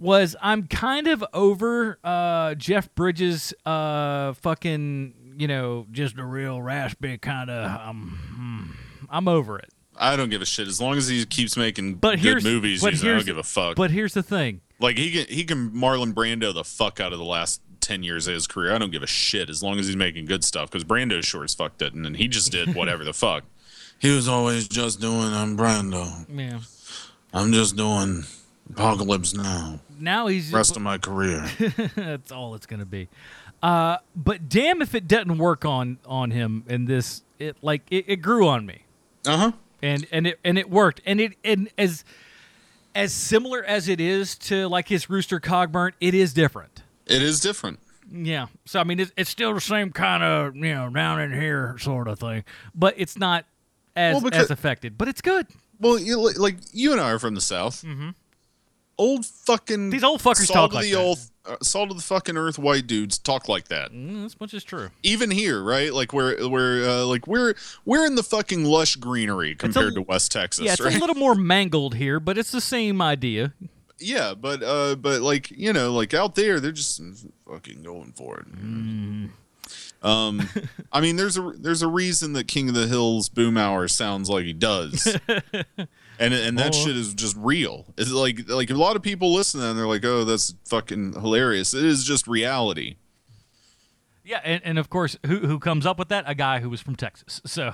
was 0.00 0.34
I'm 0.40 0.66
kind 0.66 1.06
of 1.06 1.24
over 1.32 1.98
uh, 2.02 2.54
Jeff 2.54 2.92
Bridges' 2.94 3.52
uh, 3.66 4.32
fucking 4.34 5.36
you 5.38 5.46
know 5.46 5.86
just 5.92 6.18
a 6.18 6.24
real 6.24 6.60
raspy 6.60 7.18
kind 7.18 7.50
of. 7.50 7.88
Um, 7.88 8.76
I'm 9.08 9.28
over 9.28 9.58
it. 9.58 9.68
I 9.96 10.16
don't 10.16 10.30
give 10.30 10.40
a 10.40 10.46
shit 10.46 10.66
as 10.66 10.80
long 10.80 10.96
as 10.96 11.08
he 11.08 11.24
keeps 11.26 11.56
making 11.56 11.96
But 11.96 12.22
good 12.22 12.42
movies. 12.42 12.80
but 12.80 12.94
I 12.94 12.96
don't 12.96 13.26
give 13.26 13.36
a 13.36 13.42
fuck. 13.42 13.76
But 13.76 13.90
here's 13.90 14.14
the 14.14 14.22
thing. 14.22 14.62
Like 14.80 14.98
he 14.98 15.10
can 15.12 15.26
he 15.34 15.44
can 15.44 15.70
Marlon 15.70 16.12
Brando 16.12 16.52
the 16.52 16.64
fuck 16.64 17.00
out 17.00 17.12
of 17.12 17.18
the 17.18 17.24
last 17.24 17.60
ten 17.80 18.02
years 18.02 18.26
of 18.26 18.34
his 18.34 18.46
career. 18.46 18.74
I 18.74 18.78
don't 18.78 18.90
give 18.90 19.02
a 19.02 19.06
shit 19.06 19.48
as 19.48 19.62
long 19.62 19.78
as 19.78 19.86
he's 19.86 19.96
making 19.96 20.26
good 20.26 20.44
stuff 20.44 20.70
because 20.70 20.84
Brando 20.84 21.22
sure 21.22 21.44
as 21.44 21.54
fuck 21.54 21.78
didn't, 21.78 22.06
and 22.06 22.16
he 22.16 22.28
just 22.28 22.50
did 22.50 22.74
whatever 22.76 23.04
the 23.04 23.12
fuck. 23.12 23.44
He 23.98 24.14
was 24.14 24.28
always 24.28 24.66
just 24.66 25.00
doing 25.00 25.32
I'm 25.32 25.56
Brando. 25.56 26.26
Yeah. 26.34 26.60
I'm 27.32 27.52
just 27.52 27.76
doing 27.76 28.24
Apocalypse 28.70 29.34
Now. 29.34 29.80
Now 29.98 30.26
he's 30.26 30.52
Rest 30.52 30.76
of 30.76 30.82
my 30.82 30.98
career. 30.98 31.48
That's 31.94 32.32
all 32.32 32.54
it's 32.54 32.66
gonna 32.66 32.86
be. 32.86 33.08
Uh, 33.62 33.98
but 34.16 34.48
damn 34.48 34.80
if 34.80 34.94
it 34.94 35.06
doesn't 35.06 35.38
work 35.38 35.64
on 35.64 35.98
on 36.06 36.30
him 36.30 36.64
in 36.68 36.86
this. 36.86 37.22
It 37.38 37.56
like 37.62 37.82
it, 37.90 38.06
it 38.08 38.16
grew 38.16 38.48
on 38.48 38.66
me. 38.66 38.84
Uh 39.26 39.36
huh. 39.36 39.52
And 39.82 40.06
and 40.10 40.26
it 40.26 40.40
and 40.44 40.58
it 40.58 40.70
worked. 40.70 41.00
And 41.04 41.20
it 41.20 41.36
and 41.44 41.68
as 41.76 42.04
as 42.94 43.12
similar 43.12 43.62
as 43.64 43.88
it 43.88 44.00
is 44.00 44.36
to 44.38 44.68
like 44.68 44.88
his 44.88 45.08
Rooster 45.10 45.40
Cogburn, 45.40 45.92
it 46.00 46.14
is 46.14 46.32
different. 46.32 46.82
It 47.06 47.22
is 47.22 47.40
different. 47.40 47.80
Yeah. 48.12 48.46
So 48.66 48.80
I 48.80 48.84
mean, 48.84 49.00
it's, 49.00 49.12
it's 49.16 49.30
still 49.30 49.54
the 49.54 49.60
same 49.60 49.90
kind 49.92 50.22
of 50.22 50.56
you 50.56 50.74
know 50.74 50.90
down 50.90 51.20
in 51.20 51.32
here 51.32 51.76
sort 51.78 52.08
of 52.08 52.18
thing, 52.18 52.44
but 52.74 52.94
it's 52.96 53.16
not 53.18 53.44
as 53.96 54.14
Well, 54.14 54.22
because- 54.22 54.44
as 54.44 54.50
affected. 54.50 54.96
But 54.98 55.08
it's 55.08 55.20
good. 55.20 55.46
Well, 55.78 55.98
you, 55.98 56.20
like 56.36 56.56
you 56.72 56.92
and 56.92 57.00
I 57.00 57.12
are 57.12 57.18
from 57.18 57.34
the 57.34 57.40
south. 57.40 57.82
Mm-hmm. 57.82 58.10
Old 58.98 59.24
fucking 59.24 59.88
These 59.88 60.04
old 60.04 60.20
fuckers 60.20 60.52
talk 60.52 60.74
like 60.74 60.84
the 60.84 60.92
that. 60.92 60.98
old 61.00 61.18
salt 61.62 61.90
of 61.90 61.96
the 61.96 62.02
fucking 62.02 62.36
earth 62.36 62.58
white 62.58 62.86
dudes 62.86 63.18
talk 63.18 63.48
like 63.48 63.68
that. 63.68 63.92
Mm, 63.92 64.24
this 64.24 64.40
much 64.40 64.54
is 64.54 64.64
true. 64.64 64.90
Even 65.02 65.30
here, 65.30 65.62
right? 65.62 65.92
Like 65.92 66.12
we're 66.12 66.48
we're 66.48 66.88
uh, 66.88 67.04
like 67.04 67.26
we're 67.26 67.54
we're 67.84 68.06
in 68.06 68.14
the 68.14 68.22
fucking 68.22 68.64
lush 68.64 68.96
greenery 68.96 69.54
compared 69.54 69.94
to 69.94 70.02
West 70.02 70.32
Texas, 70.32 70.64
yeah, 70.64 70.72
it's 70.72 70.80
right? 70.80 70.94
a 70.94 70.98
little 70.98 71.16
more 71.16 71.34
mangled 71.34 71.94
here, 71.94 72.20
but 72.20 72.38
it's 72.38 72.50
the 72.50 72.60
same 72.60 73.00
idea. 73.02 73.52
yeah, 73.98 74.34
but 74.34 74.62
uh, 74.62 74.94
but 74.96 75.22
like 75.22 75.50
you 75.50 75.72
know, 75.72 75.92
like 75.92 76.14
out 76.14 76.34
there, 76.34 76.60
they're 76.60 76.72
just 76.72 77.00
fucking 77.48 77.82
going 77.82 78.12
for 78.12 78.40
it. 78.40 78.52
Mm. 78.52 79.30
Um, 80.02 80.48
I 80.92 81.00
mean, 81.00 81.16
there's 81.16 81.36
a 81.36 81.52
there's 81.56 81.82
a 81.82 81.88
reason 81.88 82.32
that 82.32 82.48
King 82.48 82.68
of 82.70 82.74
the 82.74 82.86
Hills 82.86 83.28
Boomhauer 83.28 83.90
sounds 83.90 84.30
like 84.30 84.44
he 84.44 84.52
does, 84.54 85.16
and 86.20 86.32
and 86.32 86.56
that 86.58 86.74
Oh. 86.74 86.78
shit 86.84 86.96
is 86.96 87.12
just 87.14 87.34
real. 87.36 87.86
It's 87.96 88.12
like 88.12 88.48
like 88.48 88.70
a 88.70 88.74
lot 88.74 88.94
of 88.94 89.02
people 89.02 89.32
listen 89.34 89.60
and 89.60 89.76
they're 89.76 89.88
like, 89.88 90.04
oh, 90.04 90.24
that's 90.24 90.54
fucking 90.66 91.14
hilarious. 91.14 91.74
It 91.74 91.84
is 91.84 92.04
just 92.04 92.28
reality. 92.28 92.96
Yeah, 94.24 94.40
and, 94.44 94.60
and 94.64 94.78
of 94.78 94.88
course, 94.90 95.16
who 95.26 95.38
who 95.38 95.58
comes 95.58 95.84
up 95.86 95.98
with 95.98 96.08
that? 96.10 96.24
A 96.28 96.34
guy 96.36 96.60
who 96.60 96.70
was 96.70 96.80
from 96.80 96.94
Texas. 96.94 97.40
So 97.46 97.72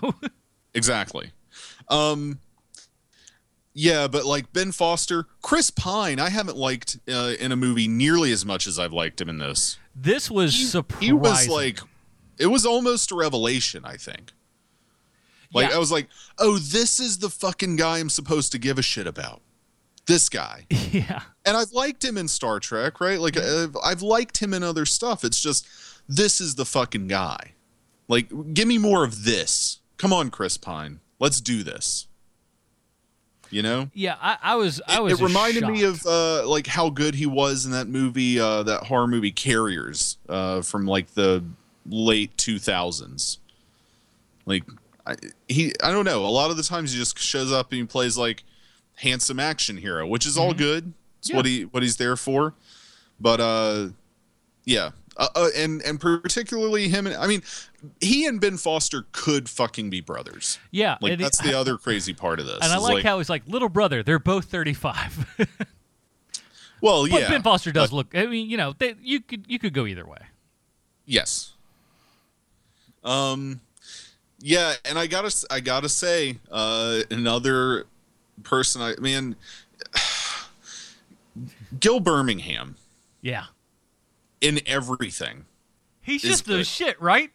Exactly. 0.73 1.33
Um 1.89 2.39
yeah, 3.79 4.09
but 4.09 4.25
like 4.25 4.53
Ben 4.55 4.73
Foster, 4.73 5.27
Chris 5.43 5.69
Pine, 5.71 6.19
I 6.19 6.31
haven't 6.31 6.57
liked 6.57 6.99
uh, 7.07 7.35
in 7.39 7.53
a 7.53 7.57
movie 7.57 7.87
nearly 7.87 8.33
as 8.33 8.47
much 8.47 8.67
as 8.67 8.79
I've 8.79 8.95
liked 8.95 9.21
him 9.21 9.29
in 9.29 9.37
this. 9.37 9.77
this 9.95 10.31
was 10.31 10.55
surprising. 10.71 11.07
He 11.07 11.13
was 11.13 11.47
like 11.49 11.81
it 12.39 12.47
was 12.47 12.65
almost 12.65 13.11
a 13.11 13.15
revelation, 13.17 13.83
I 13.85 13.97
think. 13.97 14.33
Like 15.57 15.71
Yeah. 15.71 15.77
I 15.77 15.79
was 15.79 15.91
like, 15.91 16.09
"Oh, 16.39 16.59
this 16.59 17.01
is 17.01 17.19
the 17.19 17.31
fucking 17.31 17.77
guy 17.77 17.99
I'm 17.99 18.11
supposed 18.11 18.53
to 18.53 18.59
give 18.59 18.79
a 18.79 18.83
shit 18.83 19.07
about." 19.07 19.41
This 20.07 20.29
guy. 20.29 20.67
yeah. 20.71 21.23
And 21.45 21.57
I've 21.57 21.73
liked 21.73 22.05
him 22.05 22.17
in 22.17 22.29
Star 22.29 22.61
Trek, 22.61 23.01
right? 23.01 23.19
Like 23.19 23.37
I've, 23.37 23.77
I've 23.85 24.03
liked 24.03 24.39
him 24.39 24.55
in 24.55 24.63
other 24.63 24.87
stuff. 24.87 25.25
It's 25.25 25.41
just 25.41 25.67
this 26.09 26.41
is 26.41 26.55
the 26.55 26.65
fucking 26.65 27.09
guy. 27.09 27.55
Like 28.07 28.29
give 28.55 28.69
me 28.69 28.79
more 28.79 29.03
of 29.03 29.25
this. 29.25 29.81
Come 29.97 30.13
on, 30.13 30.31
Chris 30.31 30.57
Pine. 30.59 31.01
Let's 31.19 31.41
do 31.41 31.63
this. 31.63 32.07
You 33.51 33.63
know? 33.63 33.91
Yeah, 33.95 34.17
I, 34.21 34.37
I 34.43 34.55
was 34.57 34.81
I 34.89 34.97
It- 34.99 35.03
was 35.03 35.21
it 35.21 35.25
reminded 35.25 35.67
me 35.69 35.85
of 35.85 36.05
uh, 36.05 36.47
like 36.49 36.67
how 36.67 36.91
good 36.91 37.15
he 37.15 37.27
was 37.27 37.65
in 37.65 37.73
that 37.73 37.87
movie, 37.89 38.39
uh, 38.41 38.63
that 38.65 38.85
horror 38.85 39.07
movie 39.07 39.33
Carriers, 39.33 40.17
uh, 40.29 40.63
from 40.63 40.85
like 40.87 41.15
the 41.15 41.43
late 41.89 42.37
two 42.37 42.59
thousands. 42.59 43.39
Like 44.47 44.65
I, 45.07 45.15
he, 45.49 45.73
I 45.83 45.93
don't 45.93 46.05
know. 46.05 46.25
A 46.25 46.29
lot 46.29 46.51
of 46.51 46.57
the 46.57 46.63
times 46.63 46.93
he 46.93 46.99
just 46.99 47.19
shows 47.19 47.53
up 47.53 47.71
and 47.73 47.81
he 47.81 47.87
plays 47.87 48.17
like 48.19 48.43
handsome 48.97 49.39
action 49.39 49.77
hero, 49.77 50.07
which 50.07 50.27
is 50.27 50.37
all 50.37 50.51
Mm-hmm. 50.51 50.59
good. 50.59 50.93
It's 51.21 51.31
Yeah. 51.31 51.37
what 51.37 51.47
he 51.47 51.63
what 51.67 51.83
he's 51.83 51.97
there 51.97 52.17
for. 52.17 52.55
But 53.21 53.41
uh, 53.41 53.89
yeah, 54.65 54.91
uh, 55.17 55.29
uh, 55.35 55.49
and 55.57 55.81
and 55.83 55.99
particularly 56.01 56.89
him 56.89 57.07
and 57.07 57.17
I 57.17 57.27
mean, 57.27 57.43
he 58.01 58.27
and 58.27 58.41
Ben 58.41 58.57
Foster 58.59 59.07
could 59.13 59.49
fucking 59.49 59.89
be 59.91 60.01
brothers. 60.01 60.59
Yeah, 60.71 60.99
like 61.01 61.19
that's 61.19 61.39
the 61.41 61.55
other 61.59 61.79
crazy 61.79 62.13
part 62.13 62.41
of 62.41 62.47
this. 62.47 62.59
and 62.63 62.73
I 62.73 62.77
is, 62.77 62.83
like, 62.83 63.05
how 63.05 63.19
he's 63.19 63.31
like 63.31 63.43
little 63.47 63.69
brother. 63.71 64.03
They're 64.03 64.19
both 64.19 64.47
thirty 64.47 64.75
five. 64.75 65.27
well, 66.83 67.09
but 67.09 67.21
yeah, 67.21 67.29
Ben 67.31 67.43
Foster 67.43 67.73
does 67.73 67.91
but- 67.91 67.97
look. 67.97 68.15
I 68.17 68.27
mean, 68.27 68.51
you 68.51 68.57
know, 68.57 68.75
they, 68.77 68.95
you 69.01 69.21
could 69.21 69.47
you 69.49 69.59
could 69.59 69.73
go 69.73 69.87
either 69.87 70.05
way. 70.07 70.19
Yes. 71.07 71.53
Um 73.05 73.61
yeah, 74.41 74.75
and 74.85 74.99
I 74.99 75.07
got 75.07 75.29
to 75.31 75.47
I 75.51 75.61
got 75.61 75.83
to 75.83 75.89
say 75.89 76.39
uh 76.51 77.01
another 77.11 77.87
person 78.43 78.83
I 78.83 78.95
man 79.01 79.37
Gil 81.81 82.01
Birmingham 82.01 82.77
Yeah, 83.21 83.45
in 84.41 84.61
everything. 84.67 85.45
he's 86.03 86.23
just 86.23 86.45
the 86.47 86.59
good. 86.59 86.67
shit, 86.67 87.01
right? 87.01 87.31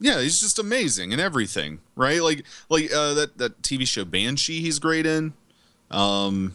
Yeah, 0.00 0.20
he's 0.20 0.40
just 0.40 0.58
amazing 0.58 1.12
in 1.12 1.18
everything, 1.20 1.80
right? 1.96 2.22
Like 2.22 2.44
like 2.68 2.92
uh 2.92 3.14
that 3.14 3.38
that 3.38 3.62
TV 3.62 3.86
show 3.86 4.04
Banshee 4.04 4.60
he's 4.60 4.78
great 4.78 5.06
in. 5.06 5.32
Um 5.90 6.54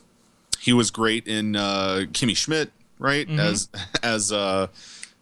he 0.59 0.71
was 0.73 0.91
great 0.91 1.27
in 1.27 1.55
uh 1.55 2.05
Kimmy 2.11 2.37
Schmidt, 2.37 2.71
right? 2.99 3.27
Mhm. 3.27 3.39
As 3.39 3.69
as 4.03 4.31
uh 4.31 4.67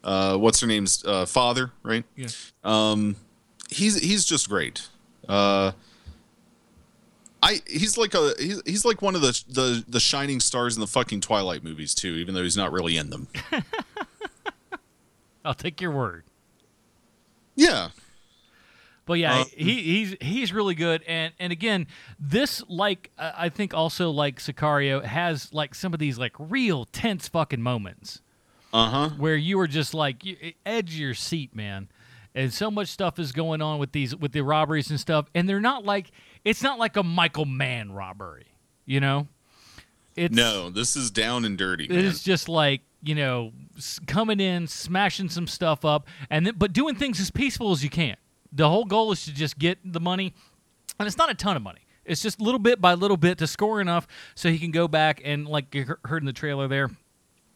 uh 0.03 0.37
what's 0.37 0.59
her 0.59 0.67
name's 0.67 1.03
uh 1.05 1.25
father, 1.25 1.71
right? 1.83 2.03
Yeah. 2.15 2.27
Um, 2.63 3.15
he's 3.71 3.99
he's 3.99 4.25
just 4.25 4.47
great. 4.47 4.87
Uh, 5.27 5.71
I 7.41 7.61
he's 7.65 7.97
like 7.97 8.13
a 8.13 8.33
he's, 8.37 8.61
he's 8.65 8.85
like 8.85 9.01
one 9.01 9.15
of 9.15 9.21
the 9.21 9.43
the 9.49 9.83
the 9.87 9.99
shining 9.99 10.39
stars 10.39 10.75
in 10.75 10.81
the 10.81 10.87
fucking 10.87 11.21
Twilight 11.21 11.63
movies 11.63 11.95
too, 11.95 12.13
even 12.13 12.35
though 12.35 12.43
he's 12.43 12.57
not 12.57 12.71
really 12.71 12.97
in 12.97 13.09
them. 13.09 13.27
I'll 15.45 15.55
take 15.55 15.81
your 15.81 15.91
word. 15.91 16.25
Yeah, 17.55 17.89
But 19.05 19.13
yeah, 19.15 19.41
Um, 19.41 19.45
he, 19.55 19.81
he's 19.81 20.15
he's 20.21 20.53
really 20.53 20.75
good, 20.75 21.03
and 21.07 21.33
and 21.39 21.51
again, 21.51 21.87
this 22.19 22.63
like 22.69 23.09
uh, 23.17 23.31
I 23.35 23.49
think 23.49 23.73
also 23.73 24.11
like 24.11 24.39
Sicario 24.39 25.03
has 25.03 25.51
like 25.51 25.73
some 25.73 25.93
of 25.93 25.99
these 25.99 26.19
like 26.19 26.33
real 26.37 26.85
tense 26.85 27.27
fucking 27.27 27.61
moments 27.61 28.21
uh 28.71 28.89
huh. 28.89 29.09
where 29.17 29.35
you 29.35 29.57
were 29.57 29.67
just 29.67 29.93
like 29.93 30.23
you, 30.23 30.53
edge 30.65 30.93
your 30.93 31.13
seat, 31.15 31.55
man. 31.55 31.89
And 32.33 32.53
so 32.53 32.71
much 32.71 32.87
stuff 32.87 33.19
is 33.19 33.31
going 33.33 33.61
on 33.61 33.77
with 33.79 33.91
these 33.91 34.15
with 34.15 34.31
the 34.31 34.41
robberies 34.41 34.89
and 34.89 34.99
stuff, 34.99 35.27
and 35.35 35.49
they're 35.49 35.59
not 35.59 35.83
like 35.83 36.11
it's 36.45 36.63
not 36.63 36.79
like 36.79 36.95
a 36.95 37.03
Michael 37.03 37.45
Mann 37.45 37.91
robbery, 37.91 38.47
you 38.85 38.99
know. 39.01 39.27
It's 40.15 40.33
No, 40.35 40.69
this 40.69 40.95
is 40.95 41.11
down 41.11 41.45
and 41.45 41.57
dirty. 41.57 41.85
it 41.85 41.89
Man. 41.91 42.05
is 42.05 42.23
just 42.23 42.47
like 42.49 42.81
you 43.03 43.15
know 43.15 43.51
coming 44.07 44.39
in, 44.39 44.67
smashing 44.67 45.27
some 45.29 45.47
stuff 45.47 45.83
up, 45.83 46.07
and 46.29 46.45
then, 46.45 46.53
but 46.57 46.71
doing 46.73 46.95
things 46.95 47.19
as 47.19 47.31
peaceful 47.31 47.71
as 47.71 47.83
you 47.83 47.89
can. 47.89 48.15
The 48.53 48.69
whole 48.69 48.85
goal 48.85 49.11
is 49.11 49.23
to 49.25 49.33
just 49.33 49.57
get 49.59 49.79
the 49.83 49.99
money, 50.01 50.33
and 50.99 51.07
it's 51.07 51.17
not 51.17 51.29
a 51.29 51.33
ton 51.33 51.55
of 51.57 51.61
money. 51.63 51.81
It's 52.05 52.21
just 52.21 52.39
little 52.41 52.59
bit 52.59 52.79
by 52.81 52.93
little 52.93 53.17
bit 53.17 53.37
to 53.39 53.47
score 53.47 53.79
enough 53.81 54.07
so 54.35 54.49
he 54.49 54.57
can 54.59 54.71
go 54.71 54.87
back 54.87 55.21
and 55.23 55.47
like 55.47 55.73
you 55.75 55.83
he- 55.83 56.07
heard 56.09 56.21
in 56.21 56.25
the 56.27 56.33
trailer 56.33 56.67
there. 56.67 56.89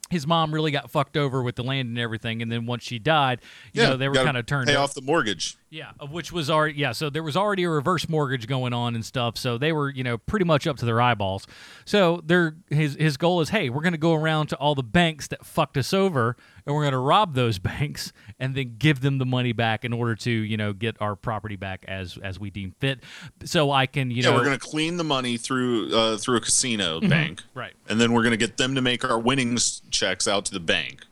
His 0.09 0.27
mom 0.27 0.53
really 0.53 0.71
got 0.71 0.91
fucked 0.91 1.17
over 1.17 1.41
with 1.41 1.55
the 1.55 1.63
land 1.63 1.89
and 1.89 1.97
everything, 1.97 2.41
and 2.41 2.51
then 2.51 2.65
once 2.65 2.83
she 2.83 2.99
died, 2.99 3.41
you 3.73 3.81
yeah, 3.81 3.89
know, 3.89 3.97
they 3.97 4.07
were 4.07 4.15
kind 4.15 4.37
of 4.37 4.45
turned 4.45 4.67
pay 4.67 4.75
up. 4.75 4.83
off 4.83 4.93
the 4.93 5.01
mortgage. 5.01 5.57
Yeah, 5.69 5.91
which 6.09 6.31
was 6.31 6.49
already 6.49 6.77
yeah. 6.77 6.91
So 6.91 7.09
there 7.09 7.23
was 7.23 7.35
already 7.35 7.63
a 7.63 7.69
reverse 7.69 8.07
mortgage 8.07 8.47
going 8.47 8.71
on 8.71 8.95
and 8.95 9.03
stuff. 9.03 9.37
So 9.37 9.57
they 9.57 9.71
were 9.71 9.89
you 9.89 10.03
know 10.03 10.17
pretty 10.17 10.45
much 10.45 10.67
up 10.67 10.77
to 10.77 10.85
their 10.85 11.01
eyeballs. 11.01 11.47
So 11.85 12.21
their 12.23 12.55
his 12.69 12.95
his 12.95 13.17
goal 13.17 13.41
is 13.41 13.49
hey, 13.49 13.69
we're 13.69 13.81
gonna 13.81 13.97
go 13.97 14.13
around 14.13 14.47
to 14.47 14.55
all 14.57 14.75
the 14.75 14.83
banks 14.83 15.27
that 15.29 15.45
fucked 15.45 15.75
us 15.75 15.93
over, 15.93 16.37
and 16.65 16.75
we're 16.75 16.83
gonna 16.83 16.99
rob 16.99 17.33
those 17.35 17.59
banks 17.59 18.11
and 18.39 18.55
then 18.55 18.75
give 18.77 19.01
them 19.01 19.17
the 19.17 19.25
money 19.25 19.53
back 19.53 19.85
in 19.85 19.93
order 19.93 20.15
to 20.15 20.31
you 20.31 20.57
know 20.57 20.73
get 20.73 20.95
our 21.01 21.15
property 21.15 21.55
back 21.55 21.85
as 21.87 22.17
as 22.21 22.39
we 22.39 22.49
deem 22.49 22.73
fit. 22.79 23.01
So 23.43 23.71
I 23.71 23.85
can 23.85 24.11
you 24.11 24.17
yeah, 24.23 24.29
know 24.29 24.35
we're 24.35 24.43
gonna 24.43 24.57
clean 24.59 24.97
the 24.97 25.03
money 25.03 25.37
through 25.37 25.95
uh, 25.95 26.17
through 26.17 26.37
a 26.37 26.41
casino 26.41 26.99
Mhm, 26.99 27.09
bank, 27.09 27.43
right. 27.53 27.73
And 27.89 27.99
then 27.99 28.13
we're 28.13 28.23
gonna 28.23 28.37
get 28.37 28.57
them 28.57 28.75
to 28.75 28.81
make 28.81 29.03
our 29.03 29.19
winnings 29.19 29.81
checks 29.91 30.27
out 30.27 30.45
to 30.45 30.53
the 30.53 30.59
bank. 30.59 31.05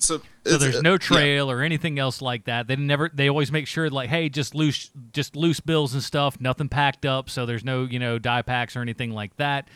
So, 0.00 0.22
So 0.46 0.56
there's 0.56 0.76
uh, 0.76 0.80
no 0.80 0.92
yeah. 0.92 0.98
trail 0.98 1.50
or 1.50 1.60
anything 1.60 1.98
else 1.98 2.22
like 2.22 2.44
that. 2.44 2.66
They 2.66 2.76
never. 2.76 3.10
They 3.12 3.28
always 3.28 3.52
make 3.52 3.66
sure 3.66 3.90
like, 3.90 4.08
hey, 4.08 4.28
just 4.28 4.54
loose, 4.54 4.90
just 5.12 5.36
loose 5.36 5.60
bills 5.60 5.92
and 5.92 6.02
stuff. 6.02 6.40
Nothing 6.40 6.68
packed 6.68 7.04
up. 7.04 7.28
So 7.28 7.44
there's 7.46 7.64
no 7.64 7.84
you 7.84 7.98
know 7.98 8.18
die 8.18 8.42
packs 8.42 8.76
or 8.76 8.80
anything 8.80 9.10
like 9.10 9.36
that. 9.36 9.68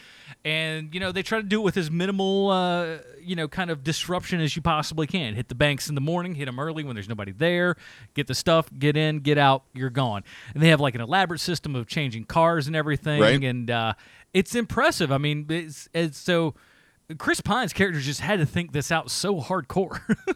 And 0.45 0.95
you 0.95 1.01
know 1.01 1.13
they 1.13 1.23
try 1.23 1.39
to 1.39 1.47
do 1.47 1.61
it 1.61 1.65
with 1.65 1.77
as 1.77 1.91
minimal 1.91 2.51
uh, 2.51 2.97
you 3.21 3.37
know 3.37 3.47
kind 3.47 3.71
of 3.71 3.85
disruption 3.85 4.41
as 4.41 4.57
you 4.57 4.63
possibly 4.63 5.07
can. 5.07 5.35
Hit 5.35 5.49
the 5.49 5.55
banks 5.55 5.89
in 5.89 5.95
the 5.95 6.01
morning. 6.01 6.35
Hit 6.35 6.47
them 6.47 6.59
early 6.59 6.83
when 6.85 6.95
there's 6.97 7.09
nobody 7.09 7.33
there. 7.33 7.77
Get 8.15 8.27
the 8.27 8.35
stuff. 8.35 8.71
Get 8.79 8.97
in. 8.97 9.19
Get 9.21 9.37
out. 9.37 9.65
You're 9.75 9.91
gone. 9.91 10.25
And 10.55 10.63
they 10.63 10.69
have 10.69 10.81
like 10.81 10.95
an 10.95 11.03
elaborate 11.03 11.41
system 11.41 11.77
of 11.77 11.87
changing 11.87 12.25
cars 12.25 12.67
and 12.67 12.75
everything. 12.75 13.21
Right. 13.21 13.43
And 13.43 13.71
uh, 13.71 13.93
it's 14.33 14.55
impressive. 14.55 15.13
I 15.13 15.19
mean, 15.19 15.47
it's, 15.51 15.89
it's 15.93 16.19
so. 16.19 16.55
Chris 17.19 17.41
Pine's 17.41 17.73
character 17.73 18.01
just 18.01 18.21
had 18.21 18.39
to 18.39 18.47
think 18.47 18.73
this 18.73 18.91
out 18.93 19.11
so 19.11 19.41
hardcore. 19.41 20.01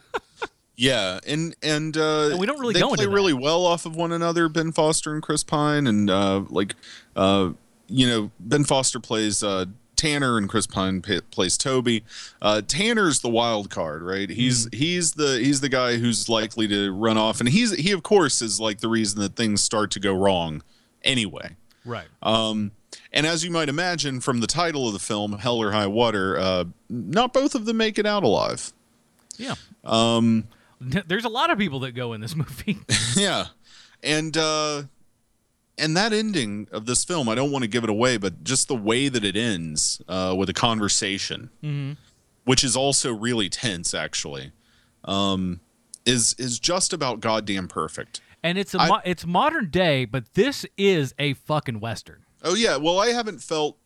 Yeah, 0.81 1.19
and 1.27 1.57
and, 1.61 1.97
uh, 1.97 2.29
And 2.31 2.39
we 2.39 2.47
don't 2.47 2.61
really 2.61 2.73
they 2.75 2.81
play 2.81 3.07
really 3.07 3.33
well 3.33 3.67
off 3.67 3.85
of 3.85 3.97
one 3.97 4.13
another. 4.13 4.49
Ben 4.49 4.71
Foster 4.71 5.13
and 5.13 5.21
Chris 5.21 5.43
Pine, 5.43 5.89
and 5.89 6.09
uh, 6.09 6.43
like 6.51 6.77
uh, 7.17 7.51
you 7.89 8.07
know, 8.07 8.31
Ben 8.39 8.63
Foster 8.63 9.01
plays 9.01 9.43
uh, 9.43 9.65
Tanner, 9.97 10.39
and 10.39 10.49
Chris 10.49 10.69
Pine 10.69 11.03
pa- 11.03 11.19
plays 11.33 11.59
Toby. 11.59 12.05
Uh, 12.41 12.61
Tanner's 12.65 13.19
the 13.23 13.29
wild 13.29 13.71
card, 13.71 14.03
right? 14.05 14.31
He's 14.31 14.67
Mm-hmm. 14.67 14.77
he's 14.79 15.13
the 15.15 15.41
he's 15.41 15.61
the 15.61 15.69
guy 15.69 15.97
who's 15.97 16.29
likely 16.29 16.69
to 16.69 16.93
run 16.93 17.19
off, 17.19 17.41
and 17.41 17.49
he's 17.49 17.75
he 17.75 17.91
of 17.91 18.05
course 18.05 18.41
is 18.41 18.61
like 18.61 18.79
the 18.79 18.89
reason 18.89 19.21
that 19.21 19.35
things 19.35 19.61
start 19.61 19.91
to 19.91 19.99
go 20.01 20.15
wrong 20.15 20.63
anyway. 21.03 21.57
Right. 21.85 22.07
Um, 22.23 22.71
and 23.13 23.27
as 23.27 23.45
you 23.45 23.51
might 23.51 23.69
imagine 23.69 24.21
from 24.21 24.41
the 24.41 24.47
title 24.47 24.87
of 24.87 24.93
the 24.93 24.99
film, 24.99 25.39
Hell 25.39 25.57
or 25.59 25.73
High 25.73 25.87
Water, 25.87 26.39
uh, 26.39 26.65
not 26.89 27.33
both 27.33 27.55
of 27.55 27.65
them 27.65 27.77
make 27.79 27.99
it 27.99 28.07
out 28.07 28.23
alive. 28.23 28.73
Yeah. 29.37 29.55
Um, 29.85 30.49
There's 30.81 31.25
a 31.25 31.29
lot 31.29 31.51
of 31.51 31.59
people 31.59 31.81
that 31.81 31.93
go 31.93 32.13
in 32.13 32.21
this 32.21 32.35
movie. 32.43 32.79
yeah 33.17 33.47
and 34.03 34.37
uh 34.37 34.83
and 35.77 35.97
that 35.97 36.13
ending 36.13 36.69
of 36.71 36.87
this 36.87 37.05
film 37.05 37.29
i 37.29 37.35
don't 37.35 37.51
want 37.51 37.63
to 37.65 37.69
give 37.69 37.83
it 37.83 37.91
away 37.91 38.17
but 38.17 38.45
just 38.45 38.69
the 38.69 38.77
way 38.77 39.09
that 39.09 39.25
it 39.25 39.35
ends 39.35 40.01
uh 40.09 40.33
with 40.39 40.49
a 40.49 40.53
conversation 40.53 41.51
Mhm. 41.65 41.97
which 42.45 42.63
is 42.63 42.77
also 42.77 43.13
really 43.13 43.49
tense 43.49 43.93
actually 43.95 44.53
um 45.05 45.59
is 46.07 46.37
is 46.39 46.61
just 46.61 46.93
about 46.93 47.19
goddamn 47.19 47.67
perfect 47.67 48.21
and 48.45 48.57
it's 48.57 48.73
a 48.73 48.79
I- 48.81 48.89
mo- 48.89 49.01
it's 49.05 49.27
modern 49.27 49.69
day, 49.71 50.05
but 50.05 50.35
this 50.35 50.65
is 50.77 51.13
a 51.19 51.35
fucking 51.35 51.81
western. 51.81 52.25
Oh 52.43 52.55
yeah 52.55 52.77
well 52.77 52.99
i 53.01 53.09
haven't 53.09 53.43
felt 53.43 53.77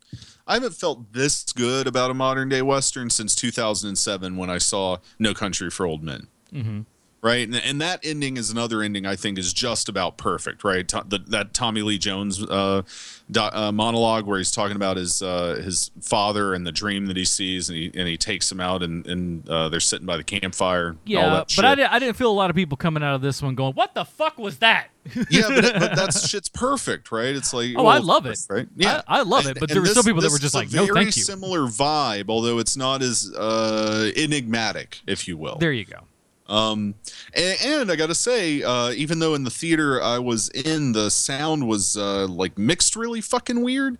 i 0.46 0.54
haven't 0.54 0.74
felt 0.74 1.12
this 1.12 1.44
good 1.52 1.86
about 1.86 2.10
a 2.10 2.14
modern 2.14 2.48
day 2.48 2.62
western 2.62 3.08
since 3.10 3.34
2007 3.34 4.36
when 4.36 4.50
i 4.50 4.58
saw 4.58 4.96
no 5.18 5.32
country 5.34 5.70
for 5.70 5.86
old 5.86 6.02
men 6.02 6.28
Mm-hmm. 6.52 6.80
Right? 7.22 7.46
And, 7.46 7.56
and 7.56 7.80
that 7.80 8.00
ending 8.02 8.36
is 8.36 8.50
another 8.50 8.82
ending 8.82 9.06
I 9.06 9.16
think 9.16 9.38
is 9.38 9.52
just 9.52 9.88
about 9.88 10.18
perfect, 10.18 10.64
right? 10.64 10.86
To, 10.88 11.04
the, 11.06 11.18
that 11.28 11.54
Tommy 11.54 11.82
Lee 11.82 11.98
Jones 11.98 12.42
uh, 12.42 12.82
do, 13.30 13.40
uh, 13.40 13.70
monologue 13.72 14.26
where 14.26 14.38
he's 14.38 14.50
talking 14.50 14.76
about 14.76 14.96
his 14.96 15.22
uh, 15.22 15.60
his 15.64 15.90
father 16.00 16.52
and 16.54 16.66
the 16.66 16.72
dream 16.72 17.06
that 17.06 17.16
he 17.16 17.24
sees, 17.24 17.68
and 17.68 17.78
he 17.78 17.90
and 17.94 18.08
he 18.08 18.16
takes 18.16 18.50
him 18.50 18.60
out, 18.60 18.82
and 18.82 19.06
and 19.06 19.48
uh, 19.48 19.68
they're 19.68 19.80
sitting 19.80 20.06
by 20.06 20.16
the 20.16 20.24
campfire. 20.24 20.96
Yeah, 21.04 21.28
but 21.30 21.50
shit. 21.50 21.64
I, 21.64 21.74
di- 21.76 21.84
I 21.84 21.98
didn't 21.98 22.16
feel 22.16 22.30
a 22.30 22.32
lot 22.32 22.50
of 22.50 22.56
people 22.56 22.76
coming 22.76 23.02
out 23.02 23.14
of 23.14 23.22
this 23.22 23.40
one 23.40 23.54
going, 23.54 23.72
"What 23.74 23.94
the 23.94 24.04
fuck 24.04 24.36
was 24.38 24.58
that?" 24.58 24.88
yeah, 25.30 25.48
but, 25.48 25.64
it, 25.64 25.74
but 25.80 25.96
that's 25.96 26.28
shit's 26.28 26.48
perfect, 26.48 27.10
right? 27.10 27.34
It's 27.34 27.52
like 27.52 27.70
Oh, 27.76 27.86
I 27.86 27.98
love 27.98 28.26
it. 28.26 28.38
right? 28.48 28.68
Yeah, 28.76 29.02
I- 29.08 29.18
I 29.18 29.22
love 29.22 29.46
it, 29.46 29.54
but 29.58 29.70
And 29.70 29.76
there 29.76 29.80
were 29.82 29.86
some 29.86 29.94
this- 29.96 30.06
people 30.06 30.22
that 30.22 30.30
were 30.32 30.38
just 30.38 30.54
like, 30.54 30.72
"No, 30.72 30.86
thank 30.86 30.88
you." 30.88 30.94
Very 30.94 31.10
Similar 31.12 31.60
vibe, 31.62 32.26
although 32.28 32.58
it's 32.58 32.76
not 32.76 33.02
as 33.02 33.32
uh, 33.36 34.10
enigmatic, 34.16 35.00
if 35.06 35.26
you 35.28 35.36
will. 35.36 35.56
There 35.58 35.72
you 35.72 35.84
go. 35.84 36.00
Um, 36.48 36.94
and, 37.34 37.58
and 37.64 37.92
I 37.92 37.96
gotta 37.96 38.14
say, 38.14 38.62
uh, 38.62 38.90
even 38.90 39.18
though 39.20 39.34
in 39.34 39.44
the 39.44 39.50
theater 39.50 40.02
I 40.02 40.18
was 40.18 40.48
in, 40.50 40.92
the 40.92 41.10
sound 41.10 41.66
was 41.66 41.96
uh, 41.96 42.26
like 42.26 42.58
mixed 42.58 42.96
really 42.96 43.20
fucking 43.20 43.62
weird. 43.62 43.98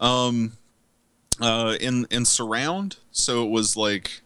Um, 0.00 0.52
uh, 1.40 1.76
in 1.80 2.06
in 2.10 2.24
surround, 2.24 2.96
so 3.10 3.44
it 3.44 3.50
was 3.50 3.76
like, 3.76 4.22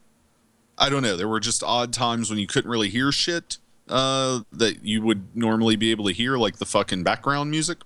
I 0.79 0.89
don't 0.89 1.03
know. 1.03 1.17
There 1.17 1.29
were 1.29 1.41
just 1.41 1.63
odd 1.63 1.93
times 1.93 2.31
when 2.31 2.39
you 2.39 2.47
couldn't 2.47 2.71
really 2.71 2.89
hear 2.89 3.13
shit 3.13 3.59
uh, 3.89 4.41
that 4.53 4.85
you 4.85 5.03
would 5.03 5.37
normally 5.37 5.77
be 5.77 5.91
able 5.91 6.07
to 6.07 6.13
hear, 6.13 6.37
like 6.37 6.57
the 6.57 6.67
fucking 6.67 7.03
background 7.05 7.51
music. 7.51 7.79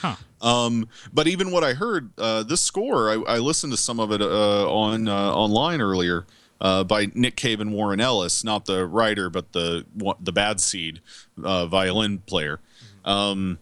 Huh. 0.00 0.16
Um, 0.40 0.88
but 1.12 1.26
even 1.26 1.50
what 1.50 1.64
I 1.64 1.72
heard, 1.72 2.10
uh, 2.18 2.42
this 2.42 2.60
score, 2.60 3.10
I, 3.10 3.36
I 3.36 3.38
listened 3.38 3.72
to 3.72 3.78
some 3.78 3.98
of 3.98 4.12
it 4.12 4.20
uh, 4.20 4.70
on 4.70 5.08
uh, 5.08 5.32
online 5.32 5.80
earlier 5.80 6.26
uh, 6.60 6.84
by 6.84 7.10
Nick 7.14 7.36
Cave 7.36 7.60
and 7.60 7.72
Warren 7.72 8.00
Ellis, 8.00 8.44
not 8.44 8.66
the 8.66 8.86
writer, 8.86 9.30
but 9.30 9.52
the 9.52 9.84
the 10.20 10.32
bad 10.32 10.60
seed 10.60 11.00
uh, 11.42 11.66
violin 11.66 12.18
player. 12.18 12.60
Um, 13.04 13.58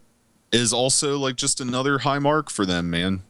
is 0.52 0.72
also 0.72 1.18
like 1.18 1.36
just 1.36 1.60
another 1.60 1.98
high 1.98 2.18
mark 2.18 2.48
for 2.48 2.64
them, 2.64 2.88
man. 2.88 3.22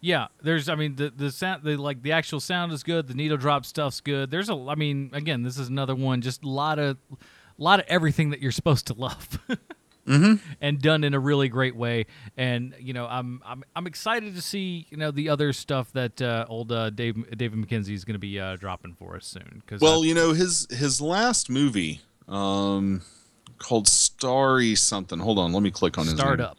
Yeah, 0.00 0.26
there's. 0.42 0.68
I 0.68 0.74
mean, 0.74 0.96
the 0.96 1.10
the 1.10 1.30
sound, 1.30 1.62
the 1.64 1.76
like 1.76 2.02
the 2.02 2.12
actual 2.12 2.40
sound 2.40 2.72
is 2.72 2.82
good. 2.82 3.08
The 3.08 3.14
needle 3.14 3.38
drop 3.38 3.64
stuff's 3.64 4.00
good. 4.00 4.30
There's 4.30 4.50
a. 4.50 4.54
I 4.54 4.74
mean, 4.74 5.10
again, 5.12 5.42
this 5.42 5.58
is 5.58 5.68
another 5.68 5.94
one. 5.94 6.20
Just 6.20 6.44
a 6.44 6.48
lot 6.48 6.78
of, 6.78 6.98
lot 7.56 7.80
of 7.80 7.86
everything 7.88 8.30
that 8.30 8.40
you're 8.42 8.52
supposed 8.52 8.86
to 8.88 8.94
love. 8.94 9.38
Mm-hmm. 10.06 10.34
and 10.60 10.82
done 10.82 11.02
in 11.02 11.14
a 11.14 11.18
really 11.18 11.48
great 11.48 11.74
way. 11.74 12.06
And 12.36 12.74
you 12.78 12.92
know, 12.92 13.06
I'm 13.06 13.40
I'm 13.44 13.64
I'm 13.74 13.86
excited 13.86 14.34
to 14.34 14.42
see 14.42 14.86
you 14.90 14.96
know 14.98 15.10
the 15.10 15.28
other 15.30 15.52
stuff 15.52 15.92
that 15.92 16.20
uh, 16.20 16.44
old 16.48 16.70
uh, 16.72 16.90
Dave 16.90 17.16
David 17.36 17.58
Mackenzie 17.58 17.94
is 17.94 18.04
going 18.04 18.14
to 18.14 18.18
be 18.18 18.38
uh, 18.38 18.56
dropping 18.56 18.94
for 18.94 19.16
us 19.16 19.26
soon. 19.26 19.62
Because 19.64 19.80
Well, 19.80 20.04
you 20.04 20.14
know 20.14 20.32
his 20.32 20.66
his 20.70 21.00
last 21.00 21.48
movie, 21.48 22.00
um, 22.28 23.00
called 23.58 23.88
Starry 23.88 24.74
something. 24.74 25.18
Hold 25.20 25.38
on, 25.38 25.52
let 25.52 25.62
me 25.62 25.70
click 25.70 25.96
on 25.96 26.04
his 26.04 26.14
name. 26.14 26.18
Starred 26.18 26.40
Up. 26.40 26.58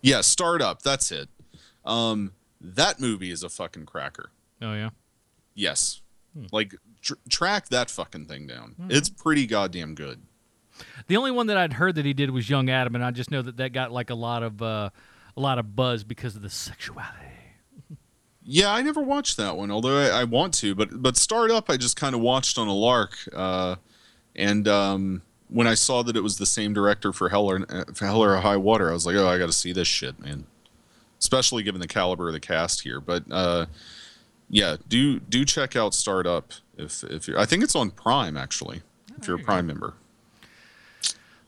Yeah, 0.00 0.20
Starred 0.20 0.62
Up. 0.62 0.82
That's 0.82 1.12
it. 1.12 1.28
Um, 1.84 2.32
that 2.60 2.98
movie 3.00 3.30
is 3.30 3.42
a 3.42 3.48
fucking 3.48 3.86
cracker. 3.86 4.30
Oh 4.60 4.74
yeah. 4.74 4.90
Yes. 5.54 6.00
Hmm. 6.34 6.46
Like 6.50 6.74
tr- 7.02 7.14
track 7.28 7.68
that 7.68 7.90
fucking 7.90 8.26
thing 8.26 8.46
down. 8.46 8.74
Mhm. 8.80 8.90
It's 8.92 9.08
pretty 9.08 9.46
goddamn 9.46 9.94
good. 9.94 10.22
The 11.06 11.16
only 11.16 11.30
one 11.30 11.46
that 11.48 11.56
I'd 11.56 11.74
heard 11.74 11.94
that 11.96 12.04
he 12.04 12.14
did 12.14 12.30
was 12.30 12.48
Young 12.48 12.70
Adam, 12.70 12.94
and 12.94 13.04
I 13.04 13.10
just 13.10 13.30
know 13.30 13.42
that 13.42 13.56
that 13.56 13.72
got 13.72 13.92
like 13.92 14.10
a 14.10 14.14
lot 14.14 14.42
of 14.42 14.62
uh, 14.62 14.90
a 15.36 15.40
lot 15.40 15.58
of 15.58 15.74
buzz 15.76 16.04
because 16.04 16.36
of 16.36 16.42
the 16.42 16.50
sexuality. 16.50 17.26
Yeah, 18.44 18.72
I 18.72 18.82
never 18.82 19.00
watched 19.00 19.36
that 19.36 19.56
one, 19.56 19.70
although 19.70 19.96
I, 19.96 20.22
I 20.22 20.24
want 20.24 20.54
to. 20.54 20.74
But 20.74 21.02
but 21.02 21.16
Starred 21.16 21.50
Up, 21.50 21.70
I 21.70 21.76
just 21.76 21.96
kind 21.96 22.14
of 22.14 22.20
watched 22.20 22.58
on 22.58 22.68
a 22.68 22.74
lark, 22.74 23.16
uh, 23.32 23.76
and 24.34 24.66
um, 24.66 25.22
when 25.48 25.66
I 25.66 25.74
saw 25.74 26.02
that 26.02 26.16
it 26.16 26.22
was 26.22 26.38
the 26.38 26.46
same 26.46 26.72
director 26.72 27.12
for 27.12 27.28
Hell 27.28 27.50
or, 27.50 27.64
uh, 27.68 27.84
for 27.94 28.06
Hell 28.06 28.22
or 28.22 28.36
High 28.36 28.56
Water, 28.56 28.90
I 28.90 28.94
was 28.94 29.06
like, 29.06 29.16
oh, 29.16 29.28
I 29.28 29.38
got 29.38 29.46
to 29.46 29.52
see 29.52 29.72
this 29.72 29.88
shit, 29.88 30.18
man. 30.18 30.46
Especially 31.20 31.62
given 31.62 31.80
the 31.80 31.86
caliber 31.86 32.28
of 32.28 32.32
the 32.32 32.40
cast 32.40 32.80
here. 32.80 33.00
But 33.00 33.24
uh, 33.30 33.66
yeah, 34.50 34.76
do 34.88 35.20
do 35.20 35.44
check 35.44 35.76
out 35.76 35.94
Starred 35.94 36.26
Up 36.26 36.52
if 36.76 37.04
if 37.04 37.28
you're, 37.28 37.38
I 37.38 37.46
think 37.46 37.62
it's 37.62 37.76
on 37.76 37.90
Prime 37.90 38.36
actually, 38.36 38.82
if 39.18 39.28
you're 39.28 39.38
a 39.38 39.42
Prime 39.42 39.66
member. 39.68 39.94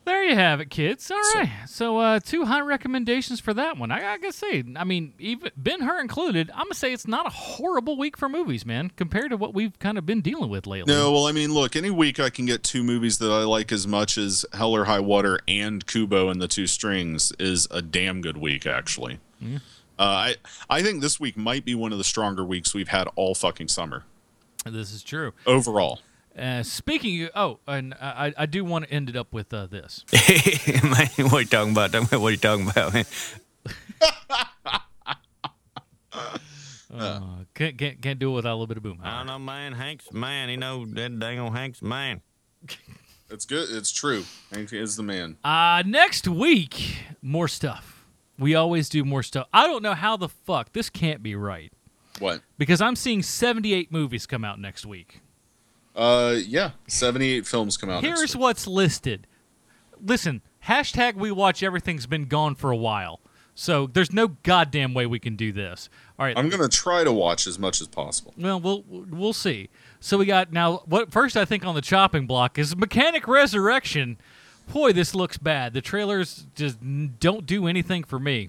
There 0.04 0.22
you 0.24 0.34
have 0.34 0.60
it, 0.60 0.68
kids. 0.68 1.10
All 1.10 1.16
right. 1.34 1.50
So, 1.66 1.98
uh, 1.98 2.20
two 2.20 2.44
high 2.44 2.60
recommendations 2.60 3.40
for 3.40 3.54
that 3.54 3.78
one. 3.78 3.90
I, 3.90 4.14
I 4.14 4.18
gotta 4.18 4.32
say, 4.32 4.62
I 4.76 4.84
mean, 4.84 5.14
even 5.18 5.50
Ben 5.56 5.80
Hur 5.80 6.00
included, 6.00 6.50
I'm 6.50 6.64
gonna 6.64 6.74
say 6.74 6.92
it's 6.92 7.06
not 7.08 7.26
a 7.26 7.30
horrible 7.30 7.96
week 7.96 8.16
for 8.18 8.28
movies, 8.28 8.66
man, 8.66 8.90
compared 8.96 9.30
to 9.30 9.36
what 9.38 9.54
we've 9.54 9.78
kind 9.78 9.96
of 9.96 10.04
been 10.04 10.20
dealing 10.20 10.50
with 10.50 10.66
lately. 10.66 10.92
No, 10.92 11.10
well, 11.12 11.26
I 11.26 11.32
mean, 11.32 11.52
look, 11.54 11.74
any 11.74 11.90
week 11.90 12.20
I 12.20 12.28
can 12.28 12.44
get 12.44 12.62
two 12.62 12.82
movies 12.82 13.16
that 13.18 13.30
I 13.32 13.44
like 13.44 13.72
as 13.72 13.86
much 13.86 14.18
as 14.18 14.44
Hell 14.52 14.74
or 14.76 14.84
High 14.84 15.00
Water 15.00 15.40
and 15.48 15.86
Kubo 15.86 16.28
and 16.28 16.40
the 16.40 16.48
Two 16.48 16.66
Strings 16.66 17.32
is 17.38 17.66
a 17.70 17.80
damn 17.80 18.20
good 18.20 18.36
week, 18.36 18.66
actually. 18.66 19.20
Yeah. 19.40 19.58
Uh, 19.98 20.02
I 20.02 20.34
I 20.68 20.82
think 20.82 21.00
this 21.00 21.18
week 21.18 21.36
might 21.36 21.64
be 21.64 21.74
one 21.74 21.92
of 21.92 21.98
the 21.98 22.04
stronger 22.04 22.44
weeks 22.44 22.74
we've 22.74 22.88
had 22.88 23.08
all 23.16 23.34
fucking 23.34 23.68
summer 23.68 24.02
This 24.66 24.92
is 24.92 25.02
true. 25.02 25.32
overall. 25.46 26.00
Uh, 26.36 26.62
speaking 26.64 27.22
of, 27.24 27.30
oh, 27.36 27.60
and 27.72 27.94
I, 27.94 28.32
I 28.36 28.46
do 28.46 28.64
want 28.64 28.86
to 28.86 28.90
end 28.92 29.08
it 29.08 29.16
up 29.16 29.32
with 29.32 29.54
uh, 29.54 29.66
this. 29.66 30.04
man, 30.82 31.08
what 31.30 31.32
are 31.34 31.40
you 31.42 31.46
talking 31.46 31.72
about? 31.72 31.92
What 31.94 32.12
are 32.12 32.30
you 32.30 32.36
talking 32.36 32.68
about, 32.68 32.92
man? 32.94 33.04
Uh, 36.92 37.20
can't, 37.54 37.78
can't 37.78 38.02
can't 38.02 38.18
do 38.18 38.32
it 38.32 38.34
without 38.34 38.50
a 38.52 38.56
little 38.56 38.66
bit 38.66 38.76
of 38.76 38.82
boom. 38.82 38.98
I 39.02 39.18
don't 39.18 39.26
know, 39.26 39.38
man. 39.38 39.72
Hank's 39.74 40.12
man. 40.12 40.48
He 40.48 40.56
know 40.56 40.84
that 40.86 41.18
dang 41.18 41.38
old 41.38 41.54
Hank's 41.54 41.82
man. 41.82 42.20
It's 43.30 43.46
good. 43.46 43.68
It's 43.70 43.90
true. 43.90 44.22
Hank 44.52 44.72
is 44.72 44.96
the 44.96 45.02
man. 45.02 45.38
Uh, 45.42 45.82
next 45.84 46.28
week, 46.28 46.98
more 47.22 47.48
stuff. 47.48 48.04
We 48.38 48.54
always 48.54 48.88
do 48.90 49.02
more 49.02 49.22
stuff. 49.24 49.48
I 49.52 49.66
don't 49.66 49.82
know 49.82 49.94
how 49.94 50.16
the 50.18 50.28
fuck 50.28 50.72
this 50.72 50.90
can't 50.90 51.22
be 51.22 51.34
right 51.34 51.72
What? 52.18 52.42
because 52.58 52.80
I'm 52.82 52.94
seeing 52.94 53.22
78 53.22 53.90
movies 53.90 54.26
come 54.26 54.44
out 54.44 54.60
next 54.60 54.84
week. 54.84 55.20
Uh, 55.94 56.36
yeah. 56.46 56.72
Seventy-eight 56.88 57.46
films 57.46 57.76
come 57.76 57.90
out. 57.90 58.02
Here's 58.02 58.36
what's 58.36 58.66
listed. 58.66 59.26
Listen, 60.04 60.42
hashtag 60.66 61.14
we 61.14 61.30
watch 61.30 61.62
everything's 61.62 62.06
been 62.06 62.26
gone 62.26 62.54
for 62.54 62.70
a 62.70 62.76
while. 62.76 63.20
So 63.54 63.86
there's 63.86 64.12
no 64.12 64.28
goddamn 64.42 64.94
way 64.94 65.06
we 65.06 65.20
can 65.20 65.36
do 65.36 65.52
this. 65.52 65.88
All 66.18 66.26
right. 66.26 66.36
I'm 66.36 66.48
gonna 66.48 66.68
try 66.68 67.04
to 67.04 67.12
watch 67.12 67.46
as 67.46 67.58
much 67.58 67.80
as 67.80 67.86
possible. 67.86 68.34
Well, 68.36 68.60
we'll 68.60 68.84
we'll 68.88 69.32
see. 69.32 69.68
So 70.00 70.18
we 70.18 70.26
got 70.26 70.52
now. 70.52 70.82
What 70.86 71.12
first 71.12 71.36
I 71.36 71.44
think 71.44 71.64
on 71.64 71.76
the 71.76 71.80
chopping 71.80 72.26
block 72.26 72.58
is 72.58 72.76
Mechanic 72.76 73.28
Resurrection. 73.28 74.18
Boy, 74.72 74.92
this 74.92 75.14
looks 75.14 75.38
bad. 75.38 75.74
The 75.74 75.80
trailers 75.80 76.46
just 76.56 76.78
don't 77.20 77.46
do 77.46 77.68
anything 77.68 78.02
for 78.02 78.18
me. 78.18 78.48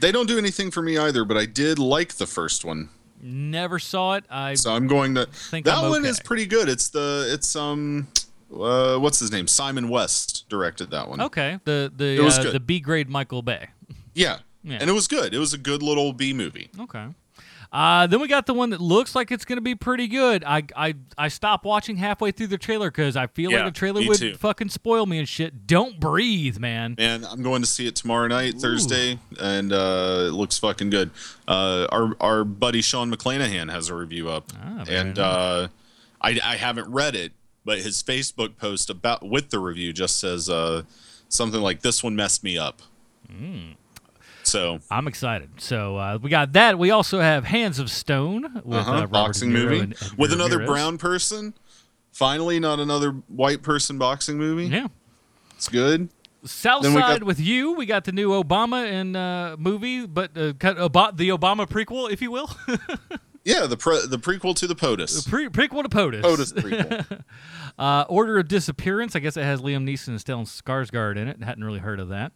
They 0.00 0.12
don't 0.12 0.26
do 0.26 0.38
anything 0.38 0.70
for 0.70 0.82
me 0.82 0.96
either, 0.96 1.24
but 1.24 1.36
I 1.36 1.46
did 1.46 1.78
like 1.78 2.14
the 2.14 2.26
first 2.26 2.64
one, 2.64 2.88
Never 3.22 3.78
saw 3.78 4.14
it. 4.14 4.24
I 4.28 4.54
so 4.54 4.72
I'm 4.72 4.88
going 4.88 5.14
to. 5.14 5.26
think 5.26 5.66
that 5.66 5.80
one 5.88 6.04
is 6.04 6.18
pretty 6.20 6.46
good. 6.46 6.68
It's 6.68 6.88
the 6.88 7.28
it's 7.32 7.54
um, 7.54 8.08
uh, 8.52 8.98
what's 8.98 9.20
his 9.20 9.30
name? 9.30 9.46
Simon 9.46 9.88
West 9.88 10.48
directed 10.48 10.90
that 10.90 11.08
one. 11.08 11.20
okay. 11.20 11.60
The 11.64 11.92
the 11.94 12.24
uh, 12.24 12.50
the 12.50 12.60
B 12.60 12.80
grade 12.80 13.08
Michael 13.08 13.42
Bay. 13.42 13.68
Yeah. 14.14 14.38
Yeah. 14.64 14.78
and 14.80 14.88
it 14.88 14.92
was 14.92 15.08
good. 15.08 15.34
It 15.34 15.38
was 15.38 15.54
a 15.54 15.58
good 15.58 15.82
little 15.82 16.12
B 16.12 16.32
movie. 16.32 16.70
Okay. 16.78 17.06
Uh, 17.72 18.06
then 18.06 18.20
we 18.20 18.28
got 18.28 18.44
the 18.44 18.52
one 18.52 18.68
that 18.68 18.82
looks 18.82 19.14
like 19.14 19.30
it's 19.30 19.46
going 19.46 19.56
to 19.56 19.62
be 19.62 19.74
pretty 19.74 20.06
good. 20.06 20.44
I 20.44 20.64
I 20.76 20.94
I 21.16 21.28
stopped 21.28 21.64
watching 21.64 21.96
halfway 21.96 22.30
through 22.30 22.48
the 22.48 22.58
trailer 22.58 22.90
because 22.90 23.16
I 23.16 23.28
feel 23.28 23.50
Yeah, 23.50 23.64
like 23.64 23.72
the 23.72 23.78
trailer 23.78 24.06
would 24.06 24.18
too. 24.18 24.34
fucking 24.34 24.68
spoil 24.68 25.06
me 25.06 25.18
and 25.18 25.26
shit. 25.26 25.66
Don't 25.66 25.98
breathe, 25.98 26.58
man. 26.58 26.96
And 26.98 27.24
I'm 27.24 27.42
going 27.42 27.62
to 27.62 27.66
see 27.68 27.86
it 27.86 27.96
tomorrow 27.96 28.26
night, 28.28 28.56
Thursday, 28.56 29.18
and 29.40 29.72
uh, 29.72 30.24
it 30.28 30.32
looks 30.32 30.58
fucking 30.58 30.90
good. 30.90 31.10
Uh, 31.48 31.86
our 31.90 32.14
our 32.20 32.44
buddy 32.44 32.82
Sean 32.82 33.10
McClanahan 33.10 33.70
has 33.72 33.88
a 33.88 33.94
review 33.94 34.28
up, 34.28 34.52
Ah, 34.62 34.84
and 34.86 35.16
nice. 35.16 35.18
uh, 35.18 35.68
I 36.20 36.38
I 36.44 36.56
haven't 36.56 36.92
read 36.92 37.16
it, 37.16 37.32
but 37.64 37.78
his 37.78 38.02
Facebook 38.02 38.58
post 38.58 38.90
about 38.90 39.26
with 39.26 39.48
the 39.48 39.58
review 39.58 39.94
just 39.94 40.20
says 40.20 40.50
uh, 40.50 40.82
something 41.30 41.62
like 41.62 41.80
this 41.80 42.02
one 42.04 42.14
messed 42.16 42.44
me 42.44 42.58
up. 42.58 42.82
Mm. 43.32 43.76
So 44.44 44.80
I'm 44.90 45.06
excited. 45.08 45.50
So 45.60 45.96
uh, 45.96 46.18
we 46.20 46.30
got 46.30 46.52
that. 46.54 46.78
We 46.78 46.90
also 46.90 47.20
have 47.20 47.44
Hands 47.44 47.78
of 47.78 47.90
Stone 47.90 48.62
with 48.64 48.78
uh-huh, 48.78 48.92
uh, 48.92 49.06
boxing 49.06 49.50
Niro 49.50 49.54
movie 49.64 49.78
and 49.80 49.92
Edgar 49.94 50.14
with 50.18 50.32
another 50.32 50.66
brown 50.66 50.98
person. 50.98 51.54
Finally, 52.12 52.60
not 52.60 52.78
another 52.80 53.12
white 53.28 53.62
person 53.62 53.98
boxing 53.98 54.36
movie. 54.38 54.66
Yeah. 54.66 54.88
It's 55.56 55.68
good. 55.68 56.08
South 56.44 56.82
Then 56.82 56.94
we 56.94 57.00
Side 57.00 57.20
got- 57.20 57.26
with 57.26 57.38
you. 57.40 57.72
We 57.74 57.86
got 57.86 58.04
the 58.04 58.12
new 58.12 58.30
Obama 58.30 58.84
and 58.84 59.16
uh, 59.16 59.56
movie, 59.58 60.06
but 60.06 60.36
uh, 60.36 60.52
Oba- 60.62 61.12
the 61.14 61.28
Obama 61.28 61.66
prequel, 61.68 62.10
if 62.10 62.20
you 62.20 62.30
will. 62.30 62.50
Yeah, 63.44 63.66
the 63.66 63.76
pre- 63.76 64.06
the 64.06 64.18
prequel 64.18 64.54
to 64.56 64.66
the 64.66 64.74
POTUS. 64.76 65.28
Pre- 65.28 65.48
prequel 65.48 65.82
to 65.82 65.88
POTUS. 65.88 66.22
POTUS 66.22 66.52
prequel. 66.52 67.22
uh, 67.78 68.04
Order 68.08 68.38
of 68.38 68.48
Disappearance. 68.48 69.16
I 69.16 69.18
guess 69.18 69.36
it 69.36 69.42
has 69.44 69.60
Liam 69.60 69.84
Neeson 69.84 70.08
and 70.08 70.18
Stellan 70.18 70.46
Skarsgård 70.46 71.16
in 71.16 71.26
it. 71.28 71.42
Hadn't 71.42 71.64
really 71.64 71.80
heard 71.80 71.98
of 71.98 72.08
that. 72.10 72.32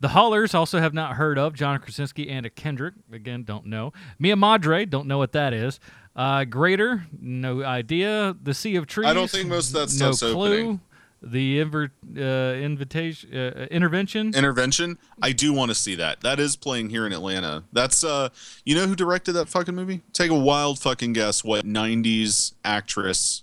The 0.00 0.08
Hollars 0.08 0.54
also 0.54 0.78
have 0.78 0.94
not 0.94 1.16
heard 1.16 1.38
of. 1.38 1.54
John 1.54 1.80
Krasinski 1.80 2.28
and 2.30 2.46
a 2.46 2.50
Kendrick. 2.50 2.94
Again, 3.12 3.42
don't 3.42 3.66
know. 3.66 3.92
Mia 4.18 4.36
Madre. 4.36 4.84
Don't 4.84 5.08
know 5.08 5.18
what 5.18 5.32
that 5.32 5.52
is. 5.52 5.80
Uh, 6.14 6.44
Greater. 6.44 7.06
No 7.20 7.62
idea. 7.64 8.36
The 8.40 8.54
Sea 8.54 8.76
of 8.76 8.86
Trees. 8.86 9.08
I 9.08 9.14
don't 9.14 9.30
think 9.30 9.48
most 9.48 9.74
of 9.74 9.90
that 9.90 9.98
no 9.98 10.12
clue. 10.12 10.46
opening. 10.46 10.80
The 11.28 11.58
inver- 11.58 11.90
uh, 12.16 12.56
invitation 12.56 13.34
uh, 13.34 13.66
intervention. 13.70 14.32
Intervention. 14.34 14.96
I 15.20 15.32
do 15.32 15.52
want 15.52 15.70
to 15.70 15.74
see 15.74 15.96
that. 15.96 16.20
That 16.20 16.38
is 16.38 16.54
playing 16.56 16.90
here 16.90 17.04
in 17.06 17.12
Atlanta. 17.12 17.64
That's 17.72 18.04
uh 18.04 18.28
you 18.64 18.74
know 18.76 18.86
who 18.86 18.94
directed 18.94 19.32
that 19.32 19.48
fucking 19.48 19.74
movie? 19.74 20.02
Take 20.12 20.30
a 20.30 20.38
wild 20.38 20.78
fucking 20.78 21.14
guess 21.14 21.42
what 21.42 21.64
90s 21.66 22.52
actress 22.64 23.42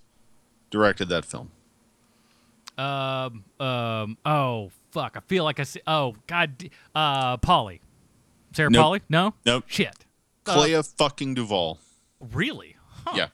directed 0.72 1.10
that 1.10 1.26
film. 1.26 1.52
Um. 2.78 3.44
Um. 3.60 4.18
Oh 4.26 4.72
fuck! 4.92 5.16
I 5.16 5.20
feel 5.28 5.44
like 5.44 5.60
I 5.60 5.64
see. 5.64 5.82
Oh 5.86 6.16
god. 6.26 6.70
Uh. 6.96 7.38
Polly. 7.38 7.82
Sarah 8.56 8.70
Nope. 8.70 8.82
Polly? 8.82 9.02
No. 9.10 9.34
Nope. 9.46 9.66
Shit. 9.68 10.06
Uh, 10.46 10.54
Clea 10.56 10.82
fucking 10.98 11.36
DuVall. 11.36 11.80
really? 12.20 12.78
Huh. 13.06 13.14
Yeah. 13.16 13.28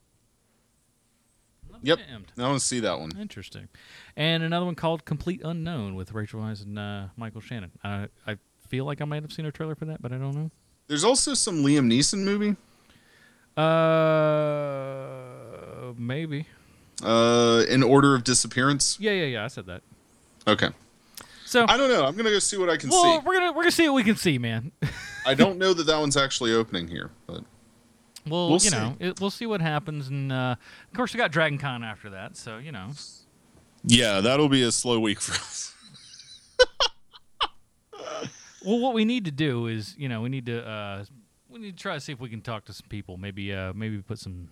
Yep. 1.81 1.99
Damned. 1.99 2.31
I 2.37 2.41
want 2.41 2.59
to 2.59 2.65
see 2.65 2.79
that 2.81 2.99
one. 2.99 3.11
Interesting. 3.19 3.67
And 4.15 4.43
another 4.43 4.65
one 4.65 4.75
called 4.75 5.05
Complete 5.05 5.41
Unknown 5.43 5.95
with 5.95 6.11
Rachel 6.13 6.41
Weisz 6.41 6.63
and 6.65 6.77
uh, 6.77 7.07
Michael 7.17 7.41
Shannon. 7.41 7.71
I 7.83 8.07
I 8.27 8.37
feel 8.67 8.85
like 8.85 9.01
I 9.01 9.05
might 9.05 9.23
have 9.23 9.31
seen 9.31 9.45
a 9.45 9.51
trailer 9.51 9.75
for 9.75 9.85
that, 9.85 10.01
but 10.01 10.11
I 10.11 10.17
don't 10.17 10.35
know. 10.35 10.51
There's 10.87 11.03
also 11.03 11.33
some 11.33 11.63
Liam 11.63 11.91
Neeson 11.91 12.23
movie. 12.23 12.55
Uh. 14.99 15.93
Maybe. 15.97 16.45
Uh 17.03 17.63
in 17.69 17.81
Order 17.83 18.15
of 18.15 18.23
Disappearance. 18.23 18.97
Yeah. 18.99 19.11
Yeah. 19.11 19.25
Yeah. 19.25 19.45
I 19.45 19.47
said 19.47 19.65
that. 19.67 19.81
Okay. 20.47 20.69
So 21.45 21.65
I 21.67 21.77
don't 21.77 21.89
know. 21.89 22.05
I'm 22.05 22.15
gonna 22.15 22.29
go 22.29 22.39
see 22.39 22.57
what 22.57 22.69
I 22.69 22.77
can 22.77 22.89
well, 22.89 23.19
see. 23.21 23.25
we're 23.25 23.33
gonna 23.39 23.51
we're 23.53 23.63
gonna 23.63 23.71
see 23.71 23.87
what 23.89 23.95
we 23.95 24.03
can 24.03 24.15
see, 24.15 24.37
man. 24.37 24.71
I 25.25 25.33
don't 25.33 25.57
know 25.57 25.73
that 25.73 25.85
that 25.85 25.97
one's 25.99 26.15
actually 26.17 26.53
opening 26.53 26.87
here, 26.87 27.09
but 27.25 27.43
Well, 28.27 28.49
We'll 28.49 28.53
you 28.53 28.59
see. 28.59 28.75
know, 28.77 28.95
it, 28.99 29.19
we'll 29.19 29.31
see 29.31 29.45
what 29.47 29.59
happens, 29.61 30.09
and 30.09 30.31
uh, 30.31 30.55
of 30.59 30.93
course 30.95 31.11
we 31.13 31.17
got 31.17 31.31
Dragon 31.31 31.57
Con 31.57 31.83
after 31.83 32.11
that, 32.11 32.37
so 32.37 32.57
you 32.59 32.71
know. 32.71 32.89
Yeah, 33.83 34.21
that'll 34.21 34.49
be 34.49 34.63
a 34.63 34.71
slow 34.71 34.99
week 34.99 35.21
for 35.21 35.33
us. 35.33 35.65
Well, 38.65 38.79
what 38.79 38.93
we 38.93 39.05
need 39.05 39.23
to 39.25 39.31
do 39.31 39.67
is, 39.67 39.95
you 39.97 40.09
know, 40.09 40.21
we 40.21 40.29
need 40.29 40.45
to 40.47 40.67
uh, 40.67 41.05
we 41.49 41.59
need 41.59 41.77
to 41.77 41.81
try 41.81 41.93
to 41.93 41.99
see 41.99 42.11
if 42.11 42.19
we 42.19 42.29
can 42.29 42.41
talk 42.41 42.65
to 42.65 42.73
some 42.73 42.87
people. 42.89 43.17
Maybe 43.17 43.53
uh, 43.53 43.73
maybe 43.73 44.01
put 44.01 44.19
some 44.19 44.49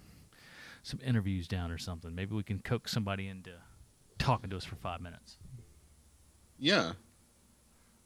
some 0.81 0.99
interviews 1.05 1.47
down 1.47 1.71
or 1.71 1.77
something. 1.77 2.15
Maybe 2.15 2.33
we 2.33 2.43
can 2.43 2.59
coax 2.59 2.91
somebody 2.91 3.27
into 3.27 3.51
talking 4.17 4.49
to 4.49 4.57
us 4.57 4.63
for 4.63 4.75
five 4.75 5.01
minutes. 5.01 5.37
Yeah. 6.57 6.93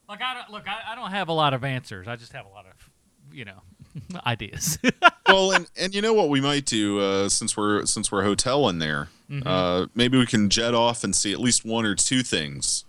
Like 0.09 0.22
I 0.22 0.34
don't, 0.34 0.49
look, 0.49 0.67
I, 0.67 0.91
I 0.91 0.95
don't 0.95 1.11
have 1.11 1.30
a 1.30 1.34
lot 1.34 1.53
of 1.53 1.63
answers. 1.63 2.07
I 2.07 2.15
just 2.15 2.34
have 2.34 2.45
a 2.45 2.49
lot 2.49 2.65
of, 2.65 2.89
you 3.32 3.45
know, 3.45 3.61
ideas. 4.26 4.80
well, 5.28 5.51
and 5.51 5.69
and 5.78 5.93
you 5.93 6.01
know 6.01 6.13
what 6.13 6.30
we 6.30 6.41
might 6.41 6.65
do 6.65 6.99
uh, 6.99 7.30
since 7.30 7.55
we're 7.55 7.86
since 7.86 8.11
we're 8.11 8.24
hotel 8.24 8.67
in 8.69 8.80
there, 8.80 9.09
Mhm. 9.32 9.43
uh, 9.45 9.88
maybe 9.95 10.17
we 10.17 10.26
can 10.26 10.49
jet 10.49 10.73
off 10.73 11.03
and 11.03 11.15
see 11.15 11.31
at 11.31 11.39
least 11.39 11.64
one 11.64 11.85
or 11.85 11.95
two 11.95 12.22
things, 12.23 12.84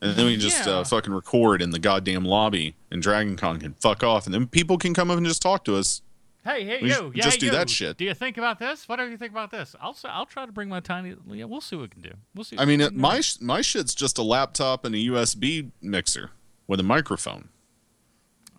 and 0.00 0.16
then 0.16 0.26
we 0.26 0.32
can 0.32 0.40
just 0.40 0.66
Yeah. 0.66 0.72
uh, 0.78 0.84
fucking 0.84 1.12
record 1.12 1.62
in 1.62 1.70
the 1.70 1.78
goddamn 1.78 2.24
lobby, 2.24 2.74
and 2.90 3.00
Dragon 3.00 3.36
Con 3.36 3.60
can 3.60 3.74
fuck 3.74 4.02
off, 4.02 4.26
and 4.26 4.34
then 4.34 4.46
people 4.48 4.76
can 4.76 4.92
come 4.94 5.10
up 5.10 5.16
and 5.18 5.26
just 5.26 5.40
talk 5.40 5.64
to 5.66 5.76
us. 5.76 6.02
hey, 6.44 6.64
hey, 6.64 6.82
We 6.82 6.88
yo, 6.88 6.94
should 6.96 7.16
yeah, 7.16 7.22
just 7.24 7.38
do 7.38 7.46
yo, 7.46 7.52
that 7.52 7.70
shit. 7.70 7.96
Do 7.96 8.04
you 8.04 8.14
think 8.14 8.36
about 8.36 8.58
this? 8.58 8.88
What 8.88 8.96
do 8.96 9.08
you 9.08 9.16
think 9.16 9.30
about 9.30 9.52
this? 9.52 9.76
I'll 9.80 9.96
I'll 10.06 10.26
try 10.26 10.44
to 10.44 10.50
bring 10.50 10.68
my 10.68 10.80
tiny. 10.80 11.14
Yeah, 11.30 11.44
we'll 11.44 11.60
see 11.60 11.76
what 11.76 11.82
we 11.82 11.88
can 11.88 12.00
do. 12.02 12.14
We'll 12.34 12.42
see. 12.42 12.56
I 12.58 12.64
mean, 12.64 12.80
it, 12.80 12.92
my 12.96 13.22
my 13.40 13.60
shit's 13.60 13.94
just 13.94 14.18
a 14.18 14.22
laptop 14.24 14.84
and 14.84 14.92
a 14.96 14.98
USB 14.98 15.70
mixer 15.80 16.32
with 16.66 16.80
a 16.80 16.82
microphone. 16.82 17.50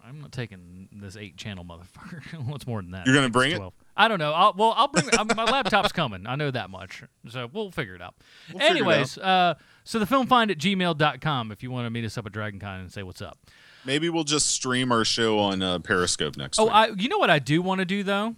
I'm 0.06 0.22
not 0.22 0.32
taking 0.32 0.88
this 0.94 1.18
eight 1.18 1.36
channel 1.36 1.66
motherfucker. 1.66 2.24
What's 2.48 2.66
more 2.66 2.82
than 2.82 2.92
that? 2.92 3.06
You're 3.06 3.16
gonna 3.16 3.30
bring 3.30 3.52
it? 3.52 3.62
12. 3.96 4.06
I 4.06 4.08
don't 4.08 4.20
know. 4.20 4.32
I'll, 4.34 4.54
well, 4.58 4.74
I'll 4.76 4.88
bring 4.88 5.06
my 5.36 5.44
laptop's 5.46 5.92
coming. 5.92 6.26
I 6.28 6.36
know 6.36 6.52
that 6.52 6.70
much. 6.70 7.04
So 7.30 7.50
we'll 7.52 7.72
figure 7.72 7.96
it 7.96 8.02
out. 8.02 8.16
We'll 8.52 8.60
figure 8.60 8.76
it 8.76 8.80
Anyways, 8.80 9.18
uh, 9.18 9.56
so 9.84 10.00
the 10.00 10.06
filmfind 10.06 10.52
at 10.52 10.58
gmail.com 10.58 11.52
if 11.52 11.64
you 11.64 11.72
want 11.72 11.86
to 11.86 11.90
meet 11.90 12.06
us 12.06 12.18
up 12.18 12.26
at 12.26 12.32
DragonCon 12.32 12.82
and 12.82 12.92
say 12.92 13.04
what's 13.04 13.22
up. 13.22 13.38
Maybe 13.86 14.10
we'll 14.10 14.24
just 14.24 14.50
stream 14.52 14.92
our 14.92 15.04
show 15.04 15.40
on 15.40 15.62
uh, 15.62 15.80
Periscope 15.80 16.38
next 16.38 16.58
Oh, 16.60 16.66
week. 16.66 16.74
I 16.74 16.88
you 16.88 17.10
know 17.10 17.18
what 17.18 17.30
I 17.30 17.40
do 17.40 17.62
want 17.62 17.80
to 17.80 17.86
do 17.86 18.04
though? 18.04 18.36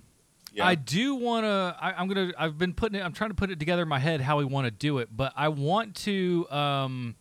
Yeah. 0.53 0.65
I 0.65 0.75
do 0.75 1.15
want 1.15 1.43
to. 1.45 1.75
I'm 1.79 2.07
gonna. 2.07 2.31
I've 2.37 2.57
been 2.57 2.73
putting 2.73 2.99
it. 2.99 3.03
I'm 3.03 3.11
trying 3.13 3.29
to 3.29 3.35
put 3.35 3.51
it 3.51 3.59
together 3.59 3.81
in 3.83 3.87
my 3.89 3.99
head 3.99 4.21
how 4.21 4.37
we 4.37 4.45
want 4.45 4.65
to 4.65 4.71
do 4.71 4.99
it, 4.99 5.09
but 5.15 5.33
I 5.35 5.49
want 5.49 5.95
to. 5.97 6.49
Um, 6.49 7.15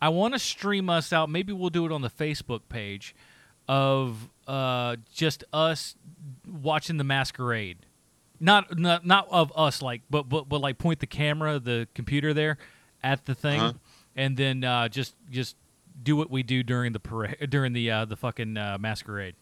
I 0.00 0.10
want 0.10 0.32
to 0.34 0.38
stream 0.38 0.88
us 0.88 1.12
out. 1.12 1.28
Maybe 1.28 1.52
we'll 1.52 1.70
do 1.70 1.84
it 1.86 1.92
on 1.92 2.02
the 2.02 2.08
Facebook 2.10 2.60
page 2.68 3.16
of 3.68 4.30
uh, 4.46 4.96
just 5.12 5.42
us 5.52 5.96
watching 6.46 6.96
the 6.96 7.04
masquerade. 7.04 7.78
Not 8.40 8.78
not 8.78 9.04
not 9.04 9.26
of 9.30 9.52
us 9.56 9.82
like, 9.82 10.02
but 10.10 10.28
but 10.28 10.48
but 10.48 10.60
like 10.60 10.78
point 10.78 11.00
the 11.00 11.06
camera, 11.06 11.58
the 11.58 11.88
computer 11.94 12.32
there, 12.32 12.56
at 13.02 13.24
the 13.26 13.34
thing, 13.34 13.60
Uh-huh. 13.60 13.72
and 14.14 14.36
then 14.36 14.62
uh, 14.64 14.88
just 14.88 15.14
just 15.30 15.56
do 16.00 16.14
what 16.14 16.30
we 16.30 16.44
do 16.44 16.62
during 16.62 16.92
the 16.92 17.00
parade 17.00 17.36
during 17.50 17.72
the 17.72 17.90
uh, 17.90 18.04
the 18.04 18.16
fucking 18.16 18.56
uh, 18.56 18.78
masquerade. 18.78 19.34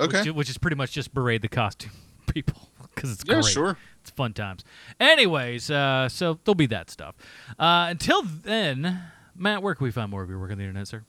Okay. 0.00 0.18
Which, 0.22 0.30
which 0.34 0.50
is 0.50 0.58
pretty 0.58 0.76
much 0.76 0.92
just 0.92 1.12
berate 1.12 1.42
the 1.42 1.48
costume 1.48 1.92
people 2.32 2.68
because 2.94 3.12
it's 3.12 3.24
Yeah, 3.26 3.34
great. 3.34 3.46
sure. 3.46 3.78
It's 4.02 4.10
fun 4.10 4.32
times. 4.32 4.64
Anyways, 5.00 5.70
uh, 5.70 6.08
so 6.08 6.38
there'll 6.44 6.54
be 6.54 6.66
that 6.66 6.90
stuff. 6.90 7.14
Uh, 7.58 7.86
until 7.90 8.22
then, 8.22 9.02
Matt, 9.34 9.62
where 9.62 9.74
can 9.74 9.84
we 9.84 9.90
find 9.90 10.10
more 10.10 10.22
of 10.22 10.30
your 10.30 10.38
work 10.38 10.50
on 10.52 10.58
the 10.58 10.64
internet, 10.64 10.86
sir? 10.88 11.04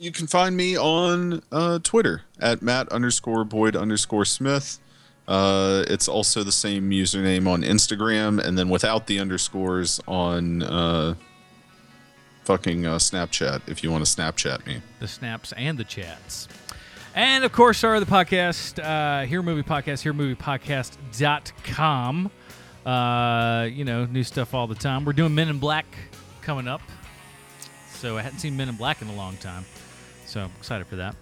You 0.00 0.10
can 0.10 0.26
find 0.26 0.56
me 0.56 0.76
on 0.78 1.42
uh, 1.52 1.78
Twitter 1.82 2.22
at 2.40 2.62
Matt 2.62 2.88
underscore 2.88 3.44
Boyd 3.44 3.76
underscore 3.76 4.24
Smith. 4.24 4.78
Uh, 5.28 5.84
it's 5.88 6.08
also 6.08 6.42
the 6.42 6.50
same 6.50 6.88
username 6.90 7.46
on 7.46 7.60
Instagram, 7.62 8.42
and 8.42 8.56
then 8.58 8.70
without 8.70 9.06
the 9.06 9.20
underscores 9.20 10.00
on 10.08 10.62
uh, 10.62 11.14
fucking 12.44 12.86
uh, 12.86 12.96
Snapchat 12.96 13.60
if 13.68 13.84
you 13.84 13.90
want 13.90 14.04
to 14.04 14.10
Snapchat 14.10 14.66
me. 14.66 14.80
the 15.00 15.06
snaps 15.06 15.52
and 15.52 15.76
the 15.76 15.84
chats. 15.84 16.48
And 17.14 17.44
of 17.44 17.52
course, 17.52 17.84
our 17.84 17.96
other 17.96 18.06
podcast, 18.06 18.82
uh, 18.82 19.26
Here 19.26 19.42
Movie 19.42 19.62
Podcast, 19.62 20.02
HereMoviePodcast.com. 20.36 22.30
Uh, 22.86 23.68
you 23.70 23.84
know, 23.84 24.06
new 24.06 24.24
stuff 24.24 24.54
all 24.54 24.66
the 24.66 24.74
time. 24.74 25.04
We're 25.04 25.12
doing 25.12 25.34
Men 25.34 25.50
in 25.50 25.58
Black 25.58 25.84
coming 26.40 26.66
up. 26.66 26.80
So 27.90 28.16
I 28.16 28.22
hadn't 28.22 28.38
seen 28.38 28.56
Men 28.56 28.70
in 28.70 28.76
Black 28.76 29.02
in 29.02 29.08
a 29.08 29.14
long 29.14 29.36
time. 29.36 29.66
So 30.30 30.42
I'm 30.42 30.52
excited 30.58 30.86
for 30.86 30.96
that. 30.96 31.16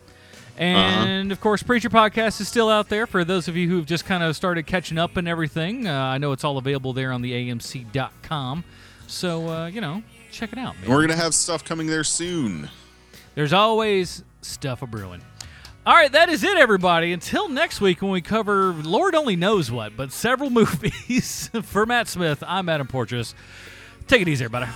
And 0.59 1.33
of 1.33 1.41
course, 1.41 1.63
Preacher 1.63 1.89
Podcast 1.89 2.41
is 2.41 2.49
still 2.49 2.69
out 2.69 2.89
there 2.89 3.07
for 3.07 3.25
those 3.25 3.49
of 3.49 3.57
you 3.57 3.69
who've 3.69 3.87
just 3.87 4.05
kind 4.05 4.23
of 4.23 4.35
started 4.37 4.67
catching 4.67 4.99
up 4.99 5.17
and 5.17 5.27
everything. 5.29 5.87
Uh, 5.87 5.95
I 5.95 6.19
know 6.19 6.33
it's 6.33 6.45
all 6.45 6.59
available 6.59 6.93
there 6.93 7.13
on 7.13 7.23
the 7.23 7.33
AMC.com. 7.33 8.65
So, 9.07 9.49
uh, 9.49 9.67
you 9.69 9.81
know, 9.81 10.03
check 10.31 10.53
it 10.53 10.59
out, 10.59 10.79
man. 10.81 10.91
We're 10.91 11.01
gonna 11.01 11.17
have 11.17 11.33
stuff 11.33 11.65
coming 11.65 11.87
there 11.87 12.05
soon. 12.05 12.69
There's 13.35 13.53
always 13.53 14.25
stuff 14.43 14.83
a 14.83 14.87
brewing. 14.87 15.23
All 15.87 15.95
right, 15.95 16.13
that 16.13 16.29
is 16.29 16.45
it, 16.45 16.59
everybody. 16.59 17.13
Until 17.13 17.49
next 17.49 17.81
week 17.81 18.03
when 18.03 18.11
we 18.11 18.21
cover 18.21 18.75
Lord 18.75 19.15
only 19.15 19.37
knows 19.37 19.71
what, 19.71 19.97
but 19.97 20.13
several 20.13 20.51
movies. 20.51 21.51
For 21.63 21.87
Matt 21.87 22.09
Smith, 22.09 22.43
I'm 22.47 22.69
Adam 22.69 22.87
Portress. 22.89 23.35
Take 24.07 24.23
it 24.23 24.29
easy, 24.29 24.45
everybody. 24.45 24.71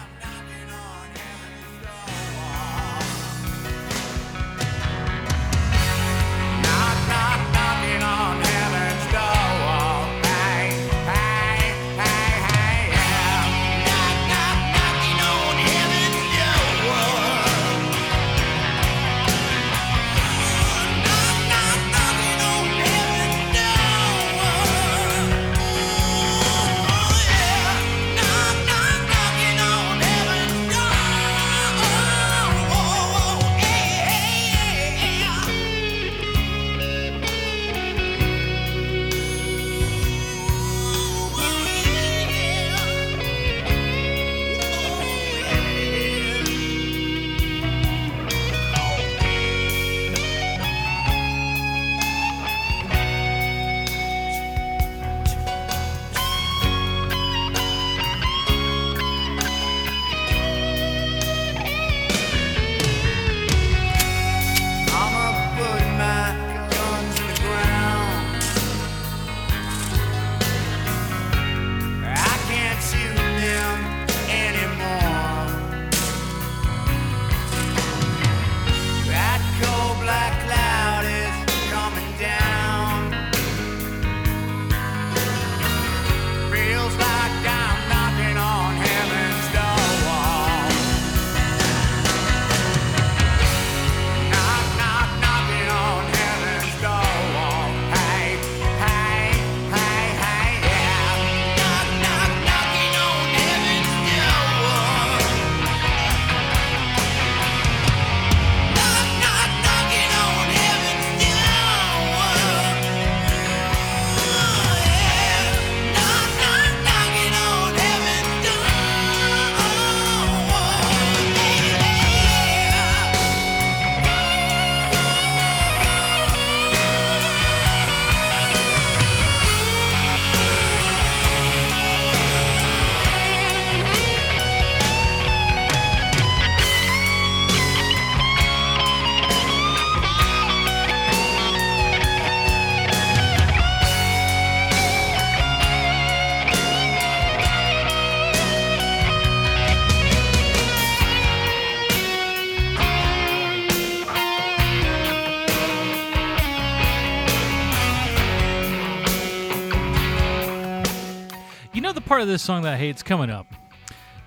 Of 162.22 162.28
this 162.28 162.42
song 162.42 162.62
that 162.62 162.74
I 162.74 162.76
hate's 162.76 163.02
coming 163.02 163.30
up. 163.30 163.46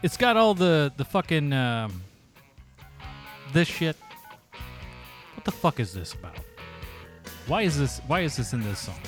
It's 0.04 0.18
got 0.18 0.38
all 0.38 0.54
the 0.54 0.92
the 0.98 1.06
fucking 1.06 1.52
um, 1.54 2.04
this 3.54 3.68
shit. 3.68 3.96
What 5.34 5.46
the 5.46 5.52
fuck 5.52 5.80
is 5.80 5.94
this 5.94 6.14
about? 6.14 6.38
Why 7.48 7.64
is 7.64 7.78
this? 7.78 8.02
Why 8.08 8.22
is 8.22 8.36
this 8.36 8.54
in 8.54 8.62
this 8.62 8.80
song? 8.80 9.00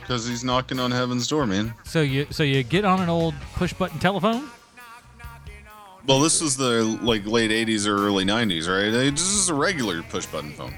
Because 0.00 0.26
he's 0.26 0.42
knocking 0.42 0.80
on 0.80 0.90
heaven's 0.90 1.26
door, 1.28 1.46
man. 1.46 1.74
So 1.84 2.00
you 2.00 2.26
so 2.30 2.42
you 2.42 2.62
get 2.62 2.84
on 2.84 3.00
an 3.00 3.08
old 3.08 3.34
push 3.54 3.72
button 3.72 3.98
telephone. 3.98 4.48
Well, 6.06 6.20
this 6.20 6.40
was 6.40 6.56
the 6.56 6.84
like 7.02 7.26
late 7.26 7.50
'80s 7.50 7.86
or 7.86 7.96
early 7.96 8.24
'90s, 8.24 8.66
right? 8.66 8.90
This 8.90 9.20
is 9.20 9.50
a 9.50 9.54
regular 9.54 10.02
push 10.02 10.24
button 10.26 10.52
phone. 10.52 10.74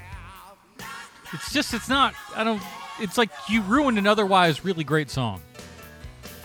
It's 1.33 1.53
just 1.53 1.73
it's 1.73 1.89
not. 1.89 2.15
I 2.35 2.43
don't. 2.43 2.61
It's 3.01 3.17
like 3.17 3.31
you 3.49 3.63
ruined 3.63 3.99
an 3.99 4.07
otherwise 4.07 4.65
really 4.65 4.85
great 4.85 5.11
song 5.11 5.41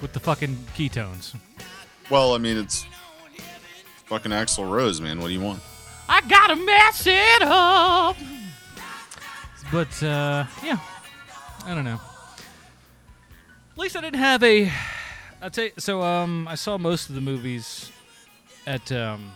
with 0.01 0.13
the 0.13 0.19
fucking 0.19 0.57
keytones. 0.73 1.33
Well, 2.09 2.33
I 2.33 2.37
mean, 2.37 2.57
it's 2.57 2.85
fucking 4.05 4.31
Axl 4.31 4.69
Rose, 4.69 5.01
man. 5.01 5.19
What 5.19 5.27
do 5.27 5.33
you 5.33 5.41
want? 5.41 5.61
I 6.07 6.21
gotta 6.21 6.55
mess 6.55 7.07
it 7.07 7.41
up. 7.41 8.15
But 9.71 10.03
uh, 10.03 10.45
yeah, 10.63 10.77
I 11.65 11.73
don't 11.73 11.85
know. 11.85 11.99
At 13.71 13.77
least 13.77 13.95
I 13.95 14.01
didn't 14.01 14.19
have 14.19 14.43
a. 14.43 14.71
I 15.41 15.49
tell 15.49 15.65
you, 15.65 15.71
so 15.77 16.01
um, 16.01 16.47
I 16.47 16.55
saw 16.55 16.77
most 16.77 17.09
of 17.09 17.15
the 17.15 17.21
movies 17.21 17.91
at 18.67 18.91
um, 18.91 19.31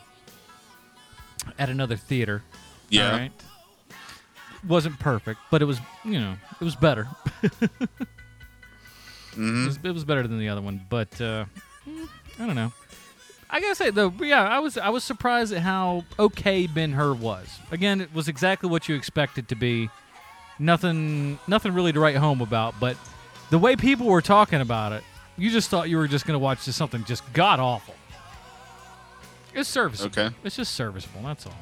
at 1.58 1.70
another 1.70 1.98
theater. 1.98 2.44
Yeah. 2.90 3.12
All 3.12 3.18
right? 3.18 3.32
Wasn't 4.68 5.00
perfect, 5.00 5.40
but 5.52 5.62
it 5.62 5.66
was 5.66 5.80
you 6.04 6.20
know 6.20 6.36
it 6.60 6.64
was 6.64 6.76
better. 6.76 7.08
Mm-hmm. 9.34 9.64
it, 9.64 9.68
was, 9.68 9.80
it 9.84 9.92
was 9.92 10.04
better 10.04 10.28
than 10.28 10.40
the 10.40 10.50
other 10.50 10.62
one, 10.62 10.82
but 10.90 11.22
uh, 11.22 11.46
I 12.40 12.46
don't 12.46 12.56
know. 12.56 12.74
I 13.50 13.62
gotta 13.62 13.76
say 13.76 13.90
though, 13.90 14.14
yeah, 14.20 14.48
I 14.48 14.60
was 14.60 14.78
I 14.78 14.90
was 14.90 15.04
surprised 15.04 15.54
at 15.54 15.62
how 15.62 16.04
okay 16.20 16.68
Ben 16.68 16.92
Hur 16.92 17.14
was. 17.14 17.48
Again, 17.72 18.02
it 18.02 18.14
was 18.14 18.28
exactly 18.28 18.70
what 18.70 18.88
you 18.88 18.96
expected 18.96 19.48
to 19.50 19.56
be. 19.56 19.90
Nothing, 20.60 21.40
nothing 21.48 21.74
really 21.74 21.94
to 21.94 22.00
write 22.00 22.18
home 22.18 22.42
about. 22.42 22.76
But 22.80 22.98
the 23.50 23.58
way 23.58 23.76
people 23.76 24.08
were 24.08 24.22
talking 24.22 24.62
about 24.62 24.92
it, 24.92 25.04
you 25.38 25.50
just 25.50 25.70
thought 25.70 25.90
you 25.90 25.98
were 25.98 26.08
just 26.08 26.26
gonna 26.26 26.40
watch 26.40 26.66
just 26.66 26.78
something 26.78 27.04
just 27.06 27.24
god 27.34 27.60
awful. 27.60 27.96
It's 29.54 29.70
serviceable. 29.70 30.22
Okay. 30.22 30.36
It's 30.44 30.56
just 30.56 30.76
serviceable. 30.76 31.22
That's 31.24 31.46
all. 31.48 31.54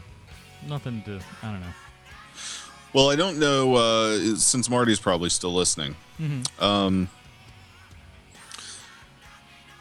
Nothing 0.67 1.03
to. 1.03 1.21
I 1.41 1.51
don't 1.51 1.61
know. 1.61 1.67
Well, 2.97 3.11
I 3.11 3.15
don't 3.15 3.37
know 3.37 3.75
uh, 3.75 4.35
since 4.37 4.71
Marty's 4.71 4.99
probably 4.99 5.29
still 5.29 5.53
listening. 5.53 5.95
Mhm. 6.19 6.59
Um, 6.59 7.09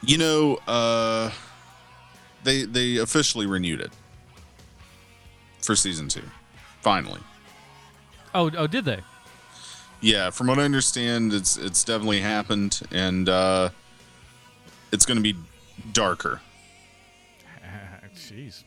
you 0.03 0.19
know, 0.19 0.57
uh, 0.69 1.31
they 2.45 2.65
they 2.65 2.99
officially 2.99 3.47
renewed 3.47 3.81
it 3.81 3.91
for 5.63 5.75
season 5.75 6.09
two. 6.09 6.25
Finally, 6.83 7.21
Oh, 8.35 8.51
oh, 8.55 8.67
did 8.67 8.85
they? 8.85 9.01
yeah. 10.03 10.29
From 10.29 10.49
what 10.49 10.59
I 10.59 10.65
understand, 10.65 11.33
it's 11.33 11.57
it's 11.57 11.85
definitely 11.85 12.21
happened, 12.21 12.83
and 12.91 13.31
uh, 13.31 13.71
it's 14.93 15.07
going 15.07 15.17
to 15.17 15.23
be 15.23 15.35
darker. 15.95 16.43
Jeez. 18.15 18.63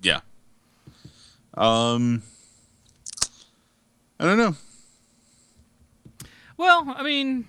Yeah. 0.00 0.20
Um, 1.52 2.22
I 4.22 4.24
don't 4.24 4.38
know. 4.38 4.54
Well, 6.56 6.94
I 6.96 7.02
mean, 7.02 7.44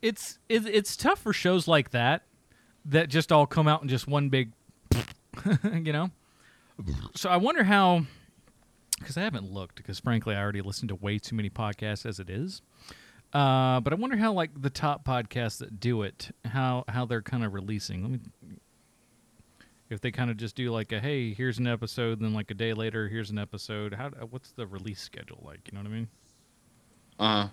it's 0.00 0.38
it, 0.48 0.64
it's 0.66 0.96
tough 0.96 1.18
for 1.18 1.32
shows 1.32 1.66
like 1.66 1.90
that 1.90 2.22
that 2.84 3.08
just 3.08 3.32
all 3.32 3.44
come 3.44 3.66
out 3.66 3.82
in 3.82 3.88
just 3.88 4.06
one 4.06 4.28
big, 4.28 4.52
you 5.64 5.92
know. 5.92 6.10
So 7.16 7.28
I 7.28 7.38
wonder 7.38 7.64
how, 7.64 8.06
because 9.00 9.16
I 9.16 9.22
haven't 9.22 9.50
looked, 9.50 9.74
because 9.74 9.98
frankly 9.98 10.36
I 10.36 10.40
already 10.40 10.60
listened 10.60 10.90
to 10.90 10.94
way 10.94 11.18
too 11.18 11.34
many 11.34 11.50
podcasts 11.50 12.06
as 12.06 12.20
it 12.20 12.30
is. 12.30 12.62
Uh, 13.32 13.80
but 13.80 13.92
I 13.92 13.96
wonder 13.96 14.16
how 14.16 14.32
like 14.32 14.50
the 14.54 14.70
top 14.70 15.04
podcasts 15.04 15.58
that 15.58 15.80
do 15.80 16.02
it, 16.02 16.30
how 16.44 16.84
how 16.86 17.04
they're 17.04 17.20
kind 17.20 17.42
of 17.42 17.52
releasing. 17.52 18.02
Let 18.02 18.10
me, 18.12 18.20
if 19.92 20.00
they 20.00 20.10
kind 20.10 20.30
of 20.30 20.36
just 20.36 20.56
do 20.56 20.70
like 20.70 20.90
a 20.92 21.00
hey, 21.00 21.34
here's 21.34 21.58
an 21.58 21.66
episode, 21.66 22.20
then 22.20 22.32
like 22.32 22.50
a 22.50 22.54
day 22.54 22.72
later, 22.72 23.08
here's 23.08 23.30
an 23.30 23.38
episode. 23.38 23.94
How 23.94 24.08
what's 24.30 24.50
the 24.52 24.66
release 24.66 25.00
schedule 25.00 25.42
like? 25.44 25.60
You 25.70 25.76
know 25.76 25.84
what 25.84 25.90
I 25.90 25.94
mean? 25.94 26.08
Uh, 27.18 27.48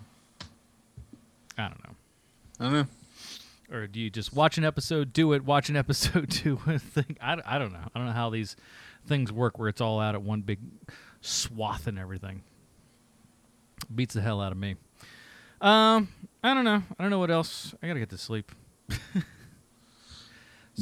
I 1.58 1.68
don't 1.68 1.84
know. 1.84 1.94
I 2.58 2.64
don't 2.64 2.72
know. 2.72 2.86
Or 3.72 3.86
do 3.86 4.00
you 4.00 4.10
just 4.10 4.32
watch 4.32 4.58
an 4.58 4.64
episode, 4.64 5.12
do 5.12 5.32
it, 5.34 5.44
watch 5.44 5.68
an 5.68 5.76
episode, 5.76 6.28
do 6.44 6.58
a 6.66 6.78
thing? 6.78 7.16
I, 7.20 7.36
I 7.44 7.58
don't 7.58 7.72
know. 7.72 7.84
I 7.94 7.98
don't 7.98 8.08
know 8.08 8.14
how 8.14 8.30
these 8.30 8.56
things 9.06 9.30
work 9.30 9.58
where 9.58 9.68
it's 9.68 9.80
all 9.80 10.00
out 10.00 10.14
at 10.14 10.22
one 10.22 10.40
big 10.40 10.58
swath 11.20 11.86
and 11.86 11.98
everything. 11.98 12.42
Beats 13.94 14.14
the 14.14 14.22
hell 14.22 14.40
out 14.40 14.50
of 14.50 14.58
me. 14.58 14.76
Um, 15.60 16.08
I 16.42 16.54
don't 16.54 16.64
know. 16.64 16.82
I 16.98 17.02
don't 17.02 17.10
know 17.10 17.18
what 17.18 17.30
else. 17.30 17.74
I 17.82 17.86
gotta 17.86 18.00
get 18.00 18.10
to 18.10 18.18
sleep. 18.18 18.50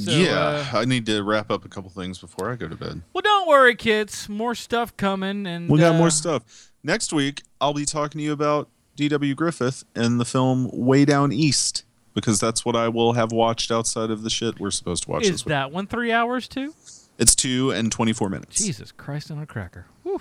So, 0.05 0.11
yeah, 0.13 0.69
uh, 0.73 0.79
I 0.79 0.85
need 0.85 1.07
to 1.07 1.23
wrap 1.23 1.51
up 1.51 1.65
a 1.65 1.69
couple 1.69 1.91
things 1.91 2.19
before 2.19 2.51
I 2.53 2.57
go 2.57 2.69
to 2.69 2.77
bed. 2.77 3.03
well, 3.13 3.23
don't 3.23 3.49
worry, 3.49 3.75
kids. 3.75 4.29
More 4.29 4.55
stuff 4.55 4.97
coming, 4.97 5.47
and 5.47 5.69
We 5.69 5.79
got 5.79 5.95
uh, 5.95 5.99
more 5.99 6.11
stuff. 6.11 6.71
Next 6.85 7.13
week, 7.13 7.43
I'll 7.61 7.75
be 7.75 7.85
talking 7.85 8.19
to 8.19 8.25
you 8.25 8.33
about 8.33 8.69
D.W. 8.97 9.35
Griffith 9.35 9.85
and 9.95 10.21
the 10.21 10.25
film 10.25 10.71
Way 10.73 11.05
Down 11.05 11.33
East 11.33 11.85
because 12.15 12.41
that's 12.41 12.65
what 12.65 12.77
I 12.77 12.89
will 12.89 13.13
have 13.13 13.33
watched 13.33 13.71
outside 13.71 14.11
of 14.11 14.23
the 14.23 14.31
shit 14.31 14.59
we're 14.59 14.71
supposed 14.71 15.05
to 15.05 15.11
watch 15.11 15.23
Is 15.23 15.31
this 15.31 15.45
week. 15.45 15.51
that 15.51 15.73
one 15.73 15.87
three 15.87 16.13
hours 16.13 16.49
too? 16.49 16.75
It's 17.19 17.35
two 17.35 17.71
and 17.73 17.91
24 17.91 18.29
minutes. 18.29 18.65
Jesus 18.65 18.93
Christ 18.93 19.31
on 19.31 19.39
a 19.39 19.47
cracker. 19.47 19.87
Whew. 20.05 20.21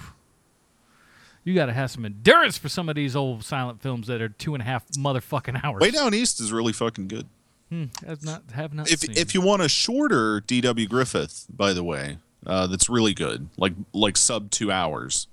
You 1.44 1.54
got 1.56 1.68
to 1.68 1.74
have 1.74 1.92
some 1.92 2.04
endurance 2.04 2.58
for 2.58 2.70
some 2.70 2.90
of 2.90 2.96
these 2.96 3.16
old 3.16 3.44
silent 3.44 3.82
films 3.82 4.08
that 4.08 4.22
are 4.22 4.30
two 4.30 4.54
and 4.54 4.62
a 4.62 4.66
half 4.66 4.88
motherfucking 4.90 5.64
hours. 5.64 5.82
Way 5.82 5.92
Down 5.92 6.14
East 6.14 6.42
is 6.42 6.52
really 6.52 6.74
fucking 6.74 7.08
good. 7.08 7.28
Hmm, 7.70 7.86
have 8.06 8.24
not 8.24 8.44
have 8.54 8.74
not 8.74 8.90
If 8.92 9.00
seen. 9.02 9.12
if 9.18 9.34
you 9.34 9.42
want 9.42 9.62
a 9.62 9.68
shorter 9.70 10.40
D.W. 10.40 10.88
Griffith, 10.88 11.46
by 11.50 11.74
the 11.74 11.84
way, 11.84 12.18
uh, 12.46 12.68
that's 12.68 12.90
really 12.90 13.14
good, 13.14 13.50
like 13.58 13.74
like 13.94 14.16
sub 14.18 14.52
two 14.52 14.72
hours, 14.72 15.28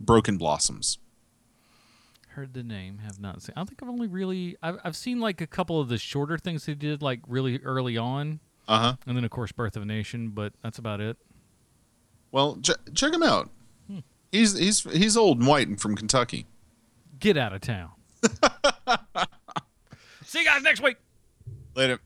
Broken 0.00 0.36
Blossoms. 0.38 0.98
heard 2.30 2.52
the 2.54 2.62
name, 2.64 2.98
have 2.98 3.20
not 3.20 3.42
seen. 3.42 3.52
I 3.56 3.64
think 3.64 3.80
I've 3.82 3.88
only 3.88 4.08
really 4.08 4.56
I've 4.62 4.78
I've 4.84 4.96
seen 4.96 5.20
like 5.20 5.40
a 5.40 5.46
couple 5.46 5.80
of 5.80 5.88
the 5.88 5.98
shorter 5.98 6.36
things 6.36 6.66
they 6.66 6.74
did 6.74 7.00
like 7.02 7.20
really 7.28 7.58
early 7.60 7.96
on. 7.96 8.40
Uh 8.66 8.78
huh. 8.80 8.96
And 9.06 9.16
then 9.16 9.24
of 9.24 9.30
course 9.30 9.52
Birth 9.52 9.76
of 9.76 9.82
a 9.82 9.86
Nation, 9.86 10.30
but 10.30 10.52
that's 10.62 10.78
about 10.78 11.00
it. 11.00 11.16
Well, 12.32 12.58
ch- 12.60 12.70
check 12.94 13.12
him 13.12 13.22
out. 13.22 13.50
Hmm. 13.88 14.00
He's 14.32 14.58
he's 14.58 14.82
he's 14.82 15.16
old 15.16 15.38
and 15.38 15.46
white 15.46 15.68
and 15.68 15.80
from 15.80 15.94
Kentucky. 15.96 16.46
Get 17.20 17.36
out 17.36 17.52
of 17.52 17.60
town. 17.60 17.90
See 20.24 20.40
you 20.40 20.44
guys 20.44 20.62
next 20.62 20.82
week. 20.82 20.96
Later. 21.78 22.00